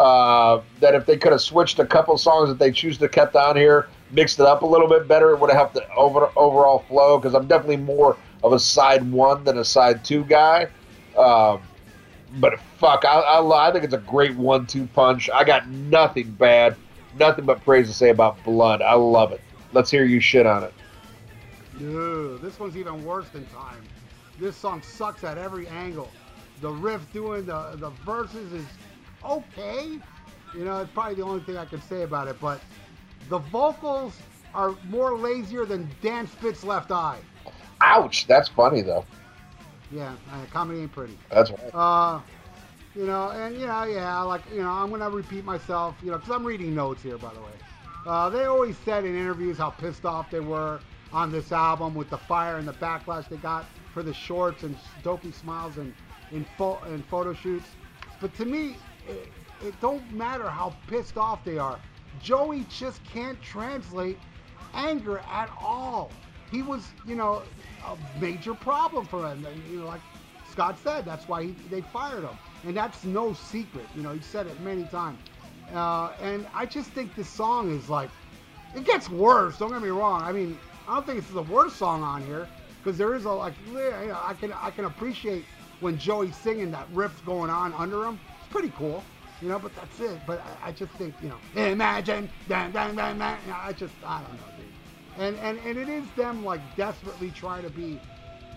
Uh, 0.00 0.60
that 0.80 0.96
if 0.96 1.06
they 1.06 1.16
could 1.16 1.30
have 1.30 1.40
switched 1.40 1.78
a 1.78 1.86
couple 1.86 2.18
songs 2.18 2.48
that 2.48 2.58
they 2.58 2.72
choose 2.72 2.98
to 2.98 3.08
kept 3.08 3.36
on 3.36 3.56
here, 3.56 3.86
mixed 4.10 4.40
it 4.40 4.46
up 4.46 4.62
a 4.62 4.66
little 4.66 4.88
bit 4.88 5.06
better, 5.06 5.30
it 5.30 5.38
would 5.38 5.50
have 5.50 5.56
helped 5.56 5.74
the 5.74 5.88
over, 5.94 6.28
overall 6.34 6.80
flow. 6.88 7.16
Because 7.16 7.32
I'm 7.32 7.46
definitely 7.46 7.76
more 7.76 8.16
of 8.42 8.52
a 8.52 8.58
side 8.58 9.08
one 9.12 9.44
than 9.44 9.58
a 9.58 9.64
side 9.64 10.04
two 10.04 10.24
guy. 10.24 10.66
Um, 11.16 11.62
but 12.40 12.58
fuck, 12.78 13.04
I, 13.04 13.20
I, 13.20 13.68
I 13.68 13.72
think 13.72 13.84
it's 13.84 13.94
a 13.94 13.98
great 13.98 14.34
one-two 14.34 14.88
punch. 14.94 15.30
I 15.32 15.44
got 15.44 15.68
nothing 15.68 16.32
bad, 16.32 16.74
nothing 17.16 17.44
but 17.44 17.62
praise 17.64 17.86
to 17.86 17.94
say 17.94 18.10
about 18.10 18.42
Blood. 18.42 18.82
I 18.82 18.94
love 18.94 19.30
it. 19.30 19.40
Let's 19.74 19.90
hear 19.90 20.04
you 20.04 20.20
shit 20.20 20.46
on 20.46 20.64
it. 20.64 20.74
No, 21.80 22.38
this 22.38 22.58
one's 22.60 22.76
even 22.76 23.04
worse 23.04 23.28
than 23.30 23.46
Time. 23.46 23.82
This 24.38 24.56
song 24.56 24.82
sucks 24.82 25.24
at 25.24 25.38
every 25.38 25.66
angle. 25.68 26.10
The 26.60 26.70
riff 26.70 27.12
doing 27.12 27.46
the 27.46 27.72
the 27.76 27.90
verses 27.90 28.52
is 28.52 28.66
okay. 29.24 29.98
You 30.54 30.64
know, 30.64 30.80
it's 30.80 30.92
probably 30.92 31.16
the 31.16 31.22
only 31.24 31.42
thing 31.42 31.56
I 31.56 31.66
can 31.66 31.82
say 31.82 32.02
about 32.02 32.28
it. 32.28 32.40
But 32.40 32.60
The 33.28 33.38
vocals 33.38 34.16
are 34.54 34.76
more 34.88 35.16
lazier 35.16 35.66
than 35.66 35.88
Dan 36.02 36.26
Spitz's 36.28 36.64
left 36.64 36.92
eye. 36.92 37.18
Ouch. 37.80 38.26
That's 38.26 38.48
funny 38.48 38.82
though. 38.82 39.04
Yeah, 39.90 40.14
uh, 40.32 40.44
comedy 40.52 40.80
ain't 40.82 40.92
pretty. 40.92 41.18
That's 41.30 41.50
right. 41.50 41.74
Uh, 41.74 42.20
you 42.94 43.06
know, 43.06 43.30
and 43.30 43.56
you 43.58 43.66
know, 43.66 43.84
yeah, 43.84 44.20
like 44.22 44.42
you 44.52 44.62
know, 44.62 44.70
I'm 44.70 44.90
gonna 44.90 45.10
repeat 45.10 45.44
myself, 45.44 45.96
you 46.02 46.10
know, 46.10 46.18
because 46.18 46.32
I'm 46.32 46.44
reading 46.44 46.74
notes 46.74 47.02
here, 47.02 47.18
by 47.18 47.32
the 47.34 47.40
way. 47.40 47.53
Uh, 48.06 48.28
they 48.28 48.44
always 48.44 48.76
said 48.84 49.04
in 49.04 49.16
interviews 49.16 49.56
how 49.58 49.70
pissed 49.70 50.04
off 50.04 50.30
they 50.30 50.40
were 50.40 50.80
on 51.12 51.32
this 51.32 51.52
album 51.52 51.94
with 51.94 52.10
the 52.10 52.18
fire 52.18 52.56
and 52.56 52.68
the 52.68 52.72
backlash 52.74 53.28
they 53.28 53.36
got 53.36 53.64
for 53.92 54.02
the 54.02 54.12
shorts 54.12 54.62
and 54.62 54.76
dopey 55.02 55.32
smiles 55.32 55.78
and 55.78 55.94
in 56.32 56.44
fo- 56.58 56.80
and 56.86 57.04
photo 57.06 57.32
shoots. 57.32 57.68
But 58.20 58.34
to 58.36 58.44
me, 58.44 58.76
it, 59.08 59.28
it 59.64 59.80
don't 59.80 60.12
matter 60.12 60.48
how 60.48 60.74
pissed 60.88 61.16
off 61.16 61.44
they 61.44 61.58
are. 61.58 61.78
Joey 62.22 62.66
just 62.70 63.02
can't 63.04 63.40
translate 63.40 64.18
anger 64.74 65.22
at 65.30 65.50
all. 65.60 66.10
He 66.50 66.62
was, 66.62 66.86
you 67.06 67.14
know, 67.16 67.42
a 67.86 67.96
major 68.20 68.54
problem 68.54 69.06
for 69.06 69.26
him. 69.26 69.44
And, 69.44 69.62
you 69.70 69.80
know, 69.80 69.86
like 69.86 70.00
Scott 70.50 70.78
said, 70.82 71.04
that's 71.04 71.26
why 71.28 71.44
he, 71.44 71.54
they 71.70 71.80
fired 71.80 72.24
him. 72.24 72.36
And 72.64 72.76
that's 72.76 73.04
no 73.04 73.32
secret. 73.32 73.86
You 73.96 74.02
know, 74.02 74.12
he 74.12 74.20
said 74.20 74.46
it 74.46 74.58
many 74.60 74.84
times. 74.84 75.18
Uh, 75.72 76.12
and 76.20 76.46
I 76.54 76.66
just 76.66 76.90
think 76.90 77.14
this 77.14 77.28
song 77.28 77.70
is 77.70 77.88
like, 77.88 78.10
it 78.74 78.84
gets 78.84 79.08
worse. 79.08 79.58
Don't 79.58 79.70
get 79.70 79.82
me 79.82 79.88
wrong. 79.88 80.22
I 80.22 80.32
mean, 80.32 80.58
I 80.88 80.94
don't 80.94 81.06
think 81.06 81.18
it's 81.18 81.30
the 81.30 81.42
worst 81.42 81.76
song 81.76 82.02
on 82.02 82.24
here 82.26 82.48
because 82.82 82.98
there 82.98 83.14
is 83.14 83.24
a 83.24 83.30
like, 83.30 83.54
know, 83.72 84.18
I 84.22 84.34
can 84.38 84.52
I 84.52 84.70
can 84.70 84.84
appreciate 84.84 85.44
when 85.80 85.96
Joey's 85.98 86.36
singing 86.36 86.70
that 86.72 86.86
riff 86.92 87.24
going 87.24 87.50
on 87.50 87.72
under 87.74 88.04
him. 88.04 88.18
It's 88.40 88.48
pretty 88.48 88.72
cool, 88.76 89.02
you 89.40 89.48
know. 89.48 89.58
But 89.58 89.74
that's 89.74 90.00
it. 90.00 90.18
But 90.26 90.42
I, 90.62 90.68
I 90.68 90.72
just 90.72 90.92
think 90.92 91.14
you 91.22 91.30
know, 91.30 91.62
imagine, 91.62 92.28
dan, 92.48 92.72
dan, 92.72 92.94
dan, 92.94 93.18
dan. 93.18 93.38
You 93.46 93.52
know, 93.52 93.58
I 93.58 93.72
just 93.72 93.94
I 94.04 94.20
don't 94.20 94.32
know, 94.34 94.46
dude. 94.56 94.66
And 95.18 95.38
and 95.38 95.58
and 95.66 95.78
it 95.78 95.88
is 95.88 96.04
them 96.16 96.44
like 96.44 96.60
desperately 96.76 97.30
trying 97.30 97.62
to 97.62 97.70
be, 97.70 98.00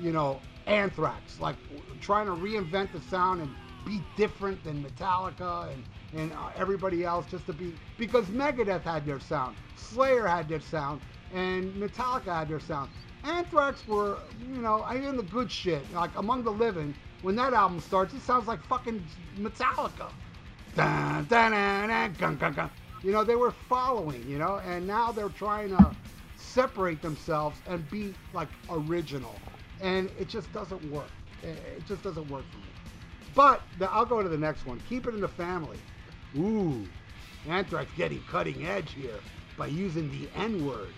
you 0.01 0.11
know, 0.11 0.41
Anthrax, 0.65 1.39
like 1.39 1.55
trying 2.01 2.25
to 2.25 2.33
reinvent 2.33 2.91
the 2.91 3.01
sound 3.01 3.41
and 3.41 3.49
be 3.85 4.01
different 4.17 4.61
than 4.63 4.83
Metallica 4.83 5.71
and 5.71 5.83
and 6.15 6.31
uh, 6.31 6.49
everybody 6.57 7.03
else 7.03 7.25
just 7.29 7.45
to 7.47 7.53
be 7.53 7.73
because 7.97 8.25
Megadeth 8.25 8.83
had 8.83 9.05
their 9.05 9.19
sound, 9.19 9.55
Slayer 9.75 10.25
had 10.25 10.47
their 10.47 10.59
sound, 10.59 11.01
and 11.33 11.73
Metallica 11.75 12.33
had 12.33 12.49
their 12.49 12.59
sound. 12.59 12.89
Anthrax 13.23 13.87
were, 13.87 14.17
you 14.47 14.61
know, 14.61 14.81
I 14.81 14.95
in 14.95 15.17
the 15.17 15.23
good 15.23 15.51
shit, 15.51 15.81
like 15.93 16.15
Among 16.15 16.43
the 16.43 16.51
Living. 16.51 16.95
When 17.23 17.35
that 17.35 17.53
album 17.53 17.79
starts, 17.79 18.13
it 18.13 18.21
sounds 18.21 18.47
like 18.47 18.63
fucking 18.63 19.03
Metallica. 19.37 20.11
Dun, 20.75 21.25
dun, 21.25 21.51
dun, 21.51 21.89
dun, 22.19 22.37
gun, 22.37 22.53
gun. 22.53 22.69
You 23.03 23.11
know, 23.11 23.23
they 23.23 23.35
were 23.35 23.51
following, 23.51 24.23
you 24.27 24.37
know, 24.37 24.61
and 24.65 24.85
now 24.85 25.11
they're 25.11 25.29
trying 25.29 25.69
to 25.69 25.95
separate 26.35 27.01
themselves 27.01 27.59
and 27.67 27.89
be 27.89 28.13
like 28.33 28.49
original, 28.69 29.35
and 29.81 30.09
it 30.19 30.27
just 30.27 30.51
doesn't 30.53 30.83
work. 30.91 31.09
It 31.43 31.85
just 31.87 32.03
doesn't 32.03 32.29
work 32.29 32.43
for 32.51 32.57
me. 32.57 32.63
But 33.35 33.61
the, 33.77 33.89
I'll 33.91 34.05
go 34.05 34.23
to 34.23 34.29
the 34.29 34.37
next 34.37 34.65
one. 34.65 34.81
Keep 34.89 35.07
it 35.07 35.13
in 35.13 35.21
the 35.21 35.27
family. 35.27 35.77
Ooh, 36.35 36.85
Anthrax 37.47 37.89
getting 37.95 38.21
cutting 38.29 38.65
edge 38.65 38.91
here 38.93 39.19
by 39.57 39.67
using 39.67 40.09
the 40.11 40.27
N 40.35 40.65
word, 40.65 40.93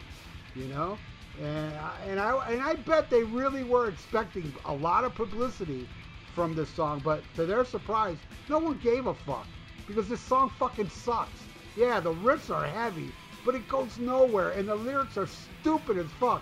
you 0.56 0.66
know? 0.66 0.98
And 1.42 1.74
I, 1.76 1.92
and 2.08 2.20
I 2.20 2.52
and 2.52 2.62
I 2.62 2.74
bet 2.76 3.10
they 3.10 3.24
really 3.24 3.64
were 3.64 3.88
expecting 3.88 4.52
a 4.66 4.74
lot 4.74 5.04
of 5.04 5.16
publicity 5.16 5.88
from 6.36 6.56
this 6.56 6.70
song, 6.70 7.02
but 7.04 7.24
to 7.36 7.46
their 7.46 7.64
surprise, 7.64 8.18
no 8.50 8.60
one 8.60 8.80
gave 8.80 9.06
a 9.08 9.14
fuck 9.14 9.46
because 9.88 10.10
this 10.10 10.20
song 10.20 10.52
fucking 10.60 10.90
sucks. 10.90 11.44
Yeah, 11.78 12.00
the 12.00 12.14
riffs 12.14 12.54
are 12.54 12.66
heavy, 12.66 13.12
but 13.46 13.56
it 13.56 13.68
goes 13.70 13.98
nowhere, 13.98 14.50
and 14.52 14.68
the 14.68 14.76
lyrics 14.76 15.18
are 15.18 15.28
stupid 15.28 15.98
as 15.98 16.08
fuck. 16.20 16.42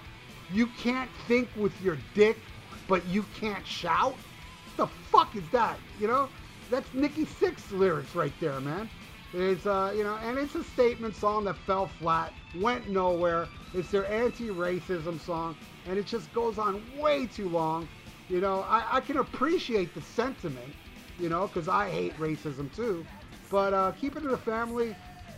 You 0.51 0.67
can't 0.79 1.11
think 1.27 1.49
with 1.55 1.79
your 1.81 1.97
dick, 2.15 2.37
but 2.87 3.05
you 3.05 3.23
can't 3.39 3.65
shout. 3.67 4.15
The 4.77 4.87
fuck 4.87 5.35
is 5.35 5.43
that? 5.51 5.77
You 5.99 6.07
know, 6.07 6.29
that's 6.69 6.93
Nikki 6.93 7.25
Sixx 7.25 7.71
lyrics 7.71 8.15
right 8.15 8.33
there, 8.39 8.59
man. 8.59 8.89
It's 9.33 9.65
uh, 9.65 9.93
you 9.95 10.03
know, 10.03 10.17
and 10.23 10.37
it's 10.37 10.55
a 10.55 10.63
statement 10.63 11.15
song 11.15 11.43
that 11.45 11.57
fell 11.57 11.87
flat, 11.87 12.33
went 12.59 12.89
nowhere. 12.89 13.47
It's 13.73 13.91
their 13.91 14.09
anti-racism 14.09 15.19
song, 15.19 15.57
and 15.87 15.97
it 15.97 16.05
just 16.05 16.33
goes 16.33 16.57
on 16.57 16.81
way 16.97 17.27
too 17.27 17.49
long. 17.49 17.87
You 18.29 18.41
know, 18.41 18.61
I, 18.67 18.97
I 18.97 18.99
can 19.01 19.17
appreciate 19.17 19.93
the 19.93 20.01
sentiment, 20.01 20.73
you 21.19 21.29
know, 21.29 21.47
because 21.47 21.67
I 21.67 21.89
hate 21.89 22.17
racism 22.17 22.73
too. 22.73 23.05
But 23.49 23.73
uh, 23.73 23.91
keep 23.99 24.15
it 24.15 24.23
in 24.23 24.29
the 24.29 24.37
family. 24.37 24.95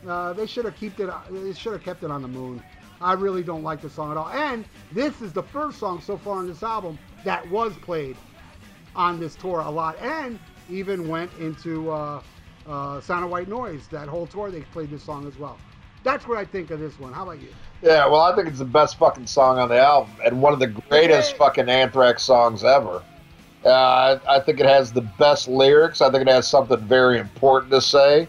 Uh, 0.08 0.34
they 0.34 0.46
should 0.46 0.66
have 0.66 0.80
kept 0.80 1.00
it. 1.00 1.10
They 1.30 1.54
should 1.54 1.74
have 1.74 1.84
kept 1.84 2.04
it 2.04 2.12
on 2.12 2.22
the 2.22 2.28
moon. 2.28 2.64
I 3.02 3.14
really 3.14 3.44
don't 3.44 3.64
like 3.64 3.82
the 3.82 3.90
song 3.90 4.12
at 4.12 4.18
all. 4.18 4.30
And 4.30 4.66
this 4.92 5.22
is 5.22 5.34
the 5.34 5.44
first 5.44 5.80
song 5.80 6.02
so 6.02 6.18
far 6.18 6.38
on 6.38 6.48
this 6.48 6.64
album 6.64 7.00
that 7.24 7.50
was 7.50 7.76
played 7.78 8.18
on 8.96 9.20
this 9.20 9.36
tour 9.36 9.60
a 9.60 9.70
lot, 9.70 9.98
and 10.00 10.40
even 10.70 11.08
went 11.08 11.32
into 11.40 11.92
uh, 11.92 12.22
uh, 12.68 13.02
Sound 13.02 13.26
of 13.26 13.32
White 13.32 13.48
Noise. 13.48 13.88
That 13.88 14.08
whole 14.08 14.28
tour 14.28 14.52
they 14.52 14.62
played 14.62 14.90
this 14.90 15.04
song 15.04 15.28
as 15.28 15.38
well. 15.38 15.58
That's 16.04 16.28
what 16.28 16.38
I 16.38 16.46
think 16.46 16.72
of 16.72 16.80
this 16.80 17.00
one. 17.00 17.12
How 17.12 17.24
about 17.24 17.42
you? 17.42 17.50
Yeah, 17.82 18.08
well, 18.08 18.22
I 18.22 18.36
think 18.36 18.48
it's 18.48 18.60
the 18.60 18.66
best 18.66 18.98
fucking 18.98 19.28
song 19.28 19.58
on 19.58 19.70
the 19.70 19.80
album 19.80 20.14
and 20.26 20.42
one 20.42 20.54
of 20.54 20.60
the 20.60 20.68
greatest 20.68 21.36
fucking 21.38 21.70
Anthrax 21.70 22.24
songs 22.24 22.64
ever. 22.64 23.04
Uh, 23.66 24.18
I, 24.28 24.38
I 24.38 24.40
think 24.40 24.60
it 24.60 24.66
has 24.66 24.92
the 24.94 25.02
best 25.02 25.48
lyrics. 25.48 26.02
I 26.02 26.10
think 26.10 26.22
it 26.22 26.32
has 26.32 26.48
something 26.48 26.80
very 26.80 27.20
important 27.20 27.72
to 27.74 27.82
say 27.82 28.28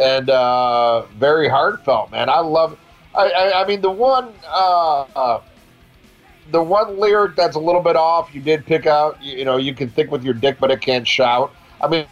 and 0.00 0.30
uh, 0.30 1.02
very 1.18 1.48
heartfelt, 1.48 2.10
man. 2.10 2.28
I 2.28 2.40
love. 2.40 2.78
I, 3.14 3.28
I, 3.30 3.62
I 3.62 3.66
mean, 3.66 3.80
the 3.80 3.90
one, 3.90 4.32
uh, 4.48 5.00
uh, 5.02 5.42
the 6.52 6.62
one 6.62 6.98
lyric 6.98 7.36
that's 7.36 7.56
a 7.56 7.60
little 7.60 7.82
bit 7.82 7.96
off. 7.96 8.34
You 8.34 8.40
did 8.40 8.64
pick 8.64 8.86
out. 8.86 9.22
You, 9.22 9.38
you 9.38 9.44
know, 9.44 9.56
you 9.56 9.74
can 9.74 9.88
think 9.90 10.10
with 10.10 10.24
your 10.24 10.34
dick, 10.34 10.58
but 10.60 10.70
it 10.70 10.80
can't 10.80 11.06
shout. 11.06 11.52
I 11.80 11.88
mean, 11.88 12.06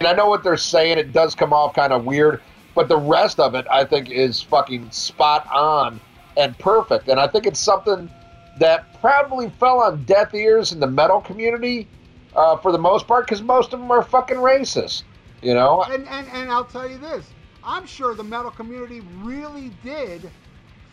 I 0.00 0.12
know 0.14 0.28
what 0.28 0.42
they're 0.42 0.56
saying. 0.56 0.98
It 0.98 1.12
does 1.12 1.34
come 1.34 1.52
off 1.52 1.74
kind 1.74 1.92
of 1.92 2.04
weird, 2.04 2.42
but 2.74 2.88
the 2.88 2.98
rest 2.98 3.40
of 3.40 3.54
it, 3.54 3.66
I 3.70 3.84
think, 3.84 4.10
is 4.10 4.42
fucking 4.42 4.90
spot 4.90 5.46
on 5.52 6.00
and 6.36 6.58
perfect. 6.58 7.08
And 7.08 7.20
I 7.20 7.26
think 7.26 7.46
it's 7.46 7.60
something 7.60 8.10
that 8.58 9.00
probably 9.00 9.50
fell 9.50 9.80
on 9.80 10.04
deaf 10.04 10.34
ears 10.34 10.72
in 10.72 10.80
the 10.80 10.86
metal 10.86 11.20
community 11.20 11.88
uh, 12.34 12.56
for 12.56 12.72
the 12.72 12.78
most 12.78 13.06
part, 13.06 13.26
because 13.26 13.42
most 13.42 13.72
of 13.72 13.80
them 13.80 13.90
are 13.90 14.02
fucking 14.02 14.36
racist. 14.38 15.04
You 15.42 15.54
know, 15.54 15.82
And, 15.82 16.08
and 16.08 16.26
and 16.28 16.50
I'll 16.50 16.64
tell 16.64 16.88
you 16.88 16.96
this. 16.96 17.26
I'm 17.62 17.86
sure 17.86 18.14
the 18.14 18.24
metal 18.24 18.50
community 18.50 19.02
really 19.22 19.70
did 19.82 20.30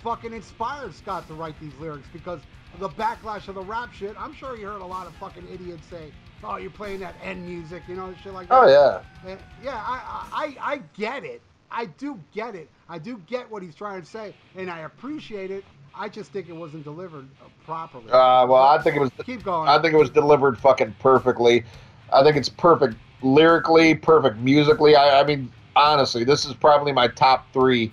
fucking 0.03 0.33
inspire 0.33 0.91
Scott 0.91 1.27
to 1.27 1.33
write 1.33 1.57
these 1.61 1.73
lyrics 1.79 2.07
because 2.11 2.41
the 2.79 2.89
backlash 2.89 3.47
of 3.47 3.55
the 3.55 3.61
rap 3.61 3.93
shit. 3.93 4.15
I'm 4.19 4.33
sure 4.33 4.57
you 4.57 4.67
heard 4.67 4.81
a 4.81 4.85
lot 4.85 5.07
of 5.07 5.15
fucking 5.15 5.47
idiots 5.51 5.87
say, 5.89 6.11
"Oh, 6.43 6.57
you're 6.57 6.71
playing 6.71 6.99
that 7.01 7.15
end 7.23 7.45
music," 7.45 7.83
you 7.87 7.95
know, 7.95 8.13
shit 8.23 8.33
like 8.33 8.49
that. 8.49 8.63
oh 8.63 8.67
yeah. 8.67 9.29
And, 9.29 9.39
yeah, 9.63 9.75
I, 9.75 10.27
I 10.31 10.73
I 10.73 10.81
get 10.97 11.23
it. 11.23 11.41
I 11.71 11.85
do 11.85 12.19
get 12.33 12.55
it. 12.55 12.69
I 12.89 12.97
do 12.97 13.21
get 13.27 13.49
what 13.49 13.63
he's 13.63 13.75
trying 13.75 14.01
to 14.01 14.07
say, 14.07 14.35
and 14.55 14.69
I 14.69 14.79
appreciate 14.79 15.51
it. 15.51 15.63
I 15.95 16.09
just 16.09 16.31
think 16.31 16.49
it 16.49 16.53
wasn't 16.53 16.83
delivered 16.83 17.27
properly. 17.65 18.05
Uh, 18.05 18.45
well, 18.47 18.63
I 18.63 18.81
think 18.81 18.95
it 18.95 18.99
was. 18.99 19.11
Keep 19.25 19.43
going. 19.43 19.67
I 19.67 19.81
think 19.81 19.93
it 19.93 19.97
was 19.97 20.09
delivered 20.09 20.57
fucking 20.57 20.95
perfectly. 20.99 21.63
I 22.11 22.23
think 22.23 22.35
it's 22.37 22.49
perfect 22.49 22.95
lyrically, 23.21 23.95
perfect 23.95 24.37
musically. 24.37 24.95
I, 24.95 25.21
I 25.21 25.23
mean, 25.23 25.51
honestly, 25.75 26.23
this 26.23 26.45
is 26.45 26.53
probably 26.53 26.91
my 26.91 27.07
top 27.07 27.51
three 27.53 27.91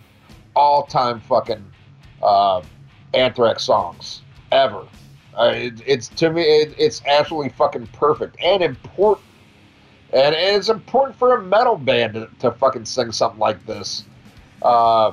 all-time 0.56 1.20
fucking 1.20 1.64
uh, 2.22 2.62
Anthrax 3.14 3.62
songs 3.62 4.22
ever. 4.50 4.84
Uh, 5.39 5.52
it, 5.55 5.82
it's 5.86 6.09
to 6.09 6.31
me, 6.31 6.43
it, 6.43 6.74
it's 6.77 7.02
absolutely 7.06 7.51
fucking 7.51 7.86
perfect 7.89 8.36
and 8.43 8.62
important. 8.62 9.24
And 10.12 10.35
it's 10.35 10.69
important 10.69 11.16
for 11.16 11.36
a 11.36 11.43
metal 11.43 11.77
band 11.77 12.15
to, 12.15 12.28
to 12.40 12.51
fucking 12.51 12.86
sing 12.86 13.12
something 13.12 13.39
like 13.39 13.65
this. 13.66 14.05
Uh, 14.62 15.12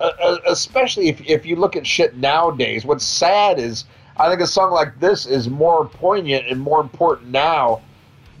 uh, 0.00 0.12
uh, 0.22 0.38
especially 0.46 1.08
if, 1.08 1.20
if 1.26 1.46
you 1.46 1.56
look 1.56 1.76
at 1.76 1.86
shit 1.86 2.16
nowadays. 2.16 2.84
What's 2.84 3.04
sad 3.04 3.58
is 3.58 3.84
I 4.16 4.28
think 4.28 4.40
a 4.40 4.46
song 4.46 4.72
like 4.72 4.98
this 5.00 5.26
is 5.26 5.48
more 5.48 5.86
poignant 5.86 6.46
and 6.46 6.60
more 6.60 6.80
important 6.80 7.30
now 7.30 7.80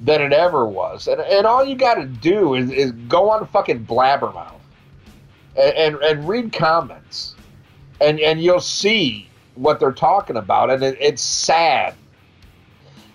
than 0.00 0.20
it 0.20 0.32
ever 0.32 0.66
was. 0.66 1.08
And, 1.08 1.20
and 1.20 1.46
all 1.46 1.64
you 1.64 1.74
got 1.74 1.94
to 1.94 2.04
do 2.04 2.54
is, 2.54 2.70
is 2.70 2.92
go 3.08 3.30
on 3.30 3.46
fucking 3.46 3.86
Blabbermouth 3.86 4.60
and, 5.56 5.74
and, 5.74 5.96
and 5.96 6.28
read 6.28 6.52
comments, 6.52 7.34
and, 8.00 8.20
and 8.20 8.40
you'll 8.40 8.60
see 8.60 9.28
what 9.58 9.80
they're 9.80 9.92
talking 9.92 10.36
about. 10.36 10.70
And 10.70 10.82
it, 10.82 10.96
it's 11.00 11.22
sad. 11.22 11.94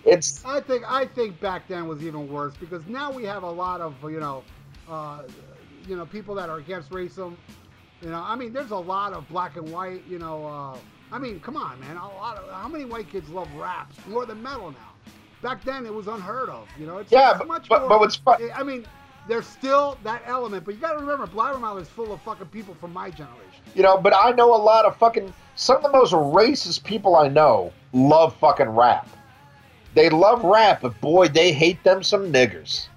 It's 0.05 0.43
I 0.43 0.59
think 0.59 0.83
I 0.89 1.05
think 1.05 1.39
back 1.39 1.67
then 1.67 1.87
was 1.87 2.03
even 2.03 2.27
worse 2.27 2.53
because 2.59 2.85
now 2.87 3.09
we 3.11 3.23
have 3.23 3.43
a 3.43 3.49
lot 3.49 3.79
of 3.79 3.95
you 4.03 4.19
know, 4.19 4.43
uh, 4.89 5.23
you 5.87 5.95
know 5.95 6.05
people 6.05 6.35
that 6.35 6.49
are 6.49 6.57
against 6.57 6.89
racism. 6.89 7.35
You 8.01 8.09
know, 8.09 8.21
I 8.21 8.35
mean, 8.35 8.51
there's 8.51 8.71
a 8.71 8.77
lot 8.77 9.13
of 9.13 9.27
black 9.29 9.55
and 9.55 9.71
white. 9.71 10.03
You 10.09 10.19
know, 10.19 10.45
uh, 10.45 10.77
I 11.09 11.19
mean, 11.19 11.39
come 11.39 11.55
on, 11.55 11.79
man. 11.79 11.95
A 11.95 12.05
lot 12.05 12.37
of 12.37 12.51
how 12.51 12.67
many 12.67 12.83
white 12.83 13.09
kids 13.09 13.29
love 13.29 13.47
rap 13.55 13.93
more 14.07 14.25
than 14.25 14.43
metal 14.43 14.71
now? 14.71 14.91
Back 15.41 15.63
then, 15.63 15.85
it 15.85 15.93
was 15.93 16.07
unheard 16.07 16.49
of. 16.49 16.67
You 16.77 16.85
know, 16.85 16.97
it's, 16.97 17.11
Yeah, 17.11 17.29
it's 17.31 17.39
but- 17.39 17.47
much 17.47 17.69
but- 17.69 17.81
more. 17.81 17.89
but 17.89 17.99
what's 18.01 18.15
fu- 18.17 18.31
I 18.53 18.61
mean, 18.63 18.85
there's 19.29 19.47
still 19.47 19.97
that 20.03 20.21
element. 20.25 20.65
But 20.65 20.75
you 20.75 20.81
got 20.81 20.93
to 20.93 20.99
remember, 20.99 21.27
Blabbermouth 21.27 21.81
is 21.81 21.87
full 21.87 22.11
of 22.11 22.21
fucking 22.23 22.47
people 22.47 22.75
from 22.75 22.91
my 22.91 23.09
generation. 23.09 23.63
You 23.73 23.83
know, 23.83 23.97
but 23.97 24.13
I 24.13 24.31
know 24.31 24.53
a 24.53 24.57
lot 24.61 24.83
of 24.83 24.97
fucking 24.97 25.33
some 25.55 25.77
of 25.77 25.83
the 25.83 25.91
most 25.91 26.13
racist 26.13 26.83
people 26.83 27.15
I 27.15 27.27
know 27.27 27.71
love 27.93 28.35
fucking 28.37 28.69
rap. 28.69 29.07
They 29.93 30.09
love 30.09 30.43
rap, 30.43 30.81
but 30.81 30.99
boy, 31.01 31.27
they 31.27 31.53
hate 31.53 31.83
them 31.83 32.01
some 32.01 32.31
niggers. 32.31 32.87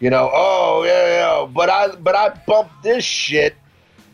You 0.00 0.10
know, 0.10 0.30
oh 0.32 0.84
yeah, 0.84 1.06
yeah, 1.06 1.46
but 1.46 1.70
I 1.70 1.88
but 1.94 2.16
I 2.16 2.30
bump 2.46 2.70
this 2.82 3.04
shit. 3.04 3.54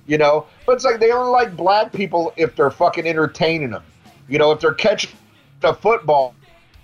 You 0.07 0.19
know, 0.19 0.47
but 0.67 0.73
it's 0.73 0.85
like 0.85 1.01
they 1.01 1.13
only 1.13 1.31
like 1.31 1.57
black 1.57 1.93
people 1.93 2.33
if 2.37 2.57
they're 2.57 2.71
fucking 2.71 3.07
entertaining 3.07 3.71
them. 3.71 3.85
You 4.29 4.39
know, 4.39 4.53
if 4.53 4.61
they're 4.61 4.75
catching 4.75 5.11
a 5.63 5.75
football 5.75 6.35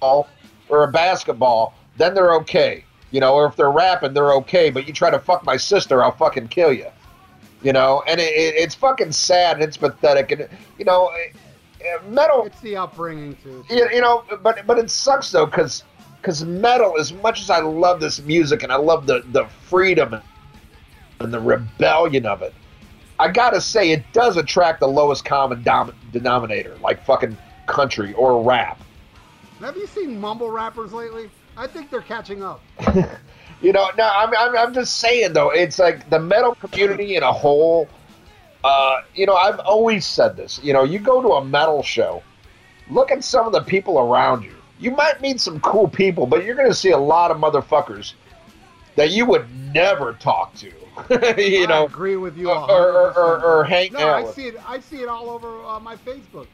or 0.01 0.85
a 0.85 0.93
basketball, 0.93 1.75
then 1.97 2.15
they're 2.15 2.35
okay. 2.35 2.85
You 3.11 3.21
know, 3.21 3.35
or 3.35 3.47
if 3.47 3.57
they're 3.57 3.71
rapping, 3.71 4.13
they're 4.13 4.35
okay. 4.35 4.71
But 4.71 4.87
you 4.87 4.93
try 4.93 5.11
to 5.11 5.19
fuck 5.19 5.45
my 5.45 5.57
sister, 5.57 6.03
I'll 6.03 6.13
fucking 6.13 6.49
kill 6.49 6.73
you. 6.73 6.89
You 7.65 7.73
know, 7.73 8.05
and 8.07 8.21
it, 8.21 8.33
it, 8.33 8.55
it's 8.57 8.75
fucking 8.75 9.13
sad 9.13 9.57
and 9.57 9.65
it's 9.65 9.79
pathetic. 9.79 10.31
And 10.31 10.49
you 10.79 10.85
know, 10.85 11.11
eh, 11.81 11.99
metal. 12.09 12.45
It's 12.45 12.61
the 12.61 12.77
upbringing 12.77 13.37
too. 13.43 13.65
You, 13.71 13.89
you 13.91 14.01
know, 14.03 14.23
but 14.43 14.67
but 14.67 14.79
it 14.79 14.91
sucks 14.91 15.31
though 15.31 15.47
because 15.47 15.83
because 16.21 16.45
metal, 16.45 16.99
as 16.99 17.13
much 17.13 17.41
as 17.41 17.49
I 17.51 17.61
love 17.61 18.01
this 18.01 18.21
music 18.23 18.63
and 18.63 18.71
I 18.71 18.77
love 18.77 19.07
the 19.07 19.23
the 19.33 19.47
freedom 19.47 20.21
and 21.21 21.33
the 21.33 21.41
rebellion 21.41 22.27
of 22.27 22.43
it, 22.43 22.53
I 23.19 23.29
gotta 23.29 23.63
say 23.63 23.91
it 23.91 24.05
does 24.13 24.37
attract 24.37 24.81
the 24.81 24.89
lowest 24.89 25.25
common 25.25 25.63
dom- 25.63 25.95
denominator, 26.13 26.77
like 26.83 27.03
fucking 27.05 27.37
country 27.67 28.13
or 28.13 28.43
rap. 28.43 28.79
Have 29.61 29.79
you 29.79 29.87
seen 29.87 30.21
mumble 30.21 30.51
rappers 30.51 30.93
lately? 30.93 31.31
I 31.57 31.67
think 31.67 31.91
they're 31.91 32.03
catching 32.03 32.43
up. 32.43 32.61
You 33.65 33.73
know, 33.73 33.89
no, 33.97 34.07
I'm, 34.07 34.31
I'm, 34.37 34.57
I'm 34.59 34.75
just 34.75 34.99
saying 34.99 35.33
though, 35.33 35.49
it's 35.49 35.79
like 35.79 36.11
the 36.11 36.19
metal 36.19 36.55
community 36.55 37.17
in 37.17 37.23
a 37.23 37.33
whole. 37.33 37.89
Uh, 38.63 39.01
you 39.15 39.25
know, 39.25 39.35
I've 39.35 39.59
always 39.61 40.05
said 40.05 40.37
this. 40.37 40.61
You 40.63 40.75
know, 40.75 40.85
you 40.85 40.99
go 40.99 41.23
to 41.23 41.29
a 41.29 41.45
metal 41.45 41.83
show, 41.83 42.23
look 42.91 43.11
at 43.11 43.25
some 43.25 43.47
of 43.47 43.53
the 43.53 43.63
people 43.63 43.99
around 43.99 44.43
you. 44.43 44.55
You 44.79 44.91
might 44.91 45.23
meet 45.23 45.41
some 45.41 45.61
cool 45.61 45.89
people, 45.89 46.27
but 46.27 46.45
you're 46.45 46.57
going 46.57 46.69
to 46.69 46.75
see 46.75 46.91
a 46.91 46.99
lot 46.99 47.31
of 47.31 47.39
motherfuckers 47.39 48.13
that 48.97 49.13
you 49.13 49.25
would 49.25 49.47
never 49.73 50.13
talk 50.13 50.55
to. 50.57 50.67
you 51.41 51.65
I 51.65 51.67
know, 51.67 51.87
agree 51.87 52.17
with 52.17 52.37
you. 52.37 52.51
or, 52.51 52.71
or, 52.71 53.19
or, 53.19 53.45
or 53.45 53.65
hang 53.65 53.95
no, 53.95 54.01
out 54.01 54.27
I 54.27 54.33
see 54.33 54.49
it. 54.49 54.57
I 54.69 54.79
see 54.79 55.01
it 55.01 55.09
all 55.09 55.31
over 55.31 55.65
uh, 55.65 55.81
my 55.81 55.97
Facebook. 55.97 56.49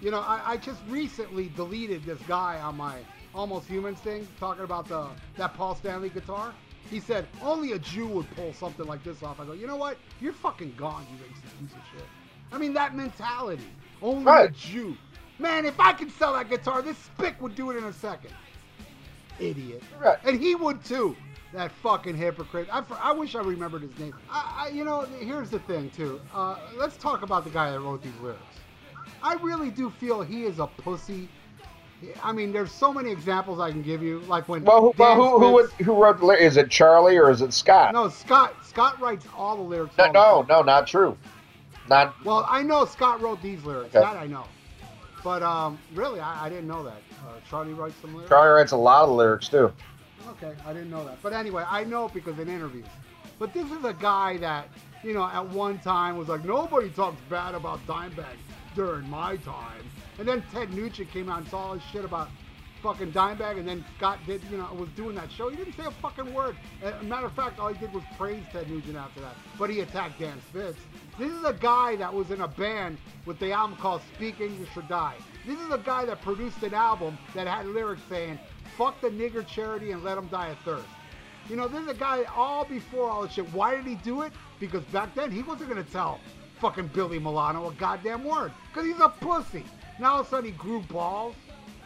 You 0.00 0.10
know, 0.10 0.20
I, 0.20 0.52
I 0.52 0.56
just 0.56 0.80
recently 0.88 1.50
deleted 1.54 2.04
this 2.04 2.18
guy 2.26 2.58
on 2.60 2.76
my 2.78 2.96
Almost 3.36 3.68
Humans 3.68 3.98
thing, 4.00 4.26
talking 4.40 4.64
about 4.64 4.88
the 4.88 5.08
that 5.36 5.54
Paul 5.54 5.74
Stanley 5.74 6.08
guitar. 6.08 6.54
He 6.90 7.00
said 7.00 7.26
only 7.42 7.72
a 7.72 7.78
Jew 7.78 8.06
would 8.06 8.30
pull 8.34 8.52
something 8.54 8.86
like 8.86 9.04
this 9.04 9.22
off. 9.22 9.38
I 9.38 9.44
go, 9.44 9.52
you 9.52 9.66
know 9.66 9.76
what? 9.76 9.98
You're 10.20 10.32
fucking 10.32 10.74
gone, 10.76 11.06
you 11.10 11.18
racist 11.18 11.58
piece 11.60 11.76
of 11.76 11.82
shit. 11.92 12.06
I 12.50 12.58
mean 12.58 12.72
that 12.74 12.96
mentality. 12.96 13.66
Only 14.00 14.32
a 14.32 14.48
Jew. 14.48 14.96
Man, 15.38 15.66
if 15.66 15.78
I 15.78 15.92
could 15.92 16.10
sell 16.12 16.32
that 16.32 16.48
guitar, 16.48 16.80
this 16.80 16.96
spick 16.96 17.40
would 17.42 17.54
do 17.54 17.70
it 17.70 17.76
in 17.76 17.84
a 17.84 17.92
second. 17.92 18.32
Idiot. 19.38 19.82
Right. 20.00 20.18
And 20.24 20.40
he 20.40 20.54
would 20.54 20.82
too. 20.82 21.14
That 21.52 21.70
fucking 21.72 22.16
hypocrite. 22.16 22.68
I, 22.72 22.82
I 23.00 23.12
wish 23.12 23.34
I 23.34 23.40
remembered 23.40 23.82
his 23.82 23.98
name. 23.98 24.14
I, 24.30 24.66
I, 24.66 24.68
you 24.70 24.84
know, 24.84 25.02
here's 25.20 25.50
the 25.50 25.58
thing 25.60 25.90
too. 25.90 26.20
Uh, 26.34 26.56
let's 26.76 26.96
talk 26.96 27.22
about 27.22 27.44
the 27.44 27.50
guy 27.50 27.70
that 27.70 27.80
wrote 27.80 28.02
these 28.02 28.18
lyrics. 28.22 28.40
I 29.22 29.34
really 29.34 29.70
do 29.70 29.90
feel 29.90 30.22
he 30.22 30.44
is 30.44 30.58
a 30.58 30.66
pussy. 30.66 31.28
I 32.22 32.32
mean, 32.32 32.52
there's 32.52 32.72
so 32.72 32.92
many 32.92 33.10
examples 33.10 33.58
I 33.58 33.70
can 33.70 33.82
give 33.82 34.02
you. 34.02 34.20
Like 34.20 34.48
when 34.48 34.64
Well, 34.64 34.80
who, 34.80 34.92
well, 34.98 35.14
Dan 35.14 35.40
who, 35.40 35.62
who, 35.62 35.84
who 35.84 36.02
wrote 36.02 36.20
the 36.20 36.26
lyrics? 36.26 36.44
Is 36.44 36.56
it 36.56 36.70
Charlie 36.70 37.16
or 37.16 37.30
is 37.30 37.40
it 37.40 37.52
Scott? 37.52 37.94
No, 37.94 38.08
Scott. 38.08 38.54
Scott 38.64 39.00
writes 39.00 39.26
all 39.36 39.56
the 39.56 39.62
lyrics. 39.62 39.96
no, 39.96 40.10
no, 40.10 40.46
no, 40.48 40.62
not 40.62 40.86
true. 40.86 41.16
Not 41.88 42.14
Well, 42.24 42.44
I 42.48 42.62
know 42.62 42.84
Scott 42.84 43.20
wrote 43.20 43.40
these 43.42 43.62
lyrics. 43.64 43.94
Okay. 43.94 44.04
That 44.04 44.16
I 44.16 44.26
know. 44.26 44.44
But 45.24 45.42
um, 45.42 45.78
really, 45.94 46.20
I, 46.20 46.46
I 46.46 46.48
didn't 46.48 46.68
know 46.68 46.84
that. 46.84 47.00
Uh, 47.26 47.40
Charlie 47.48 47.72
writes 47.72 47.96
some 48.00 48.12
lyrics. 48.12 48.28
Charlie 48.28 48.60
writes 48.60 48.72
a 48.72 48.76
lot 48.76 49.04
of 49.04 49.10
lyrics 49.10 49.48
too. 49.48 49.72
Okay, 50.28 50.52
I 50.66 50.72
didn't 50.72 50.90
know 50.90 51.04
that. 51.04 51.22
But 51.22 51.32
anyway, 51.32 51.64
I 51.68 51.84
know 51.84 52.08
because 52.08 52.38
in 52.38 52.48
interviews. 52.48 52.86
But 53.38 53.52
this 53.52 53.70
is 53.70 53.84
a 53.84 53.92
guy 53.94 54.38
that, 54.38 54.68
you 55.02 55.14
know, 55.14 55.24
at 55.24 55.48
one 55.50 55.78
time 55.78 56.16
was 56.16 56.28
like, 56.28 56.44
nobody 56.44 56.90
talks 56.90 57.20
bad 57.28 57.54
about 57.54 57.84
Dimebag 57.86 58.24
during 58.74 59.08
my 59.08 59.36
time. 59.38 59.82
And 60.18 60.26
then 60.26 60.42
Ted 60.52 60.72
Nugent 60.72 61.10
came 61.10 61.28
out 61.28 61.40
and 61.40 61.48
saw 61.48 61.58
all 61.58 61.74
his 61.74 61.82
shit 61.90 62.04
about 62.04 62.28
fucking 62.82 63.12
Dimebag, 63.12 63.58
and 63.58 63.66
then 63.66 63.84
Scott 63.96 64.18
did, 64.26 64.42
you 64.50 64.58
know, 64.58 64.68
was 64.74 64.88
doing 64.90 65.14
that 65.16 65.30
show. 65.32 65.48
He 65.48 65.56
didn't 65.56 65.74
say 65.76 65.84
a 65.84 65.90
fucking 65.90 66.32
word. 66.32 66.56
A 66.82 67.02
matter 67.02 67.26
of 67.26 67.32
fact, 67.32 67.58
all 67.58 67.72
he 67.72 67.78
did 67.78 67.92
was 67.92 68.04
praise 68.16 68.42
Ted 68.52 68.70
Nugent 68.70 68.96
after 68.96 69.20
that. 69.20 69.34
But 69.58 69.70
he 69.70 69.80
attacked 69.80 70.18
Dan 70.20 70.40
Spitz. 70.48 70.78
This 71.18 71.32
is 71.32 71.44
a 71.44 71.54
guy 71.54 71.96
that 71.96 72.12
was 72.12 72.30
in 72.30 72.42
a 72.42 72.48
band 72.48 72.98
with 73.24 73.38
the 73.38 73.52
album 73.52 73.76
called 73.78 74.02
Speak 74.14 74.40
English 74.40 74.68
or 74.76 74.82
Die. 74.82 75.14
This 75.46 75.58
is 75.58 75.70
a 75.70 75.78
guy 75.78 76.04
that 76.04 76.22
produced 76.22 76.62
an 76.62 76.74
album 76.74 77.18
that 77.34 77.46
had 77.46 77.66
lyrics 77.66 78.02
saying, 78.08 78.38
fuck 78.76 79.00
the 79.00 79.08
nigger 79.08 79.46
charity 79.46 79.92
and 79.92 80.04
let 80.04 80.16
them 80.16 80.28
die 80.28 80.48
of 80.48 80.58
thirst. 80.58 80.86
You 81.48 81.56
know, 81.56 81.68
this 81.68 81.80
is 81.80 81.88
a 81.88 81.94
guy 81.94 82.24
all 82.34 82.64
before 82.64 83.08
all 83.08 83.22
this 83.22 83.32
shit. 83.32 83.52
Why 83.52 83.74
did 83.76 83.86
he 83.86 83.94
do 83.96 84.22
it? 84.22 84.32
Because 84.60 84.82
back 84.84 85.14
then 85.14 85.30
he 85.30 85.42
wasn't 85.42 85.68
gonna 85.68 85.84
tell 85.84 86.20
fucking 86.60 86.88
Billy 86.88 87.18
Milano 87.18 87.68
a 87.68 87.72
goddamn 87.74 88.24
word. 88.24 88.52
Because 88.68 88.86
he's 88.88 89.00
a 89.00 89.08
pussy. 89.08 89.64
Now 89.98 90.14
all 90.14 90.20
of 90.20 90.26
a 90.26 90.30
sudden 90.30 90.46
he 90.46 90.52
grew 90.52 90.80
balls. 90.82 91.34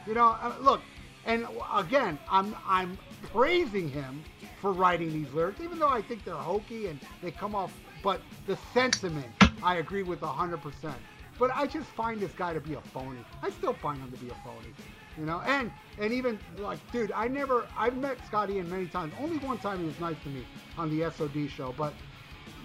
You 0.06 0.14
know, 0.14 0.28
uh, 0.28 0.54
look, 0.60 0.80
and 1.26 1.46
again, 1.74 2.18
I'm 2.28 2.56
I'm 2.66 2.98
praising 3.32 3.88
him 3.88 4.22
for 4.60 4.72
writing 4.72 5.12
these 5.12 5.32
lyrics, 5.32 5.60
even 5.60 5.78
though 5.78 5.88
I 5.88 6.02
think 6.02 6.24
they're 6.24 6.34
hokey 6.34 6.86
and 6.86 7.00
they 7.22 7.30
come 7.30 7.54
off. 7.54 7.72
But 8.02 8.20
the 8.46 8.56
sentiment, 8.72 9.26
I 9.62 9.76
agree 9.76 10.02
with 10.02 10.20
100%. 10.20 10.94
But 11.38 11.50
I 11.54 11.66
just 11.66 11.88
find 11.88 12.20
this 12.20 12.32
guy 12.32 12.54
to 12.54 12.60
be 12.60 12.74
a 12.74 12.80
phony. 12.80 13.20
I 13.42 13.50
still 13.50 13.72
find 13.74 13.98
him 14.00 14.10
to 14.10 14.18
be 14.18 14.30
a 14.30 14.34
phony. 14.44 14.74
You 15.18 15.26
know, 15.26 15.40
and 15.44 15.70
and 15.98 16.12
even 16.12 16.38
like, 16.58 16.78
dude, 16.92 17.12
I 17.12 17.28
never, 17.28 17.66
I've 17.76 17.96
met 17.96 18.18
Scott 18.26 18.50
Ian 18.50 18.70
many 18.70 18.86
times. 18.86 19.12
Only 19.20 19.38
one 19.38 19.58
time 19.58 19.78
he 19.80 19.84
was 19.84 19.98
nice 20.00 20.16
to 20.22 20.28
me 20.28 20.44
on 20.78 20.88
the 20.90 21.10
SOD 21.10 21.50
show, 21.50 21.74
but 21.76 21.92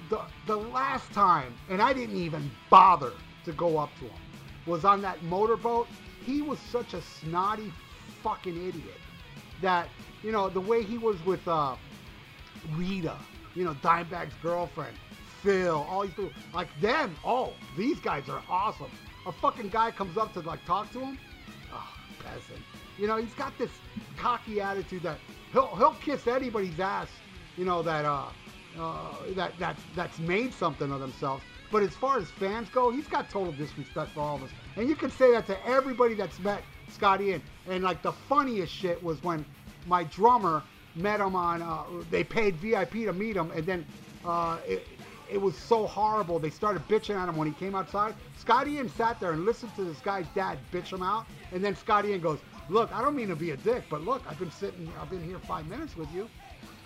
the 0.10 0.22
the 0.48 0.56
last 0.56 1.12
time, 1.12 1.54
and 1.70 1.82
I 1.82 1.94
didn't 1.94 2.18
even 2.18 2.50
bother 2.70 3.14
to 3.46 3.52
go 3.54 3.78
up 3.78 3.90
to 4.00 4.06
him, 4.06 4.20
was 4.66 4.86
on 4.86 5.02
that 5.02 5.20
Motörboat. 5.22 5.88
He 6.26 6.42
was 6.42 6.60
such 6.72 6.94
a 6.94 7.02
snotty 7.02 7.72
fucking 8.24 8.56
idiot 8.56 9.00
that 9.62 9.88
you 10.24 10.32
know 10.32 10.50
the 10.50 10.60
way 10.60 10.84
he 10.84 10.98
was 10.98 11.24
with 11.26 11.48
uh, 11.48 11.76
Rita, 12.76 13.16
you 13.54 13.64
know 13.64 13.76
Dimebag's 13.76 14.34
girlfriend, 14.42 14.96
Phil, 15.42 15.86
all 15.90 16.02
these 16.04 16.12
people 16.12 16.32
like 16.54 16.70
them. 16.82 17.16
Oh, 17.24 17.54
these 17.78 18.00
guys 18.00 18.28
are 18.30 18.42
awesome. 18.50 18.92
A 19.28 19.32
fucking 19.32 19.70
guy 19.70 19.92
comes 19.92 20.18
up 20.18 20.34
to 20.34 20.42
like 20.42 20.64
talk 20.66 20.92
to 20.94 21.00
him. 21.00 21.18
Oh, 21.74 21.94
peasant. 22.24 22.64
You 22.98 23.08
know 23.08 23.18
he's 23.18 23.34
got 23.34 23.58
this 23.58 23.72
cocky 24.18 24.62
attitude 24.62 25.04
that 25.04 25.18
he'll 25.52 25.76
he'll 25.76 25.96
kiss 25.96 26.28
anybody's 26.28 26.80
ass. 26.80 27.10
You 27.58 27.66
know 27.66 27.82
that 27.84 28.06
uh, 28.06 28.30
uh 28.80 29.14
that 29.36 29.58
that 29.60 29.78
that's 29.96 30.20
made 30.20 30.54
something 30.54 30.92
of 30.92 31.00
themselves. 31.00 31.44
But 31.76 31.84
as 31.84 31.94
far 31.94 32.18
as 32.18 32.32
fans 32.32 32.70
go, 32.70 32.90
he's 32.90 33.06
got 33.06 33.30
total 33.30 33.52
disrespect 33.52 34.12
for 34.14 34.22
all 34.22 34.38
of 34.38 34.44
us. 34.44 34.50
And 34.78 34.88
you 34.88 34.96
can 34.96 35.12
say 35.12 35.32
that 35.32 35.46
to 35.48 35.68
everybody 35.68 36.14
that's 36.14 36.40
met 36.40 36.64
Scotty 36.90 37.26
Ian. 37.26 37.42
And 37.70 37.84
like 37.84 38.02
the 38.02 38.14
funniest 38.14 38.72
shit 38.72 39.04
was 39.04 39.22
when 39.24 39.44
my 39.86 40.06
drummer 40.06 40.64
met 40.96 41.20
him 41.20 41.36
on. 41.36 41.62
Uh, 41.62 41.84
they 42.10 42.24
paid 42.24 42.56
VIP 42.56 42.92
to 42.92 43.12
meet 43.12 43.36
him, 43.36 43.52
and 43.52 43.66
then 43.66 43.86
uh, 44.24 44.58
it, 44.66 44.88
it 45.30 45.38
was 45.38 45.58
so 45.58 45.86
horrible. 45.86 46.40
They 46.40 46.50
started 46.50 46.82
bitching 46.88 47.22
at 47.22 47.28
him 47.28 47.36
when 47.36 47.46
he 47.46 47.54
came 47.56 47.76
outside. 47.76 48.16
Scotty 48.38 48.76
Ian 48.76 48.88
sat 48.88 49.20
there 49.20 49.32
and 49.34 49.44
listened 49.44 49.76
to 49.76 49.84
this 49.84 50.00
guy's 50.00 50.28
dad 50.34 50.58
bitch 50.72 50.94
him 50.94 51.04
out, 51.04 51.26
and 51.52 51.62
then 51.62 51.76
Scotty 51.76 52.12
Ian 52.12 52.22
goes, 52.22 52.40
"Look, 52.70 52.90
I 52.94 53.02
don't 53.02 53.18
mean 53.18 53.28
to 53.28 53.36
be 53.36 53.52
a 53.52 53.58
dick, 53.58 53.84
but 53.90 54.02
look, 54.02 54.24
I've 54.30 54.40
been 54.40 54.50
sitting, 54.50 54.90
I've 55.02 55.10
been 55.10 55.26
here 55.26 55.40
five 55.40 55.68
minutes 55.68 55.98
with 55.98 56.08
you." 56.16 56.30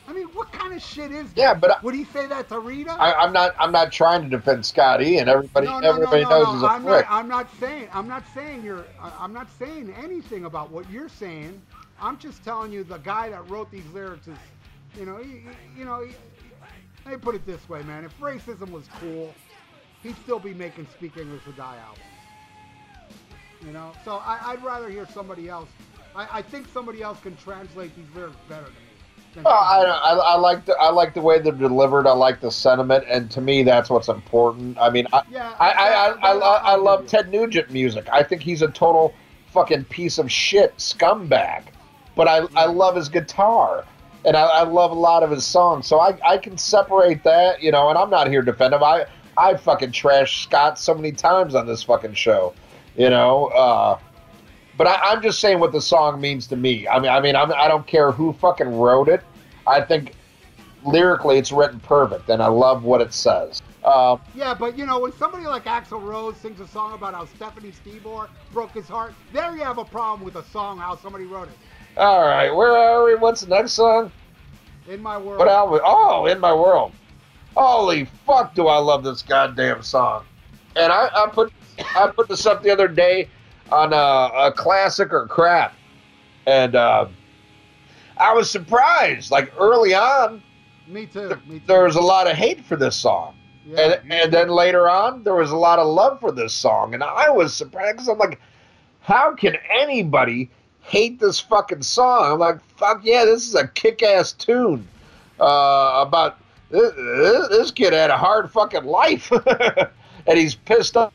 I 0.08 0.14
mean, 0.14 0.26
what 0.28 0.52
kind 0.52 0.74
of 0.74 0.82
shit 0.82 1.12
is 1.12 1.32
that? 1.34 1.38
Yeah, 1.40 1.54
but 1.54 1.72
I- 1.72 1.78
would 1.84 1.94
he 1.94 2.04
say 2.06 2.26
that 2.28 2.50
to 2.50 2.60
Rita? 2.60 2.92
I, 2.92 3.14
I'm 3.14 3.32
not. 3.34 3.56
I'm 3.60 3.72
not 3.72 3.92
trying 3.92 4.24
to 4.24 4.30
defend 4.30 4.66
Scotty, 4.66 5.18
and 5.18 5.30
everybody. 5.30 5.68
no, 5.68 5.80
no, 5.80 5.90
everybody 5.90 6.24
no, 6.24 6.30
no, 6.30 6.36
knows 6.38 6.46
no. 6.48 6.54
he's 6.54 6.64
a 6.64 6.68
I'm 6.68 6.84
prick. 6.84 7.06
not. 7.10 7.12
I'm 7.12 7.28
not 7.28 7.50
saying. 7.60 7.88
I'm 7.94 8.08
not 8.08 8.24
saying 8.34 8.64
you're. 8.64 8.86
I'm 9.02 9.34
not 9.34 9.48
saying 9.60 9.94
anything 10.02 10.46
about 10.46 10.72
what 10.72 10.90
you're 10.90 11.10
saying. 11.10 11.62
I'm 12.02 12.18
just 12.18 12.44
telling 12.44 12.72
you 12.72 12.84
the 12.84 12.98
guy 12.98 13.30
that 13.30 13.48
wrote 13.50 13.70
these 13.72 13.86
lyrics 13.94 14.28
is, 14.28 14.38
you 14.98 15.06
know, 15.06 15.18
he, 15.18 15.42
you 15.78 15.86
know. 15.86 16.02
He, 16.04 16.14
let 17.06 17.14
me 17.14 17.18
put 17.18 17.36
it 17.36 17.46
this 17.46 17.68
way, 17.70 17.82
man. 17.84 18.04
If 18.04 18.18
racism 18.20 18.72
was 18.72 18.86
cool, 19.00 19.34
he'd 20.04 20.16
still 20.18 20.40
be 20.40 20.54
making 20.54 20.88
Speak 20.88 21.18
English 21.18 21.42
or 21.48 21.54
Die 21.54 21.78
albums. 21.86 22.06
You 23.66 23.72
know. 23.74 23.92
So 24.06 24.18
I, 24.18 24.40
I'd 24.44 24.64
rather 24.64 24.90
hear 24.90 25.08
somebody 25.08 25.50
else. 25.50 25.70
I, 26.16 26.40
I 26.40 26.42
think 26.42 26.68
somebody 26.74 27.02
else 27.02 27.20
can 27.22 27.36
translate 27.38 27.96
these 27.96 28.08
lyrics 28.16 28.36
better 28.48 28.66
than 28.66 28.74
I, 29.46 29.84
I, 29.84 30.14
I 30.16 30.36
like 30.38 30.66
the 30.66 30.74
I 30.74 30.90
like 30.90 31.14
the 31.14 31.22
way 31.22 31.40
they're 31.40 31.54
delivered. 31.54 32.08
I 32.08 32.12
like 32.14 32.42
the 32.42 32.52
sentiment, 32.52 33.06
and 33.10 33.30
to 33.32 33.42
me, 33.42 33.64
that's 33.64 33.90
what's 33.90 34.08
important. 34.08 34.78
I 34.80 34.90
mean, 34.90 35.08
I 35.14 35.22
Yeah, 35.32 35.54
I 35.60 35.70
I, 35.72 35.88
I, 35.88 36.34
I, 36.34 36.58
I 36.72 36.76
love. 36.76 37.06
Ted 37.06 37.30
Nugent 37.32 37.70
music. 37.72 38.08
I 38.12 38.24
think 38.24 38.42
he's 38.42 38.62
a 38.62 38.68
total 38.70 39.14
fucking 39.54 39.86
piece 39.86 40.18
of 40.18 40.32
shit 40.32 40.76
scumbag, 40.78 41.64
but 42.16 42.28
I 42.28 42.48
I 42.56 42.66
love 42.66 42.96
his 42.96 43.08
guitar. 43.10 43.86
and 44.26 44.36
I, 44.36 44.42
I 44.42 44.64
love 44.64 44.92
a 44.92 44.96
lot 44.96 45.24
of 45.24 45.32
his 45.32 45.46
songs. 45.46 45.88
So 45.88 46.00
I, 46.00 46.18
I 46.28 46.38
can 46.38 46.58
separate 46.58 47.24
that, 47.24 47.64
you 47.64 47.72
know. 47.72 47.90
And 47.90 47.98
I'm 47.98 48.10
not 48.10 48.28
here 48.28 48.42
to 48.42 48.52
defend 48.52 48.74
him. 48.74 48.84
I 48.84 49.06
I 49.38 49.56
fucking 49.56 49.92
trashed 49.92 50.44
Scott 50.44 50.78
so 50.78 50.94
many 50.94 51.12
times 51.14 51.56
on 51.56 51.66
this 51.68 51.84
fucking 51.84 52.16
show, 52.16 52.54
you 52.98 53.10
know. 53.10 53.46
Uh, 53.48 54.00
but 54.80 54.88
I, 54.88 55.12
I'm 55.12 55.22
just 55.22 55.42
saying 55.42 55.60
what 55.60 55.74
the 55.74 55.82
song 55.82 56.22
means 56.22 56.48
to 56.48 56.56
me. 56.56 56.88
I 56.88 57.00
mean, 57.00 57.12
I 57.12 57.20
mean, 57.20 57.36
I'm, 57.36 57.52
I 57.52 57.68
don't 57.68 57.86
care 57.86 58.14
who 58.14 58.32
fucking 58.32 58.80
wrote 58.80 59.10
it. 59.10 59.22
I 59.68 59.82
think 59.82 60.14
lyrically 60.86 61.38
it's 61.38 61.52
written 61.52 61.82
perfect, 61.82 62.30
and 62.30 62.42
I 62.42 62.48
love 62.48 62.86
what 62.86 63.02
it 63.02 63.14
says. 63.14 63.62
Um, 63.84 64.22
Yeah, 64.34 64.54
but 64.54 64.78
you 64.78 64.86
know, 64.86 65.02
when 65.02 65.12
somebody 65.12 65.46
like 65.46 65.66
Axl 65.66 66.02
Rose 66.02 66.38
sings 66.38 66.62
a 66.62 66.68
song 66.68 66.94
about 66.94 67.14
how 67.14 67.26
Stephanie 67.26 67.74
Seymour 67.84 68.30
broke 68.54 68.72
his 68.72 68.88
heart, 68.88 69.14
there 69.34 69.54
you 69.54 69.66
have 69.66 69.80
a 69.80 69.84
problem 69.84 70.24
with 70.24 70.38
a 70.38 70.46
song 70.46 70.78
how 70.78 70.96
somebody 70.96 71.26
wrote 71.26 71.50
it. 71.50 71.58
all 71.98 72.22
right, 72.22 72.50
where 72.50 72.72
are 72.72 73.04
we? 73.04 73.16
What's 73.16 73.42
the 73.42 73.48
next 73.48 73.74
song? 73.74 74.14
In 74.88 75.02
my 75.02 75.18
world. 75.18 75.40
What 75.40 75.50
album? 75.50 75.82
Oh, 75.84 76.26
In 76.28 76.40
My 76.40 76.54
World. 76.54 76.94
Holy 77.58 78.06
fuck, 78.26 78.56
do 78.56 78.68
I 78.68 78.78
love 78.78 79.04
this 79.04 79.24
goddamn 79.24 79.84
song! 79.84 80.24
And 80.78 80.90
I, 80.90 81.10
I 81.14 81.28
put 81.28 81.52
I 81.80 82.08
put 82.16 82.30
this 82.30 82.46
up 82.46 82.64
the 82.64 82.72
other 82.72 82.88
day 82.88 83.28
on 83.72 83.94
a, 83.94 84.48
a 84.48 84.52
classic 84.52 85.14
or 85.14 85.28
crap, 85.28 85.74
and 86.46 86.76
uh, 86.76 87.08
I 88.18 88.34
was 88.34 88.50
surprised. 88.50 89.32
Like 89.32 89.52
early 89.60 89.94
on, 89.94 90.42
Me 90.88 91.06
too. 91.06 91.30
Me 91.48 91.60
too. 91.60 91.66
there 91.68 91.84
was 91.84 91.96
a 91.96 92.02
lot 92.02 92.28
of 92.28 92.36
hate 92.36 92.64
for 92.66 92.76
this 92.76 92.96
song. 92.96 93.36
yeah, 93.66 93.98
and, 94.02 94.14
and 94.14 94.34
then 94.34 94.50
later 94.50 94.90
on, 94.90 95.24
there 95.24 95.36
was 95.36 95.52
a 95.52 95.58
lot 95.58 95.80
of 95.80 95.88
love 95.88 96.20
for 96.20 96.32
this 96.32 96.54
song, 96.54 96.94
and 96.94 97.04
I 97.04 97.30
was 97.30 97.54
surprised 97.54 97.98
because 97.98 98.08
I'm 98.10 98.18
like, 98.18 98.40
how 99.02 99.34
can 99.36 99.56
anybody 99.72 100.50
hate 100.82 101.20
this 101.20 101.40
fucking 101.40 101.82
song? 101.84 102.32
I'm 102.34 102.40
like, 102.40 102.60
fuck 102.78 103.02
yeah, 103.04 103.26
this 103.26 103.48
is 103.48 103.56
a 103.56 103.68
kick-ass 103.68 104.34
tune 104.34 104.88
uh, 105.40 106.04
about 106.06 106.38
this, 106.72 106.94
this 107.50 107.72
kid 107.72 107.94
had 107.94 108.10
a 108.10 108.18
hard 108.18 108.52
fucking 108.52 108.84
life, 108.86 109.32
and 110.28 110.38
he's 110.38 110.56
pissed 110.56 110.96
off. 110.98 111.12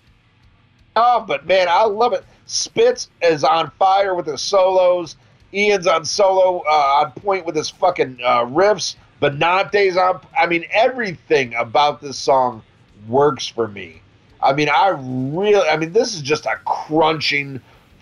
But 0.94 1.46
man, 1.46 1.68
I 1.68 1.84
love 1.84 2.12
it. 2.12 2.24
Spitz 2.46 3.08
is 3.22 3.44
on 3.44 3.70
fire 3.78 4.14
with 4.14 4.26
his 4.26 4.42
solos. 4.42 5.16
Ian's 5.52 5.86
on 5.86 6.04
solo 6.04 6.62
uh, 6.68 7.04
on 7.04 7.12
point 7.12 7.46
with 7.46 7.56
his 7.56 7.70
fucking 7.70 8.18
uh, 8.24 8.44
riffs. 8.44 8.96
Benante's 9.20 9.96
on. 9.96 10.20
I 10.38 10.46
mean, 10.46 10.64
everything 10.70 11.54
about 11.54 12.00
this 12.00 12.18
song 12.18 12.62
works 13.08 13.46
for 13.46 13.68
me. 13.68 14.02
I 14.42 14.52
mean, 14.52 14.68
I 14.68 14.88
really. 14.88 15.68
I 15.68 15.76
mean, 15.76 15.92
this 15.92 16.14
is 16.14 16.22
just 16.22 16.44
a 16.46 16.56
crunching 16.66 17.60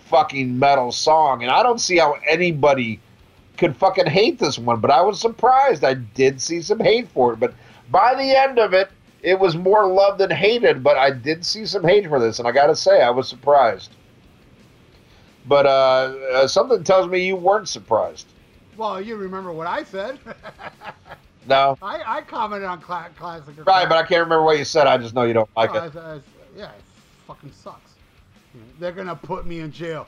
fucking 0.09 0.59
metal 0.59 0.93
song, 0.93 1.43
and 1.43 1.52
I 1.52 1.62
don't 1.62 1.81
see 1.81 1.98
how 1.98 2.16
anybody 2.28 3.01
could 3.59 3.77
fucking 3.77 4.06
hate 4.06 4.39
this 4.39 4.59
one. 4.59 4.81
But 4.81 4.90
I 4.90 5.02
was 5.02 5.20
surprised. 5.20 5.85
I 5.85 5.94
did 5.94 6.40
see 6.40 6.62
some 6.62 6.81
hate 6.81 7.09
for 7.09 7.35
it, 7.35 7.40
but 7.40 7.55
by 7.90 8.14
the 8.14 8.36
end 8.36 8.59
of 8.59 8.73
it, 8.73 8.90
it 9.23 9.39
was 9.39 9.56
more 9.56 9.86
love 9.86 10.19
than 10.19 10.31
hated. 10.31 10.82
But 10.82 10.97
I 10.97 11.10
did 11.10 11.44
see 11.44 11.66
some 11.66 11.85
hate 11.85 12.09
for 12.09 12.19
this, 12.19 12.39
and 12.39 12.48
I 12.48 12.52
got 12.52 12.66
to 12.66 12.77
say, 12.77 13.02
I 13.02 13.10
was 13.10 13.28
surprised. 13.28 13.94
But 15.47 15.66
uh, 15.66 15.69
uh, 16.32 16.47
something 16.48 16.85
tells 16.85 17.09
me 17.09 17.27
you 17.27 17.36
weren't 17.36 17.69
surprised. 17.69 18.27
well, 18.77 19.01
you 19.01 19.16
remember 19.16 19.52
what 19.52 19.66
I 19.66 19.85
said. 19.85 20.19
No, 21.44 21.77
I, 21.82 22.01
I 22.19 22.20
commented 22.23 22.69
on 22.69 22.81
cla- 22.81 23.10
classic. 23.19 23.56
right? 23.66 23.89
But 23.89 23.98
I 23.98 24.02
can't 24.05 24.20
remember 24.23 24.44
what 24.44 24.59
you 24.59 24.64
said. 24.64 24.86
I 24.86 24.97
just 24.97 25.12
know 25.12 25.24
you 25.24 25.32
don't 25.32 25.51
like 25.56 25.70
Oh, 25.74 25.78
it. 25.78 25.86
it's- 25.86 25.97
it's- 25.97 26.23
yeah, 26.56 26.66
it 26.70 26.81
fucking 27.27 27.51
sucks. 27.51 27.94
They're 28.78 28.93
gonna 28.93 29.16
put 29.16 29.44
me 29.44 29.59
in 29.59 29.73
jail. 29.73 30.06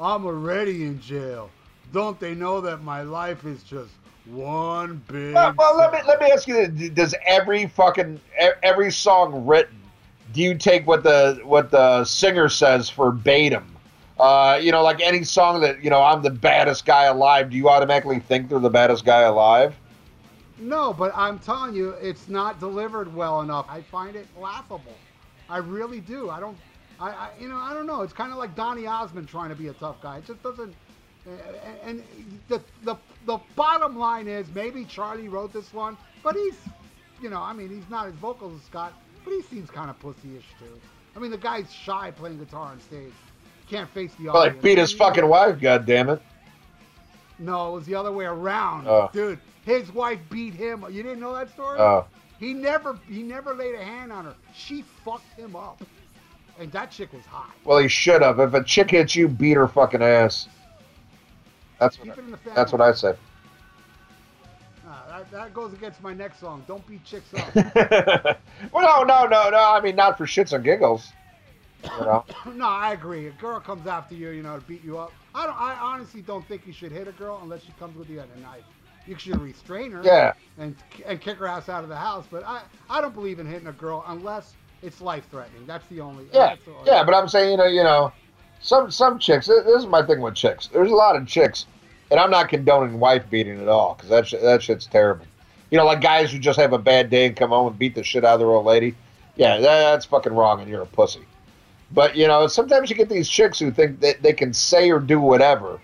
I'm 0.00 0.26
already 0.26 0.82
in 0.82 1.00
jail. 1.00 1.48
Don't 1.92 2.18
they 2.18 2.34
know 2.34 2.60
that 2.62 2.82
my 2.82 3.02
life 3.02 3.44
is 3.44 3.62
just 3.62 3.92
one 4.24 5.00
big? 5.06 5.34
Well, 5.34 5.54
well, 5.56 5.76
let 5.76 5.92
me 5.92 5.98
let 6.08 6.20
me 6.20 6.26
ask 6.32 6.48
you: 6.48 6.66
this. 6.66 6.90
Does 6.90 7.14
every 7.24 7.68
fucking 7.68 8.18
every 8.64 8.90
song 8.90 9.46
written, 9.46 9.78
do 10.32 10.42
you 10.42 10.56
take 10.56 10.88
what 10.88 11.04
the 11.04 11.40
what 11.44 11.70
the 11.70 12.04
singer 12.04 12.48
says 12.48 12.90
verbatim? 12.90 13.75
Uh, 14.18 14.58
you 14.62 14.72
know, 14.72 14.82
like 14.82 15.00
any 15.00 15.22
song 15.24 15.60
that 15.60 15.82
you 15.84 15.90
know, 15.90 16.02
I'm 16.02 16.22
the 16.22 16.30
baddest 16.30 16.86
guy 16.86 17.04
alive. 17.04 17.50
Do 17.50 17.56
you 17.56 17.68
automatically 17.68 18.18
think 18.18 18.48
they're 18.48 18.58
the 18.58 18.70
baddest 18.70 19.04
guy 19.04 19.22
alive? 19.22 19.74
No, 20.58 20.92
but 20.94 21.12
I'm 21.14 21.38
telling 21.38 21.74
you, 21.74 21.90
it's 21.90 22.28
not 22.28 22.58
delivered 22.58 23.14
well 23.14 23.42
enough. 23.42 23.66
I 23.68 23.82
find 23.82 24.16
it 24.16 24.26
laughable. 24.40 24.96
I 25.50 25.58
really 25.58 26.00
do. 26.00 26.30
I 26.30 26.40
don't. 26.40 26.56
I, 26.98 27.10
I 27.10 27.30
you 27.38 27.48
know 27.48 27.56
I 27.56 27.74
don't 27.74 27.86
know. 27.86 28.02
It's 28.02 28.14
kind 28.14 28.32
of 28.32 28.38
like 28.38 28.54
Donny 28.54 28.86
Osmond 28.86 29.28
trying 29.28 29.50
to 29.50 29.54
be 29.54 29.68
a 29.68 29.74
tough 29.74 30.00
guy. 30.00 30.18
It 30.18 30.26
just 30.26 30.42
doesn't. 30.42 30.74
And, 31.26 31.78
and 31.84 32.02
the, 32.48 32.62
the 32.84 32.96
the 33.26 33.38
bottom 33.54 33.98
line 33.98 34.28
is 34.28 34.46
maybe 34.54 34.84
Charlie 34.84 35.28
wrote 35.28 35.52
this 35.52 35.74
one, 35.74 35.96
but 36.22 36.36
he's, 36.36 36.56
you 37.20 37.28
know, 37.28 37.40
I 37.40 37.52
mean 37.52 37.68
he's 37.68 37.88
not 37.90 38.06
as 38.06 38.14
vocal 38.14 38.54
as 38.54 38.62
Scott, 38.62 38.92
but 39.24 39.32
he 39.32 39.42
seems 39.42 39.68
kind 39.68 39.90
of 39.90 39.98
pussyish 40.00 40.44
too. 40.58 40.80
I 41.14 41.18
mean 41.18 41.32
the 41.32 41.36
guy's 41.36 41.70
shy 41.72 42.12
playing 42.12 42.38
guitar 42.38 42.68
on 42.68 42.80
stage. 42.80 43.12
Can't 43.68 43.90
face 43.90 44.12
the 44.18 44.26
Well, 44.26 44.36
audience. 44.36 44.54
like 44.56 44.62
beat 44.62 44.78
his 44.78 44.92
fucking 44.92 45.26
wife. 45.26 45.60
God 45.60 45.86
damn 45.86 46.08
it! 46.08 46.22
No, 47.38 47.70
it 47.72 47.74
was 47.76 47.86
the 47.86 47.94
other 47.94 48.12
way 48.12 48.24
around, 48.24 48.86
Oh. 48.88 49.10
dude. 49.12 49.38
His 49.64 49.92
wife 49.92 50.20
beat 50.30 50.54
him. 50.54 50.84
You 50.90 51.02
didn't 51.02 51.18
know 51.20 51.34
that 51.34 51.50
story? 51.50 51.78
Oh, 51.80 52.06
He 52.38 52.54
never 52.54 52.98
he 53.08 53.22
never 53.22 53.52
laid 53.54 53.74
a 53.74 53.82
hand 53.84 54.12
on 54.12 54.24
her. 54.26 54.34
She 54.54 54.84
fucked 55.04 55.32
him 55.36 55.56
up. 55.56 55.82
And 56.58 56.70
that 56.72 56.90
chick 56.90 57.12
was 57.12 57.24
hot. 57.26 57.50
well, 57.64 57.78
he 57.78 57.88
should 57.88 58.22
have. 58.22 58.38
If 58.40 58.54
a 58.54 58.62
chick 58.64 58.90
hits 58.92 59.14
you, 59.16 59.28
beat 59.28 59.54
her 59.54 59.68
fucking 59.68 60.02
ass. 60.02 60.48
That's 61.78 61.96
Keep 61.96 62.06
what. 62.06 62.18
it 62.18 62.20
in 62.24 62.30
the 62.30 62.36
family. 62.38 62.56
That's 62.56 62.72
what 62.72 62.80
I 62.80 62.92
say. 62.92 63.14
That, 65.08 65.30
that 65.32 65.54
goes 65.54 65.72
against 65.72 66.02
my 66.02 66.12
next 66.12 66.40
song. 66.40 66.62
Don't 66.68 66.86
beat 66.86 67.02
chicks 67.04 67.32
up. 67.34 67.54
well, 68.72 68.82
no, 68.82 69.02
no, 69.02 69.26
no, 69.26 69.50
no. 69.50 69.58
I 69.72 69.80
mean, 69.80 69.96
not 69.96 70.18
for 70.18 70.26
shits 70.26 70.52
and 70.52 70.62
giggles. 70.62 71.10
You 71.84 71.90
know. 72.00 72.24
no, 72.54 72.66
I 72.68 72.92
agree. 72.92 73.26
A 73.28 73.30
girl 73.32 73.60
comes 73.60 73.86
after 73.86 74.14
you, 74.14 74.30
you 74.30 74.42
know, 74.42 74.58
to 74.58 74.64
beat 74.66 74.84
you 74.84 74.98
up. 74.98 75.12
I 75.34 75.46
don't. 75.46 75.60
I 75.60 75.74
honestly 75.80 76.22
don't 76.22 76.46
think 76.46 76.66
you 76.66 76.72
should 76.72 76.92
hit 76.92 77.08
a 77.08 77.12
girl 77.12 77.38
unless 77.42 77.62
she 77.62 77.72
comes 77.78 77.96
with 77.96 78.08
you 78.10 78.20
at 78.20 78.28
a 78.36 78.40
knife. 78.40 78.64
You 79.06 79.16
should 79.18 79.40
restrain 79.40 79.92
her. 79.92 80.02
Yeah. 80.02 80.32
And 80.58 80.74
and 81.06 81.20
kick 81.20 81.38
her 81.38 81.46
ass 81.46 81.68
out 81.68 81.82
of 81.84 81.88
the 81.88 81.96
house. 81.96 82.24
But 82.30 82.44
I 82.44 82.62
I 82.90 83.00
don't 83.00 83.14
believe 83.14 83.38
in 83.38 83.46
hitting 83.46 83.68
a 83.68 83.72
girl 83.72 84.04
unless 84.08 84.54
it's 84.82 85.00
life 85.00 85.26
threatening. 85.30 85.66
That's 85.66 85.86
the 85.88 86.00
only. 86.00 86.24
Yeah, 86.32 86.56
the 86.64 86.72
only- 86.72 86.90
yeah, 86.90 87.04
but 87.04 87.14
I'm 87.14 87.28
saying, 87.28 87.50
you 87.52 87.56
know, 87.56 87.66
you 87.66 87.82
know, 87.84 88.12
some 88.60 88.90
some 88.90 89.18
chicks. 89.18 89.46
This 89.46 89.64
is 89.66 89.86
my 89.86 90.02
thing 90.04 90.20
with 90.20 90.34
chicks. 90.34 90.66
There's 90.68 90.90
a 90.90 90.94
lot 90.94 91.14
of 91.16 91.26
chicks, 91.26 91.66
and 92.10 92.18
I'm 92.18 92.30
not 92.30 92.48
condoning 92.48 92.98
wife 92.98 93.28
beating 93.30 93.60
at 93.60 93.68
all 93.68 93.94
because 93.94 94.10
that 94.10 94.26
sh- 94.26 94.34
that 94.42 94.62
shit's 94.62 94.86
terrible. 94.86 95.26
You 95.70 95.78
know, 95.78 95.84
like 95.84 96.00
guys 96.00 96.32
who 96.32 96.38
just 96.38 96.58
have 96.58 96.72
a 96.72 96.78
bad 96.78 97.10
day 97.10 97.26
and 97.26 97.36
come 97.36 97.50
home 97.50 97.66
and 97.68 97.78
beat 97.78 97.94
the 97.94 98.02
shit 98.04 98.24
out 98.24 98.34
of 98.34 98.40
their 98.40 98.48
old 98.48 98.66
lady. 98.66 98.94
Yeah, 99.36 99.58
that, 99.58 99.62
that's 99.62 100.06
fucking 100.06 100.32
wrong, 100.32 100.60
and 100.60 100.70
you're 100.70 100.82
a 100.82 100.86
pussy. 100.86 101.20
But 101.92 102.16
you 102.16 102.26
know, 102.26 102.46
sometimes 102.46 102.90
you 102.90 102.96
get 102.96 103.08
these 103.08 103.28
chicks 103.28 103.58
who 103.58 103.70
think 103.70 104.00
that 104.00 104.22
they 104.22 104.32
can 104.32 104.52
say 104.52 104.90
or 104.90 104.98
do 104.98 105.20
whatever, 105.20 105.80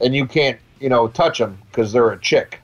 and 0.00 0.14
you 0.14 0.26
can't, 0.26 0.58
you 0.80 0.88
know, 0.88 1.08
touch 1.08 1.38
them 1.38 1.58
because 1.70 1.92
they're 1.92 2.10
a 2.10 2.18
chick. 2.18 2.60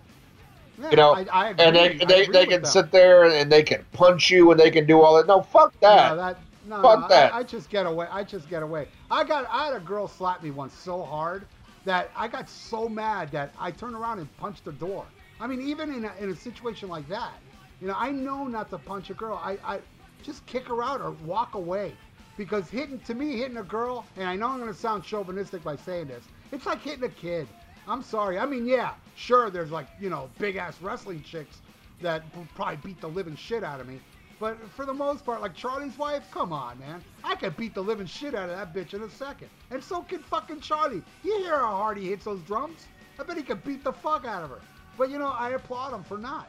Yeah, 0.79 0.91
You 0.91 0.97
know, 0.97 1.13
I, 1.15 1.27
I. 1.33 1.49
And 1.59 1.77
they 1.77 1.95
they, 1.95 2.27
they 2.27 2.47
can 2.47 2.63
them. 2.63 2.71
sit 2.71 2.91
there 2.91 3.25
and 3.25 3.51
they 3.51 3.63
can 3.63 3.85
punch 3.93 4.31
you 4.31 4.51
and 4.51 4.61
they 4.61 4.71
can 4.71 4.87
do 4.87 5.01
all 5.01 5.17
that. 5.17 5.27
No, 5.27 5.43
fuck 5.43 5.79
that. 5.81 6.11
No, 6.11 6.17
that 6.17 6.39
no, 6.67 6.83
Fuck 6.83 7.01
no, 7.03 7.09
that. 7.09 7.33
I, 7.33 7.39
I 7.39 7.43
just 7.45 7.71
get 7.71 7.87
away. 7.87 8.09
I 8.11 8.25
just 8.25 8.49
get 8.49 8.63
away. 8.63 8.89
I 9.11 9.25
got. 9.25 9.47
I 9.51 9.67
had 9.67 9.77
a 9.77 9.81
girl 9.81 10.09
slap 10.09 10.43
me 10.43 10.51
once 10.51 10.75
so 10.75 11.03
hard 11.03 11.47
that 11.85 12.11
I 12.17 12.27
got 12.27 12.49
so 12.49 12.89
mad 12.89 13.31
that 13.31 13.55
I 13.59 13.71
turned 13.71 13.95
around 13.95 14.19
and 14.19 14.37
punched 14.39 14.65
the 14.65 14.73
door. 14.73 15.07
I 15.41 15.47
mean, 15.47 15.61
even 15.63 15.95
in 15.95 16.05
a, 16.05 16.13
in 16.19 16.31
a 16.31 16.35
situation 16.37 16.89
like 16.89 17.09
that, 17.09 17.35
you 17.81 17.87
know, 17.87 17.95
I 17.97 18.11
know 18.11 18.45
not 18.47 18.69
to 18.71 18.79
punch 18.79 19.11
a 19.11 19.15
girl. 19.15 19.41
I, 19.43 19.59
I 19.65 19.81
just 20.23 20.45
kick 20.47 20.67
her 20.67 20.83
out 20.83 21.01
or 21.01 21.13
walk 21.25 21.55
away, 21.55 21.95
because 22.37 22.69
hitting 22.69 22.99
to 23.01 23.15
me 23.15 23.37
hitting 23.39 23.57
a 23.57 23.63
girl, 23.63 24.05
and 24.17 24.29
I 24.29 24.37
know 24.37 24.49
I'm 24.49 24.59
going 24.59 24.73
to 24.73 24.79
sound 24.79 25.05
chauvinistic 25.05 25.63
by 25.65 25.77
saying 25.77 26.09
this, 26.09 26.25
it's 26.53 26.67
like 26.67 26.83
hitting 26.83 27.05
a 27.05 27.09
kid. 27.09 27.49
I'm 27.89 28.03
sorry. 28.03 28.39
I 28.39 28.47
mean, 28.47 28.67
yeah, 28.67 28.95
sure, 29.15 29.51
there's 29.51 29.71
like 29.71 29.87
you 30.01 30.11
know 30.11 30.29
big 30.39 30.57
ass 30.57 30.81
wrestling 30.81 31.23
chicks 31.23 31.59
that 32.03 32.23
probably 32.55 32.77
beat 32.77 33.01
the 33.01 33.09
living 33.09 33.37
shit 33.37 33.65
out 33.65 33.81
of 33.81 33.89
me. 33.89 34.01
But 34.39 34.59
for 34.71 34.85
the 34.85 34.93
most 34.93 35.25
part, 35.25 35.41
like 35.41 35.55
Charlie's 35.55 35.97
wife, 35.97 36.25
come 36.31 36.53
on, 36.53 36.79
man. 36.79 37.03
I 37.25 37.37
could 37.37 37.57
beat 37.57 37.75
the 37.75 37.83
living 37.83 38.07
shit 38.07 38.35
out 38.35 38.51
of 38.51 38.57
that 38.57 38.75
bitch 38.75 38.93
in 38.93 39.03
a 39.03 39.09
second. 39.09 39.49
And 39.71 39.83
so 39.83 40.03
can 40.03 40.19
fucking 40.19 40.61
Charlie. 40.61 41.03
You 41.25 41.39
hear 41.39 41.59
how 41.59 41.75
hard 41.77 41.97
he 41.97 42.09
hits 42.09 42.27
those 42.27 42.43
drums? 42.43 42.87
I 43.19 43.23
bet 43.23 43.39
he 43.39 43.43
could 43.43 43.65
beat 43.65 43.83
the 43.83 43.93
fuck 43.93 44.27
out 44.27 44.43
of 44.43 44.51
her. 44.51 44.61
But 44.99 45.11
you 45.11 45.19
know, 45.19 45.29
I 45.29 45.51
applaud 45.51 45.95
him 45.95 46.05
for 46.05 46.19
not. 46.19 46.49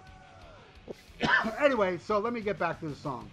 anyway, 1.62 1.98
so 1.98 2.20
let 2.20 2.34
me 2.34 2.42
get 2.42 2.60
back 2.60 2.80
to 2.82 2.90
the 2.90 2.96
song. 2.96 3.30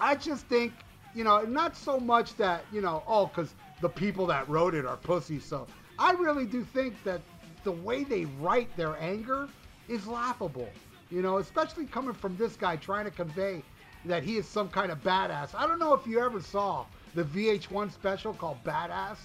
I 0.00 0.14
just 0.14 0.46
think, 0.46 0.72
you 1.16 1.24
know, 1.24 1.40
not 1.40 1.74
so 1.74 1.98
much 1.98 2.36
that, 2.36 2.62
you 2.70 2.82
know, 2.82 3.02
oh, 3.08 3.26
because 3.26 3.54
the 3.80 3.88
people 3.88 4.26
that 4.26 4.46
wrote 4.50 4.74
it 4.74 4.84
are 4.84 4.98
pussies. 4.98 5.44
So 5.44 5.66
I 5.98 6.12
really 6.12 6.44
do 6.44 6.62
think 6.62 6.94
that 7.04 7.22
the 7.64 7.72
way 7.72 8.04
they 8.04 8.26
write 8.38 8.68
their 8.76 8.96
anger 9.00 9.48
is 9.88 10.06
laughable. 10.06 10.68
You 11.10 11.22
know, 11.22 11.38
especially 11.38 11.86
coming 11.86 12.12
from 12.12 12.36
this 12.36 12.54
guy 12.54 12.76
trying 12.76 13.06
to 13.06 13.10
convey 13.10 13.62
that 14.04 14.22
he 14.22 14.36
is 14.36 14.46
some 14.46 14.68
kind 14.68 14.92
of 14.92 15.02
badass. 15.02 15.54
I 15.54 15.66
don't 15.66 15.78
know 15.78 15.94
if 15.94 16.06
you 16.06 16.20
ever 16.20 16.40
saw 16.40 16.84
the 17.14 17.24
VH1 17.24 17.92
special 17.92 18.34
called 18.34 18.62
Badass, 18.62 19.16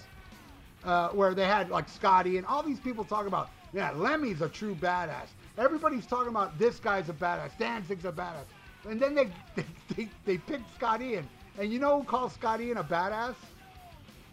uh, 0.86 1.10
where 1.10 1.36
they 1.36 1.46
had 1.46 1.70
like 1.70 1.90
Scotty 1.90 2.38
and 2.38 2.48
all 2.48 2.64
these 2.64 2.80
people 2.80 3.04
talk 3.04 3.28
about 3.28 3.50
Yeah, 3.74 3.92
Lemmy's 3.92 4.42
a 4.42 4.50
true 4.50 4.76
badass. 4.76 5.28
Everybody's 5.58 6.06
talking 6.06 6.30
about 6.30 6.58
this 6.58 6.80
guy's 6.80 7.10
a 7.10 7.14
badass, 7.14 7.58
Danzig's 7.60 8.06
a 8.06 8.12
badass. 8.12 8.46
And 8.90 9.00
then 9.00 9.14
they 9.14 9.28
they, 9.56 9.66
they, 9.96 10.10
they 10.26 10.38
picked 10.38 10.74
Scott 10.76 11.02
Ian. 11.02 11.28
And 11.60 11.72
you 11.72 11.80
know 11.80 12.00
who 12.00 12.06
calls 12.06 12.34
Scott 12.34 12.62
Ian 12.62 12.78
a 12.78 12.84
badass? 12.84 13.36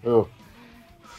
Ooh. 0.07 0.29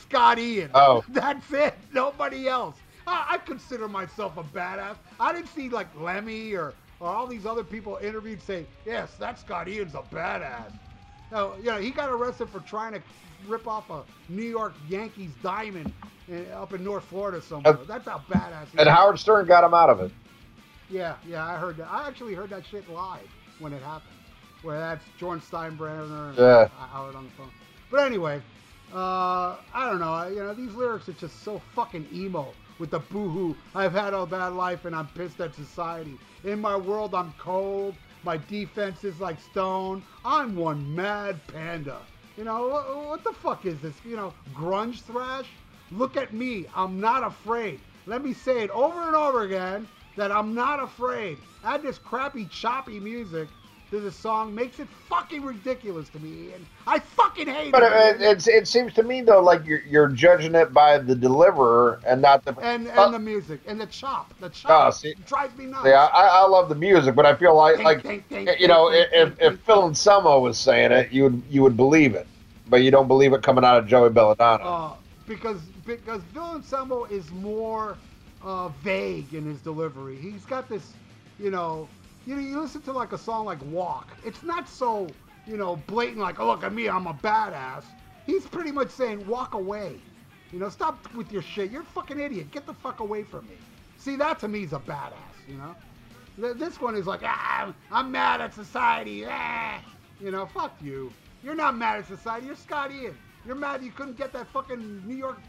Scott 0.01 0.39
Ian. 0.39 0.71
Oh. 0.73 1.03
That's 1.09 1.51
it. 1.53 1.75
Nobody 1.93 2.47
else. 2.47 2.75
I, 3.05 3.25
I 3.31 3.37
consider 3.39 3.87
myself 3.87 4.37
a 4.37 4.43
badass. 4.43 4.95
I 5.19 5.33
didn't 5.33 5.49
see 5.49 5.69
like 5.69 5.87
Lemmy 5.99 6.53
or, 6.53 6.73
or 6.99 7.07
all 7.07 7.27
these 7.27 7.45
other 7.45 7.63
people 7.63 7.97
interviewed 8.01 8.41
say, 8.41 8.65
yes, 8.85 9.13
that 9.19 9.39
Scott 9.39 9.67
Ian's 9.67 9.95
a 9.95 10.01
badass. 10.13 10.71
No, 11.31 11.55
you 11.57 11.65
know, 11.65 11.77
he 11.79 11.91
got 11.91 12.09
arrested 12.09 12.49
for 12.49 12.59
trying 12.61 12.93
to 12.93 13.01
rip 13.47 13.67
off 13.67 13.89
a 13.89 14.03
New 14.29 14.43
York 14.43 14.73
Yankees 14.87 15.31
diamond 15.43 15.91
in, 16.27 16.49
up 16.51 16.73
in 16.73 16.83
North 16.83 17.03
Florida 17.05 17.41
somewhere. 17.41 17.75
And- 17.75 17.87
That's 17.87 18.05
how 18.07 18.21
badass 18.29 18.67
he 18.71 18.79
And. 18.79 18.87
Howard 18.89 19.19
Stern 19.19 19.45
got 19.45 19.63
him 19.63 19.73
out 19.73 19.89
of 19.89 19.99
it. 20.01 20.11
Yeah, 20.89 21.15
yeah, 21.27 21.45
I 21.45 21.57
heard 21.57 21.77
that. 21.77 21.87
I 21.91 22.07
actually 22.07 22.33
heard 22.33 22.49
that 22.49 22.65
shit 22.65 22.89
live 22.89 23.27
when 23.59 23.73
it 23.73 23.83
happened. 23.83 24.15
Where 24.61 24.79
that's 24.79 25.05
Jordan 25.17 25.41
Steinbrenner 25.41 26.29
and 26.29 26.37
Yeah. 26.37 26.67
Howard 26.91 27.15
on 27.15 27.25
the 27.25 27.31
phone. 27.31 27.51
But 27.89 28.05
anyway, 28.05 28.41
uh, 28.93 29.55
I 29.73 29.89
don't 29.89 29.99
know. 29.99 30.27
You 30.27 30.43
know, 30.43 30.53
these 30.53 30.73
lyrics 30.73 31.07
are 31.09 31.13
just 31.13 31.43
so 31.43 31.61
fucking 31.75 32.07
emo. 32.13 32.53
With 32.77 32.91
the 32.91 32.99
boohoo, 32.99 33.55
I've 33.75 33.91
had 33.91 34.13
a 34.13 34.25
bad 34.25 34.53
life 34.53 34.85
and 34.85 34.95
I'm 34.95 35.07
pissed 35.07 35.41
at 35.41 35.53
society. 35.53 36.17
In 36.45 36.61
my 36.61 36.77
world, 36.77 37.13
I'm 37.13 37.33
cold. 37.37 37.95
My 38.23 38.37
defense 38.37 39.03
is 39.03 39.19
like 39.19 39.39
stone. 39.39 40.01
I'm 40.23 40.55
one 40.55 40.95
mad 40.95 41.45
panda. 41.47 41.97
You 42.37 42.45
know, 42.45 42.67
what, 42.69 43.05
what 43.05 43.23
the 43.23 43.33
fuck 43.33 43.65
is 43.65 43.79
this? 43.81 43.95
You 44.05 44.15
know, 44.15 44.33
grunge 44.53 45.01
thrash? 45.01 45.47
Look 45.91 46.15
at 46.15 46.33
me. 46.33 46.67
I'm 46.75 46.99
not 46.99 47.23
afraid. 47.23 47.81
Let 48.05 48.23
me 48.23 48.33
say 48.33 48.63
it 48.63 48.69
over 48.71 49.07
and 49.07 49.15
over 49.15 49.41
again 49.41 49.87
that 50.15 50.31
I'm 50.31 50.53
not 50.53 50.81
afraid. 50.81 51.37
Add 51.63 51.81
this 51.81 51.97
crappy, 51.97 52.45
choppy 52.45 52.99
music 52.99 53.49
to 53.91 53.99
the 53.99 54.11
song 54.11 54.53
makes 54.53 54.79
it 54.79 54.87
fucking 55.07 55.41
ridiculous 55.43 56.09
to 56.09 56.19
me, 56.19 56.51
and 56.53 56.65
I 56.85 56.99
fucking 56.99 57.47
hate 57.47 57.71
But 57.71 57.83
it. 57.83 58.21
it's, 58.21 58.47
it 58.47 58.67
seems 58.67 58.93
to 58.93 59.03
me, 59.03 59.21
though, 59.21 59.41
like 59.41 59.65
you're, 59.65 59.81
you're 59.81 60.07
judging 60.09 60.53
it 60.55 60.73
by 60.73 60.97
the 60.99 61.15
deliverer 61.15 61.99
and 62.05 62.21
not 62.21 62.45
the. 62.45 62.55
and 62.61 62.87
and 62.87 62.97
Uh, 62.97 63.09
the 63.09 63.19
music 63.19 63.61
and 63.67 63.79
the 63.81 63.87
chop, 63.87 64.33
the 64.39 64.47
Oh, 64.47 64.49
chop 64.49 64.93
see- 64.93 65.15
drives 65.27 65.57
me 65.57 65.65
nuts. 65.65 65.85
See, 65.85 65.91
I, 65.93 66.05
I 66.07 66.45
love 66.47 66.69
the 66.69 66.75
music, 66.75 67.15
but 67.15 67.25
I 67.25 67.35
feel 67.35 67.55
like, 67.55 67.77
Ding, 67.77 68.45
like 68.45 68.59
you 68.59 68.67
know, 68.67 68.91
if, 68.91 69.35
if 69.39 69.59
Phil 69.61 69.85
Anselmo 69.85 70.39
was 70.39 70.57
saying 70.57 70.91
it, 70.91 71.11
you 71.11 71.23
would 71.23 71.41
you 71.49 71.61
would 71.63 71.75
believe 71.77 72.13
it, 72.15 72.27
but 72.69 72.77
you 72.83 72.91
don't 72.91 73.07
believe 73.07 73.33
it 73.33 73.41
coming 73.41 73.63
out 73.63 73.77
of 73.77 73.87
Joey 73.87 74.09
Belladonna. 74.09 74.63
uh, 74.63 74.91
because 75.27 75.59
because 75.85 76.21
Bill 76.33 76.55
Anselmo 76.55 77.05
is 77.05 77.29
more 77.31 77.97
uh, 78.43 78.69
vague 78.83 79.33
in 79.33 79.45
his 79.45 79.59
delivery. 79.61 80.15
He's 80.17 80.45
got 80.45 80.69
this, 80.69 80.93
you 81.39 81.49
know, 81.51 81.87
you 82.29 82.35
know, 82.35 82.41
you 82.41 82.61
listen 82.61 82.83
to 82.83 82.93
like 82.93 83.11
a 83.11 83.17
song 83.17 83.45
like 83.45 83.57
Walk. 83.71 84.07
It's 84.23 84.43
not 84.43 84.69
so, 84.69 85.07
you 85.47 85.57
know, 85.57 85.77
blatant 85.87 86.19
like, 86.19 86.39
oh 86.39 86.45
look 86.45 86.63
at 86.63 86.71
me, 86.71 86.87
I'm 86.87 87.07
a 87.07 87.13
badass. 87.15 87.85
He's 88.27 88.45
pretty 88.45 88.71
much 88.71 88.91
saying, 88.91 89.25
walk 89.25 89.55
away. 89.55 89.99
You 90.51 90.59
know, 90.59 90.69
stop 90.69 91.11
with 91.15 91.31
your 91.31 91.41
shit. 91.41 91.71
You're 91.71 91.81
a 91.81 91.85
fucking 91.85 92.19
idiot. 92.19 92.51
Get 92.51 92.67
the 92.67 92.73
fuck 92.75 92.99
away 92.99 93.23
from 93.23 93.47
me. 93.47 93.55
See, 93.97 94.15
that 94.17 94.37
to 94.41 94.47
me 94.47 94.61
is 94.61 94.73
a 94.73 94.79
badass. 94.79 95.13
You 95.47 95.57
know, 95.57 96.53
this 96.53 96.79
one 96.79 96.95
is 96.95 97.07
like, 97.07 97.21
ah, 97.23 97.73
I'm, 97.91 98.11
mad 98.11 98.41
at 98.41 98.53
society. 98.53 99.25
Ah. 99.27 99.81
You 100.21 100.29
know, 100.29 100.45
fuck 100.45 100.75
you. 100.83 101.11
You're 101.43 101.55
not 101.55 101.75
mad 101.77 101.97
at 101.97 102.07
society. 102.07 102.45
You're 102.45 102.55
Scott 102.55 102.91
Ian. 102.91 103.17
You're 103.43 103.55
mad 103.55 103.81
you 103.81 103.91
couldn't 103.91 104.17
get 104.17 104.31
that 104.33 104.47
fucking 104.49 105.01
New 105.07 105.15
York 105.15 105.39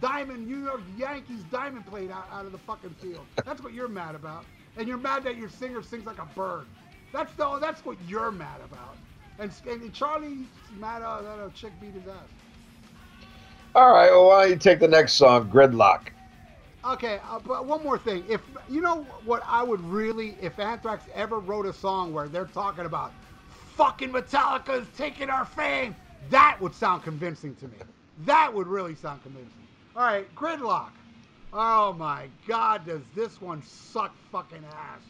diamond, 0.00 0.46
New 0.46 0.62
York 0.62 0.82
Yankees 0.96 1.42
diamond 1.50 1.86
plate 1.86 2.12
out, 2.12 2.28
out 2.32 2.46
of 2.46 2.52
the 2.52 2.58
fucking 2.58 2.94
field. 3.00 3.26
That's 3.44 3.60
what 3.60 3.74
you're 3.74 3.88
mad 3.88 4.14
about. 4.14 4.44
And 4.80 4.88
you're 4.88 4.96
mad 4.96 5.24
that 5.24 5.36
your 5.36 5.50
singer 5.50 5.82
sings 5.82 6.06
like 6.06 6.18
a 6.18 6.24
bird. 6.34 6.64
That's 7.12 7.34
the, 7.34 7.58
that's 7.58 7.84
what 7.84 7.98
you're 8.08 8.30
mad 8.30 8.62
about. 8.64 8.96
And, 9.38 9.52
and 9.68 9.92
Charlie's 9.92 10.46
mad 10.78 11.02
uh, 11.02 11.20
that 11.20 11.38
a 11.38 11.50
chick 11.50 11.72
beat 11.82 11.92
his 11.92 12.08
ass. 12.08 12.16
All 13.74 13.92
right, 13.92 14.10
well, 14.10 14.28
why 14.28 14.44
don't 14.44 14.50
you 14.52 14.56
take 14.56 14.80
the 14.80 14.88
next 14.88 15.12
song, 15.12 15.50
Gridlock? 15.50 16.08
Okay, 16.82 17.20
uh, 17.28 17.38
but 17.40 17.66
one 17.66 17.82
more 17.82 17.98
thing. 17.98 18.24
If 18.26 18.40
you 18.70 18.80
know 18.80 19.02
what 19.26 19.42
I 19.46 19.62
would 19.62 19.82
really, 19.84 20.34
if 20.40 20.58
Anthrax 20.58 21.04
ever 21.14 21.40
wrote 21.40 21.66
a 21.66 21.74
song 21.74 22.14
where 22.14 22.26
they're 22.26 22.46
talking 22.46 22.86
about 22.86 23.12
fucking 23.76 24.10
Metallica 24.10 24.80
is 24.80 24.88
taking 24.96 25.28
our 25.28 25.44
fame, 25.44 25.94
that 26.30 26.56
would 26.58 26.74
sound 26.74 27.02
convincing 27.02 27.54
to 27.56 27.68
me. 27.68 27.76
That 28.24 28.54
would 28.54 28.66
really 28.66 28.94
sound 28.94 29.22
convincing. 29.22 29.52
All 29.94 30.04
right, 30.04 30.34
Gridlock. 30.34 30.92
Oh 31.52 31.92
my 31.92 32.30
God, 32.46 32.86
does 32.86 33.02
this 33.14 33.40
one 33.40 33.62
suck 33.62 34.16
fucking 34.30 34.64
ass? 34.64 35.02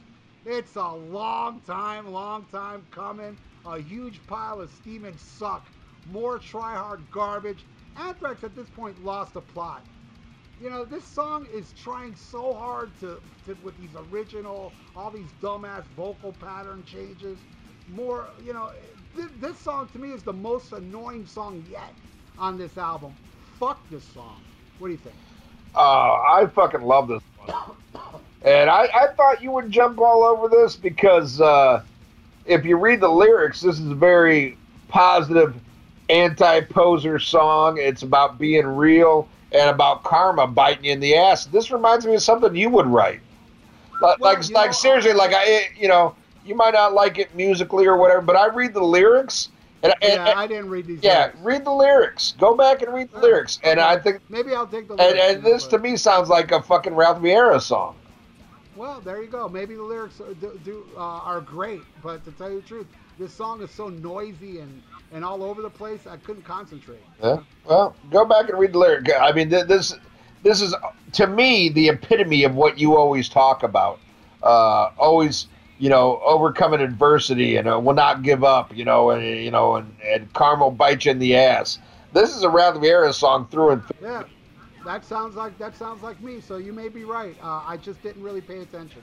It's 0.44 0.76
a 0.76 0.92
long 0.92 1.60
time, 1.60 2.08
long 2.08 2.46
time 2.46 2.86
coming. 2.90 3.38
A 3.64 3.78
huge 3.78 4.26
pile 4.26 4.60
of 4.60 4.70
steaming 4.70 5.16
suck. 5.18 5.70
More 6.06 6.38
try 6.38 6.74
hard 6.76 7.10
garbage. 7.10 7.66
Anthrax 7.96 8.44
at 8.44 8.54
this 8.54 8.70
point 8.70 9.02
lost 9.04 9.34
the 9.34 9.42
plot 9.42 9.84
you 10.60 10.68
know, 10.70 10.84
this 10.84 11.04
song 11.04 11.46
is 11.52 11.72
trying 11.72 12.14
so 12.14 12.54
hard 12.54 12.98
to, 13.00 13.20
to 13.46 13.54
with 13.62 13.76
these 13.78 13.96
original, 13.96 14.76
all 14.94 15.10
these 15.10 15.32
dumbass 15.42 15.84
vocal 15.96 16.32
pattern 16.34 16.84
changes. 16.84 17.38
More, 17.88 18.30
you 18.44 18.52
know, 18.52 18.70
th- 19.16 19.30
this 19.38 19.58
song 19.58 19.88
to 19.92 19.98
me 19.98 20.12
is 20.12 20.22
the 20.22 20.32
most 20.32 20.72
annoying 20.72 21.26
song 21.26 21.64
yet 21.68 21.94
on 22.38 22.58
this 22.58 22.76
album. 22.76 23.14
Fuck 23.58 23.88
this 23.90 24.04
song. 24.04 24.42
What 24.78 24.88
do 24.88 24.92
you 24.92 24.98
think? 24.98 25.29
Oh, 25.74 26.24
I 26.28 26.46
fucking 26.46 26.82
love 26.82 27.08
this 27.08 27.22
one. 27.44 27.76
And 28.42 28.70
I, 28.70 28.88
I 28.94 29.08
thought 29.16 29.42
you 29.42 29.50
would 29.50 29.70
jump 29.70 29.98
all 29.98 30.24
over 30.24 30.48
this 30.48 30.74
because 30.76 31.40
uh, 31.40 31.82
if 32.46 32.64
you 32.64 32.76
read 32.76 33.00
the 33.00 33.08
lyrics, 33.08 33.60
this 33.60 33.78
is 33.78 33.90
a 33.90 33.94
very 33.94 34.56
positive 34.88 35.54
anti-poser 36.08 37.18
song. 37.18 37.78
It's 37.78 38.02
about 38.02 38.38
being 38.38 38.66
real 38.66 39.28
and 39.52 39.68
about 39.68 40.04
karma 40.04 40.46
biting 40.46 40.84
you 40.84 40.92
in 40.92 41.00
the 41.00 41.16
ass. 41.16 41.46
This 41.46 41.70
reminds 41.70 42.06
me 42.06 42.14
of 42.14 42.22
something 42.22 42.54
you 42.54 42.70
would 42.70 42.86
write. 42.86 43.20
Like, 44.00 44.18
Well, 44.20 44.32
like, 44.34 44.50
like 44.50 44.68
know, 44.68 44.72
seriously, 44.72 45.12
like 45.12 45.32
I, 45.34 45.68
you 45.76 45.88
know, 45.88 46.14
you 46.44 46.54
might 46.54 46.72
not 46.72 46.94
like 46.94 47.18
it 47.18 47.34
musically 47.34 47.86
or 47.86 47.96
whatever, 47.96 48.22
but 48.22 48.36
I 48.36 48.46
read 48.46 48.72
the 48.72 48.82
lyrics 48.82 49.50
and, 49.82 49.94
and, 50.02 50.12
yeah, 50.14 50.26
and- 50.30 50.38
I 50.38 50.46
didn't 50.46 50.68
read 50.70 50.86
these. 50.86 51.00
yeah, 51.02 51.24
lyrics. 51.26 51.38
read 51.42 51.64
the 51.64 51.70
lyrics. 51.72 52.34
Go 52.38 52.56
back 52.56 52.82
and 52.82 52.92
read 52.92 53.10
the 53.12 53.18
Oh, 53.18 53.22
lyrics, 53.22 53.58
and. 53.62 53.80
I 53.80 53.98
think, 53.98 54.20
Maybe 54.28 54.54
I'll 54.54 54.66
take 54.66 54.88
the. 54.88 54.94
and, 54.94 55.00
lyrics, 55.00 55.22
and 55.34 55.42
know, 55.44 55.50
this 55.52 55.66
to 55.68 55.78
me 55.78 55.96
sounds 55.96 56.28
like 56.28 56.52
a 56.52 56.60
fucking 56.62 56.94
Ralph 56.94 57.18
Vieira 57.18 57.60
song. 57.60 57.96
Well, 58.76 59.00
there 59.00 59.22
you 59.22 59.28
go. 59.28 59.48
Maybe 59.48 59.74
the 59.74 59.82
lyrics 59.82 60.20
are- 60.20 60.32
do, 60.34 60.58
do 60.64 60.86
uh, 60.96 61.00
are 61.00 61.40
great, 61.40 61.82
but 62.02 62.24
to 62.24 62.32
tell 62.32 62.50
you 62.50 62.60
the 62.60 62.66
truth, 62.66 62.86
this 63.18 63.32
song 63.32 63.60
is 63.62 63.70
so 63.70 63.88
noisy 63.88 64.60
and 64.60 64.82
and 65.12 65.24
all 65.24 65.42
over 65.42 65.60
the 65.60 65.70
place. 65.70 66.06
I 66.06 66.16
couldn't 66.18 66.44
concentrate. 66.44 67.00
Yeah. 67.22 67.38
Well, 67.64 67.96
go 68.10 68.24
back 68.24 68.48
and 68.48 68.58
read 68.58 68.72
the 68.72 68.78
lyric. 68.78 69.10
I 69.18 69.32
mean, 69.32 69.48
this 69.48 69.94
this 70.42 70.60
is 70.62 70.74
to 71.12 71.26
me 71.26 71.68
the 71.68 71.88
epitome 71.88 72.44
of 72.44 72.54
what 72.54 72.78
you 72.78 72.96
always 72.96 73.28
talk 73.28 73.62
about. 73.62 73.98
Uh, 74.42 74.90
always, 74.98 75.48
you 75.80 75.88
know, 75.88 76.20
overcoming 76.24 76.80
adversity 76.80 77.56
and 77.56 77.66
uh, 77.66 77.80
will 77.80 77.94
not 77.94 78.22
give 78.22 78.44
up. 78.44 78.76
You 78.76 78.84
know, 78.84 79.10
and 79.10 79.24
you 79.24 79.50
know, 79.50 79.76
and, 79.76 79.96
and 80.04 80.32
karma 80.34 80.64
will 80.64 80.70
bite 80.70 81.04
you 81.06 81.10
in 81.10 81.18
the 81.18 81.34
ass. 81.36 81.78
This 82.12 82.36
is 82.36 82.42
a 82.42 82.48
Ralph 82.50 82.76
Vieira 82.76 83.12
song 83.14 83.48
through 83.50 83.70
and 83.70 83.84
through. 83.86 84.08
Yeah, 84.08 84.24
that 84.84 85.04
sounds 85.04 85.36
like 85.36 85.58
that 85.58 85.74
sounds 85.74 86.02
like 86.02 86.20
me. 86.20 86.40
So 86.40 86.58
you 86.58 86.72
may 86.72 86.88
be 86.88 87.04
right. 87.04 87.34
Uh, 87.42 87.62
I 87.66 87.78
just 87.78 88.02
didn't 88.02 88.22
really 88.22 88.42
pay 88.42 88.58
attention. 88.60 89.02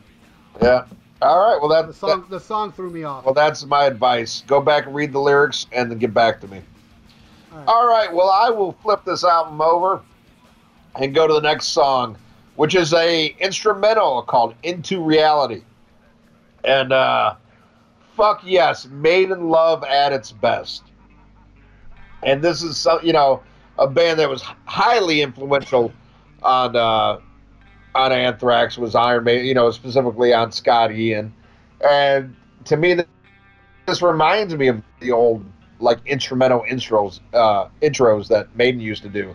Yeah. 0.61 0.85
All 1.21 1.39
right. 1.39 1.59
Well, 1.59 1.69
that 1.69 1.87
The 1.87 1.93
song 1.93 2.21
that 2.21 2.29
the 2.29 2.39
song 2.39 2.71
threw 2.71 2.91
me 2.91 3.03
off. 3.03 3.25
well, 3.25 3.33
that's 3.33 3.65
my 3.65 3.85
advice. 3.85 4.43
Go 4.45 4.61
back 4.61 4.85
and 4.85 4.93
read 4.93 5.11
the 5.11 5.19
lyrics 5.19 5.65
and 5.71 5.89
then 5.89 5.97
get 5.97 6.13
back 6.13 6.39
to 6.41 6.47
me. 6.47 6.61
All 7.51 7.57
right. 7.57 7.67
All 7.67 7.87
right. 7.87 8.13
Well, 8.13 8.29
I 8.29 8.51
will 8.51 8.73
flip 8.83 9.03
this 9.03 9.23
album 9.23 9.59
over 9.61 10.01
and 10.95 11.15
go 11.15 11.25
to 11.27 11.33
the 11.33 11.41
next 11.41 11.69
song, 11.69 12.17
which 12.55 12.75
is 12.75 12.93
a 12.93 13.35
instrumental 13.39 14.21
called 14.21 14.53
"Into 14.61 15.01
Reality." 15.01 15.63
And 16.68 16.91
uh, 16.91 17.35
fuck 18.18 18.41
yes, 18.44 18.88
made 18.88 19.31
in 19.31 19.49
love 19.49 19.84
at 19.85 20.11
its 20.11 20.34
best. 20.34 20.84
And 22.23 22.44
this 22.44 22.61
is 22.61 22.85
you 23.02 23.14
know 23.14 23.41
a 23.80 23.88
band 23.88 24.19
that 24.19 24.30
was 24.30 24.41
highly 24.65 25.22
influential 25.22 25.94
on 26.44 26.76
uh, 26.76 27.19
on 27.95 28.11
Anthrax 28.11 28.77
was 28.77 28.95
Iron 28.95 29.23
Maiden, 29.23 29.45
you 29.45 29.53
know 29.53 29.72
specifically 29.72 30.34
on 30.34 30.52
Scott 30.52 30.91
Ian, 30.91 31.34
and 31.88 32.35
to 32.65 32.76
me 32.76 32.99
this 33.85 34.02
reminds 34.02 34.53
me 34.56 34.68
of 34.68 34.81
the 34.99 35.11
old 35.11 35.45
like 35.80 35.99
instrumental 36.06 36.65
intros 36.69 37.22
uh, 37.34 37.69
intros 37.81 38.27
that 38.27 38.53
Maiden 38.57 38.81
used 38.81 39.03
to 39.03 39.10
do. 39.10 39.34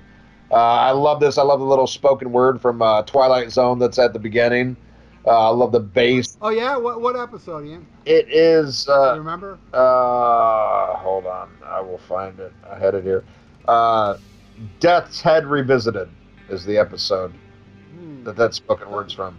Uh, 0.51 0.57
I 0.57 0.91
love 0.91 1.19
this. 1.19 1.39
I 1.39 1.43
love 1.43 1.61
the 1.61 1.67
little 1.67 1.87
spoken 1.87 2.31
word 2.31 2.61
from 2.61 2.83
uh, 2.83 3.03
Twilight 3.03 3.51
Zone 3.51 3.79
that's 3.79 3.99
at 3.99 4.13
the 4.13 4.19
beginning. 4.19 4.77
Uh, 5.24 5.51
I 5.51 5.55
love 5.55 5.70
the 5.73 5.81
bass. 5.81 6.36
Oh 6.43 6.49
yeah, 6.51 6.77
what 6.77 7.01
what 7.01 7.16
episode, 7.16 7.65
Ian? 7.66 7.86
It 8.07 8.28
is. 8.28 8.86
you 8.89 8.93
Uh, 8.93 9.16
remember? 9.16 9.59
uh, 9.73 10.94
hold 10.97 11.27
on, 11.27 11.51
I 11.65 11.81
will 11.81 11.99
find 12.09 12.39
it. 12.40 12.53
I 12.69 12.78
had 12.78 12.94
it 12.94 13.05
here. 13.05 13.24
Uh, 13.69 14.16
Death's 14.81 15.20
Head 15.20 15.47
Revisited 15.47 16.09
is 16.49 16.65
the 16.65 16.77
episode. 16.78 17.32
Hmm. 17.94 18.24
that 18.24 18.36
that 18.36 18.55
spoken 18.55 18.90
word's 18.90 19.12
from. 19.12 19.39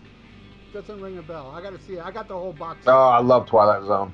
Doesn't 0.73 1.01
ring 1.01 1.17
a 1.17 1.21
bell. 1.21 1.51
I 1.53 1.61
got 1.61 1.71
to 1.77 1.79
see 1.85 1.93
it. 1.93 2.05
I 2.05 2.11
got 2.11 2.27
the 2.27 2.33
whole 2.33 2.53
box. 2.53 2.79
Oh, 2.87 2.91
I 3.09 3.19
love 3.19 3.45
Twilight 3.47 3.83
Zone. 3.85 4.13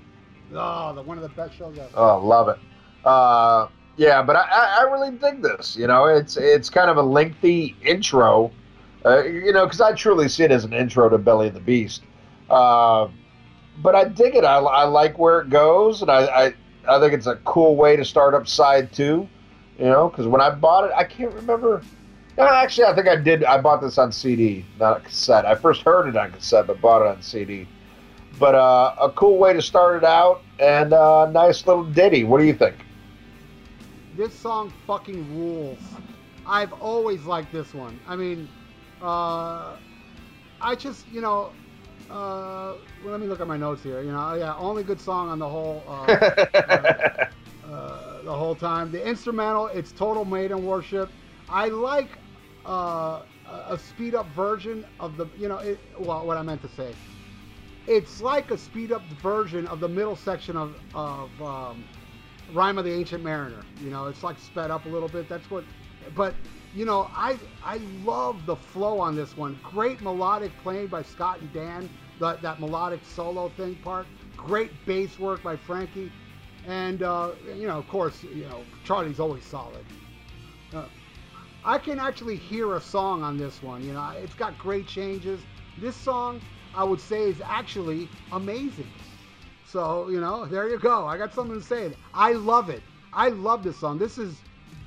Oh, 0.53 0.93
the, 0.93 1.01
one 1.03 1.17
of 1.17 1.23
the 1.23 1.29
best 1.29 1.55
shows 1.57 1.77
ever. 1.77 1.89
Oh, 1.95 2.17
love 2.25 2.49
it. 2.49 2.57
Uh, 3.05 3.67
yeah, 3.95 4.21
but 4.23 4.35
I, 4.35 4.41
I 4.41 4.77
I 4.79 4.91
really 4.91 5.11
dig 5.17 5.41
this. 5.41 5.77
You 5.77 5.87
know, 5.87 6.05
it's 6.05 6.35
it's 6.35 6.69
kind 6.69 6.89
of 6.89 6.97
a 6.97 7.01
lengthy 7.01 7.75
intro. 7.83 8.51
Uh, 9.05 9.23
you 9.23 9.53
know, 9.53 9.65
because 9.65 9.81
I 9.81 9.93
truly 9.93 10.27
see 10.27 10.43
it 10.43 10.51
as 10.51 10.65
an 10.65 10.73
intro 10.73 11.07
to 11.09 11.17
Belly 11.17 11.47
of 11.47 11.53
the 11.53 11.59
Beast. 11.59 12.03
Uh, 12.49 13.07
but 13.81 13.95
I 13.95 14.05
dig 14.05 14.35
it. 14.35 14.43
I, 14.43 14.57
I 14.57 14.83
like 14.85 15.17
where 15.17 15.41
it 15.41 15.49
goes, 15.49 16.01
and 16.01 16.11
I, 16.11 16.25
I 16.25 16.53
I 16.87 16.99
think 16.99 17.13
it's 17.13 17.27
a 17.27 17.35
cool 17.37 17.75
way 17.75 17.95
to 17.95 18.03
start 18.03 18.33
up 18.33 18.47
side 18.47 18.91
two. 18.91 19.27
You 19.77 19.85
know, 19.85 20.09
because 20.09 20.27
when 20.27 20.41
I 20.41 20.49
bought 20.49 20.85
it, 20.85 20.91
I 20.95 21.05
can't 21.05 21.33
remember. 21.33 21.81
No, 22.37 22.45
actually, 22.45 22.85
I 22.85 22.95
think 22.95 23.07
I 23.07 23.15
did. 23.15 23.43
I 23.43 23.59
bought 23.61 23.81
this 23.81 23.97
on 23.97 24.11
CD, 24.11 24.65
not 24.77 25.03
cassette. 25.03 25.45
I 25.45 25.55
first 25.55 25.81
heard 25.83 26.07
it 26.07 26.17
on 26.17 26.31
cassette, 26.31 26.67
but 26.67 26.81
bought 26.81 27.01
it 27.01 27.07
on 27.07 27.21
CD. 27.21 27.67
But 28.37 28.55
uh, 28.55 28.95
a 28.99 29.09
cool 29.11 29.37
way 29.37 29.53
to 29.53 29.61
start 29.61 29.97
it 29.97 30.03
out, 30.03 30.41
and 30.59 30.93
a 30.93 31.01
uh, 31.01 31.31
nice 31.31 31.65
little 31.65 31.83
ditty. 31.83 32.23
What 32.25 32.39
do 32.39 32.45
you 32.45 32.53
think? 32.53 32.75
This 34.17 34.33
song 34.33 34.73
fucking 34.85 35.37
rules. 35.37 35.79
I've 36.45 36.73
always 36.73 37.23
liked 37.23 37.51
this 37.53 37.73
one. 37.73 37.99
I 38.07 38.15
mean, 38.15 38.49
uh, 39.01 39.75
I 40.61 40.75
just, 40.75 41.05
you 41.11 41.21
know, 41.21 41.51
uh, 42.09 42.73
well, 43.03 43.11
let 43.11 43.19
me 43.19 43.27
look 43.27 43.39
at 43.39 43.47
my 43.47 43.57
notes 43.57 43.83
here. 43.83 44.01
You 44.01 44.11
know, 44.11 44.33
yeah, 44.33 44.55
only 44.57 44.83
good 44.83 44.99
song 44.99 45.29
on 45.29 45.39
the 45.39 45.47
whole, 45.47 45.83
uh, 45.87 46.05
uh, 46.53 47.25
uh, 47.65 48.21
the 48.23 48.33
whole 48.33 48.55
time. 48.55 48.91
The 48.91 49.05
instrumental, 49.05 49.67
it's 49.67 49.91
total 49.91 50.25
maiden 50.25 50.65
worship. 50.65 51.09
I 51.47 51.67
like 51.67 52.09
uh, 52.65 53.21
a 53.45 53.77
speed 53.77 54.15
up 54.15 54.27
version 54.27 54.85
of 54.99 55.17
the, 55.17 55.27
you 55.37 55.47
know, 55.47 55.57
it, 55.57 55.79
well, 55.97 56.25
what 56.25 56.37
I 56.37 56.41
meant 56.41 56.61
to 56.63 56.69
say. 56.69 56.93
It's 57.87 58.21
like 58.21 58.51
a 58.51 58.57
speed 58.57 58.91
up 58.91 59.03
version 59.21 59.65
of 59.67 59.79
the 59.79 59.87
middle 59.87 60.15
section 60.15 60.57
of, 60.57 60.75
of 60.93 61.41
um, 61.41 61.83
Rime 62.53 62.77
of 62.77 62.85
the 62.85 62.91
Ancient 62.91 63.23
Mariner. 63.23 63.61
You 63.83 63.89
know, 63.89 64.07
it's 64.07 64.23
like 64.23 64.37
sped 64.37 64.71
up 64.71 64.85
a 64.85 64.89
little 64.89 65.09
bit. 65.09 65.29
That's 65.29 65.49
what, 65.49 65.63
but 66.15 66.35
you 66.73 66.85
know, 66.85 67.09
I 67.15 67.37
I 67.63 67.77
love 68.03 68.45
the 68.45 68.55
flow 68.55 68.99
on 68.99 69.15
this 69.15 69.35
one. 69.35 69.59
Great 69.63 70.01
melodic 70.01 70.51
playing 70.61 70.87
by 70.87 71.03
Scott 71.03 71.39
and 71.39 71.51
Dan. 71.53 71.89
That 72.19 72.41
that 72.41 72.59
melodic 72.59 73.01
solo 73.03 73.49
thing 73.49 73.75
part. 73.75 74.07
Great 74.37 74.71
bass 74.85 75.19
work 75.19 75.43
by 75.43 75.55
Frankie, 75.55 76.11
and 76.67 77.03
uh, 77.03 77.31
you 77.57 77.67
know, 77.67 77.77
of 77.77 77.87
course, 77.87 78.23
you 78.23 78.45
know, 78.45 78.63
Charlie's 78.83 79.19
always 79.19 79.43
solid. 79.43 79.85
Uh, 80.73 80.85
I 81.63 81.77
can 81.77 81.99
actually 81.99 82.37
hear 82.37 82.75
a 82.75 82.81
song 82.81 83.23
on 83.23 83.37
this 83.37 83.61
one. 83.61 83.83
You 83.83 83.93
know, 83.93 84.13
it's 84.17 84.33
got 84.33 84.57
great 84.57 84.87
changes. 84.87 85.41
This 85.77 85.95
song, 85.95 86.41
I 86.73 86.83
would 86.83 87.01
say, 87.01 87.23
is 87.23 87.41
actually 87.45 88.07
amazing. 88.31 88.87
So, 89.65 90.09
you 90.09 90.19
know, 90.19 90.45
there 90.45 90.67
you 90.67 90.79
go. 90.79 91.05
I 91.05 91.17
got 91.17 91.33
something 91.33 91.59
to 91.59 91.65
say. 91.65 91.91
I 92.13 92.33
love 92.33 92.69
it. 92.69 92.81
I 93.13 93.29
love 93.29 93.63
this 93.63 93.77
song. 93.77 93.99
This 93.99 94.17
is, 94.17 94.37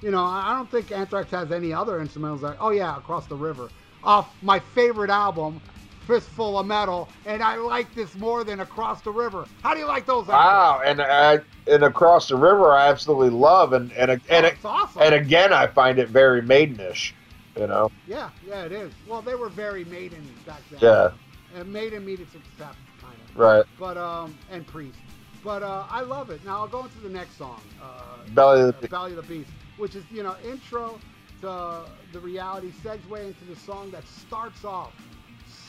you 0.02 0.10
know, 0.10 0.24
I 0.24 0.54
don't 0.54 0.70
think 0.70 0.90
Anthrax 0.90 1.30
has 1.30 1.52
any 1.52 1.72
other 1.72 2.00
instrumentals 2.00 2.42
like, 2.42 2.56
oh 2.60 2.70
yeah, 2.70 2.96
Across 2.96 3.26
the 3.26 3.36
River, 3.36 3.70
off 4.02 4.34
my 4.42 4.58
favorite 4.58 5.10
album, 5.10 5.60
Fistful 6.06 6.58
of 6.58 6.66
Metal, 6.66 7.08
and 7.24 7.42
I 7.42 7.56
like 7.56 7.94
this 7.94 8.14
more 8.16 8.42
than 8.42 8.60
Across 8.60 9.02
the 9.02 9.12
River. 9.12 9.46
How 9.62 9.72
do 9.72 9.80
you 9.80 9.86
like 9.86 10.04
those? 10.04 10.26
Wow, 10.26 10.82
and 10.84 11.00
I, 11.00 11.38
and 11.68 11.84
Across 11.84 12.28
the 12.28 12.36
River, 12.36 12.72
I 12.72 12.88
absolutely 12.88 13.30
love, 13.30 13.72
and 13.72 13.92
and 13.92 14.20
and, 14.28 14.46
oh, 14.64 14.68
awesome. 14.68 15.02
and 15.02 15.14
again, 15.14 15.52
I 15.52 15.68
find 15.68 15.98
it 15.98 16.08
very 16.08 16.42
maidenish. 16.42 17.12
You 17.56 17.66
know. 17.66 17.90
Yeah, 18.08 18.30
yeah, 18.46 18.64
it 18.64 18.72
is. 18.72 18.92
Well, 19.06 19.20
they 19.20 19.34
were 19.34 19.50
very 19.50 19.84
maiden 19.84 20.26
back 20.46 20.62
then. 20.70 20.80
Yeah. 20.80 21.10
And 21.54 21.70
maiden 21.70 22.08
its 22.08 22.34
accept, 22.34 22.78
kind 22.98 23.14
of. 23.28 23.36
Right. 23.36 23.64
But 23.78 23.98
um, 23.98 24.36
and 24.50 24.66
priest. 24.66 24.96
But 25.44 25.62
uh, 25.62 25.84
I 25.90 26.00
love 26.00 26.30
it. 26.30 26.42
Now 26.46 26.60
I'll 26.60 26.68
go 26.68 26.84
into 26.84 26.98
the 27.00 27.10
next 27.10 27.36
song, 27.36 27.60
uh, 27.82 28.02
Belly 28.30 28.60
of 28.62 28.80
the 28.80 28.86
uh, 28.86 28.90
Belly 28.90 29.10
of 29.10 29.16
the 29.16 29.22
Beast, 29.22 29.50
which 29.82 29.96
is 29.96 30.04
you 30.12 30.22
know 30.22 30.36
intro 30.44 31.00
to 31.40 31.84
the 32.12 32.20
reality, 32.20 32.70
segue 32.84 33.26
into 33.26 33.44
the 33.46 33.56
song 33.56 33.90
that 33.90 34.06
starts 34.06 34.64
off 34.64 34.92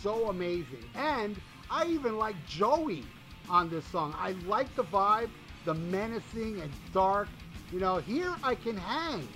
so 0.04 0.30
amazing. 0.30 0.86
And 0.94 1.36
I 1.72 1.88
even 1.88 2.20
like 2.20 2.36
Joey 2.46 3.06
on 3.50 3.72
this 3.72 3.84
song. 3.86 4.14
I 4.20 4.34
like 4.46 4.74
the 4.76 4.84
vibe, 4.84 5.32
the 5.66 5.74
menacing 5.74 6.62
and 6.62 6.72
dark. 6.94 7.28
You 7.72 7.80
know, 7.80 7.98
here 7.98 8.36
I 8.44 8.54
can 8.54 8.78
hang. 8.78 9.28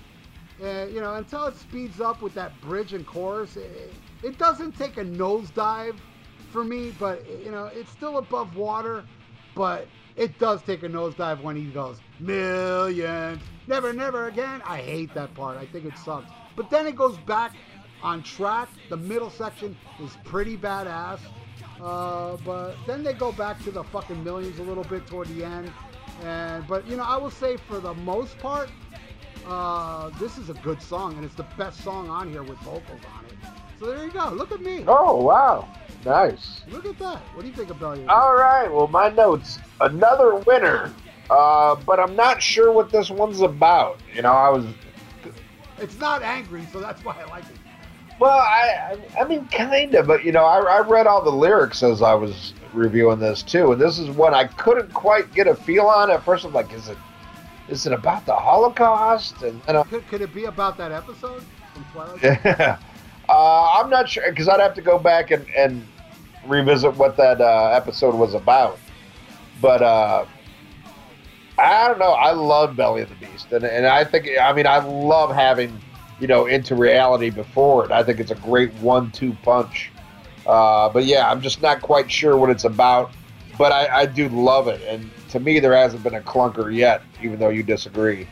Uh, 0.61 0.85
you 0.85 1.01
know, 1.01 1.15
until 1.15 1.45
it 1.45 1.55
speeds 1.55 1.99
up 1.99 2.21
with 2.21 2.35
that 2.35 2.59
bridge 2.61 2.93
and 2.93 3.03
chorus, 3.03 3.57
it, 3.57 3.91
it 4.21 4.37
doesn't 4.37 4.77
take 4.77 4.97
a 4.97 5.03
nosedive 5.03 5.97
for 6.51 6.63
me, 6.63 6.93
but 6.99 7.27
you 7.43 7.49
know, 7.49 7.65
it's 7.73 7.89
still 7.89 8.19
above 8.19 8.55
water. 8.55 9.03
But 9.55 9.87
it 10.15 10.37
does 10.37 10.61
take 10.61 10.83
a 10.83 10.87
nosedive 10.87 11.41
when 11.41 11.55
he 11.55 11.65
goes 11.65 11.97
millions, 12.19 13.41
never, 13.67 13.93
never 13.93 14.27
again. 14.27 14.61
I 14.65 14.77
hate 14.77 15.13
that 15.13 15.33
part. 15.33 15.57
I 15.57 15.65
think 15.65 15.85
it 15.85 15.97
sucks. 15.97 16.29
But 16.55 16.69
then 16.69 16.87
it 16.87 16.95
goes 16.95 17.17
back 17.19 17.53
on 18.01 18.23
track. 18.23 18.69
The 18.89 18.97
middle 18.97 19.29
section 19.29 19.77
is 20.01 20.17
pretty 20.23 20.57
badass. 20.57 21.19
Uh, 21.81 22.37
but 22.43 22.75
then 22.87 23.03
they 23.03 23.13
go 23.13 23.31
back 23.31 23.61
to 23.63 23.71
the 23.71 23.83
fucking 23.83 24.23
millions 24.23 24.59
a 24.59 24.63
little 24.63 24.83
bit 24.83 25.05
toward 25.07 25.27
the 25.27 25.43
end. 25.43 25.71
And 26.23 26.67
but 26.67 26.87
you 26.87 26.97
know, 26.97 27.03
I 27.03 27.17
will 27.17 27.31
say 27.31 27.57
for 27.57 27.79
the 27.79 27.93
most 27.93 28.37
part, 28.39 28.69
uh, 29.45 30.09
this 30.19 30.37
is 30.37 30.49
a 30.49 30.55
good 30.55 30.81
song, 30.81 31.15
and 31.15 31.23
it's 31.23 31.35
the 31.35 31.45
best 31.57 31.83
song 31.83 32.09
on 32.09 32.31
here 32.31 32.41
with 32.41 32.57
vocals 32.59 33.01
on 33.15 33.25
it. 33.25 33.33
So 33.79 33.85
there 33.85 34.03
you 34.03 34.11
go. 34.11 34.29
Look 34.29 34.51
at 34.51 34.61
me. 34.61 34.83
Oh 34.87 35.21
wow, 35.21 35.67
nice. 36.03 36.61
Look 36.69 36.85
at 36.85 36.97
that. 36.97 37.19
What 37.35 37.43
do 37.43 37.47
you 37.47 37.53
think 37.53 37.69
about 37.69 37.99
it? 37.99 38.09
All 38.09 38.33
right. 38.33 38.71
Well, 38.71 38.87
my 38.87 39.09
notes. 39.09 39.59
Another 39.79 40.35
winner. 40.35 40.91
Uh, 41.29 41.75
but 41.85 41.99
I'm 41.99 42.15
not 42.15 42.41
sure 42.41 42.71
what 42.71 42.91
this 42.91 43.09
one's 43.09 43.41
about. 43.41 43.99
You 44.13 44.21
know, 44.21 44.31
I 44.31 44.49
was. 44.49 44.65
It's 45.79 45.99
not 45.99 46.23
angry, 46.23 46.65
so 46.71 46.79
that's 46.79 47.03
why 47.03 47.15
I 47.19 47.25
like 47.29 47.43
it. 47.45 47.57
Well, 48.19 48.37
I, 48.37 48.97
I, 49.15 49.21
I 49.21 49.27
mean, 49.27 49.47
kind 49.49 49.93
of, 49.93 50.07
but 50.07 50.23
you 50.23 50.31
know, 50.31 50.43
I, 50.43 50.59
I 50.59 50.79
read 50.79 51.05
all 51.05 51.23
the 51.23 51.31
lyrics 51.31 51.83
as 51.83 52.01
I 52.01 52.15
was 52.15 52.53
reviewing 52.73 53.19
this 53.19 53.43
too, 53.43 53.73
and 53.73 53.81
this 53.81 53.99
is 53.99 54.09
one 54.09 54.33
I 54.33 54.45
couldn't 54.45 54.91
quite 54.93 55.31
get 55.33 55.45
a 55.47 55.53
feel 55.53 55.85
on 55.85 56.09
at 56.09 56.23
first. 56.23 56.43
I'm 56.45 56.53
like, 56.53 56.73
is 56.73 56.89
it, 56.89 56.97
is 57.69 57.85
it 57.85 57.93
about 57.93 58.25
the 58.25 58.33
Holocaust? 58.33 59.43
And, 59.43 59.61
and 59.67 59.87
Could, 59.89 60.07
could 60.07 60.21
it 60.21 60.33
be 60.33 60.45
about 60.45 60.77
that 60.77 60.91
episode 60.91 61.43
from 61.73 61.85
Twilight? 61.93 62.23
Yeah. 62.23 62.79
Uh, 63.29 63.73
I'm 63.73 63.89
not 63.89 64.07
sure 64.07 64.23
because 64.29 64.47
I'd 64.47 64.61
have 64.61 64.73
to 64.75 64.81
go 64.81 64.97
back 64.97 65.31
and, 65.31 65.45
and 65.49 65.85
revisit 66.45 66.95
what 66.95 67.17
that 67.17 67.41
uh, 67.41 67.71
episode 67.75 68.15
was 68.15 68.33
about. 68.33 68.79
But 69.61 69.81
uh, 69.81 70.25
I 71.57 71.87
don't 71.87 71.99
know. 71.99 72.11
I 72.11 72.31
love 72.31 72.75
Belly 72.75 73.01
of 73.01 73.09
the 73.09 73.15
Beast, 73.15 73.51
and 73.51 73.63
and 73.63 73.85
I 73.87 74.03
think 74.03 74.29
I 74.39 74.53
mean 74.53 74.67
I 74.67 74.77
love 74.79 75.33
having 75.33 75.79
you 76.19 76.27
know 76.27 76.45
into 76.45 76.75
reality 76.75 77.29
before 77.29 77.85
it. 77.85 77.91
I 77.91 78.03
think 78.03 78.19
it's 78.19 78.31
a 78.31 78.35
great 78.35 78.73
one-two 78.75 79.35
punch. 79.43 79.91
Uh, 80.45 80.89
but 80.89 81.05
yeah, 81.05 81.29
I'm 81.29 81.41
just 81.41 81.61
not 81.61 81.81
quite 81.81 82.11
sure 82.11 82.37
what 82.37 82.49
it's 82.49 82.63
about. 82.63 83.11
But 83.57 83.71
I, 83.71 84.01
I 84.01 84.05
do 84.05 84.29
love 84.29 84.67
it, 84.67 84.81
and 84.87 85.09
to 85.29 85.39
me, 85.39 85.59
there 85.59 85.75
hasn't 85.75 86.03
been 86.03 86.13
a 86.13 86.21
clunker 86.21 86.73
yet, 86.73 87.01
even 87.23 87.39
though 87.39 87.49
you 87.49 87.63
disagree. 87.63 88.27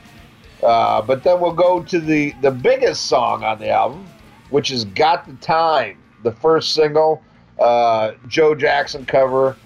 Uh, 0.62 1.02
but 1.02 1.24
then 1.24 1.40
we'll 1.40 1.52
go 1.52 1.82
to 1.84 2.00
the 2.00 2.34
the 2.42 2.52
biggest 2.52 3.08
song 3.08 3.44
on 3.44 3.60
the 3.60 3.70
album, 3.70 4.06
which 4.52 4.70
is 4.70 4.86
"Got 4.86 5.26
the 5.28 5.34
Time," 5.36 5.98
the 6.22 6.32
first 6.32 6.74
single, 6.74 7.24
uh, 7.60 8.12
Joe 8.28 8.54
Jackson 8.54 9.04
cover. 9.06 9.58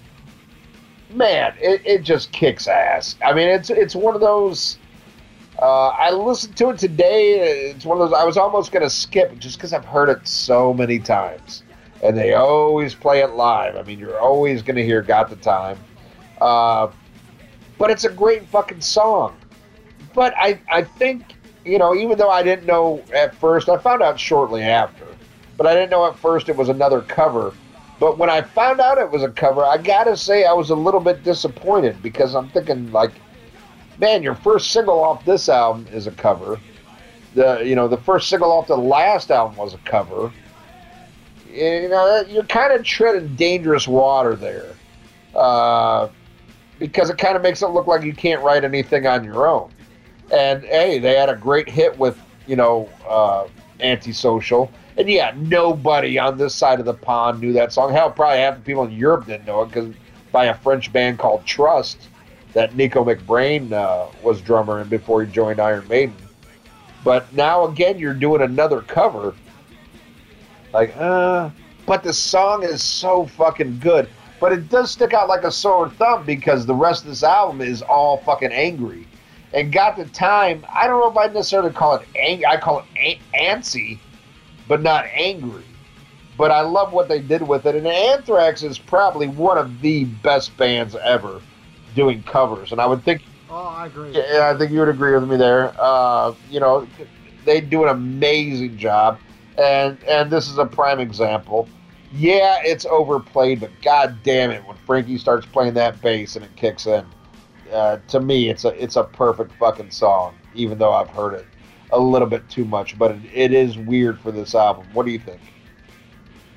Man, 1.12 1.54
it, 1.60 1.82
it 1.84 2.02
just 2.02 2.30
kicks 2.32 2.68
ass. 2.68 3.16
I 3.24 3.32
mean, 3.32 3.48
it's 3.48 3.70
it's 3.70 3.94
one 3.96 4.14
of 4.14 4.20
those. 4.20 4.78
Uh, 5.60 5.88
I 5.88 6.10
listened 6.10 6.56
to 6.58 6.70
it 6.70 6.78
today. 6.78 7.70
It's 7.70 7.84
one 7.84 8.00
of 8.00 8.08
those. 8.08 8.18
I 8.18 8.24
was 8.24 8.36
almost 8.36 8.72
to 8.82 8.90
skip 8.90 9.36
just 9.38 9.58
because 9.58 9.72
I've 9.72 9.84
heard 9.84 10.08
it 10.08 10.26
so 10.26 10.72
many 10.72 10.98
times, 10.98 11.64
and 12.02 12.16
they 12.16 12.34
always 12.34 12.94
play 12.94 13.20
it 13.20 13.30
live. 13.30 13.76
I 13.76 13.82
mean, 13.82 13.98
you're 13.98 14.20
always 14.20 14.62
to 14.76 14.84
hear 14.84 15.02
"Got 15.02 15.30
the 15.30 15.36
Time," 15.36 15.78
uh, 16.40 16.88
but 17.76 17.90
it's 17.90 18.04
a 18.04 18.10
great 18.10 18.46
fucking 18.48 18.80
song. 18.80 19.36
But 20.14 20.34
I, 20.36 20.60
I 20.70 20.82
think 20.82 21.34
you 21.64 21.78
know, 21.78 21.94
even 21.94 22.18
though 22.18 22.30
I 22.30 22.42
didn't 22.42 22.66
know 22.66 23.02
at 23.14 23.34
first, 23.34 23.68
I 23.68 23.76
found 23.78 24.02
out 24.02 24.18
shortly 24.18 24.62
after, 24.62 25.06
but 25.56 25.66
I 25.66 25.74
didn't 25.74 25.90
know 25.90 26.06
at 26.06 26.16
first 26.18 26.48
it 26.48 26.56
was 26.56 26.68
another 26.68 27.02
cover. 27.02 27.52
But 28.00 28.16
when 28.16 28.30
I 28.30 28.40
found 28.40 28.80
out 28.80 28.96
it 28.96 29.10
was 29.10 29.22
a 29.22 29.28
cover, 29.28 29.62
I 29.62 29.76
gotta 29.76 30.16
say 30.16 30.46
I 30.46 30.54
was 30.54 30.70
a 30.70 30.74
little 30.74 31.00
bit 31.00 31.22
disappointed 31.22 32.02
because 32.02 32.34
I'm 32.34 32.48
thinking 32.48 32.90
like, 32.90 33.12
man, 33.98 34.22
your 34.22 34.34
first 34.34 34.72
single 34.72 34.98
off 34.98 35.22
this 35.26 35.50
album 35.50 35.86
is 35.92 36.06
a 36.06 36.10
cover. 36.10 36.58
The 37.34 37.62
you 37.62 37.76
know 37.76 37.86
the 37.86 37.98
first 37.98 38.30
single 38.30 38.50
off 38.50 38.66
the 38.66 38.76
last 38.76 39.30
album 39.30 39.56
was 39.58 39.74
a 39.74 39.78
cover. 39.78 40.32
You 41.52 41.90
know 41.90 42.24
you're 42.26 42.44
kind 42.44 42.72
of 42.72 42.84
treading 42.84 43.36
dangerous 43.36 43.86
water 43.86 44.34
there, 44.34 44.74
uh, 45.34 46.08
because 46.78 47.10
it 47.10 47.18
kind 47.18 47.36
of 47.36 47.42
makes 47.42 47.60
it 47.60 47.68
look 47.68 47.86
like 47.86 48.02
you 48.02 48.14
can't 48.14 48.42
write 48.42 48.64
anything 48.64 49.06
on 49.06 49.24
your 49.24 49.46
own. 49.46 49.70
And 50.32 50.64
hey, 50.64 50.98
they 50.98 51.16
had 51.16 51.28
a 51.28 51.36
great 51.36 51.68
hit 51.68 51.98
with 51.98 52.18
you 52.46 52.56
know 52.56 52.88
uh, 53.06 53.46
antisocial, 53.80 54.72
And 55.00 55.08
yeah, 55.08 55.32
nobody 55.34 56.18
on 56.18 56.36
this 56.36 56.54
side 56.54 56.78
of 56.78 56.84
the 56.84 56.92
pond 56.92 57.40
knew 57.40 57.54
that 57.54 57.72
song. 57.72 57.90
Hell, 57.90 58.10
probably 58.10 58.40
half 58.40 58.56
the 58.56 58.60
people 58.60 58.84
in 58.84 58.92
Europe 58.92 59.24
didn't 59.24 59.46
know 59.46 59.62
it 59.62 59.68
because 59.68 59.94
by 60.30 60.44
a 60.44 60.54
French 60.54 60.92
band 60.92 61.18
called 61.18 61.46
Trust 61.46 62.08
that 62.52 62.76
Nicko 62.76 63.02
McBrain 63.02 63.72
uh, 63.72 64.08
was 64.22 64.42
drummer 64.42 64.82
in 64.82 64.90
before 64.90 65.24
he 65.24 65.32
joined 65.32 65.58
Iron 65.58 65.88
Maiden. 65.88 66.14
But 67.02 67.32
now 67.32 67.64
again, 67.64 67.98
you're 67.98 68.12
doing 68.12 68.42
another 68.42 68.82
cover. 68.82 69.34
Like, 70.74 70.94
uh, 70.98 71.48
but 71.86 72.02
the 72.02 72.12
song 72.12 72.62
is 72.62 72.84
so 72.84 73.24
fucking 73.24 73.78
good. 73.78 74.06
But 74.38 74.52
it 74.52 74.68
does 74.68 74.90
stick 74.90 75.14
out 75.14 75.28
like 75.28 75.44
a 75.44 75.50
sore 75.50 75.88
thumb 75.88 76.26
because 76.26 76.66
the 76.66 76.74
rest 76.74 77.04
of 77.04 77.08
this 77.08 77.22
album 77.22 77.62
is 77.62 77.80
all 77.80 78.18
fucking 78.18 78.52
angry. 78.52 79.08
And 79.54 79.72
got 79.72 79.96
the 79.96 80.04
time. 80.04 80.62
I 80.70 80.86
don't 80.86 81.00
know 81.00 81.10
if 81.10 81.16
I 81.16 81.32
necessarily 81.32 81.72
call 81.72 81.94
it 81.94 82.06
angry. 82.14 82.44
I 82.44 82.58
call 82.58 82.84
it 82.94 83.18
antsy, 83.34 83.98
but 84.70 84.80
not 84.82 85.04
angry. 85.12 85.64
But 86.38 86.52
I 86.52 86.60
love 86.60 86.92
what 86.92 87.08
they 87.08 87.18
did 87.20 87.42
with 87.42 87.66
it. 87.66 87.74
And 87.74 87.86
Anthrax 87.88 88.62
is 88.62 88.78
probably 88.78 89.26
one 89.26 89.58
of 89.58 89.82
the 89.82 90.04
best 90.04 90.56
bands 90.56 90.94
ever 90.94 91.42
doing 91.96 92.22
covers. 92.22 92.70
And 92.70 92.80
I 92.80 92.86
would 92.86 93.04
think 93.04 93.20
Oh, 93.50 93.66
I 93.66 93.86
agree. 93.86 94.12
yeah, 94.12 94.52
I 94.54 94.56
think 94.56 94.70
you 94.70 94.78
would 94.78 94.88
agree 94.88 95.12
with 95.12 95.28
me 95.28 95.36
there. 95.36 95.74
Uh, 95.76 96.32
you 96.48 96.60
know, 96.60 96.86
they 97.44 97.60
do 97.60 97.82
an 97.82 97.88
amazing 97.88 98.78
job, 98.78 99.18
and 99.58 99.98
and 100.04 100.30
this 100.30 100.48
is 100.48 100.56
a 100.56 100.64
prime 100.64 101.00
example. 101.00 101.68
Yeah, 102.14 102.58
it's 102.62 102.86
overplayed, 102.86 103.58
but 103.58 103.70
god 103.82 104.22
damn 104.22 104.52
it, 104.52 104.64
when 104.64 104.76
Frankie 104.86 105.18
starts 105.18 105.46
playing 105.46 105.74
that 105.74 106.00
bass 106.00 106.36
and 106.36 106.44
it 106.44 106.54
kicks 106.54 106.86
in, 106.86 107.04
uh, 107.72 107.98
to 108.06 108.20
me, 108.20 108.50
it's 108.50 108.64
a 108.64 108.68
it's 108.80 108.94
a 108.94 109.02
perfect 109.02 109.52
fucking 109.54 109.90
song. 109.90 110.36
Even 110.54 110.78
though 110.78 110.92
I've 110.92 111.10
heard 111.10 111.34
it 111.34 111.46
a 111.92 111.98
little 111.98 112.28
bit 112.28 112.48
too 112.48 112.64
much, 112.64 112.98
but 112.98 113.12
it, 113.12 113.20
it 113.32 113.52
is 113.52 113.78
weird 113.78 114.18
for 114.20 114.32
this 114.32 114.54
album. 114.54 114.86
What 114.92 115.06
do 115.06 115.12
you 115.12 115.18
think? 115.18 115.40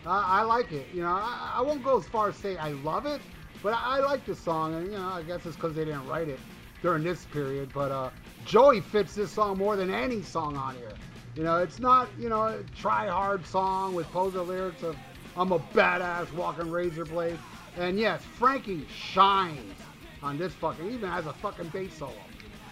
I, 0.06 0.40
I 0.40 0.42
like 0.44 0.72
it. 0.72 0.88
You 0.94 1.02
know, 1.02 1.10
I, 1.10 1.56
I 1.56 1.62
won't 1.62 1.84
go 1.84 1.98
as 1.98 2.06
far 2.08 2.30
as 2.30 2.36
say 2.36 2.58
I 2.58 2.70
love 2.70 3.06
it, 3.06 3.22
but 3.62 3.74
I, 3.74 3.98
I 3.98 4.00
like 4.00 4.26
the 4.26 4.36
song, 4.36 4.76
and 4.76 4.92
you 4.92 4.98
know, 4.98 5.08
I 5.08 5.24
guess 5.24 5.46
it's 5.46 5.56
because 5.56 5.76
they 5.76 5.86
didn't 5.86 6.08
write 6.08 6.30
it 6.30 6.40
during 6.82 7.04
this 7.04 7.26
period. 7.26 7.72
But 7.74 7.92
uh, 7.92 8.10
Joey 8.46 8.82
fits 8.82 9.16
this 9.16 9.32
song 9.32 9.58
more 9.58 9.76
than 9.76 9.94
any 9.94 10.22
song 10.22 10.58
on 10.58 10.76
here. 10.76 10.94
You 11.36 11.44
know, 11.44 11.58
it's 11.58 11.80
not 11.80 12.10
you 12.20 12.30
know 12.30 12.44
a 12.44 12.64
try 12.76 13.08
hard 13.08 13.46
song 13.46 13.96
with 13.96 14.08
poser 14.08 14.42
lyrics 14.42 14.84
of 14.84 14.96
I'm 15.36 15.52
a 15.52 15.60
badass 15.60 16.32
walking 16.34 16.70
razor 16.70 17.06
blade. 17.06 17.40
And 17.78 17.98
yes, 17.98 18.22
Frankie 18.22 18.86
shines 18.88 19.74
on 20.22 20.38
this 20.38 20.54
fucking 20.54 20.92
even 20.92 21.10
has 21.10 21.26
a 21.26 21.34
fucking 21.34 21.70
bass 21.70 21.98
solo. 21.98 22.14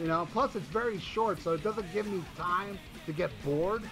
You 0.02 0.08
know, 0.08 0.28
plus 0.32 0.56
it's 0.56 0.66
very 0.68 1.00
short, 1.00 1.40
so 1.42 1.54
it 1.54 1.64
doesn't 1.64 1.94
give 1.94 2.08
me 2.08 2.24
time 2.36 2.80
to 3.06 3.14
get 3.14 3.30
bored. 3.46 3.84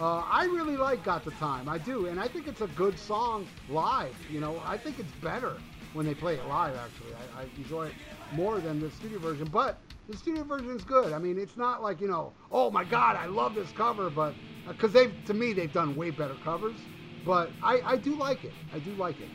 Uh, 0.00 0.18
I 0.30 0.44
really 0.44 0.76
like 0.76 1.02
Got 1.02 1.24
the 1.24 1.32
Time. 1.32 1.68
I 1.68 1.78
do. 1.78 2.06
And 2.06 2.20
I 2.20 2.28
think 2.28 2.46
it's 2.46 2.60
a 2.60 2.68
good 2.68 2.96
song 2.96 3.48
live. 3.68 4.14
You 4.30 4.38
know, 4.38 4.62
I 4.64 4.76
think 4.76 5.00
it's 5.00 5.10
better 5.22 5.54
when 5.92 6.06
they 6.06 6.14
play 6.14 6.34
it 6.34 6.46
live, 6.46 6.76
actually. 6.76 7.14
I, 7.14 7.40
I 7.40 7.44
enjoy 7.56 7.86
it 7.86 7.94
more 8.32 8.60
than 8.60 8.78
the 8.78 8.90
studio 8.92 9.18
version. 9.18 9.48
But 9.50 9.80
the 10.08 10.16
studio 10.16 10.44
version 10.44 10.70
is 10.70 10.84
good. 10.84 11.12
I 11.12 11.18
mean, 11.18 11.36
it's 11.36 11.56
not 11.56 11.82
like, 11.82 12.00
you 12.00 12.08
know, 12.08 12.32
oh 12.52 12.70
my 12.70 12.84
God, 12.84 13.16
I 13.16 13.26
love 13.26 13.56
this 13.56 13.72
cover. 13.72 14.08
But 14.08 14.34
because 14.68 14.92
they've, 14.92 15.12
to 15.24 15.34
me, 15.34 15.52
they've 15.52 15.72
done 15.72 15.96
way 15.96 16.10
better 16.10 16.36
covers. 16.44 16.76
But 17.24 17.50
I, 17.60 17.80
I 17.84 17.96
do 17.96 18.14
like 18.14 18.44
it. 18.44 18.52
I 18.72 18.78
do 18.78 18.92
like 18.92 19.20
it. 19.20 19.28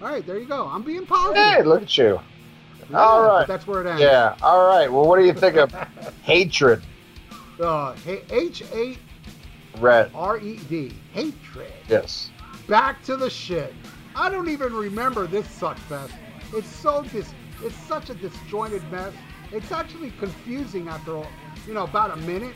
All 0.00 0.08
right, 0.08 0.24
there 0.24 0.38
you 0.38 0.46
go. 0.46 0.66
I'm 0.66 0.82
being 0.82 1.04
positive. 1.04 1.44
Hey, 1.44 1.62
look 1.62 1.82
at 1.82 1.98
you. 1.98 2.20
Yeah, 2.90 2.98
all 2.98 3.22
right. 3.22 3.46
That's 3.46 3.66
where 3.66 3.82
it 3.82 3.86
ends. 3.86 4.00
Yeah. 4.00 4.36
All 4.42 4.66
right. 4.66 4.90
Well, 4.90 5.06
what 5.06 5.18
do 5.18 5.24
you 5.24 5.32
think 5.32 5.56
of 5.56 5.72
Hatred? 6.22 6.82
Uh, 7.60 7.94
H 8.30 8.62
A 8.72 8.96
Red. 9.78 10.10
R 10.14 10.38
E 10.38 10.56
D. 10.68 10.92
Hatred. 11.12 11.72
Yes. 11.88 12.30
Back 12.68 13.02
to 13.04 13.16
the 13.16 13.30
shit. 13.30 13.74
I 14.16 14.28
don't 14.30 14.48
even 14.48 14.72
remember 14.72 15.26
this 15.26 15.46
suckfest. 15.46 16.12
It's 16.52 16.68
so 16.68 17.02
dis. 17.12 17.32
It's 17.62 17.76
such 17.76 18.10
a 18.10 18.14
disjointed 18.14 18.82
mess. 18.90 19.12
It's 19.52 19.70
actually 19.72 20.10
confusing 20.18 20.88
after, 20.88 21.16
all, 21.16 21.26
you 21.66 21.74
know, 21.74 21.84
about 21.84 22.10
a 22.10 22.16
minute, 22.16 22.54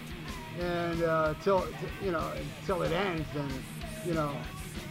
and 0.60 1.02
uh, 1.02 1.34
till 1.42 1.66
you 2.02 2.10
know 2.10 2.32
until 2.60 2.82
it 2.82 2.92
ends. 2.92 3.28
And 3.34 3.52
you 4.04 4.14
know, 4.14 4.34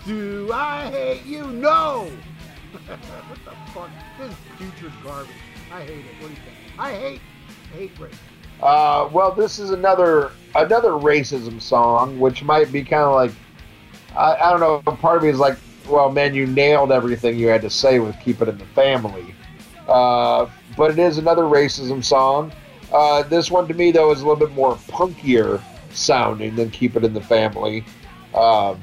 do 0.05 0.49
I 0.53 0.87
hate 0.89 1.25
you? 1.25 1.47
No. 1.47 2.09
What 2.87 3.39
the 3.45 3.71
fuck? 3.71 3.89
This 4.19 4.33
future's 4.57 4.93
garbage. 5.03 5.35
I 5.71 5.81
hate 5.81 5.99
it. 5.99 6.21
What 6.21 6.27
do 6.27 6.33
you 6.33 6.35
think? 6.35 6.79
I 6.79 6.93
hate 6.93 7.21
hate 7.73 7.99
race. 7.99 8.13
Uh, 8.61 9.09
well, 9.11 9.31
this 9.31 9.59
is 9.59 9.71
another 9.71 10.31
another 10.55 10.91
racism 10.91 11.61
song, 11.61 12.19
which 12.19 12.43
might 12.43 12.71
be 12.71 12.83
kind 12.83 13.03
of 13.03 13.13
like 13.13 13.31
I, 14.15 14.35
I 14.35 14.51
don't 14.51 14.59
know. 14.59 14.81
Part 14.93 15.17
of 15.17 15.23
me 15.23 15.29
is 15.29 15.39
like, 15.39 15.57
well, 15.87 16.11
man, 16.11 16.33
you 16.33 16.47
nailed 16.47 16.91
everything 16.91 17.37
you 17.37 17.47
had 17.47 17.61
to 17.61 17.69
say 17.69 17.99
with 17.99 18.19
"Keep 18.19 18.41
It 18.41 18.49
in 18.49 18.57
the 18.57 18.65
Family," 18.65 19.35
uh, 19.87 20.47
but 20.75 20.91
it 20.91 20.99
is 20.99 21.17
another 21.17 21.43
racism 21.43 22.03
song. 22.03 22.51
Uh, 22.91 23.23
this 23.23 23.51
one 23.51 23.67
to 23.67 23.73
me 23.73 23.91
though 23.91 24.11
is 24.11 24.21
a 24.21 24.27
little 24.27 24.47
bit 24.47 24.55
more 24.55 24.75
punkier 24.89 25.61
sounding 25.91 26.55
than 26.55 26.71
"Keep 26.71 26.95
It 26.95 27.03
in 27.03 27.13
the 27.13 27.21
Family," 27.21 27.85
um, 28.33 28.79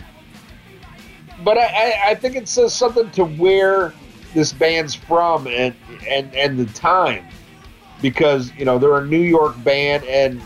but 1.44 1.58
I, 1.58 2.10
I, 2.10 2.14
think 2.14 2.36
it 2.36 2.48
says 2.48 2.74
something 2.74 3.10
to 3.12 3.24
where 3.24 3.92
this 4.32 4.52
band's 4.52 4.94
from 4.94 5.46
and 5.46 5.74
and 6.08 6.34
and 6.34 6.58
the 6.58 6.66
time 6.72 7.24
because 8.04 8.52
you 8.54 8.64
know 8.64 8.78
they're 8.78 8.96
a 8.96 9.06
New 9.06 9.22
York 9.22 9.62
band, 9.64 10.04
and 10.04 10.42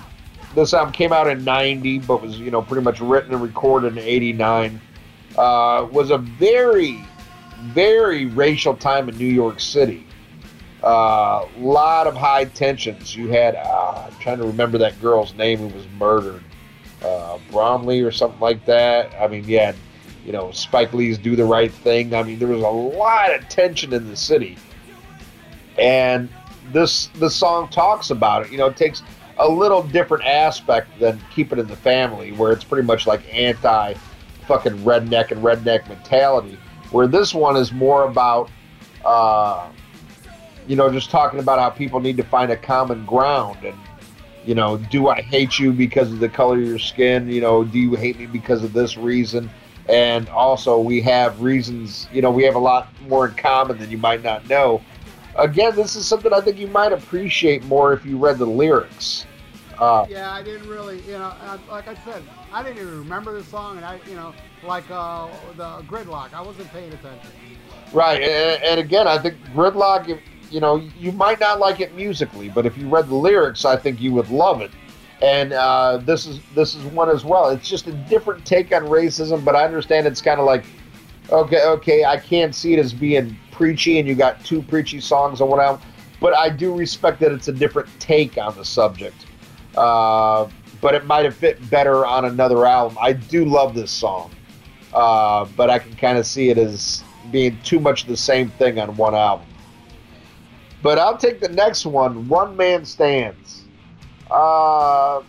this 0.55 0.75
album 0.75 0.93
came 0.93 1.13
out 1.13 1.27
in 1.27 1.45
'90, 1.45 2.01
but 2.01 2.23
was 2.23 2.39
you 2.39 2.51
know 2.51 2.63
pretty 2.63 2.85
much 2.85 3.01
written 3.01 3.33
and 3.33 3.43
recorded 3.43 3.93
in 3.93 3.99
'89. 3.99 4.81
Uh, 5.37 5.87
was 5.93 6.11
a 6.11 6.19
very, 6.19 7.05
very 7.67 8.27
racial 8.27 8.75
time 8.75 9.09
in 9.09 9.17
New 9.19 9.27
York 9.27 9.61
City. 9.61 10.05
A 10.83 10.87
uh, 10.87 11.49
lot 11.59 12.07
of 12.07 12.17
high 12.17 12.45
tensions. 12.45 13.15
You 13.15 13.29
had 13.29 13.57
uh, 13.57 14.07
I'm 14.07 14.19
trying 14.21 14.39
to 14.39 14.47
remember 14.47 14.79
that 14.79 15.01
girl's 15.01 15.35
name 15.35 15.59
who 15.59 15.69
was 15.69 15.87
murdered, 15.99 16.43
uh, 17.05 17.39
Bromley 17.51 18.01
or 18.01 18.11
something 18.13 18.41
like 18.41 18.65
that. 18.67 19.13
I 19.21 19.27
mean, 19.29 19.45
yeah, 19.47 19.73
you 20.29 20.33
know 20.33 20.51
Spike 20.51 20.93
Lee's 20.93 21.17
"Do 21.17 21.37
the 21.37 21.45
Right 21.47 21.73
Thing." 21.73 22.15
I 22.15 22.23
mean, 22.23 22.39
there 22.39 22.49
was 22.49 22.63
a 22.63 22.69
lot 22.69 23.35
of 23.35 23.49
tension 23.49 23.95
in 23.95 24.09
the 24.09 24.17
city, 24.17 24.59
and 25.79 26.29
this 26.71 27.07
the 27.19 27.31
song 27.31 27.71
talks 27.71 28.11
about 28.11 28.45
it. 28.45 28.53
You 28.53 28.59
know, 28.59 28.67
it 28.67 28.77
takes 28.77 29.03
a 29.39 29.49
little 29.49 29.83
different 29.83 30.27
aspect 30.27 31.01
than 31.01 31.19
"Keep 31.35 31.55
It 31.55 31.59
in 31.59 31.67
the 31.67 31.77
Family," 31.77 32.33
where 32.33 32.53
it's 32.53 32.63
pretty 32.63 32.87
much 32.87 33.07
like 33.07 33.23
anti 33.35 33.95
fucking 34.47 34.77
redneck 34.81 35.31
and 35.31 35.43
redneck 35.43 35.89
mentality. 35.89 36.59
Where 36.91 37.07
this 37.07 37.33
one 37.33 37.57
is 37.57 37.73
more 37.73 38.05
about, 38.05 38.51
uh, 39.07 39.67
you 40.67 40.77
know, 40.77 40.93
just 40.93 41.09
talking 41.09 41.41
about 41.41 41.59
how 41.59 41.71
people 41.71 42.01
need 42.01 42.19
to 42.19 42.23
find 42.23 42.53
a 42.53 42.57
common 42.57 43.07
ground 43.07 43.65
and. 43.65 43.77
You 44.47 44.55
know, 44.55 44.79
do 44.79 45.09
I 45.09 45.21
hate 45.21 45.59
you 45.59 45.75
because 45.75 46.11
of 46.11 46.21
the 46.21 46.29
color 46.29 46.57
of 46.57 46.67
your 46.67 46.79
skin? 46.79 47.29
You 47.29 47.43
know, 47.43 47.65
do 47.65 47.79
you 47.79 47.95
hate 47.97 48.19
me 48.19 48.25
because 48.25 48.65
of 48.65 48.73
this 48.73 48.97
reason? 48.97 49.51
And 49.89 50.29
also, 50.29 50.79
we 50.79 51.01
have 51.03 51.41
reasons. 51.41 52.09
You 52.13 52.23
know, 52.23 52.31
we 52.31 52.45
have 52.45 52.55
a 52.55 52.61
lot 52.61 52.89
more 53.09 53.27
in 53.29 53.35
common 53.35 53.79
than 53.79 53.91
you 53.91 53.99
might 53.99 54.23
not 54.23 54.49
know 54.49 54.83
again, 55.39 55.75
this 55.75 55.97
is 55.97 56.07
something 56.07 56.33
I 56.33 56.41
think 56.41 56.59
you 56.59 56.67
might 56.67 56.93
appreciate 56.93 57.65
more 57.65 57.93
if 57.93 58.05
you 58.05 58.19
read 58.19 58.39
the 58.39 58.47
lyrics. 58.47 59.25
Uh, 59.79 60.07
Yeah, 60.09 60.33
I 60.33 60.43
didn't 60.43 60.69
really, 60.69 61.01
you 61.03 61.13
know, 61.13 61.33
like 61.71 61.89
I 61.89 61.95
said, 62.05 62.23
I 62.53 62.63
didn't 62.63 62.79
even 62.79 62.99
remember 62.99 63.33
the 63.39 63.45
song, 63.45 63.77
and 63.77 63.87
I, 63.87 64.01
you 64.09 64.17
know, 64.17 64.35
like 64.65 64.85
uh, 64.91 65.29
the 65.57 65.83
gridlock, 65.87 66.35
I 66.35 66.43
wasn't 66.43 66.71
paying 66.73 66.93
attention. 66.93 67.31
right, 67.93 68.21
and, 68.21 68.63
and 68.63 68.81
again, 68.81 69.07
I 69.07 69.19
think 69.19 69.37
Gridlock, 69.55 70.21
you 70.51 70.61
know, 70.61 70.77
you 70.99 71.13
might 71.13 71.39
not 71.39 71.61
like 71.61 71.81
it 71.81 71.95
musically, 71.95 72.49
but 72.49 72.67
if 72.67 72.77
you 72.77 72.89
read 72.89 73.09
the 73.09 73.15
lyrics, 73.15 73.65
I 73.65 73.77
think 73.77 74.01
you 74.01 74.13
would 74.13 74.31
love 74.31 74.61
it. 74.63 74.73
And 75.21 75.53
uh, 75.53 75.99
this 75.99 76.27
is 76.27 76.41
this 76.55 76.75
is 76.75 76.85
one 76.85 77.11
as 77.11 77.25
well. 77.25 77.49
It's 77.49 77.69
just 77.69 77.87
a 77.89 77.93
different 77.93 78.45
take 78.45 78.73
on 78.73 78.85
racism, 78.85 79.45
but 79.45 79.57
I 79.57 79.65
understand 79.65 80.07
it's 80.07 80.21
kind 80.21 80.39
of 80.39 80.47
like, 80.47 80.65
okay, 81.31 81.65
okay, 81.65 82.05
I 82.05 82.19
can't 82.19 82.55
see 82.55 82.75
it 82.75 82.79
as 82.79 82.93
being 82.93 83.37
preachy, 83.51 83.99
and 83.99 84.07
you 84.07 84.15
got 84.15 84.45
two 84.45 84.63
preachy 84.63 85.01
songs 85.01 85.41
or 85.41 85.49
whatever. 85.49 85.81
But 86.21 86.37
I 86.37 86.51
do 86.51 86.75
respect 86.75 87.21
that 87.21 87.33
it's 87.33 87.49
a 87.49 87.53
different 87.53 87.89
take 87.99 88.39
on 88.39 88.55
the 88.57 88.65
subject. 88.65 89.27
Uh, 89.77 90.49
but 90.81 90.95
it 90.95 91.05
might 91.07 91.25
have 91.25 91.35
fit 91.35 91.69
better 91.71 92.07
on 92.07 92.25
another 92.25 92.65
album. 92.67 92.97
I 93.01 93.13
do 93.13 93.45
love 93.45 93.75
this 93.75 93.91
song, 93.91 94.31
uh, 94.95 95.47
but 95.57 95.71
I 95.71 95.79
can 95.79 95.95
kind 95.97 96.19
of 96.19 96.27
see 96.27 96.51
it 96.51 96.59
as 96.59 97.03
being 97.31 97.59
too 97.63 97.81
much 97.81 98.05
the 98.05 98.17
same 98.17 98.51
thing 98.51 98.79
on 98.79 98.97
one 98.97 99.15
album. 99.15 99.47
But 100.83 100.99
I'll 100.99 101.17
take 101.17 101.41
the 101.41 101.49
next 101.49 101.85
one, 101.87 102.29
One 102.29 102.57
Man 102.57 102.85
Stands. 102.85 103.65
Uh, 104.31 105.23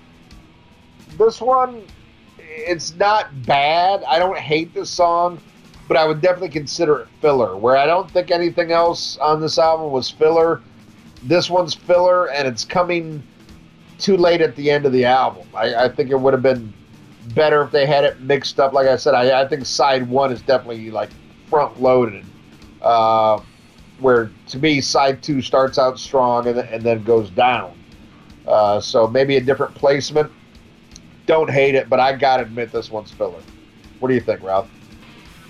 this 1.17 1.41
one, 1.41 1.84
it's 2.38 2.95
not 2.95 3.45
bad. 3.45 4.03
I 4.03 4.19
don't 4.19 4.38
hate 4.38 4.73
this 4.73 4.89
song, 4.89 5.39
but 5.88 5.97
I 5.97 6.05
would 6.05 6.21
definitely 6.21 6.49
consider 6.49 6.99
it 7.01 7.07
filler. 7.21 7.55
Where 7.57 7.77
I 7.77 7.85
don't 7.85 8.09
think 8.11 8.31
anything 8.31 8.71
else 8.71 9.17
on 9.17 9.41
this 9.41 9.57
album 9.57 9.91
was 9.91 10.09
filler, 10.09 10.61
this 11.23 11.49
one's 11.49 11.73
filler, 11.73 12.30
and 12.30 12.47
it's 12.47 12.65
coming 12.65 13.23
too 13.97 14.17
late 14.17 14.41
at 14.41 14.55
the 14.55 14.71
end 14.71 14.85
of 14.85 14.91
the 14.91 15.05
album. 15.05 15.47
I, 15.53 15.76
I 15.76 15.89
think 15.89 16.09
it 16.09 16.15
would 16.19 16.34
have 16.34 16.43
been 16.43 16.73
better 17.35 17.61
if 17.61 17.71
they 17.71 17.85
had 17.85 18.03
it 18.03 18.19
mixed 18.21 18.59
up. 18.59 18.73
Like 18.73 18.88
I 18.88 18.95
said, 18.95 19.13
I, 19.13 19.41
I 19.41 19.47
think 19.47 19.65
side 19.65 20.07
one 20.07 20.31
is 20.31 20.41
definitely 20.41 20.89
like 20.91 21.09
front 21.49 21.81
loaded. 21.81 22.26
Uh, 22.81 23.41
where 23.99 24.31
to 24.47 24.57
me, 24.57 24.80
side 24.80 25.21
two 25.21 25.41
starts 25.41 25.77
out 25.77 25.99
strong 25.99 26.47
and, 26.47 26.59
and 26.59 26.84
then 26.84 27.03
goes 27.03 27.30
down. 27.30 27.73
Uh, 28.48 28.80
so 28.80 29.07
maybe 29.07 29.38
a 29.38 29.41
different 29.41 29.76
placement. 29.76 30.32
Don't 31.26 31.49
hate 31.49 31.76
it, 31.76 31.90
but 31.90 31.99
I 31.99 32.16
gotta 32.16 32.44
admit 32.44 32.72
this 32.72 32.90
one's 32.90 33.11
filler. 33.11 33.41
What 33.99 34.07
do 34.07 34.16
you 34.16 34.22
think, 34.22 34.41
Ralph? 34.41 34.70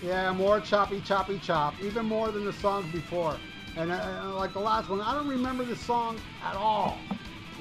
Yeah, 0.03 0.31
more 0.33 0.59
choppy, 0.59 1.01
choppy, 1.01 1.39
chop. 1.39 1.75
Even 1.81 2.05
more 2.05 2.31
than 2.31 2.45
the 2.45 2.53
songs 2.53 2.91
before. 2.91 3.35
And 3.75 3.91
uh, 3.91 4.33
like 4.35 4.53
the 4.53 4.59
last 4.59 4.89
one, 4.89 5.01
I 5.01 5.13
don't 5.13 5.27
remember 5.27 5.63
the 5.63 5.75
song 5.75 6.17
at 6.43 6.55
all. 6.55 6.97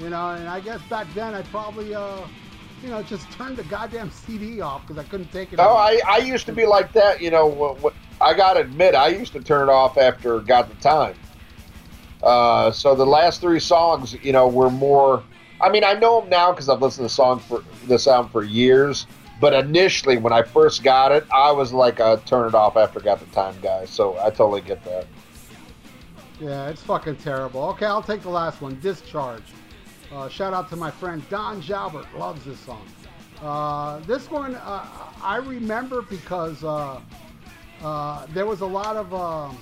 You 0.01 0.11
know, 0.11 0.31
and 0.31 0.49
I 0.49 0.61
guess 0.61 0.81
back 0.83 1.13
then 1.15 1.35
I 1.35 1.43
probably, 1.43 1.95
uh, 1.95 2.27
you 2.83 2.89
know, 2.89 3.03
just 3.03 3.31
turned 3.33 3.57
the 3.57 3.65
goddamn 3.65 4.11
CD 4.11 4.61
off 4.61 4.87
because 4.87 5.05
I 5.05 5.09
couldn't 5.09 5.33
take 5.33 5.53
it. 5.53 5.59
Oh, 5.59 5.77
I, 5.77 6.01
I 6.09 6.19
used 6.19 6.47
to 6.47 6.53
be 6.53 6.67
like 6.67 6.93
that. 6.93 7.21
You 7.21 7.31
know, 7.31 7.47
what, 7.47 7.81
what, 7.81 7.95
I 8.21 8.35
gotta 8.35 8.61
admit, 8.61 8.95
I 8.95 9.09
used 9.09 9.33
to 9.33 9.41
turn 9.41 9.69
it 9.69 9.73
off 9.73 9.99
after 9.99 10.41
Got 10.41 10.69
the 10.69 10.75
Time. 10.77 11.15
Uh, 12.23 12.71
so 12.71 12.95
the 12.95 13.07
last 13.07 13.41
three 13.41 13.61
songs, 13.61 14.15
you 14.23 14.33
know, 14.33 14.49
were 14.49 14.71
more. 14.71 15.23
I 15.61 15.71
mean, 15.71 15.85
I 15.85 15.95
know 15.95 16.21
them 16.21 16.31
now 16.31 16.53
because 16.53 16.69
I've 16.69 16.81
listened 16.81 16.99
to 16.99 17.03
the 17.05 17.09
song 17.09 17.41
for 17.41 17.65
this 17.87 18.07
album 18.07 18.31
for 18.31 18.45
years. 18.45 19.07
But 19.41 19.55
initially, 19.55 20.19
when 20.19 20.33
I 20.33 20.43
first 20.43 20.83
got 20.83 21.13
it, 21.13 21.25
I 21.33 21.53
was 21.53 21.73
like 21.73 22.01
a 22.01 22.21
turn 22.27 22.49
it 22.49 22.55
off 22.55 22.77
after 22.77 23.01
I 23.01 23.05
Got 23.05 23.21
the 23.21 23.27
Time 23.27 23.55
guy. 23.63 23.85
So 23.85 24.19
I 24.19 24.31
totally 24.31 24.61
get 24.61 24.85
that. 24.85 25.07
Yeah, 26.41 26.69
it's 26.69 26.83
fucking 26.83 27.17
terrible. 27.17 27.63
Okay, 27.71 27.87
I'll 27.87 28.03
take 28.03 28.23
the 28.23 28.31
last 28.31 28.61
one. 28.61 28.79
Discharge. 28.81 29.43
Uh, 30.13 30.29
shout 30.29 30.55
out 30.55 30.69
to 30.71 30.77
my 30.77 30.91
friend 30.91 31.23
Don 31.29 31.61
Jalbert. 31.61 32.07
Loves 32.17 32.45
this 32.45 32.59
song. 32.61 32.87
Uh, 33.43 34.01
this 34.01 34.31
one 34.31 34.57
uh, 34.57 34.87
I 35.23 35.37
remember 35.37 36.03
because 36.03 36.65
uh, 36.65 37.01
uh, 37.83 38.27
there 38.31 38.47
was 38.47 38.63
a 38.63 38.67
lot 38.67 38.97
of 38.97 39.15
um, 39.15 39.57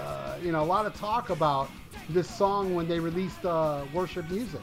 uh, 0.00 0.36
you 0.42 0.52
know 0.52 0.62
a 0.62 0.64
lot 0.64 0.86
of 0.86 0.94
talk 0.96 1.30
about 1.30 1.70
this 2.10 2.28
song 2.28 2.74
when 2.74 2.86
they 2.86 3.00
released 3.00 3.44
worship 3.92 4.28
music 4.30 4.60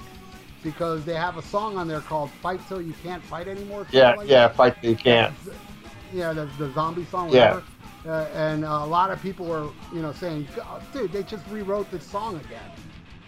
because 0.63 1.03
they 1.05 1.15
have 1.15 1.37
a 1.37 1.41
song 1.41 1.77
on 1.77 1.87
there 1.87 2.01
called 2.01 2.29
"Fight 2.29 2.59
Till 2.67 2.81
You 2.81 2.93
Can't 3.03 3.23
Fight 3.23 3.47
Anymore." 3.47 3.87
Yeah, 3.91 4.15
like 4.15 4.29
yeah, 4.29 4.47
that. 4.47 4.55
"Fight 4.55 4.75
Till 4.81 4.91
You 4.91 4.95
Can't." 4.95 5.33
Yeah, 6.13 6.33
the, 6.33 6.45
the 6.57 6.71
zombie 6.73 7.05
song. 7.05 7.27
Whatever. 7.27 7.63
Yeah. 8.05 8.11
Uh, 8.11 8.27
and 8.33 8.65
a 8.65 8.85
lot 8.85 9.11
of 9.11 9.21
people 9.21 9.45
were, 9.45 9.69
you 9.93 10.01
know, 10.01 10.11
saying, 10.11 10.47
"Dude, 10.91 11.11
they 11.11 11.23
just 11.23 11.45
rewrote 11.47 11.89
this 11.91 12.03
song 12.03 12.35
again," 12.37 12.71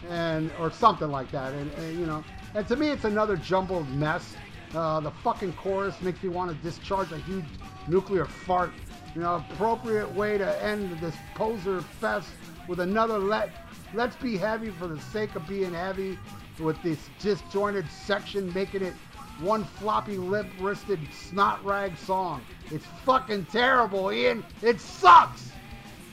and 0.10 0.52
or 0.60 0.72
something 0.72 1.10
like 1.10 1.32
that. 1.32 1.54
And, 1.54 1.72
and 1.74 2.00
you 2.00 2.06
know, 2.06 2.24
and 2.56 2.68
to 2.68 2.76
me, 2.76 2.90
it's 2.90 3.06
another 3.06 3.38
jumbled 3.38 3.88
mess. 3.90 4.36
Uh, 4.74 5.00
the 5.00 5.12
fucking 5.12 5.54
chorus 5.54 6.02
makes 6.02 6.24
me 6.24 6.30
want 6.30 6.50
to 6.50 6.58
discharge 6.64 7.12
a 7.12 7.20
huge 7.20 7.46
nuclear 7.88 8.26
fart. 8.26 8.72
You 9.16 9.22
know, 9.22 9.44
appropriate 9.52 10.12
way 10.16 10.38
to 10.38 10.64
end 10.64 11.00
this 11.00 11.16
poser 11.36 11.82
fest 11.82 12.30
with 12.68 12.80
another 12.80 13.20
let. 13.20 13.52
Let's 13.94 14.16
be 14.16 14.38
heavy 14.38 14.72
for 14.72 14.88
the 14.88 15.00
sake 15.00 15.36
of 15.36 15.48
being 15.48 15.74
heavy 15.74 16.18
with 16.60 16.82
this 16.82 16.98
disjointed 17.20 17.86
section 17.90 18.52
making 18.54 18.84
it 18.84 18.94
one 19.40 19.64
floppy 19.64 20.18
lip 20.18 20.48
wristed 20.60 21.00
snot 21.12 21.64
rag 21.66 21.98
song. 21.98 22.42
It's 22.72 22.86
fucking 23.06 23.46
terrible, 23.46 24.12
Ian. 24.12 24.44
It 24.62 24.80
sucks. 24.80 25.52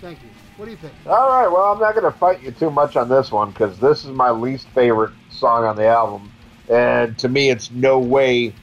Thank 0.01 0.23
you. 0.23 0.29
What 0.57 0.65
do 0.67 0.71
you 0.71 0.77
think? 0.77 0.95
All 1.07 1.29
right. 1.29 1.49
Well, 1.49 1.73
I'm 1.73 1.79
not 1.79 1.95
going 1.95 2.11
to 2.11 2.19
fight 2.19 2.43
you 2.43 2.51
too 2.51 2.71
much 2.71 2.97
on 2.97 3.09
this 3.09 3.31
one 3.31 3.51
because 3.51 3.79
this 3.79 4.05
is 4.05 4.11
my 4.11 4.31
least 4.31 4.67
favorite 4.69 5.13
song 5.31 5.65
on 5.65 5.77
the 5.77 5.87
album, 5.87 6.31
and 6.69 7.17
to 7.19 7.29
me, 7.29 7.51
it's 7.51 7.71
no 7.71 7.99
way 7.99 8.55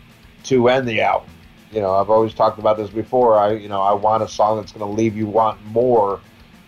to 0.44 0.70
end 0.70 0.88
the 0.88 1.02
album. 1.02 1.30
You 1.72 1.82
know, 1.82 1.94
I've 1.94 2.10
always 2.10 2.34
talked 2.34 2.60
about 2.60 2.78
this 2.78 2.90
before. 2.90 3.38
I, 3.38 3.54
you 3.54 3.68
know, 3.68 3.82
I 3.82 3.94
want 3.94 4.24
a 4.24 4.28
song 4.28 4.58
that's 4.58 4.72
going 4.72 4.88
to 4.88 4.96
leave 4.96 5.18
you 5.18 5.28
want 5.28 5.64
more, 5.66 6.22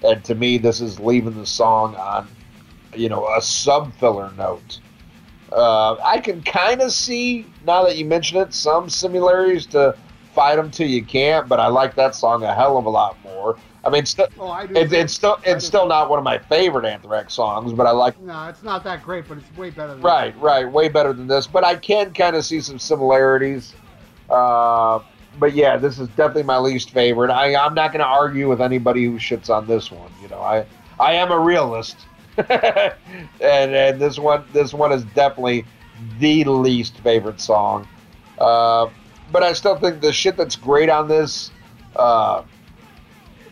and 0.04 0.24
to 0.26 0.36
me, 0.36 0.58
this 0.58 0.82
is 0.82 1.00
leaving 1.00 1.36
the 1.36 1.46
song 1.46 1.96
on, 1.96 2.28
you 2.96 3.08
know, 3.08 3.28
a 3.36 3.42
sub 3.42 3.94
filler 3.96 4.32
note. 4.38 4.80
Uh, 5.52 5.96
I 6.04 6.20
can 6.20 6.44
kind 6.44 6.82
of 6.82 6.92
see 6.92 7.46
now 7.66 7.84
that 7.86 7.98
you 7.98 8.06
mention 8.06 8.40
it 8.40 8.54
some 8.54 8.90
similarities 8.90 9.66
to 9.68 9.96
"Fight 10.36 10.60
'Em 10.60 10.70
Till 10.70 10.88
You 10.88 11.04
Can't," 11.04 11.48
but 11.48 11.60
I 11.60 11.68
like 11.68 11.96
that 11.96 12.14
song 12.14 12.44
a 12.44 12.54
hell 12.54 12.78
of 12.78 12.86
a 12.86 12.90
lot 12.90 13.18
more. 13.24 13.58
I 13.84 13.90
mean, 13.90 14.06
st- 14.06 14.30
oh, 14.38 14.50
I 14.50 14.68
it's, 14.70 14.94
it's 14.94 15.14
still 15.14 15.40
it's 15.44 15.66
still 15.66 15.88
not 15.88 16.10
one 16.10 16.20
of 16.20 16.26
my 16.26 16.38
favorite 16.38 16.86
Anthrax 16.86 17.34
songs, 17.34 17.72
but 17.74 17.88
I 17.88 17.92
like. 17.92 18.20
No, 18.22 18.48
it's 18.48 18.62
not 18.62 18.84
that 18.84 19.04
great, 19.04 19.28
but 19.28 19.38
it's 19.38 19.58
way 19.58 19.70
better. 19.70 19.94
than 19.94 19.98
this. 20.02 20.06
Right, 20.06 20.34
this. 20.34 20.42
right, 20.42 20.72
way 20.72 20.90
better 20.90 21.14
than 21.14 21.28
this. 21.28 21.48
But 21.48 21.64
I 21.64 21.76
can 21.76 22.14
kind 22.14 22.36
of 22.36 22.46
see 22.46 22.60
some 22.60 22.78
similarities. 22.78 23.74
Uh, 24.30 25.00
but 25.40 25.54
yeah, 25.54 25.78
this 25.78 26.00
is 26.00 26.08
definitely 26.10 26.44
my 26.44 26.58
least 26.58 26.92
favorite. 26.92 27.32
I, 27.32 27.56
I'm 27.56 27.74
not 27.74 27.92
going 27.92 28.00
to 28.00 28.06
argue 28.06 28.50
with 28.50 28.62
anybody 28.62 29.06
who 29.06 29.18
shits 29.18 29.50
on 29.50 29.68
this 29.68 29.92
one. 29.92 30.12
You 30.22 30.28
know, 30.30 30.42
I 30.42 30.66
I 31.00 31.14
am 31.14 31.32
a 31.32 31.40
realist. 31.40 31.98
and, 32.50 32.96
and 33.42 34.00
this 34.00 34.18
one 34.18 34.46
this 34.54 34.74
one 34.74 34.92
is 34.92 35.04
definitely 35.16 35.66
the 36.20 36.44
least 36.46 36.98
favorite 37.00 37.42
song. 37.42 37.88
Uh, 38.38 38.90
but 39.32 39.44
I 39.44 39.54
still 39.54 39.78
think 39.78 40.02
the 40.02 40.14
shit 40.14 40.38
that's 40.38 40.56
great 40.56 40.90
on 40.90 41.08
this, 41.08 41.52
uh, 41.96 42.44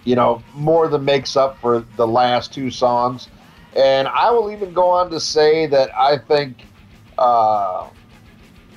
you 0.05 0.15
know, 0.15 0.41
more 0.53 0.87
than 0.87 1.05
makes 1.05 1.35
up 1.35 1.59
for 1.59 1.85
the 1.97 2.07
last 2.07 2.53
two 2.53 2.71
songs. 2.71 3.27
And 3.75 4.07
I 4.07 4.31
will 4.31 4.51
even 4.51 4.73
go 4.73 4.89
on 4.89 5.11
to 5.11 5.19
say 5.19 5.67
that 5.67 5.95
I 5.95 6.17
think, 6.17 6.65
uh, 7.17 7.87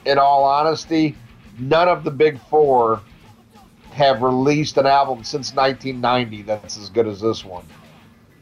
in 0.05 0.19
all 0.19 0.45
honesty, 0.45 1.17
none 1.61 1.89
of 1.89 2.05
the 2.05 2.11
big 2.11 2.41
four 2.49 3.01
have 3.93 4.23
released 4.23 4.77
an 4.77 4.87
album 4.87 5.25
since 5.25 5.55
1990 5.55 6.43
that's 6.43 6.79
as 6.79 6.89
good 6.89 7.07
as 7.07 7.21
this 7.21 7.45
one. 7.45 7.65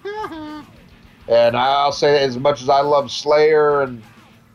And 1.29 1.57
I'll 1.57 1.93
say, 1.93 2.25
as 2.25 2.39
much 2.39 2.63
as 2.63 2.71
I 2.71 2.81
love 2.81 3.11
Slayer 3.11 3.83
and 3.83 4.03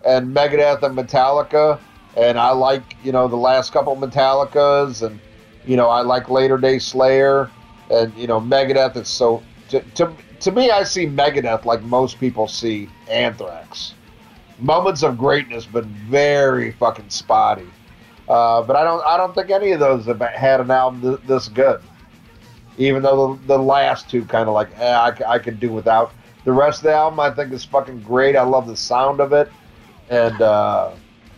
and 0.05 0.35
Megadeth 0.35 0.81
and 0.81 0.97
Metallica, 0.97 1.79
and 2.17 2.39
I 2.39 2.49
like 2.49 2.95
you 3.03 3.11
know 3.11 3.27
the 3.27 3.35
last 3.35 3.71
couple 3.71 3.95
Metallicas, 3.95 5.05
and 5.05 5.19
you 5.65 5.77
know 5.77 5.87
I 5.87 6.01
like 6.01 6.29
Later 6.29 6.57
Day 6.57 6.79
Slayer, 6.79 7.51
and 7.91 8.11
you 8.15 8.25
know 8.25 8.41
Megadeth 8.41 8.97
is 8.97 9.07
so 9.07 9.43
to 9.69 9.81
to, 9.81 10.11
to 10.39 10.51
me 10.51 10.71
I 10.71 10.83
see 10.83 11.05
Megadeth 11.05 11.63
like 11.63 11.83
most 11.83 12.19
people 12.19 12.47
see 12.47 12.89
Anthrax. 13.07 13.93
Moments 14.57 15.03
of 15.03 15.17
greatness, 15.17 15.65
but 15.65 15.85
very 15.85 16.71
fucking 16.71 17.09
spotty. 17.09 17.67
Uh, 18.27 18.61
but 18.61 18.75
I 18.75 18.83
don't 18.83 19.03
I 19.05 19.17
don't 19.17 19.35
think 19.35 19.49
any 19.49 19.71
of 19.71 19.79
those 19.79 20.05
have 20.05 20.19
had 20.21 20.61
an 20.61 20.71
album 20.71 21.01
th- 21.01 21.27
this 21.27 21.49
good. 21.49 21.81
Even 22.77 23.03
though 23.03 23.35
the, 23.35 23.47
the 23.47 23.57
last 23.57 24.09
two 24.09 24.25
kind 24.25 24.47
of 24.47 24.55
like 24.55 24.69
eh, 24.79 24.95
I, 24.95 25.33
I 25.33 25.39
could 25.39 25.59
do 25.59 25.71
without. 25.71 26.11
The 26.45 26.51
rest 26.51 26.79
of 26.79 26.83
the 26.83 26.93
album, 26.93 27.19
I 27.21 27.31
think, 27.31 27.53
is 27.53 27.63
fucking 27.63 28.01
great. 28.01 28.35
I 28.35 28.41
love 28.43 28.67
the 28.67 28.75
sound 28.75 29.21
of 29.21 29.31
it, 29.31 29.49
and 30.09 30.41
uh, 30.41 30.91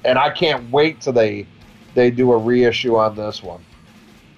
and 0.04 0.18
I 0.18 0.32
can't 0.32 0.72
wait 0.72 1.02
till 1.02 1.14
they 1.14 1.46
they 1.94 2.12
do 2.12 2.32
a 2.32 2.38
reissue 2.38 2.96
on 2.96 3.16
this 3.16 3.44
one. 3.44 3.64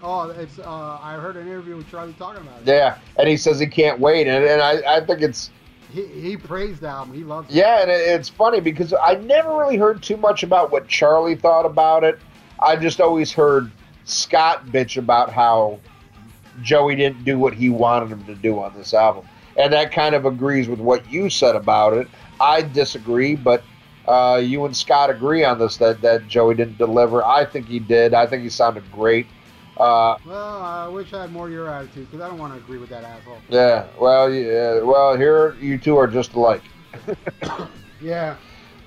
Oh, 0.01 0.29
it's 0.29 0.59
uh, 0.59 0.99
I 1.01 1.15
heard 1.15 1.35
an 1.37 1.47
interview 1.47 1.75
with 1.75 1.89
Charlie 1.89 2.13
talking 2.13 2.41
about 2.41 2.61
it. 2.61 2.67
Yeah, 2.67 2.97
and 3.17 3.27
he 3.27 3.35
says 3.37 3.59
he 3.59 3.67
can't 3.67 3.99
wait, 3.99 4.27
and, 4.27 4.45
and 4.45 4.61
I, 4.61 4.97
I 4.97 5.05
think 5.05 5.21
it's 5.21 5.49
he, 5.91 6.05
he 6.05 6.37
praised 6.37 6.81
the 6.81 6.87
album. 6.87 7.15
He 7.15 7.23
loves 7.23 7.49
it. 7.49 7.55
Yeah, 7.55 7.81
and 7.81 7.89
it's 7.89 8.29
funny 8.29 8.59
because 8.59 8.93
I 8.93 9.15
never 9.15 9.55
really 9.55 9.77
heard 9.77 10.03
too 10.03 10.17
much 10.17 10.43
about 10.43 10.71
what 10.71 10.87
Charlie 10.87 11.35
thought 11.35 11.65
about 11.65 12.03
it. 12.03 12.19
I 12.59 12.75
just 12.75 12.99
always 12.99 13.31
heard 13.31 13.71
Scott 14.05 14.67
bitch 14.67 14.97
about 14.97 15.31
how 15.31 15.79
Joey 16.61 16.95
didn't 16.95 17.23
do 17.23 17.37
what 17.37 17.53
he 17.53 17.69
wanted 17.69 18.09
him 18.09 18.23
to 18.25 18.35
do 18.35 18.59
on 18.59 18.75
this 18.75 18.93
album 18.93 19.27
and 19.57 19.73
that 19.73 19.91
kind 19.91 20.15
of 20.15 20.25
agrees 20.25 20.67
with 20.67 20.79
what 20.79 21.09
you 21.11 21.29
said 21.29 21.55
about 21.55 21.93
it. 21.93 22.07
I 22.39 22.61
disagree, 22.61 23.35
but 23.35 23.63
uh, 24.07 24.39
you 24.41 24.63
and 24.65 24.77
Scott 24.77 25.09
agree 25.09 25.43
on 25.43 25.59
this 25.59 25.77
that, 25.77 26.01
that 26.01 26.27
Joey 26.27 26.55
didn't 26.55 26.77
deliver. 26.77 27.25
I 27.25 27.43
think 27.43 27.67
he 27.67 27.79
did. 27.79 28.13
I 28.13 28.27
think 28.27 28.43
he 28.43 28.49
sounded 28.49 28.89
great. 28.91 29.25
Uh, 29.75 30.17
well, 30.25 30.61
I 30.61 30.87
wish 30.87 31.13
I 31.13 31.21
had 31.21 31.31
more 31.31 31.47
of 31.47 31.53
your 31.53 31.69
attitude 31.69 32.09
because 32.09 32.23
I 32.23 32.29
don't 32.29 32.39
want 32.39 32.53
to 32.53 32.59
agree 32.59 32.77
with 32.77 32.89
that 32.89 33.03
asshole. 33.03 33.37
Yeah. 33.49 33.87
Well, 33.99 34.31
yeah. 34.31 34.81
Well, 34.81 35.17
here 35.17 35.55
you 35.59 35.77
two 35.77 35.97
are 35.97 36.07
just 36.07 36.33
alike. 36.33 36.63
yeah. 38.01 38.37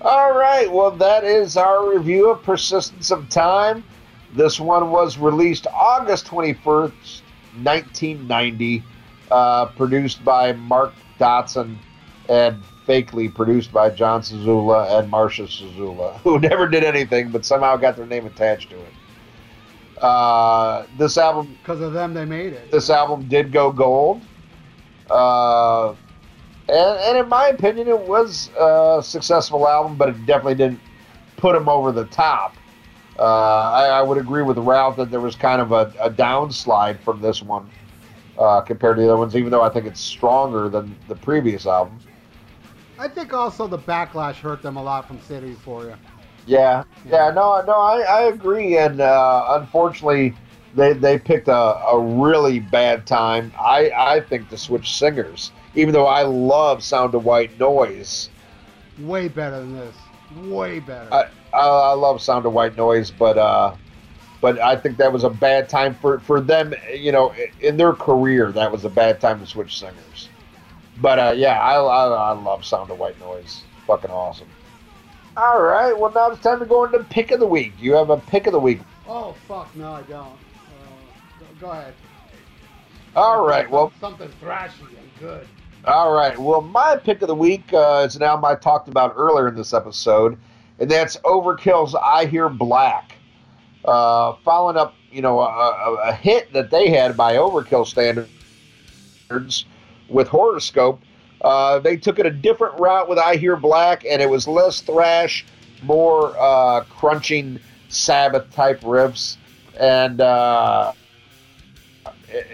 All 0.03 0.33
right. 0.33 0.71
Well, 0.71 0.93
that 0.93 1.25
is 1.25 1.57
our 1.59 1.95
review 1.95 2.31
of 2.31 2.43
Persistence 2.43 3.11
of 3.11 3.29
Time. 3.29 3.85
This 4.33 4.59
one 4.59 4.91
was 4.91 5.19
released 5.19 5.67
August 5.67 6.27
21st, 6.27 7.23
1990 7.63 8.83
uh, 9.31 9.67
produced 9.67 10.25
by 10.25 10.53
Mark 10.53 10.95
Dodson 11.19 11.79
and 12.29 12.63
fakely 12.87 13.33
produced 13.33 13.73
by 13.73 13.91
Jon 13.91 14.23
Zazula 14.23 14.99
and 14.99 15.13
Marsha 15.13 15.47
Zazula, 15.47 16.17
who 16.23 16.39
never 16.39 16.67
did 16.67 16.83
anything 16.83 17.31
but 17.31 17.45
somehow 17.45 17.77
got 17.77 17.97
their 17.97 18.07
name 18.07 18.25
attached 18.25 18.71
to 18.71 18.77
it. 18.77 20.03
Uh, 20.03 20.87
this 20.97 21.19
album, 21.19 21.55
because 21.61 21.83
of 21.83 21.93
them, 21.93 22.15
they 22.15 22.25
made 22.25 22.55
it. 22.55 22.71
This 22.71 22.89
album 22.89 23.29
did 23.29 23.53
go 23.53 23.71
gold, 23.71 24.23
uh, 25.11 25.95
and, 26.71 26.99
and 27.01 27.19
in 27.19 27.29
my 27.29 27.49
opinion, 27.49 27.89
it 27.89 27.99
was 27.99 28.51
a 28.59 29.01
successful 29.03 29.69
album, 29.69 29.97
but 29.97 30.11
it 30.11 30.27
definitely 30.27 30.55
didn't 30.55 30.81
put 31.37 31.55
them 31.55 31.69
over 31.69 31.93
the 31.93 32.05
top. 32.07 32.57
Uh, 33.19 33.23
I, 33.23 33.87
I 33.87 34.03
would 34.03 34.19
agree 34.19 34.43
with 34.43 34.57
Ralph 34.59 34.97
that 34.97 35.11
there 35.11 35.21
was 35.21 35.37
kind 35.37 35.61
of 35.61 35.73
a, 35.73 35.93
a 36.01 36.11
downslide 36.11 37.01
from 37.01 37.21
this 37.21 37.43
one 37.43 37.69
uh, 38.39 38.61
compared 38.63 38.97
to 38.97 39.03
the 39.03 39.09
other 39.09 39.19
ones, 39.19 39.37
even 39.37 39.51
though 39.51 39.63
I 39.63 39.69
think 39.69 39.87
it's 39.87 40.01
stronger 40.01 40.69
than 40.69 40.97
the 41.09 41.17
previous 41.17 41.67
album. 41.67 41.99
I 42.99 43.09
think 43.09 43.33
also 43.33 43.67
the 43.67 43.79
backlash 43.79 44.37
hurt 44.37 44.63
them 44.63 44.77
a 44.77 44.83
lot 44.83 45.07
from 45.07 45.21
City 45.21 45.49
Euphoria. 45.49 45.99
Yeah, 46.47 46.85
yeah, 47.07 47.31
no, 47.31 47.63
no, 47.67 47.75
I, 47.75 48.01
I 48.01 48.23
agree, 48.23 48.79
and 48.79 49.01
uh, 49.01 49.59
unfortunately, 49.61 50.35
they 50.75 50.95
they 50.95 51.19
picked 51.19 51.49
a, 51.49 51.53
a 51.55 51.99
really 51.99 52.61
bad 52.61 53.07
time. 53.07 53.53
I 53.59 53.91
I 53.95 54.21
think 54.21 54.49
to 54.49 54.57
switch 54.57 54.97
singers, 54.97 55.53
even 55.75 55.95
though 55.95 56.07
I 56.07 56.23
love 56.23 56.83
Sound 56.83 57.15
of 57.15 57.25
White 57.25 57.59
Noise. 57.59 58.31
Way 58.99 59.29
better 59.29 59.61
than 59.61 59.77
this. 59.77 59.95
Way 60.45 60.81
better. 60.81 61.13
I, 61.13 61.25
I, 61.53 61.67
I 61.67 61.93
love 61.93 62.21
Sound 62.21 62.47
of 62.47 62.53
White 62.53 62.77
Noise, 62.77 63.11
but 63.11 63.39
uh, 63.39 63.75
but 64.41 64.59
I 64.59 64.77
think 64.77 64.97
that 64.99 65.13
was 65.13 65.25
a 65.25 65.31
bad 65.31 65.69
time 65.69 65.95
for 65.95 66.21
for 66.21 66.41
them. 66.41 66.75
You 66.93 67.13
know, 67.13 67.35
in 67.61 67.77
their 67.77 67.93
career, 67.93 68.53
that 68.53 68.71
was 68.71 68.85
a 68.85 68.91
bad 68.91 69.21
time 69.21 69.41
to 69.41 69.47
switch 69.47 69.79
singers. 69.79 70.29
But 71.01 71.19
uh, 71.19 71.33
yeah, 71.37 71.61
I, 71.61 71.75
I 71.75 72.07
I 72.07 72.33
love 72.33 72.65
Sound 72.65 72.91
of 72.91 72.99
White 72.99 73.19
Noise. 73.21 73.63
Fucking 73.87 74.11
awesome. 74.11 74.49
All 75.37 75.63
right, 75.63 75.97
well 75.97 76.13
now 76.13 76.31
it's 76.31 76.43
time 76.43 76.59
to 76.59 76.67
go 76.67 76.85
into 76.85 77.03
pick 77.05 77.31
of 77.31 77.41
the 77.41 77.47
week. 77.47 77.79
Do 77.79 77.85
you 77.85 77.95
have 77.95 78.11
a 78.11 78.19
pick 78.19 78.47
of 78.47 78.53
the 78.53 78.61
week? 78.61 78.81
oh 79.09 79.35
fuck, 79.49 79.75
no, 79.75 79.93
I 79.93 80.03
don't. 80.03 80.27
Uh, 80.27 80.35
go, 81.41 81.47
go 81.61 81.71
ahead. 81.71 81.95
All 83.17 83.45
right, 83.47 83.69
well 83.71 83.93
something 84.01 84.29
thrashy 84.43 84.89
and 84.89 85.09
good. 85.19 85.47
All 85.87 86.13
right. 86.13 86.39
Well, 86.39 86.61
my 86.61 86.97
pick 86.97 87.23
of 87.23 87.29
the 87.29 87.35
week 87.35 87.73
uh, 87.73 88.05
is 88.07 88.15
an 88.15 88.23
album 88.23 88.45
I 88.45 88.55
talked 88.55 88.89
about 88.89 89.15
earlier 89.17 89.49
in 89.49 89.55
this 89.55 89.73
episode, 89.73 90.37
and 90.79 90.91
that's 90.91 91.17
Overkill's 91.19 91.95
"I 91.95 92.27
Hear 92.27 92.51
Black." 92.51 93.17
Uh, 93.87 94.35
following 94.45 94.77
up, 94.77 94.95
you 95.11 95.23
know, 95.23 95.41
a, 95.41 95.45
a, 95.47 95.95
a 96.09 96.13
hit 96.13 96.53
that 96.53 96.71
they 96.71 96.91
had 96.91 97.17
by 97.17 97.37
Overkill 97.37 97.87
standards 97.87 99.65
with 100.11 100.29
Horoscope. 100.29 101.01
Uh, 101.41 101.79
they 101.79 101.97
took 101.97 102.19
it 102.19 102.27
a 102.27 102.31
different 102.31 102.79
route 102.79 103.09
with 103.09 103.19
"I 103.19 103.37
Hear 103.37 103.57
Black," 103.57 104.05
and 104.05 104.21
it 104.21 104.29
was 104.29 104.47
less 104.47 104.83
thrash, 104.83 105.47
more 105.83 106.37
uh, 106.39 106.85
crunching 106.91 107.59
Sabbath 107.89 108.53
type 108.53 108.83
riffs, 108.83 109.39
and 109.79 110.21
uh, 110.21 110.93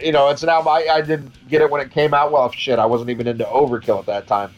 you 0.03 0.13
know, 0.13 0.29
it's 0.29 0.43
an 0.43 0.49
album. 0.49 0.69
I, 0.69 0.87
I 0.91 1.01
didn't 1.01 1.33
get 1.49 1.63
it 1.63 1.71
when 1.71 1.81
it 1.81 1.91
came 1.91 2.15
out. 2.15 2.33
Well, 2.33 2.51
shit, 2.51 2.79
I 2.79 2.87
wasn't 2.87 3.11
even 3.11 3.27
into 3.27 3.45
Overkill 3.45 3.99
at 3.99 4.07
that 4.07 4.27
time. 4.27 4.53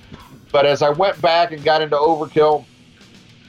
But 0.52 0.66
as 0.66 0.82
I 0.82 0.90
went 0.90 1.20
back 1.20 1.52
and 1.52 1.62
got 1.62 1.82
into 1.82 1.96
Overkill, 1.96 2.64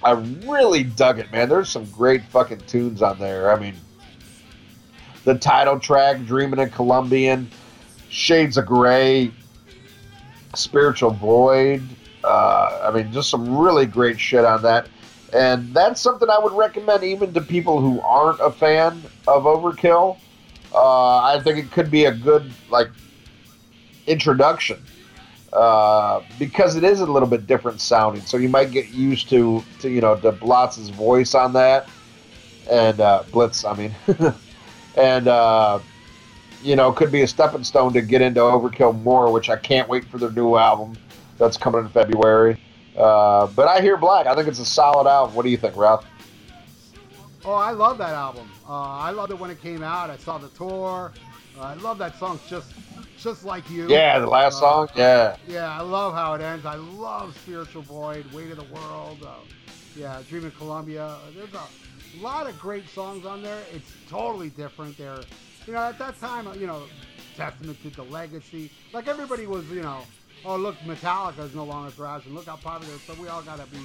I 0.04 0.12
really 0.46 0.84
dug 0.84 1.20
it, 1.20 1.32
man. 1.32 1.50
There's 1.50 1.70
some 1.70 1.86
great 1.86 2.24
fucking 2.26 2.62
tunes 2.68 3.02
on 3.02 3.20
there. 3.20 3.52
I 3.52 3.60
mean, 3.60 3.76
the 5.26 5.36
title 5.36 5.80
track, 5.80 6.26
Dreaming 6.26 6.60
in 6.60 6.70
Colombian, 6.70 7.50
Shades 8.10 8.58
of 8.58 8.66
Grey, 8.66 9.32
Spiritual 10.56 11.12
Void. 11.12 11.84
Uh, 12.24 12.90
I 12.92 12.96
mean, 12.96 13.12
just 13.12 13.30
some 13.30 13.58
really 13.58 13.86
great 13.86 14.20
shit 14.20 14.46
on 14.46 14.62
that. 14.64 14.88
And 15.32 15.74
that's 15.74 16.02
something 16.02 16.30
I 16.30 16.40
would 16.40 16.54
recommend 16.54 17.04
even 17.04 17.34
to 17.34 17.42
people 17.42 17.80
who 17.80 18.02
aren't 18.02 18.40
a 18.40 18.52
fan 18.52 19.02
of 19.28 19.44
Overkill. 19.44 20.18
Uh, 20.74 21.18
I 21.24 21.40
think 21.44 21.58
it 21.58 21.72
could 21.72 21.90
be 21.90 22.06
a 22.06 22.12
good 22.12 22.52
like 22.70 22.90
introduction 24.08 24.82
uh, 25.54 26.22
because 26.38 26.76
it 26.76 26.84
is 26.84 27.00
a 27.00 27.06
little 27.06 27.28
bit 27.28 27.48
different 27.48 27.82
sounding. 27.82 28.22
So 28.22 28.38
you 28.38 28.50
might 28.50 28.72
get 28.72 28.90
used 28.90 29.30
to, 29.30 29.64
to 29.80 29.90
you 29.90 30.02
know 30.02 30.16
to 30.18 30.32
Blitz's 30.32 30.90
voice 30.90 31.34
on 31.34 31.54
that, 31.54 31.90
and 32.70 33.00
uh, 33.00 33.24
Blitz. 33.32 33.66
I 33.66 33.74
mean, 33.74 33.96
and 34.96 35.28
uh, 35.28 35.80
you 36.62 36.76
know 36.76 36.92
could 36.92 37.12
be 37.12 37.22
a 37.22 37.28
stepping 37.28 37.64
stone 37.64 37.94
to 37.94 38.02
get 38.02 38.22
into 38.22 38.42
Overkill 38.42 39.02
more, 39.02 39.32
which 39.32 39.50
I 39.50 39.58
can't 39.58 39.90
wait 39.90 40.06
for 40.06 40.18
their 40.18 40.32
new 40.32 40.56
album 40.56 40.98
that's 41.38 41.58
coming 41.58 41.82
in 41.82 41.90
February. 41.90 42.60
Uh, 42.98 43.48
but 43.48 43.68
I 43.68 43.82
hear 43.82 43.98
Black. 43.98 44.28
I 44.28 44.36
think 44.36 44.48
it's 44.48 44.60
a 44.60 44.66
solid 44.66 45.10
album. 45.10 45.36
What 45.36 45.44
do 45.44 45.50
you 45.50 45.58
think, 45.58 45.76
Ralph? 45.78 46.06
Oh, 47.50 47.56
I 47.56 47.72
love 47.72 47.98
that 47.98 48.14
album. 48.14 48.48
Uh, 48.70 48.74
I 48.74 49.10
loved 49.10 49.32
it 49.32 49.40
when 49.40 49.50
it 49.50 49.60
came 49.60 49.82
out. 49.82 50.12
I 50.12 50.18
saw 50.18 50.38
the 50.38 50.50
tour. 50.50 51.12
Uh, 51.58 51.62
I 51.62 51.74
love 51.74 51.98
that 51.98 52.16
song, 52.16 52.40
just 52.48 52.76
just 53.18 53.44
like 53.44 53.68
you. 53.72 53.90
Yeah, 53.90 54.20
the 54.20 54.28
last 54.28 54.58
Uh, 54.58 54.60
song. 54.60 54.90
Yeah. 54.96 55.36
Yeah, 55.48 55.68
I 55.76 55.82
love 55.82 56.14
how 56.14 56.36
it 56.36 56.42
ends. 56.42 56.68
I 56.68 56.76
love 56.76 57.36
Spiritual 57.42 57.82
Void, 57.82 58.32
Weight 58.34 58.52
of 58.52 58.58
the 58.58 58.72
World. 58.76 59.18
Uh, 59.26 59.32
yeah, 59.96 60.22
Dream 60.30 60.46
of 60.46 60.56
Columbia. 60.60 61.18
There's 61.36 61.52
a 61.56 61.68
lot 62.22 62.46
of 62.48 62.60
great 62.60 62.88
songs 62.88 63.26
on 63.26 63.42
there. 63.42 63.64
It's 63.74 63.92
totally 64.08 64.52
different. 64.52 64.96
They're, 64.96 65.18
you 65.66 65.74
know, 65.74 65.80
at 65.80 65.98
that 65.98 66.20
time, 66.20 66.48
you 66.62 66.68
know, 66.68 66.84
testament 67.36 67.82
to 67.82 67.90
the 67.90 68.04
legacy. 68.04 68.70
Like 68.94 69.08
everybody 69.08 69.48
was, 69.48 69.68
you 69.72 69.82
know, 69.82 70.02
oh 70.46 70.56
look, 70.56 70.78
Metallica 70.82 71.40
is 71.40 71.56
no 71.56 71.64
longer 71.64 71.90
thrash, 71.90 72.28
and 72.28 72.36
look 72.36 72.46
how 72.46 72.58
popular. 72.58 72.94
So 73.08 73.16
we 73.20 73.28
all 73.28 73.42
gotta 73.42 73.66
be, 73.66 73.80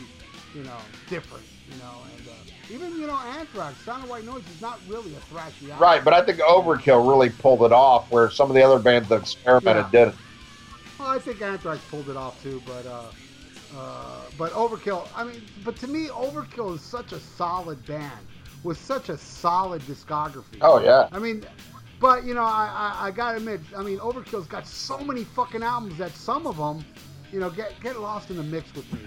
you 0.55 0.65
know, 0.65 0.77
different. 1.09 1.47
You 1.73 1.79
know, 1.79 2.03
and 2.19 2.29
uh, 2.29 2.54
even 2.71 2.99
you 2.99 3.07
know, 3.07 3.19
Anthrax, 3.19 3.81
Sound 3.83 4.05
of 4.05 4.11
White 4.11 4.25
Noise 4.25 4.43
is 4.55 4.61
not 4.61 4.81
really 4.87 5.15
a 5.15 5.35
thrashy 5.35 5.71
album. 5.71 5.79
Right, 5.79 6.05
but 6.05 6.15
I 6.15 6.23
think 6.23 6.39
Overkill 6.39 7.09
really 7.09 7.31
pulled 7.31 7.63
it 7.63 7.73
off, 7.73 8.11
where 8.11 8.31
some 8.31 8.51
of 8.51 8.55
the 8.55 8.63
other 8.63 8.79
bands 8.79 9.09
that 9.09 9.21
experimented 9.21 9.87
Yeah. 9.93 10.07
didn't. 10.07 10.17
Well, 10.99 11.09
I 11.09 11.19
think 11.19 11.43
Anthrax 11.43 11.81
pulled 11.91 12.09
it 12.09 12.17
off 12.17 12.43
too, 12.43 12.63
but 12.67 12.87
uh, 12.87 13.11
uh, 13.77 14.21
but 14.39 14.53
Overkill. 14.53 15.07
I 15.15 15.25
mean, 15.25 15.43
but 15.65 15.77
to 15.79 15.87
me, 15.89 16.09
Overkill 16.09 16.75
is 16.77 16.81
such 16.81 17.13
a 17.13 17.21
solid 17.21 17.85
band 17.87 18.13
with 18.63 18.79
such 18.79 19.09
a 19.09 19.19
solid 19.19 19.83
discography. 19.83 20.59
Oh 20.61 20.83
yeah, 20.83 21.09
I 21.13 21.19
mean, 21.19 21.45
but 22.01 22.25
you 22.25 22.35
know, 22.35 22.45
I, 22.45 22.95
I, 23.01 23.07
I 23.09 23.11
gotta 23.11 23.39
admit, 23.39 23.61
I 23.77 23.83
mean, 23.83 23.99
Overkill's 23.99 24.47
got 24.47 24.67
so 24.67 24.99
many 24.99 25.25
fucking 25.25 25.63
albums 25.63 25.99
that 25.99 26.17
some 26.17 26.47
of 26.47 26.57
them, 26.57 26.85
you 27.33 27.41
know, 27.41 27.51
get 27.51 27.79
get 27.81 28.01
lost 28.01 28.31
in 28.31 28.37
the 28.37 28.43
mix 28.43 28.75
with 28.75 28.91
me. 28.93 29.01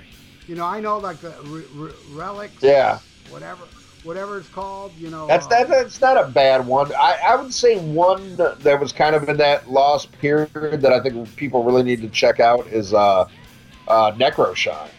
You 0.47 0.55
know, 0.55 0.65
I 0.65 0.79
know 0.79 0.97
like 0.97 1.19
the 1.19 1.35
re- 1.43 1.65
re- 1.71 1.91
relics, 2.09 2.63
yeah. 2.63 2.99
Whatever, 3.29 3.63
whatever 4.03 4.37
it's 4.37 4.49
called. 4.49 4.91
You 4.97 5.09
know, 5.09 5.27
That's 5.27 5.45
uh, 5.45 5.49
that. 5.49 5.69
That's 5.69 6.01
not 6.01 6.17
a 6.23 6.27
bad 6.27 6.65
one. 6.65 6.93
I, 6.95 7.17
I 7.29 7.35
would 7.35 7.53
say 7.53 7.77
one 7.77 8.35
that 8.37 8.79
was 8.79 8.91
kind 8.91 9.15
of 9.15 9.27
in 9.29 9.37
that 9.37 9.69
lost 9.69 10.11
period 10.19 10.51
that 10.81 10.91
I 10.93 10.99
think 11.01 11.35
people 11.35 11.63
really 11.63 11.83
need 11.83 12.01
to 12.01 12.09
check 12.09 12.39
out 12.39 12.67
is 12.67 12.93
uh, 12.93 13.25
uh, 13.87 14.11
Necroshine. 14.13 14.89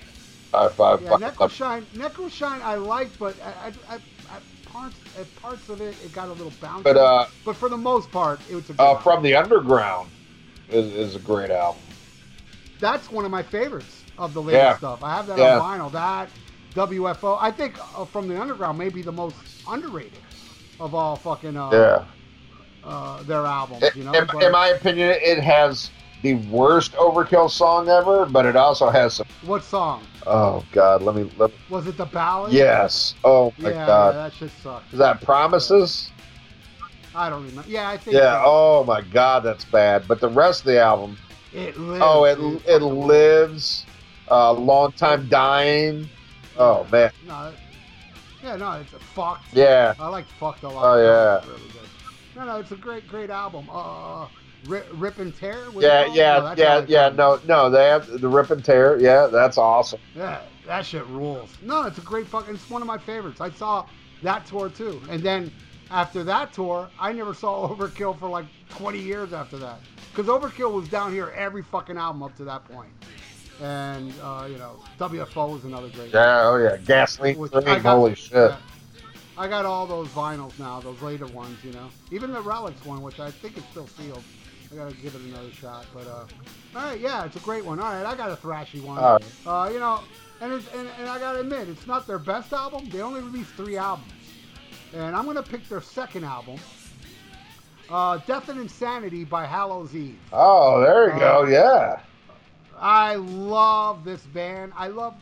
Uh, 0.53 0.71
I, 0.79 0.99
Yeah, 1.03 1.15
I- 1.15 1.17
Necroshine, 1.19 1.85
Necroshine, 1.95 2.63
I 2.63 2.77
like, 2.77 3.19
but 3.19 3.39
at, 3.41 3.75
at, 3.89 4.03
at 4.31 4.43
parts, 4.65 4.99
at 5.19 5.35
parts 5.37 5.69
of 5.69 5.81
it, 5.81 5.95
it 6.05 6.13
got 6.13 6.29
a 6.29 6.33
little 6.33 6.53
bouncy. 6.53 6.85
but 6.85 6.97
uh, 6.97 7.27
But 7.45 7.57
for 7.57 7.69
the 7.69 7.77
most 7.77 8.11
part, 8.11 8.41
it 8.51 8.55
was 8.55 8.65
a 8.71 8.73
good 8.73 8.81
uh, 8.81 8.97
from 8.99 9.23
the 9.23 9.35
underground 9.35 10.11
is, 10.69 10.87
is 10.93 11.17
a 11.17 11.19
great 11.19 11.51
album. 11.51 11.83
That's 12.81 13.11
one 13.11 13.25
of 13.25 13.31
my 13.31 13.43
favorites 13.43 14.05
of 14.17 14.35
the 14.35 14.41
latest 14.43 14.63
Yeah. 14.63 14.77
stuff. 14.77 15.03
I 15.03 15.17
have 15.17 15.27
that 15.27 15.39
Yeah. 15.39 15.59
on 15.59 15.79
vinyl. 15.81 15.93
That 15.93 16.31
WFO. 16.79 17.37
I 17.41 17.51
think 17.51 17.79
uh, 17.97 18.05
from 18.05 18.29
the 18.29 18.41
underground 18.41 18.79
may 18.79 18.89
be 18.89 19.03
the 19.03 19.13
most 19.13 19.37
underrated 19.67 20.21
of 20.79 20.95
all 20.95 21.17
fucking 21.17 21.57
uh, 21.57 21.71
Yeah. 21.73 22.05
uh, 22.89 23.23
their 23.25 23.45
albums. 23.47 23.83
It- 23.83 23.97
You 23.97 24.05
know, 24.05 24.13
in, 24.15 24.27
But 24.33 24.45
in 24.45 24.53
my 24.53 24.69
opinion, 24.69 25.11
it 25.21 25.41
has 25.41 25.91
the 26.23 26.35
worst 26.35 26.93
Overkill 26.93 27.51
song 27.51 27.89
ever, 27.89 28.27
but 28.27 28.47
it 28.47 28.55
also 28.55 28.91
has 28.91 29.15
some. 29.15 29.27
what 29.43 29.65
song 29.65 30.07
Oh 30.27 30.65
God, 30.73 31.03
let 31.03 31.15
me. 31.17 31.29
Let, 31.37 31.51
was 31.69 31.87
it? 31.87 31.97
The 31.97 32.05
ballad? 32.07 32.53
yes. 32.53 33.15
Oh 33.25 33.53
my 33.59 33.71
Yeah, 33.71 33.77
yeah, 33.77 33.87
God. 33.87 34.15
that 34.15 34.35
shit 34.35 34.51
sucked. 34.63 34.93
Is 34.93 34.99
that 34.99 35.21
Promises? 35.23 36.11
I 37.15 37.31
don't 37.31 37.43
remember. 37.45 37.69
Yeah, 37.69 37.89
I 37.89 37.97
think. 37.97 38.17
Yeah. 38.17 38.43
Oh 38.45 38.85
my 38.85 39.01
God, 39.01 39.41
that's 39.41 39.65
bad. 39.65 40.07
But 40.07 40.21
the 40.21 40.29
rest 40.29 40.61
of 40.61 40.67
the 40.67 40.81
album. 40.81 41.19
It 41.53 41.79
lives. 41.79 42.05
Oh, 42.07 42.25
it 42.25 42.39
it 42.67 42.83
lives. 42.83 43.87
Uh, 44.31 44.53
long 44.53 44.93
time 44.93 45.27
dying. 45.29 46.09
Oh 46.59 46.87
man. 46.91 47.11
No, 47.27 47.53
yeah, 48.43 48.57
no, 48.57 48.73
it's 48.73 48.93
a 48.93 48.99
fucked. 48.99 49.53
Yeah. 49.53 49.95
I 49.99 50.09
like 50.09 50.27
fucked 50.27 50.63
a 50.63 50.69
lot. 50.69 50.97
Oh, 50.97 51.03
yeah. 51.03 51.51
Really 51.51 51.69
good. 51.71 51.89
No, 52.37 52.45
no, 52.45 52.57
it's 52.57 52.71
a 52.71 52.77
great, 52.77 53.09
great 53.09 53.31
album. 53.31 53.69
Uh, 53.71 54.29
Rip, 54.67 54.87
Rip 54.95 55.19
and 55.19 55.35
Tear. 55.35 55.57
Yeah. 55.57 55.67
is 55.67 55.73
it 55.75 55.81
called? 56.07 56.17
Yeah. 56.17 56.39
No, 56.39 56.55
Yeah. 56.57 56.85
Yeah. 56.89 57.09
No. 57.11 57.41
No. 57.47 57.71
They 57.71 57.87
have 57.87 58.21
the 58.21 58.29
rip 58.29 58.51
and 58.51 58.65
tear. 58.65 58.99
Yeah. 59.01 59.27
That's 59.27 59.59
awesome. 59.59 60.01
Yeah, 60.15 60.41
that 60.67 60.85
shit 60.85 61.07
rules. 61.07 61.51
No, 61.63 61.83
it's 61.83 61.99
a 61.99 62.03
great 62.03 62.27
fucking. 62.27 62.55
It's 62.55 62.71
one 62.71 62.83
of 62.83 62.89
my 62.89 62.99
favorites. 62.99 63.41
I 63.41 63.51
saw 63.51 63.87
that 64.23 64.47
tour 64.47 64.69
too, 64.69 65.01
and 65.09 65.23
then 65.23 65.53
after 65.91 66.25
that 66.25 66.53
tour, 66.53 66.89
I 66.99 67.13
never 67.13 67.35
saw 67.35 67.69
Overkill 67.75 68.19
for 68.19 68.29
like 68.29 68.47
20 68.71 68.99
years 68.99 69.33
after 69.33 69.57
that, 69.59 69.79
because 70.11 70.27
Overkill 70.27 70.73
was 70.73 70.89
down 70.89 71.13
here 71.13 71.33
every 71.37 71.63
fucking 71.63 71.97
album 71.97 72.23
up 72.23 72.37
to 72.37 72.45
that 72.45 72.65
point. 72.65 72.91
And 73.61 74.13
uh, 74.23 74.47
you 74.51 74.57
know, 74.59 74.77
WFO 74.99 75.53
was 75.53 75.65
another 75.65 75.89
great. 75.89 76.13
Yeah. 76.13 76.43
Oh 76.45 76.57
yeah. 76.57 76.77
Gasoline. 76.77 77.37
Got- 77.49 77.83
Holy 77.83 78.15
shit. 78.15 78.33
yeah. 78.33 78.57
I 79.37 79.47
got 79.47 79.65
all 79.65 79.87
those 79.87 80.09
vinyls 80.09 80.59
now, 80.59 80.81
those 80.81 81.01
later 81.01 81.27
ones, 81.29 81.63
you 81.63 81.73
know. 81.73 81.89
Even 82.11 82.33
the 82.33 82.41
Relics 82.41 82.85
one, 82.85 83.03
which 83.03 83.21
I 83.21 83.31
think 83.31 83.57
is 83.57 83.63
still 83.71 83.87
sealed. 83.87 84.23
I 84.73 84.77
gotta 84.77 84.95
give 84.97 85.15
it 85.15 85.23
another 85.23 85.51
shot. 85.53 85.87
But 85.95 86.07
uh, 86.07 86.27
all 86.77 86.83
right, 86.91 87.01
yeah, 87.01 87.25
it's 87.25 87.37
a 87.37 87.41
great 87.41 87.65
one. 87.65 87.79
All 87.81 87.91
right, 87.93 88.05
I 88.05 88.15
got 88.17 88.31
a 88.31 88.37
thrashy 88.37 88.83
one. 88.83 88.99
Uh, 89.47 89.71
you 89.73 89.79
know, 89.79 90.01
and, 90.41 90.53
it's, 90.53 90.67
and 90.75 90.89
and 90.99 91.09
I 91.09 91.19
gotta 91.19 91.41
admit, 91.41 91.69
it's 91.69 91.87
not 91.87 92.07
their 92.07 92.19
best 92.19 92.53
album. 92.53 92.89
They 92.91 93.01
only 93.01 93.21
released 93.21 93.51
three 93.55 93.77
albums, 93.77 94.13
and 94.93 95.17
I'm 95.17 95.25
gonna 95.25 95.43
pick 95.43 95.69
their 95.69 95.81
second 95.81 96.25
album, 96.25 96.59
uh, 97.91 98.19
Death 98.27 98.49
and 98.49 98.61
Insanity 98.61 99.25
by 99.25 99.47
Hallows 99.47 99.95
Eve. 99.95 100.19
Oh, 100.33 100.81
there 100.81 101.09
you 101.09 101.13
Uh, 101.15 101.19
go. 101.19 101.45
Yeah. 101.47 102.01
I 102.81 103.17
love 103.17 104.05
this 104.05 104.27
band. 104.27 104.73
I 104.77 104.89
love, 104.89 105.15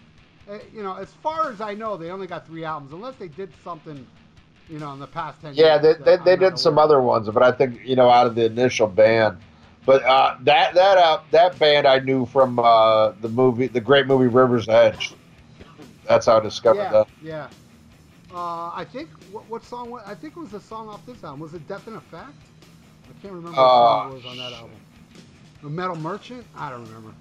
uh, 0.48 0.58
you 0.72 0.82
know, 0.82 0.94
as 0.94 1.12
far 1.12 1.50
as 1.50 1.60
I 1.60 1.74
know, 1.74 1.96
they 1.96 2.10
only 2.10 2.26
got 2.26 2.46
three 2.46 2.64
albums, 2.64 2.92
unless 2.92 3.16
they 3.16 3.28
did 3.28 3.54
something, 3.62 4.06
you 4.68 4.78
know, 4.78 4.92
in 4.92 4.98
the 5.00 5.06
past 5.06 5.40
ten 5.40 5.56
Yeah, 5.56 5.78
years. 5.78 5.78
they, 5.78 5.94
they, 5.94 6.16
they 6.16 6.36
did 6.36 6.58
some 6.58 6.78
other 6.78 7.00
ones, 7.00 7.28
but 7.30 7.42
I 7.42 7.52
think 7.52 7.80
you 7.84 7.96
know 7.96 8.08
out 8.10 8.26
of 8.26 8.34
the 8.34 8.44
initial 8.44 8.86
band. 8.88 9.38
But 9.84 10.02
uh, 10.04 10.36
that 10.42 10.74
that 10.74 10.98
uh, 10.98 11.22
that 11.30 11.58
band 11.58 11.86
I 11.86 11.98
knew 12.00 12.26
from 12.26 12.58
uh, 12.58 13.12
the 13.20 13.28
movie, 13.28 13.68
the 13.68 13.80
great 13.80 14.06
movie 14.06 14.26
River's 14.28 14.68
Edge. 14.68 15.14
That's 16.04 16.26
how 16.26 16.38
I 16.38 16.40
discovered 16.40 16.88
Yeah, 16.88 16.90
that. 16.90 17.08
yeah. 17.20 17.50
Uh, 18.30 18.70
I 18.74 18.84
think 18.90 19.10
what, 19.30 19.48
what 19.48 19.64
song? 19.64 20.00
I 20.04 20.14
think 20.14 20.36
it 20.36 20.40
was 20.40 20.54
a 20.54 20.60
song 20.60 20.88
off 20.88 21.04
this 21.06 21.24
album. 21.24 21.40
Was 21.40 21.54
it 21.54 21.66
Death 21.66 21.88
in 21.88 21.94
Effect? 21.96 22.50
I 23.08 23.12
can't 23.20 23.34
remember 23.34 23.62
what 23.62 23.74
song 23.74 23.96
Uh, 23.96 24.08
it 24.08 24.12
was 24.12 24.24
on 24.24 24.38
that 24.38 24.52
album. 24.52 24.80
A 25.62 25.68
Metal 25.68 25.96
Merchant? 25.96 26.46
I 26.54 26.70
don't 26.70 26.86
remember. 26.86 27.14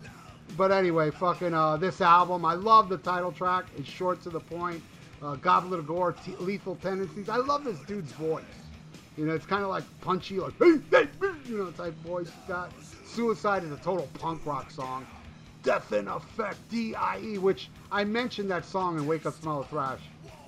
But 0.58 0.72
anyway, 0.72 1.12
fucking 1.12 1.54
uh, 1.54 1.78
this 1.78 2.02
album, 2.02 2.46
I 2.46 2.54
love 2.54 2.90
the 2.90 2.98
title 2.98 3.32
track. 3.32 3.66
It's 3.78 3.90
short 3.90 4.22
to 4.24 4.30
the 4.30 4.40
point. 4.40 4.82
Uh, 5.22 5.36
Goblet 5.36 5.80
of 5.80 5.88
Gore, 5.88 6.14
T- 6.14 6.36
Lethal 6.40 6.76
Tendencies. 6.78 7.30
I 7.30 7.38
love 7.38 7.64
this 7.64 7.80
dude's 7.80 8.12
voice. 8.14 8.44
You 9.18 9.26
know, 9.26 9.34
it's 9.34 9.46
kind 9.46 9.64
of 9.64 9.70
like 9.70 9.84
punchy, 10.02 10.40
like 10.40 10.54
hey, 10.60 10.78
hey, 10.92 11.08
you 11.46 11.58
know, 11.58 11.72
type 11.72 11.94
voice 12.02 12.28
he's 12.28 12.48
got. 12.48 12.72
Suicide 13.06 13.64
is 13.64 13.72
a 13.72 13.78
total 13.78 14.08
punk 14.20 14.46
rock 14.46 14.70
song. 14.70 15.06
Death 15.64 15.94
in 15.94 16.08
Effect, 16.08 16.58
D.I.E., 16.70 17.38
which 17.40 17.70
I 17.92 18.04
mentioned 18.04 18.52
that 18.52 18.66
song 18.66 18.98
in 18.98 19.08
Wake 19.08 19.26
Up 19.26 19.34
Smell 19.34 19.62
of 19.62 19.70
Thrash. 19.70 20.02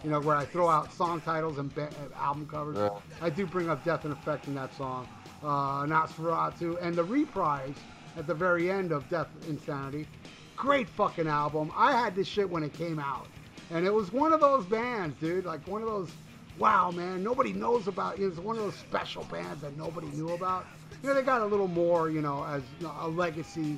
You 0.03 0.11
know, 0.11 0.19
where 0.19 0.35
I 0.35 0.45
throw 0.45 0.69
out 0.69 0.93
song 0.93 1.21
titles 1.21 1.57
and 1.57 1.73
ba- 1.73 1.89
uh, 1.89 2.21
album 2.23 2.47
covers. 2.47 2.77
Yeah. 2.77 2.89
I 3.21 3.29
do 3.29 3.45
bring 3.47 3.69
up 3.69 3.83
Death 3.83 4.05
in 4.05 4.11
Effect 4.11 4.47
in 4.47 4.53
that 4.55 4.73
song. 4.75 5.07
Uh, 5.41 5.85
Nosferatu, 5.85 6.77
and 6.81 6.95
the 6.95 7.03
reprise 7.03 7.73
at 8.17 8.27
the 8.27 8.33
very 8.33 8.69
end 8.71 8.91
of 8.91 9.07
Death 9.09 9.27
Insanity. 9.47 10.07
Great 10.55 10.89
fucking 10.89 11.27
album. 11.27 11.71
I 11.75 11.91
had 11.91 12.15
this 12.15 12.27
shit 12.27 12.49
when 12.49 12.63
it 12.63 12.73
came 12.73 12.99
out. 12.99 13.27
And 13.69 13.85
it 13.85 13.93
was 13.93 14.11
one 14.11 14.33
of 14.33 14.39
those 14.39 14.65
bands, 14.65 15.15
dude. 15.19 15.45
Like 15.45 15.65
one 15.67 15.81
of 15.81 15.87
those, 15.87 16.09
wow, 16.57 16.89
man, 16.91 17.23
nobody 17.23 17.53
knows 17.53 17.87
about. 17.87 18.17
It 18.17 18.25
was 18.27 18.39
one 18.39 18.57
of 18.57 18.63
those 18.63 18.75
special 18.75 19.23
bands 19.25 19.61
that 19.61 19.77
nobody 19.77 20.07
knew 20.07 20.29
about. 20.29 20.65
You 21.03 21.09
know, 21.09 21.15
they 21.15 21.21
got 21.21 21.41
a 21.41 21.45
little 21.45 21.67
more, 21.67 22.09
you 22.09 22.21
know, 22.21 22.43
as 22.45 22.63
you 22.79 22.87
know, 22.87 22.93
a 23.01 23.07
legacy 23.07 23.77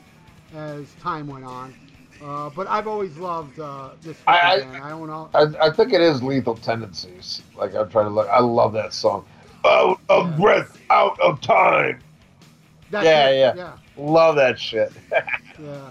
as 0.56 0.94
time 1.02 1.28
went 1.28 1.44
on. 1.44 1.74
Uh, 2.24 2.50
but 2.50 2.68
I've 2.68 2.88
always 2.88 3.18
loved 3.18 3.60
uh, 3.60 3.92
this 4.02 4.18
I- 4.28 4.58
fucking 4.58 4.70
I- 4.70 4.72
band. 4.74 4.84
I 4.84 4.90
don't 4.90 5.08
know. 5.08 5.30
I, 5.34 5.68
I 5.68 5.72
think 5.72 5.92
it 5.92 6.02
is 6.02 6.22
Lethal 6.24 6.56
Tendencies. 6.56 7.42
Like 7.58 7.76
I'm 7.76 7.90
trying 7.90 8.06
to 8.06 8.12
look. 8.12 8.30
I 8.30 8.40
love 8.40 8.72
that 8.74 8.94
song. 8.94 9.26
Out 9.66 10.00
of 10.08 10.30
Yeah. 10.30 10.38
breath, 10.38 10.78
out 10.90 11.20
of 11.20 11.42
time. 11.42 12.00
That's 12.92 13.06
yeah, 13.06 13.30
it. 13.30 13.40
yeah. 13.40 13.54
yeah. 13.56 13.78
Love 14.00 14.36
that 14.36 14.60
shit. 14.60 14.92
Yeah. 15.62 15.90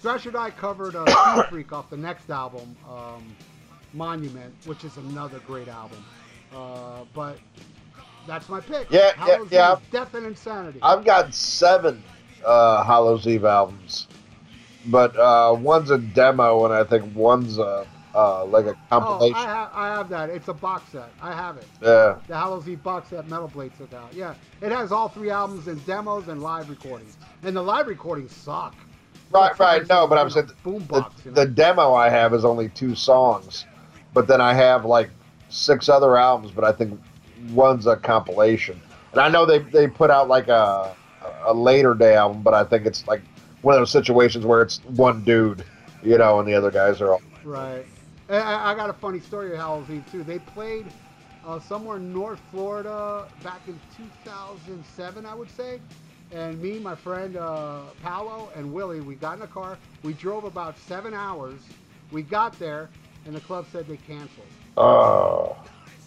Thrash 0.00 0.26
and 0.26 0.36
I 0.36 0.50
covered 0.50 0.96
uh, 0.96 1.06
Speed 1.36 1.48
Freak 1.48 1.72
off 1.72 1.90
the 1.90 1.96
next 1.96 2.28
album, 2.28 2.76
um, 2.90 3.24
Monument, 3.92 4.52
which 4.64 4.82
is 4.82 4.96
another 4.96 5.38
great 5.46 5.68
album. 5.68 6.04
Uh, 6.52 7.04
but 7.14 7.38
that's 8.26 8.48
my 8.48 8.60
pick. 8.60 8.90
Yeah, 8.90 9.12
yeah, 9.16 9.24
Hallows 9.24 9.52
yeah. 9.52 9.72
Eve, 9.74 9.78
Death 9.92 10.14
and 10.14 10.26
Insanity. 10.26 10.80
I've 10.82 11.04
got 11.04 11.32
seven 11.32 12.02
uh, 12.44 12.82
Hallows 12.82 13.28
Eve 13.28 13.44
albums, 13.44 14.08
but 14.86 15.16
uh, 15.16 15.54
one's 15.56 15.90
a 15.90 15.98
demo, 15.98 16.64
and 16.64 16.74
I 16.74 16.82
think 16.82 17.14
one's 17.14 17.58
a 17.58 17.86
uh, 18.16 18.44
like 18.46 18.64
a 18.64 18.70
oh, 18.70 18.76
compilation. 18.88 19.36
I 19.36 19.44
have, 19.44 19.70
I 19.72 19.88
have 19.88 20.08
that. 20.08 20.30
It's 20.30 20.48
a 20.48 20.54
box 20.54 20.90
set. 20.90 21.10
I 21.20 21.32
have 21.32 21.58
it. 21.58 21.66
yeah. 21.82 22.18
The 22.26 22.36
Hallows 22.36 22.68
Eve 22.68 22.82
box 22.82 23.10
set 23.10 23.28
Metal 23.28 23.48
Blade 23.48 23.72
took 23.78 23.92
out. 23.92 24.12
Yeah, 24.14 24.34
it 24.60 24.72
has 24.72 24.90
all 24.90 25.08
three 25.08 25.30
albums 25.30 25.68
and 25.68 25.84
demos 25.86 26.28
and 26.28 26.42
live 26.42 26.70
recordings. 26.70 27.16
And 27.46 27.56
the 27.56 27.62
live 27.62 27.86
recordings 27.86 28.34
suck. 28.34 28.74
Right, 29.30 29.56
right. 29.58 29.88
No, 29.88 30.08
but 30.08 30.18
I'm 30.18 30.28
saying 30.30 30.50
the. 30.64 30.70
You 30.70 30.80
know? 30.88 31.08
the 31.32 31.46
demo 31.46 31.94
I 31.94 32.08
have 32.10 32.34
is 32.34 32.44
only 32.44 32.70
two 32.70 32.96
songs, 32.96 33.66
but 34.12 34.26
then 34.26 34.40
I 34.40 34.52
have 34.52 34.84
like 34.84 35.10
six 35.48 35.88
other 35.88 36.16
albums, 36.16 36.50
but 36.50 36.64
I 36.64 36.72
think 36.72 37.00
one's 37.50 37.86
a 37.86 37.96
compilation. 37.96 38.80
And 39.12 39.20
I 39.20 39.28
know 39.28 39.46
they 39.46 39.60
they 39.60 39.86
put 39.86 40.10
out 40.10 40.26
like 40.26 40.48
a 40.48 40.96
a 41.44 41.54
later 41.54 41.94
day 41.94 42.16
album, 42.16 42.42
but 42.42 42.52
I 42.52 42.64
think 42.64 42.84
it's 42.84 43.06
like 43.06 43.22
one 43.62 43.76
of 43.76 43.80
those 43.80 43.92
situations 43.92 44.44
where 44.44 44.60
it's 44.60 44.78
one 44.84 45.22
dude, 45.22 45.64
you 46.02 46.18
know, 46.18 46.40
and 46.40 46.48
the 46.48 46.54
other 46.54 46.72
guys 46.72 47.00
are 47.00 47.12
all. 47.12 47.22
Right. 47.44 47.86
And 48.28 48.42
I, 48.42 48.72
I 48.72 48.74
got 48.74 48.90
a 48.90 48.94
funny 48.94 49.20
story 49.20 49.52
of 49.52 49.58
Hallow's 49.58 49.88
Eve 49.88 50.04
too. 50.10 50.24
They 50.24 50.40
played 50.40 50.86
uh, 51.46 51.60
somewhere 51.60 51.98
in 51.98 52.12
North 52.12 52.40
Florida 52.50 53.28
back 53.44 53.60
in 53.68 53.78
2007, 53.96 55.24
I 55.24 55.34
would 55.34 55.50
say. 55.50 55.80
And 56.36 56.60
me, 56.62 56.78
my 56.78 56.94
friend 56.94 57.36
uh, 57.36 57.80
Paolo, 58.02 58.50
and 58.54 58.72
Willie, 58.74 59.00
we 59.00 59.16
got 59.16 59.38
in 59.38 59.42
a 59.42 59.48
car. 59.48 59.78
We 60.04 60.12
drove 60.14 60.44
about 60.44 60.78
seven 60.78 61.14
hours. 61.14 61.60
We 62.12 62.22
got 62.22 62.58
there, 62.58 62.90
and 63.26 63.34
the 63.34 63.40
club 63.40 63.66
said 63.72 63.88
they 63.88 63.98
canceled. 63.98 64.46
Oh, 64.76 65.56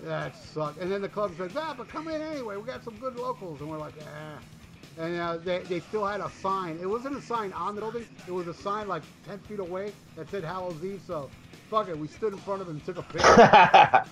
That 0.03 0.35
sucked. 0.37 0.79
And 0.79 0.91
then 0.91 1.01
the 1.01 1.09
club 1.09 1.33
says, 1.37 1.53
ah, 1.57 1.73
but 1.77 1.89
come 1.89 2.07
in 2.09 2.21
anyway. 2.21 2.57
We 2.57 2.63
got 2.63 2.83
some 2.83 2.95
good 2.97 3.17
locals. 3.17 3.61
And 3.61 3.69
we're 3.71 3.79
like, 3.79 3.95
eh. 3.97 5.03
And 5.03 5.19
uh, 5.19 5.37
they, 5.37 5.59
they 5.59 5.81
still 5.81 6.05
had 6.05 6.21
a 6.21 6.29
sign. 6.29 6.79
It 6.81 6.87
wasn't 6.87 7.17
a 7.17 7.21
sign 7.21 7.53
on 7.53 7.75
the 7.75 7.81
building. 7.81 8.07
It 8.27 8.31
was 8.31 8.47
a 8.47 8.53
sign 8.53 8.87
like 8.87 9.03
10 9.27 9.39
feet 9.39 9.59
away 9.59 9.93
that 10.15 10.29
said 10.29 10.43
Hallows 10.43 10.83
Eve. 10.83 11.01
So, 11.07 11.29
fuck 11.69 11.89
it. 11.89 11.97
We 11.97 12.07
stood 12.07 12.33
in 12.33 12.39
front 12.39 12.61
of 12.61 12.67
them 12.67 12.77
and 12.77 12.85
took 12.85 12.99
a 12.99 13.03
picture 13.03 13.41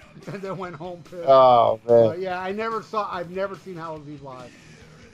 and 0.32 0.42
then 0.42 0.56
went 0.58 0.76
home 0.76 1.02
pissed. 1.04 1.28
oh 1.28 1.80
So, 1.86 2.12
man. 2.12 2.20
yeah, 2.20 2.40
I 2.40 2.52
never 2.52 2.82
saw, 2.82 3.08
I've 3.12 3.30
never 3.30 3.56
seen 3.56 3.76
Hallows 3.76 4.08
Eve 4.08 4.22
live. 4.22 4.52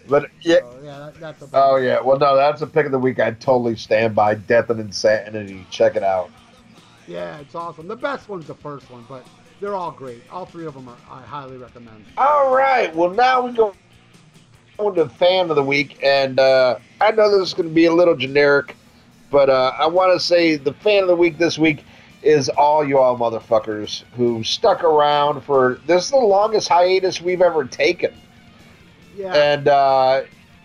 But 0.08 0.30
yeah. 0.42 0.60
So, 0.60 0.80
yeah, 0.82 0.98
that, 0.98 1.20
that's 1.20 1.42
a 1.42 1.48
Oh 1.52 1.76
yeah. 1.76 2.00
Well, 2.00 2.18
no, 2.18 2.36
that's 2.36 2.62
a 2.62 2.66
pick 2.66 2.86
of 2.86 2.92
the 2.92 2.98
week. 2.98 3.20
I 3.20 3.32
totally 3.32 3.76
stand 3.76 4.14
by. 4.14 4.34
Death 4.34 4.70
and 4.70 4.80
Insanity. 4.80 5.66
Check 5.70 5.96
it 5.96 6.02
out. 6.02 6.30
Yeah, 7.06 7.38
it's 7.38 7.54
awesome. 7.54 7.88
The 7.88 7.96
best 7.96 8.28
one's 8.28 8.46
the 8.46 8.54
first 8.54 8.90
one, 8.90 9.04
but 9.08 9.26
they're 9.60 9.74
all 9.74 9.90
great. 9.90 10.22
All 10.30 10.46
three 10.46 10.66
of 10.66 10.74
them 10.74 10.88
are, 10.88 10.96
I 11.10 11.22
highly 11.22 11.56
recommend. 11.56 12.04
All 12.16 12.54
right. 12.54 12.94
Well, 12.94 13.10
now 13.10 13.46
we 13.46 13.52
go 13.52 13.74
on 14.78 14.94
to 14.94 15.08
fan 15.08 15.50
of 15.50 15.56
the 15.56 15.64
week, 15.64 15.98
and 16.02 16.38
uh, 16.38 16.78
I 17.00 17.10
know 17.10 17.30
this 17.36 17.48
is 17.48 17.54
going 17.54 17.68
to 17.68 17.74
be 17.74 17.86
a 17.86 17.92
little 17.92 18.14
generic, 18.14 18.76
but 19.30 19.50
uh, 19.50 19.72
I 19.78 19.86
want 19.86 20.12
to 20.12 20.24
say 20.24 20.56
the 20.56 20.72
fan 20.72 21.02
of 21.02 21.08
the 21.08 21.16
week 21.16 21.38
this 21.38 21.58
week 21.58 21.84
is 22.22 22.48
all 22.50 22.86
you 22.86 22.98
all 22.98 23.16
motherfuckers 23.16 24.04
who 24.16 24.42
stuck 24.44 24.82
around 24.84 25.40
for 25.40 25.80
this 25.86 26.04
is 26.04 26.10
the 26.10 26.16
longest 26.16 26.68
hiatus 26.68 27.20
we've 27.20 27.42
ever 27.42 27.64
taken, 27.64 28.12
Yeah. 29.18 29.34
and 29.34 29.68
uh, 29.68 30.22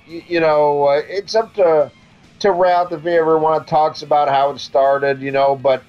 you, 0.07 0.23
you 0.27 0.39
know 0.39 0.85
uh, 0.85 1.01
it's 1.07 1.35
up 1.35 1.53
to 1.55 1.91
to 2.39 2.51
Ralph 2.51 2.91
if 2.91 3.01
he 3.03 3.09
ever 3.09 3.37
want 3.37 3.65
to 3.65 3.69
talks 3.69 4.01
about 4.03 4.27
how 4.29 4.51
it 4.51 4.59
started, 4.59 5.21
you 5.21 5.31
know, 5.31 5.55
but 5.55 5.83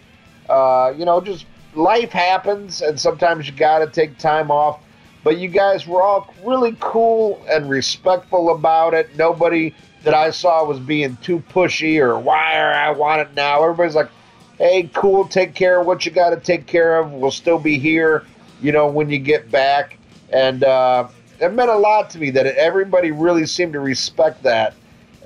uh, 0.49 0.93
you 0.97 1.05
know 1.05 1.21
just 1.21 1.47
life 1.75 2.13
happens, 2.13 2.81
and 2.83 2.99
sometimes 2.99 3.47
you 3.47 3.53
got 3.55 3.81
to 3.81 3.87
take 3.89 4.19
time 4.19 4.51
off. 4.51 4.81
But 5.25 5.39
you 5.39 5.49
guys 5.49 5.87
were 5.87 6.03
all 6.03 6.35
really 6.45 6.77
cool 6.81 7.45
and 7.51 7.69
respectful 7.69 8.51
about 8.55 8.95
it. 8.95 9.17
Nobody 9.17 9.75
that 10.03 10.15
I 10.15 10.31
saw 10.31 10.65
was 10.65 10.79
being 10.79 11.17
too 11.19 11.41
pushy 11.51 11.99
or 11.99 12.19
why 12.19 12.59
are 12.61 12.73
I 12.73 12.91
want 12.91 13.23
it 13.23 13.35
now. 13.35 13.63
Everybody's 13.63 13.95
like, 13.95 14.11
"Hey, 14.59 14.91
cool, 14.95 15.27
take 15.27 15.55
care 15.55 15.81
of 15.81 15.87
what 15.87 16.05
you 16.05 16.13
got 16.13 16.31
to 16.31 16.41
take 16.41 16.67
care 16.67 16.99
of. 16.99 17.13
We'll 17.13 17.31
still 17.31 17.59
be 17.59 17.79
here, 17.79 18.25
you 18.61 18.73
know, 18.73 18.87
when 18.89 19.11
you 19.11 19.19
get 19.19 19.51
back." 19.51 19.99
And 20.31 20.65
uh, 20.65 21.09
it 21.41 21.53
meant 21.53 21.71
a 21.71 21.77
lot 21.77 22.11
to 22.11 22.19
me 22.19 22.31
that 22.31 22.47
everybody 22.47 23.11
really 23.11 23.47
seemed 23.47 23.73
to 23.75 23.81
respect 23.81 24.43
that, 24.43 24.75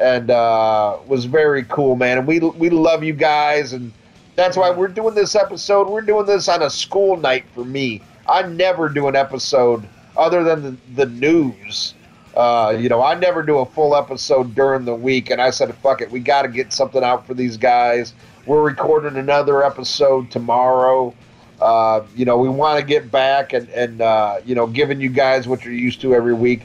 and 0.00 0.30
uh, 0.30 0.98
was 1.06 1.24
very 1.24 1.64
cool, 1.64 1.96
man. 1.96 2.18
And 2.18 2.26
we 2.26 2.38
we 2.40 2.70
love 2.70 3.02
you 3.02 3.12
guys, 3.12 3.72
and 3.72 3.92
that's 4.36 4.56
why 4.56 4.70
we're 4.70 4.88
doing 4.88 5.14
this 5.14 5.34
episode. 5.34 5.88
We're 5.88 6.00
doing 6.00 6.26
this 6.26 6.48
on 6.48 6.62
a 6.62 6.70
school 6.70 7.16
night 7.16 7.44
for 7.54 7.64
me. 7.64 8.02
I 8.28 8.42
never 8.42 8.88
do 8.88 9.08
an 9.08 9.16
episode 9.16 9.86
other 10.16 10.44
than 10.44 10.62
the, 10.62 10.76
the 10.94 11.06
news. 11.06 11.94
Uh, 12.36 12.76
you 12.78 12.88
know, 12.88 13.02
I 13.02 13.14
never 13.14 13.42
do 13.42 13.58
a 13.58 13.66
full 13.66 13.96
episode 13.96 14.54
during 14.54 14.84
the 14.84 14.94
week, 14.94 15.30
and 15.30 15.40
I 15.40 15.50
said, 15.50 15.74
"Fuck 15.76 16.00
it, 16.00 16.10
we 16.10 16.20
got 16.20 16.42
to 16.42 16.48
get 16.48 16.72
something 16.72 17.02
out 17.02 17.26
for 17.26 17.34
these 17.34 17.56
guys." 17.56 18.14
We're 18.46 18.62
recording 18.62 19.16
another 19.16 19.62
episode 19.62 20.30
tomorrow. 20.30 21.12
Uh, 21.60 22.04
you 22.14 22.24
know, 22.24 22.38
we 22.38 22.48
want 22.48 22.78
to 22.78 22.84
get 22.86 23.10
back 23.10 23.52
and 23.52 23.68
and 23.70 24.00
uh, 24.00 24.40
you 24.44 24.54
know, 24.54 24.66
giving 24.66 25.00
you 25.00 25.08
guys 25.08 25.48
what 25.48 25.64
you're 25.64 25.74
used 25.74 26.00
to 26.02 26.14
every 26.14 26.34
week. 26.34 26.62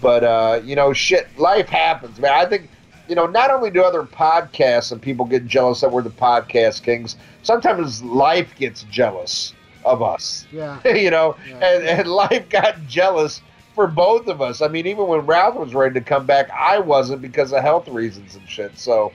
But 0.00 0.24
uh, 0.24 0.60
you 0.64 0.76
know, 0.76 0.92
shit, 0.92 1.28
life 1.38 1.68
happens, 1.68 2.18
man. 2.18 2.32
I 2.32 2.46
think 2.46 2.70
you 3.08 3.14
know, 3.16 3.26
not 3.26 3.50
only 3.50 3.70
do 3.70 3.82
other 3.82 4.04
podcasts 4.04 4.92
and 4.92 5.02
people 5.02 5.26
get 5.26 5.46
jealous 5.46 5.80
that 5.80 5.90
we're 5.90 6.02
the 6.02 6.10
podcast 6.10 6.82
kings, 6.84 7.16
sometimes 7.42 8.02
life 8.04 8.54
gets 8.56 8.84
jealous 8.84 9.52
of 9.84 10.00
us. 10.02 10.46
yeah. 10.52 10.78
you 10.94 11.10
know, 11.10 11.36
Yeah. 11.48 11.54
and, 11.56 11.84
and 11.84 12.08
life 12.08 12.48
got 12.48 12.86
jealous 12.86 13.42
for 13.74 13.86
both 13.88 14.28
of 14.28 14.40
us. 14.40 14.60
I 14.62 14.68
mean, 14.68 14.86
even 14.86 15.06
when 15.08 15.20
Ralph 15.26 15.56
was 15.56 15.74
ready 15.74 15.94
to 15.94 16.00
come 16.00 16.24
back, 16.26 16.50
I 16.50 16.78
wasn't 16.78 17.20
because 17.22 17.52
of 17.52 17.62
health 17.62 17.88
reasons 17.88 18.36
and 18.36 18.48
shit. 18.48 18.78
So, 18.78 19.12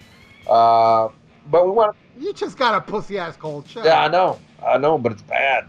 uh, 0.49 1.09
but 1.49 1.65
we 1.65 1.71
want 1.71 1.95
You 2.19 2.33
just 2.33 2.57
got 2.57 2.75
a 2.75 2.81
pussy 2.81 3.17
ass 3.17 3.37
cold. 3.37 3.67
Shut 3.67 3.85
yeah, 3.85 4.01
I 4.03 4.07
know, 4.07 4.39
I 4.65 4.77
know, 4.77 4.97
but 4.97 5.11
it's 5.11 5.21
bad. 5.21 5.65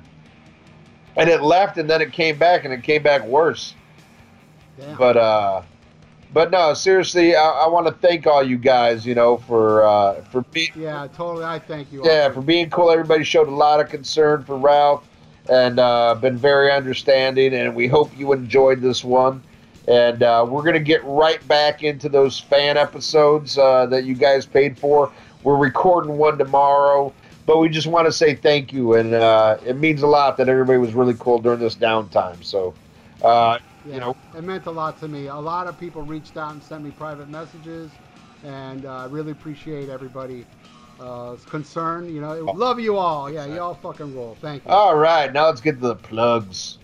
and 1.17 1.29
it 1.31 1.43
left, 1.43 1.79
and 1.79 1.89
then 1.89 2.01
it 2.03 2.13
came 2.13 2.39
back, 2.39 2.65
and 2.65 2.73
it 2.73 2.83
came 2.83 3.03
back 3.03 3.25
worse. 3.25 3.75
Damn. 4.79 4.97
But 4.97 5.17
uh, 5.17 5.63
but 6.33 6.51
no, 6.51 6.75
seriously, 6.75 7.35
I, 7.35 7.43
I 7.43 7.69
want 7.69 7.87
to 7.87 7.93
thank 7.95 8.27
all 8.27 8.43
you 8.43 8.59
guys, 8.59 9.07
you 9.07 9.15
know, 9.15 9.39
for 9.39 9.85
uh, 9.85 10.21
for 10.25 10.43
being 10.53 10.71
yeah, 10.77 11.07
totally. 11.15 11.45
I 11.45 11.59
thank 11.59 11.93
you. 11.93 12.05
yeah 12.05 12.31
for 12.31 12.43
being 12.43 12.69
cool. 12.71 12.91
Everybody 12.91 13.25
showed 13.25 13.49
a 13.49 13.55
lot 13.55 13.81
of 13.81 13.89
concern 13.89 14.45
for 14.45 14.59
Ralph, 14.59 15.07
and 15.49 15.79
uh, 15.79 16.15
been 16.17 16.37
very 16.37 16.71
understanding. 16.71 17.55
And 17.55 17.75
we 17.75 17.87
hope 17.87 18.17
you 18.19 18.33
enjoyed 18.33 18.81
this 18.81 19.03
one. 19.05 19.43
And 19.89 20.23
uh, 20.23 20.45
we're 20.49 20.65
gonna 20.65 20.81
get 20.81 21.03
right 21.05 21.47
back 21.49 21.83
into 21.85 22.09
those 22.09 22.39
fan 22.41 22.77
episodes 22.77 23.57
uh, 23.57 23.87
that 23.87 24.05
you 24.05 24.15
guys 24.15 24.45
paid 24.45 24.77
for. 24.79 25.11
We're 25.45 25.57
recording 25.57 26.19
one 26.19 26.39
tomorrow, 26.39 27.15
but 27.47 27.59
we 27.59 27.69
just 27.69 27.87
want 27.87 28.07
to 28.07 28.13
say 28.13 28.35
thank 28.35 28.73
you, 28.73 28.95
and 28.95 29.15
uh, 29.15 29.57
it 29.65 29.77
means 29.77 30.03
a 30.03 30.07
lot 30.07 30.37
that 30.37 30.49
everybody 30.49 30.79
was 30.79 30.93
really 30.95 31.15
cool 31.19 31.39
during 31.39 31.61
this 31.61 31.77
downtime. 31.77 32.43
So. 32.45 32.75
Uh, 33.23 33.59
Yeah, 33.87 33.95
you 33.95 34.01
know, 34.01 34.17
it 34.37 34.43
meant 34.43 34.67
a 34.67 34.71
lot 34.71 34.99
to 35.01 35.07
me. 35.09 35.29
A 35.29 35.35
lot 35.37 35.69
of 35.69 35.79
people 35.79 36.03
reached 36.03 36.37
out 36.37 36.51
and 36.53 36.61
sent 36.63 36.83
me 36.83 36.91
private 36.91 37.29
messages, 37.29 37.91
and 38.45 38.85
uh, 38.85 39.05
I 39.05 39.07
really 39.07 39.31
appreciate 39.31 39.89
everybody's 39.89 40.45
uh, 41.01 41.37
concern. 41.49 42.13
You 42.13 42.21
know, 42.21 42.35
love 42.57 42.81
you 42.81 42.97
all. 42.97 43.31
Yeah, 43.31 43.47
you 43.47 43.61
all 43.61 43.75
fucking 43.77 44.15
roll. 44.17 44.37
Thank 44.41 44.65
you. 44.65 44.71
All 44.71 44.97
right, 44.97 45.33
now 45.33 45.47
let's 45.47 45.61
get 45.61 45.75
to 45.81 45.87
the 45.87 45.95
plugs. 45.95 46.79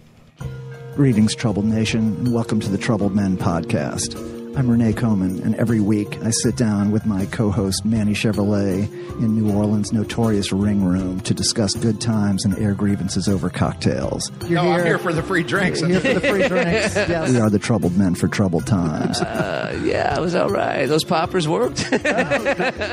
Greetings, 0.94 1.34
Troubled 1.34 1.64
Nation, 1.64 2.14
and 2.18 2.32
welcome 2.32 2.60
to 2.60 2.68
the 2.68 2.78
Troubled 2.78 3.14
Men 3.16 3.36
podcast. 3.36 4.41
I'm 4.54 4.70
Renee 4.70 4.92
Coman, 4.92 5.40
and 5.42 5.54
every 5.54 5.80
week 5.80 6.22
I 6.22 6.28
sit 6.30 6.56
down 6.56 6.90
with 6.90 7.06
my 7.06 7.24
co 7.26 7.50
host 7.50 7.86
Manny 7.86 8.12
Chevrolet 8.12 8.84
in 9.18 9.34
New 9.34 9.50
Orleans' 9.56 9.92
notorious 9.94 10.52
ring 10.52 10.84
room 10.84 11.20
to 11.20 11.32
discuss 11.32 11.74
good 11.74 12.02
times 12.02 12.44
and 12.44 12.58
air 12.58 12.74
grievances 12.74 13.28
over 13.28 13.48
cocktails. 13.48 14.30
no, 14.50 14.60
I'm 14.70 14.84
here 14.84 14.98
for 14.98 15.14
the 15.14 15.22
free 15.22 15.42
drinks. 15.42 15.80
Here 15.80 16.00
for 16.00 16.12
the 16.14 16.20
free 16.20 16.48
drinks. 16.48 16.94
Yes. 16.94 17.30
We 17.30 17.38
are 17.40 17.48
the 17.48 17.58
Troubled 17.58 17.96
Men 17.96 18.14
for 18.14 18.28
Troubled 18.28 18.66
Times. 18.66 19.20
Uh, 19.22 19.80
yeah, 19.84 20.18
it 20.18 20.20
was 20.20 20.34
all 20.34 20.50
right. 20.50 20.84
Those 20.86 21.04
poppers 21.04 21.48
worked. 21.48 21.88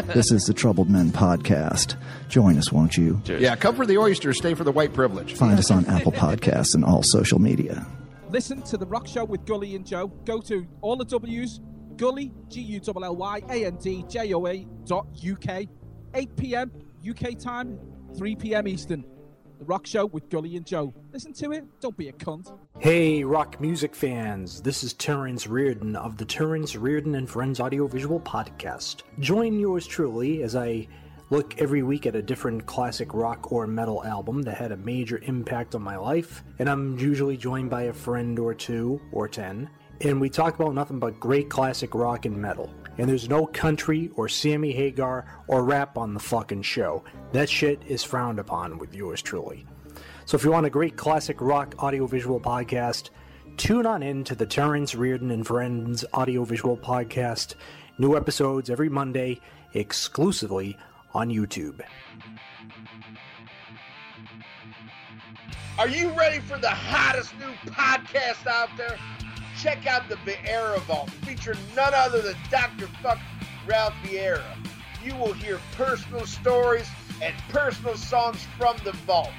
This 0.10 0.32
is 0.32 0.44
the 0.44 0.54
Troubled 0.54 0.90
Men 0.90 1.10
podcast. 1.10 1.96
Join 2.30 2.58
us, 2.58 2.72
won't 2.72 2.96
you? 2.98 3.22
yeah, 3.26 3.56
come 3.58 3.76
for 3.76 3.86
the 3.86 3.98
oysters, 3.98 4.38
stay 4.38 4.54
for 4.54 4.64
the 4.64 4.72
white 4.72 4.94
privilege. 4.94 5.34
Find 5.34 5.60
us 5.60 5.70
on 5.72 5.86
Apple 5.88 6.12
Podcasts 6.14 6.74
and 6.74 6.86
all 6.86 7.04
social 7.04 7.40
media. 7.40 7.86
Listen 8.30 8.62
to 8.62 8.78
The 8.78 8.86
Rock 8.86 9.08
Show 9.08 9.26
with 9.26 9.44
Gully 9.46 9.76
and 9.76 9.84
Joe. 9.84 10.08
Go 10.24 10.40
to 10.42 10.68
all 10.82 10.96
the 10.96 11.06
W's, 11.06 11.62
Gully, 11.98 12.32
G 12.48 12.62
U 12.62 12.82
L 12.88 13.04
L 13.04 13.16
Y 13.16 13.42
A 13.50 13.66
N 13.66 13.76
D 13.78 14.06
J 14.08 14.34
O 14.36 14.46
A 14.46 14.68
dot 14.86 15.08
UK, 15.28 15.66
8 16.14 16.36
p.m. 16.36 16.72
UK 17.10 17.40
time, 17.40 17.80
3 18.16 18.36
p.m. 18.36 18.68
Eastern. 18.68 19.04
The 19.58 19.66
Rock 19.66 19.88
Show 19.88 20.06
with 20.06 20.30
Gully 20.30 20.56
and 20.58 20.66
Joe. 20.66 20.94
Listen 21.12 21.34
to 21.34 21.52
it. 21.54 21.66
Don't 21.82 21.98
be 21.98 22.10
a 22.10 22.14
cunt. 22.14 22.56
Hey, 22.78 23.24
rock 23.24 23.60
music 23.60 23.96
fans. 23.96 24.62
This 24.62 24.84
is 24.84 24.94
Terrence 24.94 25.48
Reardon 25.48 25.96
of 25.96 26.16
the 26.16 26.24
Terrence 26.24 26.76
Reardon 26.76 27.16
and 27.16 27.28
Friends 27.28 27.60
Audiovisual 27.60 28.20
Podcast. 28.20 29.02
Join 29.20 29.60
yours 29.60 29.88
truly 29.88 30.44
as 30.44 30.56
I 30.56 30.88
look 31.30 31.60
every 31.62 31.84
week 31.84 32.06
at 32.06 32.16
a 32.16 32.22
different 32.22 32.66
classic 32.66 33.14
rock 33.14 33.52
or 33.52 33.68
metal 33.68 34.04
album 34.04 34.42
that 34.44 34.58
had 34.58 34.72
a 34.72 34.78
major 34.78 35.20
impact 35.24 35.76
on 35.76 35.82
my 35.82 35.98
life, 35.98 36.44
and 36.58 36.70
I'm 36.70 36.98
usually 36.98 37.38
joined 37.38 37.70
by 37.70 37.84
a 37.84 37.94
friend 37.94 38.40
or 38.40 38.54
two 38.54 39.00
or 39.12 39.28
ten. 39.28 39.70
And 40.02 40.22
we 40.22 40.30
talk 40.30 40.56
about 40.56 40.74
nothing 40.74 41.00
but 41.00 41.20
great 41.20 41.50
classic 41.50 41.94
rock 41.94 42.26
and 42.26 42.38
metal. 42.38 42.74
And 42.98 43.10
there's 43.10 43.30
no 43.30 43.46
country 43.46 44.10
or 44.16 44.30
Sammy 44.30 44.72
Hagar 44.72 45.26
or 45.48 45.64
rap 45.64 45.98
on 45.98 46.14
the 46.14 46.20
fucking 46.20 46.62
show. 46.62 47.04
That 47.34 47.50
shit 47.50 47.82
is 47.86 48.04
frowned 48.04 48.40
upon 48.40 48.78
with 48.78 48.96
yours 48.96 49.22
truly. 49.22 49.66
So 50.26 50.36
if 50.36 50.44
you 50.44 50.52
want 50.52 50.66
a 50.66 50.70
great 50.70 50.96
classic 50.96 51.42
rock 51.42 51.76
audiovisual 51.80 52.40
podcast, 52.40 53.10
tune 53.58 53.86
on 53.86 54.04
in 54.04 54.24
to 54.26 54.36
the 54.36 54.46
Terrence 54.46 54.96
Reardon 54.96 55.32
and 55.32 55.46
Friends 55.46 56.06
audiovisual 56.14 56.78
podcast. 56.78 57.56
New 57.98 58.16
episodes 58.16 58.70
every 58.70 58.90
Monday, 58.90 59.42
exclusively 59.74 60.78
on 61.14 61.30
YouTube. 61.30 61.82
Are 65.78 65.88
you 65.88 66.10
ready 66.10 66.40
for 66.40 66.58
the 66.58 66.70
hottest 66.70 67.34
new 67.40 67.52
podcast 67.72 68.46
out 68.48 68.70
there? 68.78 68.98
Check 69.58 69.88
out 69.88 70.10
the 70.10 70.16
Vieira 70.16 70.80
Vault, 70.82 71.10
featuring 71.10 71.58
none 71.76 71.94
other 71.94 72.22
than 72.22 72.36
Dr. 72.50 72.88
Fuck 73.02 73.20
Ralph 73.66 73.94
Vieira. 74.04 74.44
You 75.04 75.16
will 75.16 75.34
hear 75.34 75.60
personal 75.78 76.26
stories 76.26 76.88
and 77.22 77.34
personal 77.50 77.96
songs 77.96 78.46
from 78.58 78.76
the 78.84 78.92
vault. 78.92 79.32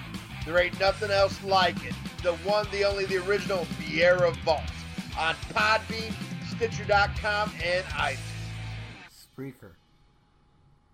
There 0.47 0.59
ain't 0.59 0.79
nothing 0.81 1.11
else 1.11 1.43
like 1.45 1.85
it. 1.85 1.95
The 2.23 2.33
one, 2.37 2.67
the 2.71 2.85
only, 2.85 3.05
the 3.05 3.19
original 3.27 3.67
Vieira 3.79 4.35
Vault 4.39 4.63
on 5.19 5.35
Podbean, 5.53 6.15
Stitcher.com, 6.51 7.53
and 7.65 7.85
iTunes. 7.87 8.19
Spreaker. 9.37 9.73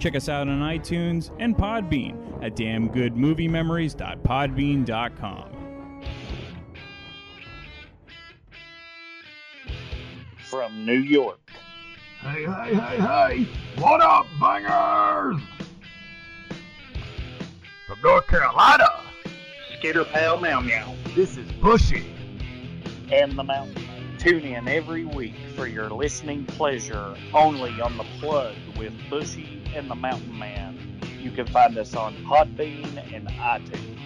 Check 0.00 0.16
us 0.16 0.28
out 0.28 0.48
on 0.48 0.60
iTunes 0.60 1.30
and 1.38 1.56
Podbean 1.56 2.42
at 2.42 2.56
damngoodmoviememories.podbean.com. 2.56 5.46
From 10.48 10.84
New 10.84 10.98
York, 10.98 11.38
Hey, 12.22 12.44
hey, 12.44 12.74
hey, 12.74 12.98
hey! 12.98 13.46
What 13.80 14.00
up, 14.02 14.26
bangers? 14.40 15.40
From 17.86 18.00
North 18.02 18.26
Carolina, 18.26 18.88
Skitter 19.78 20.04
Pal 20.04 20.40
Meow 20.40 20.60
Meow, 20.60 20.92
this 21.14 21.36
is 21.36 21.50
Bushy. 21.52 22.12
and 23.12 23.38
the 23.38 23.44
Mountain 23.44 23.74
Man. 23.74 23.89
Tune 24.20 24.44
in 24.44 24.68
every 24.68 25.06
week 25.06 25.32
for 25.56 25.66
your 25.66 25.88
listening 25.88 26.44
pleasure 26.44 27.16
only 27.32 27.80
on 27.80 27.96
The 27.96 28.04
Plug 28.20 28.54
with 28.76 28.92
Bushy 29.08 29.62
and 29.74 29.90
the 29.90 29.94
Mountain 29.94 30.38
Man. 30.38 31.00
You 31.18 31.30
can 31.30 31.46
find 31.46 31.78
us 31.78 31.94
on 31.94 32.14
Podbean 32.26 33.14
and 33.14 33.26
iTunes. 33.28 33.98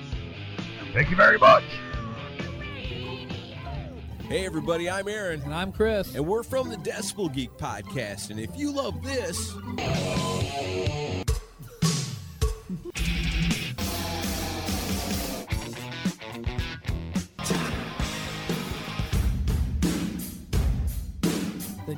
Thank 0.92 1.10
you 1.10 1.16
very 1.16 1.36
much. 1.36 1.64
Hey 4.28 4.46
everybody, 4.46 4.88
I'm 4.88 5.08
Aaron. 5.08 5.42
And 5.42 5.52
I'm 5.52 5.72
Chris. 5.72 6.14
And 6.14 6.24
we're 6.24 6.44
from 6.44 6.68
the 6.68 6.76
Decibel 6.76 7.34
Geek 7.34 7.50
Podcast. 7.58 8.30
And 8.30 8.38
if 8.38 8.56
you 8.56 8.70
love 8.70 9.02
this, 9.02 9.52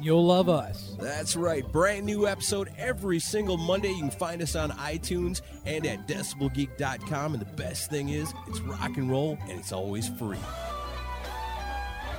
you'll 0.06 0.24
love 0.24 0.48
us. 0.48 0.94
that's 1.00 1.34
right. 1.34 1.70
Brand 1.72 2.06
new 2.06 2.28
episode 2.28 2.70
every 2.78 3.18
single 3.18 3.56
Monday. 3.56 3.88
You 3.88 4.02
can 4.02 4.10
find 4.10 4.40
us 4.40 4.54
on 4.54 4.70
iTunes 4.70 5.42
and 5.66 5.84
at 5.84 6.06
decibelgeek.com. 6.06 7.34
And 7.34 7.40
the 7.40 7.52
best 7.56 7.90
thing 7.90 8.10
is, 8.10 8.32
it's 8.46 8.60
rock 8.60 8.96
and 8.96 9.10
roll 9.10 9.36
and 9.48 9.58
it's 9.58 9.72
always 9.72 10.08
free. 10.08 10.38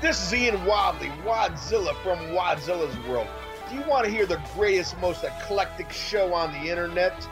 This 0.01 0.21
is 0.21 0.33
Ian 0.33 0.65
Wadley, 0.65 1.07
Wadzilla 1.25 1.95
from 2.03 2.19
Wadzilla's 2.35 2.95
World. 3.07 3.27
Do 3.69 3.75
you 3.75 3.83
want 3.87 4.05
to 4.05 4.11
hear 4.11 4.25
the 4.25 4.41
greatest, 4.53 4.97
most 4.99 5.23
eclectic 5.23 5.89
show 5.89 6.33
on 6.33 6.51
the 6.51 6.69
internet? 6.69 7.27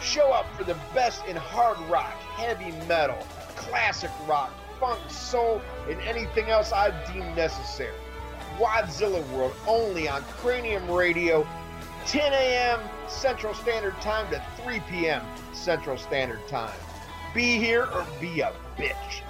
Show 0.00 0.32
up 0.32 0.46
for 0.56 0.64
the 0.64 0.76
best 0.92 1.24
in 1.26 1.36
hard 1.36 1.78
rock, 1.88 2.12
heavy 2.34 2.72
metal, 2.86 3.18
classic 3.54 4.10
rock, 4.26 4.52
funk, 4.80 4.98
soul, 5.08 5.62
and 5.88 6.00
anything 6.00 6.50
else 6.50 6.72
I 6.72 6.90
deem 7.12 7.34
necessary. 7.36 7.94
Wadzilla 8.58 9.26
World 9.30 9.54
only 9.66 10.08
on 10.08 10.22
Cranium 10.22 10.90
Radio, 10.90 11.46
10 12.06 12.32
a.m. 12.32 12.80
Central 13.08 13.54
Standard 13.54 13.98
Time 14.00 14.30
to 14.30 14.42
3 14.62 14.80
p.m. 14.90 15.22
Central 15.52 15.96
Standard 15.96 16.46
Time. 16.48 16.72
Be 17.34 17.58
here 17.58 17.84
or 17.84 18.06
be 18.20 18.40
a 18.40 18.52
bitch. 18.76 19.22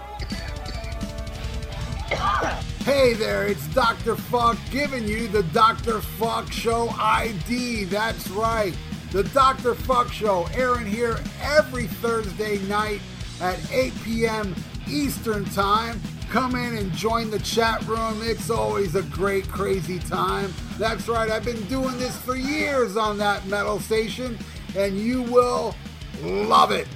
Hey 2.82 3.14
there, 3.14 3.46
it's 3.46 3.64
Dr. 3.68 4.16
Fuck 4.16 4.58
giving 4.72 5.06
you 5.06 5.28
the 5.28 5.44
Dr. 5.44 6.00
Fuck 6.00 6.50
Show 6.50 6.88
ID. 6.98 7.84
That's 7.84 8.28
right. 8.30 8.76
The 9.12 9.22
Dr. 9.22 9.76
Fuck 9.76 10.10
Show 10.12 10.48
airing 10.52 10.86
here 10.86 11.20
every 11.40 11.86
Thursday 11.86 12.58
night 12.66 13.00
at 13.40 13.60
8 13.70 13.92
p.m. 14.02 14.56
Eastern 14.88 15.44
Time. 15.44 16.00
Come 16.32 16.54
in 16.54 16.78
and 16.78 16.90
join 16.92 17.30
the 17.30 17.38
chat 17.40 17.86
room. 17.86 18.22
It's 18.22 18.48
always 18.48 18.94
a 18.94 19.02
great, 19.02 19.46
crazy 19.48 19.98
time. 19.98 20.50
That's 20.78 21.06
right, 21.06 21.30
I've 21.30 21.44
been 21.44 21.62
doing 21.64 21.98
this 21.98 22.16
for 22.22 22.34
years 22.36 22.96
on 22.96 23.18
that 23.18 23.46
metal 23.48 23.78
station, 23.78 24.38
and 24.74 24.96
you 24.98 25.24
will 25.24 25.74
love 26.22 26.70
it. 26.70 26.88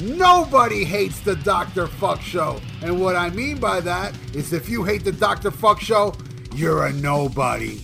Nobody 0.00 0.82
hates 0.82 1.20
the 1.20 1.36
Dr. 1.36 1.86
Fuck 1.86 2.22
Show. 2.22 2.60
And 2.82 3.00
what 3.00 3.14
I 3.14 3.30
mean 3.30 3.60
by 3.60 3.78
that 3.82 4.18
is 4.34 4.52
if 4.52 4.68
you 4.68 4.82
hate 4.82 5.04
the 5.04 5.12
Dr. 5.12 5.52
Fuck 5.52 5.80
Show, 5.80 6.12
you're 6.52 6.86
a 6.86 6.92
nobody. 6.92 7.80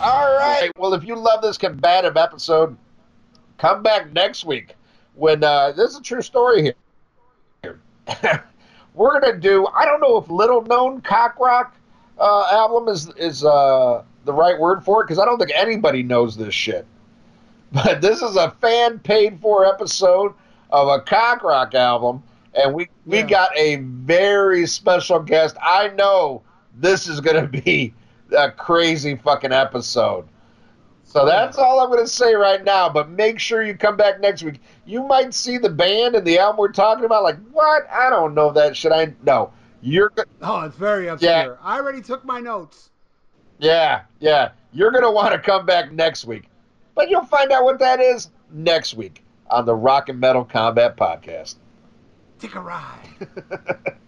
All 0.00 0.36
right. 0.36 0.72
Well, 0.76 0.92
if 0.92 1.04
you 1.04 1.14
love 1.14 1.40
this 1.40 1.56
combative 1.56 2.16
episode, 2.16 2.76
come 3.58 3.84
back 3.84 4.12
next 4.12 4.44
week 4.44 4.74
when 5.14 5.44
uh, 5.44 5.70
this 5.70 5.92
is 5.92 5.98
a 5.98 6.02
true 6.02 6.20
story 6.20 6.74
here. 7.62 7.80
We're 8.94 9.20
gonna 9.20 9.38
do. 9.38 9.66
I 9.68 9.84
don't 9.84 10.00
know 10.00 10.16
if 10.18 10.28
little 10.30 10.62
known 10.62 11.00
cock 11.00 11.38
rock 11.38 11.74
uh, 12.18 12.48
album 12.50 12.88
is 12.88 13.08
is 13.16 13.44
uh, 13.44 14.02
the 14.24 14.32
right 14.32 14.58
word 14.58 14.84
for 14.84 15.00
it 15.02 15.04
because 15.06 15.18
I 15.18 15.24
don't 15.24 15.38
think 15.38 15.52
anybody 15.54 16.02
knows 16.02 16.36
this 16.36 16.54
shit. 16.54 16.86
But 17.72 18.00
this 18.00 18.20
is 18.20 18.34
a 18.34 18.50
fan 18.60 18.98
paid 18.98 19.38
for 19.40 19.64
episode 19.64 20.34
of 20.70 20.88
a 20.88 21.00
cock 21.00 21.44
rock 21.44 21.74
album, 21.74 22.20
and 22.54 22.74
we 22.74 22.88
we 23.06 23.18
Yeah. 23.18 23.26
got 23.26 23.56
a 23.56 23.76
very 23.76 24.66
special 24.66 25.20
guest. 25.20 25.56
I 25.62 25.88
know 25.88 26.42
this 26.76 27.06
is 27.06 27.20
gonna 27.20 27.46
be 27.64 27.94
a 28.36 28.50
crazy 28.50 29.14
fucking 29.14 29.52
episode. 29.52 30.26
So 31.10 31.26
that's 31.26 31.58
all 31.58 31.80
I'm 31.80 31.90
going 31.90 32.04
to 32.04 32.08
say 32.08 32.34
right 32.34 32.62
now. 32.62 32.88
But 32.88 33.10
make 33.10 33.40
sure 33.40 33.64
you 33.64 33.74
come 33.74 33.96
back 33.96 34.20
next 34.20 34.44
week. 34.44 34.60
You 34.86 35.02
might 35.02 35.34
see 35.34 35.58
the 35.58 35.68
band 35.68 36.14
and 36.14 36.24
the 36.24 36.38
album 36.38 36.58
we're 36.60 36.70
talking 36.70 37.04
about. 37.04 37.24
Like, 37.24 37.36
what? 37.50 37.82
I 37.90 38.08
don't 38.10 38.32
know 38.32 38.52
that. 38.52 38.76
Should 38.76 38.92
I? 38.92 39.12
No. 39.24 39.52
You're. 39.80 40.12
Oh, 40.40 40.60
it's 40.60 40.76
very 40.76 41.08
obscure. 41.08 41.32
Yeah. 41.32 41.54
I 41.62 41.78
already 41.80 42.00
took 42.00 42.24
my 42.24 42.38
notes. 42.38 42.90
Yeah, 43.58 44.02
yeah. 44.20 44.52
You're 44.72 44.92
going 44.92 45.02
to 45.02 45.10
want 45.10 45.32
to 45.32 45.40
come 45.40 45.66
back 45.66 45.90
next 45.90 46.26
week. 46.26 46.48
But 46.94 47.10
you'll 47.10 47.24
find 47.24 47.50
out 47.50 47.64
what 47.64 47.80
that 47.80 47.98
is 47.98 48.30
next 48.52 48.94
week 48.94 49.24
on 49.48 49.66
the 49.66 49.74
Rock 49.74 50.10
and 50.10 50.20
Metal 50.20 50.44
Combat 50.44 50.96
Podcast. 50.96 51.56
Take 52.38 52.54
a 52.54 52.60
ride. 52.60 53.96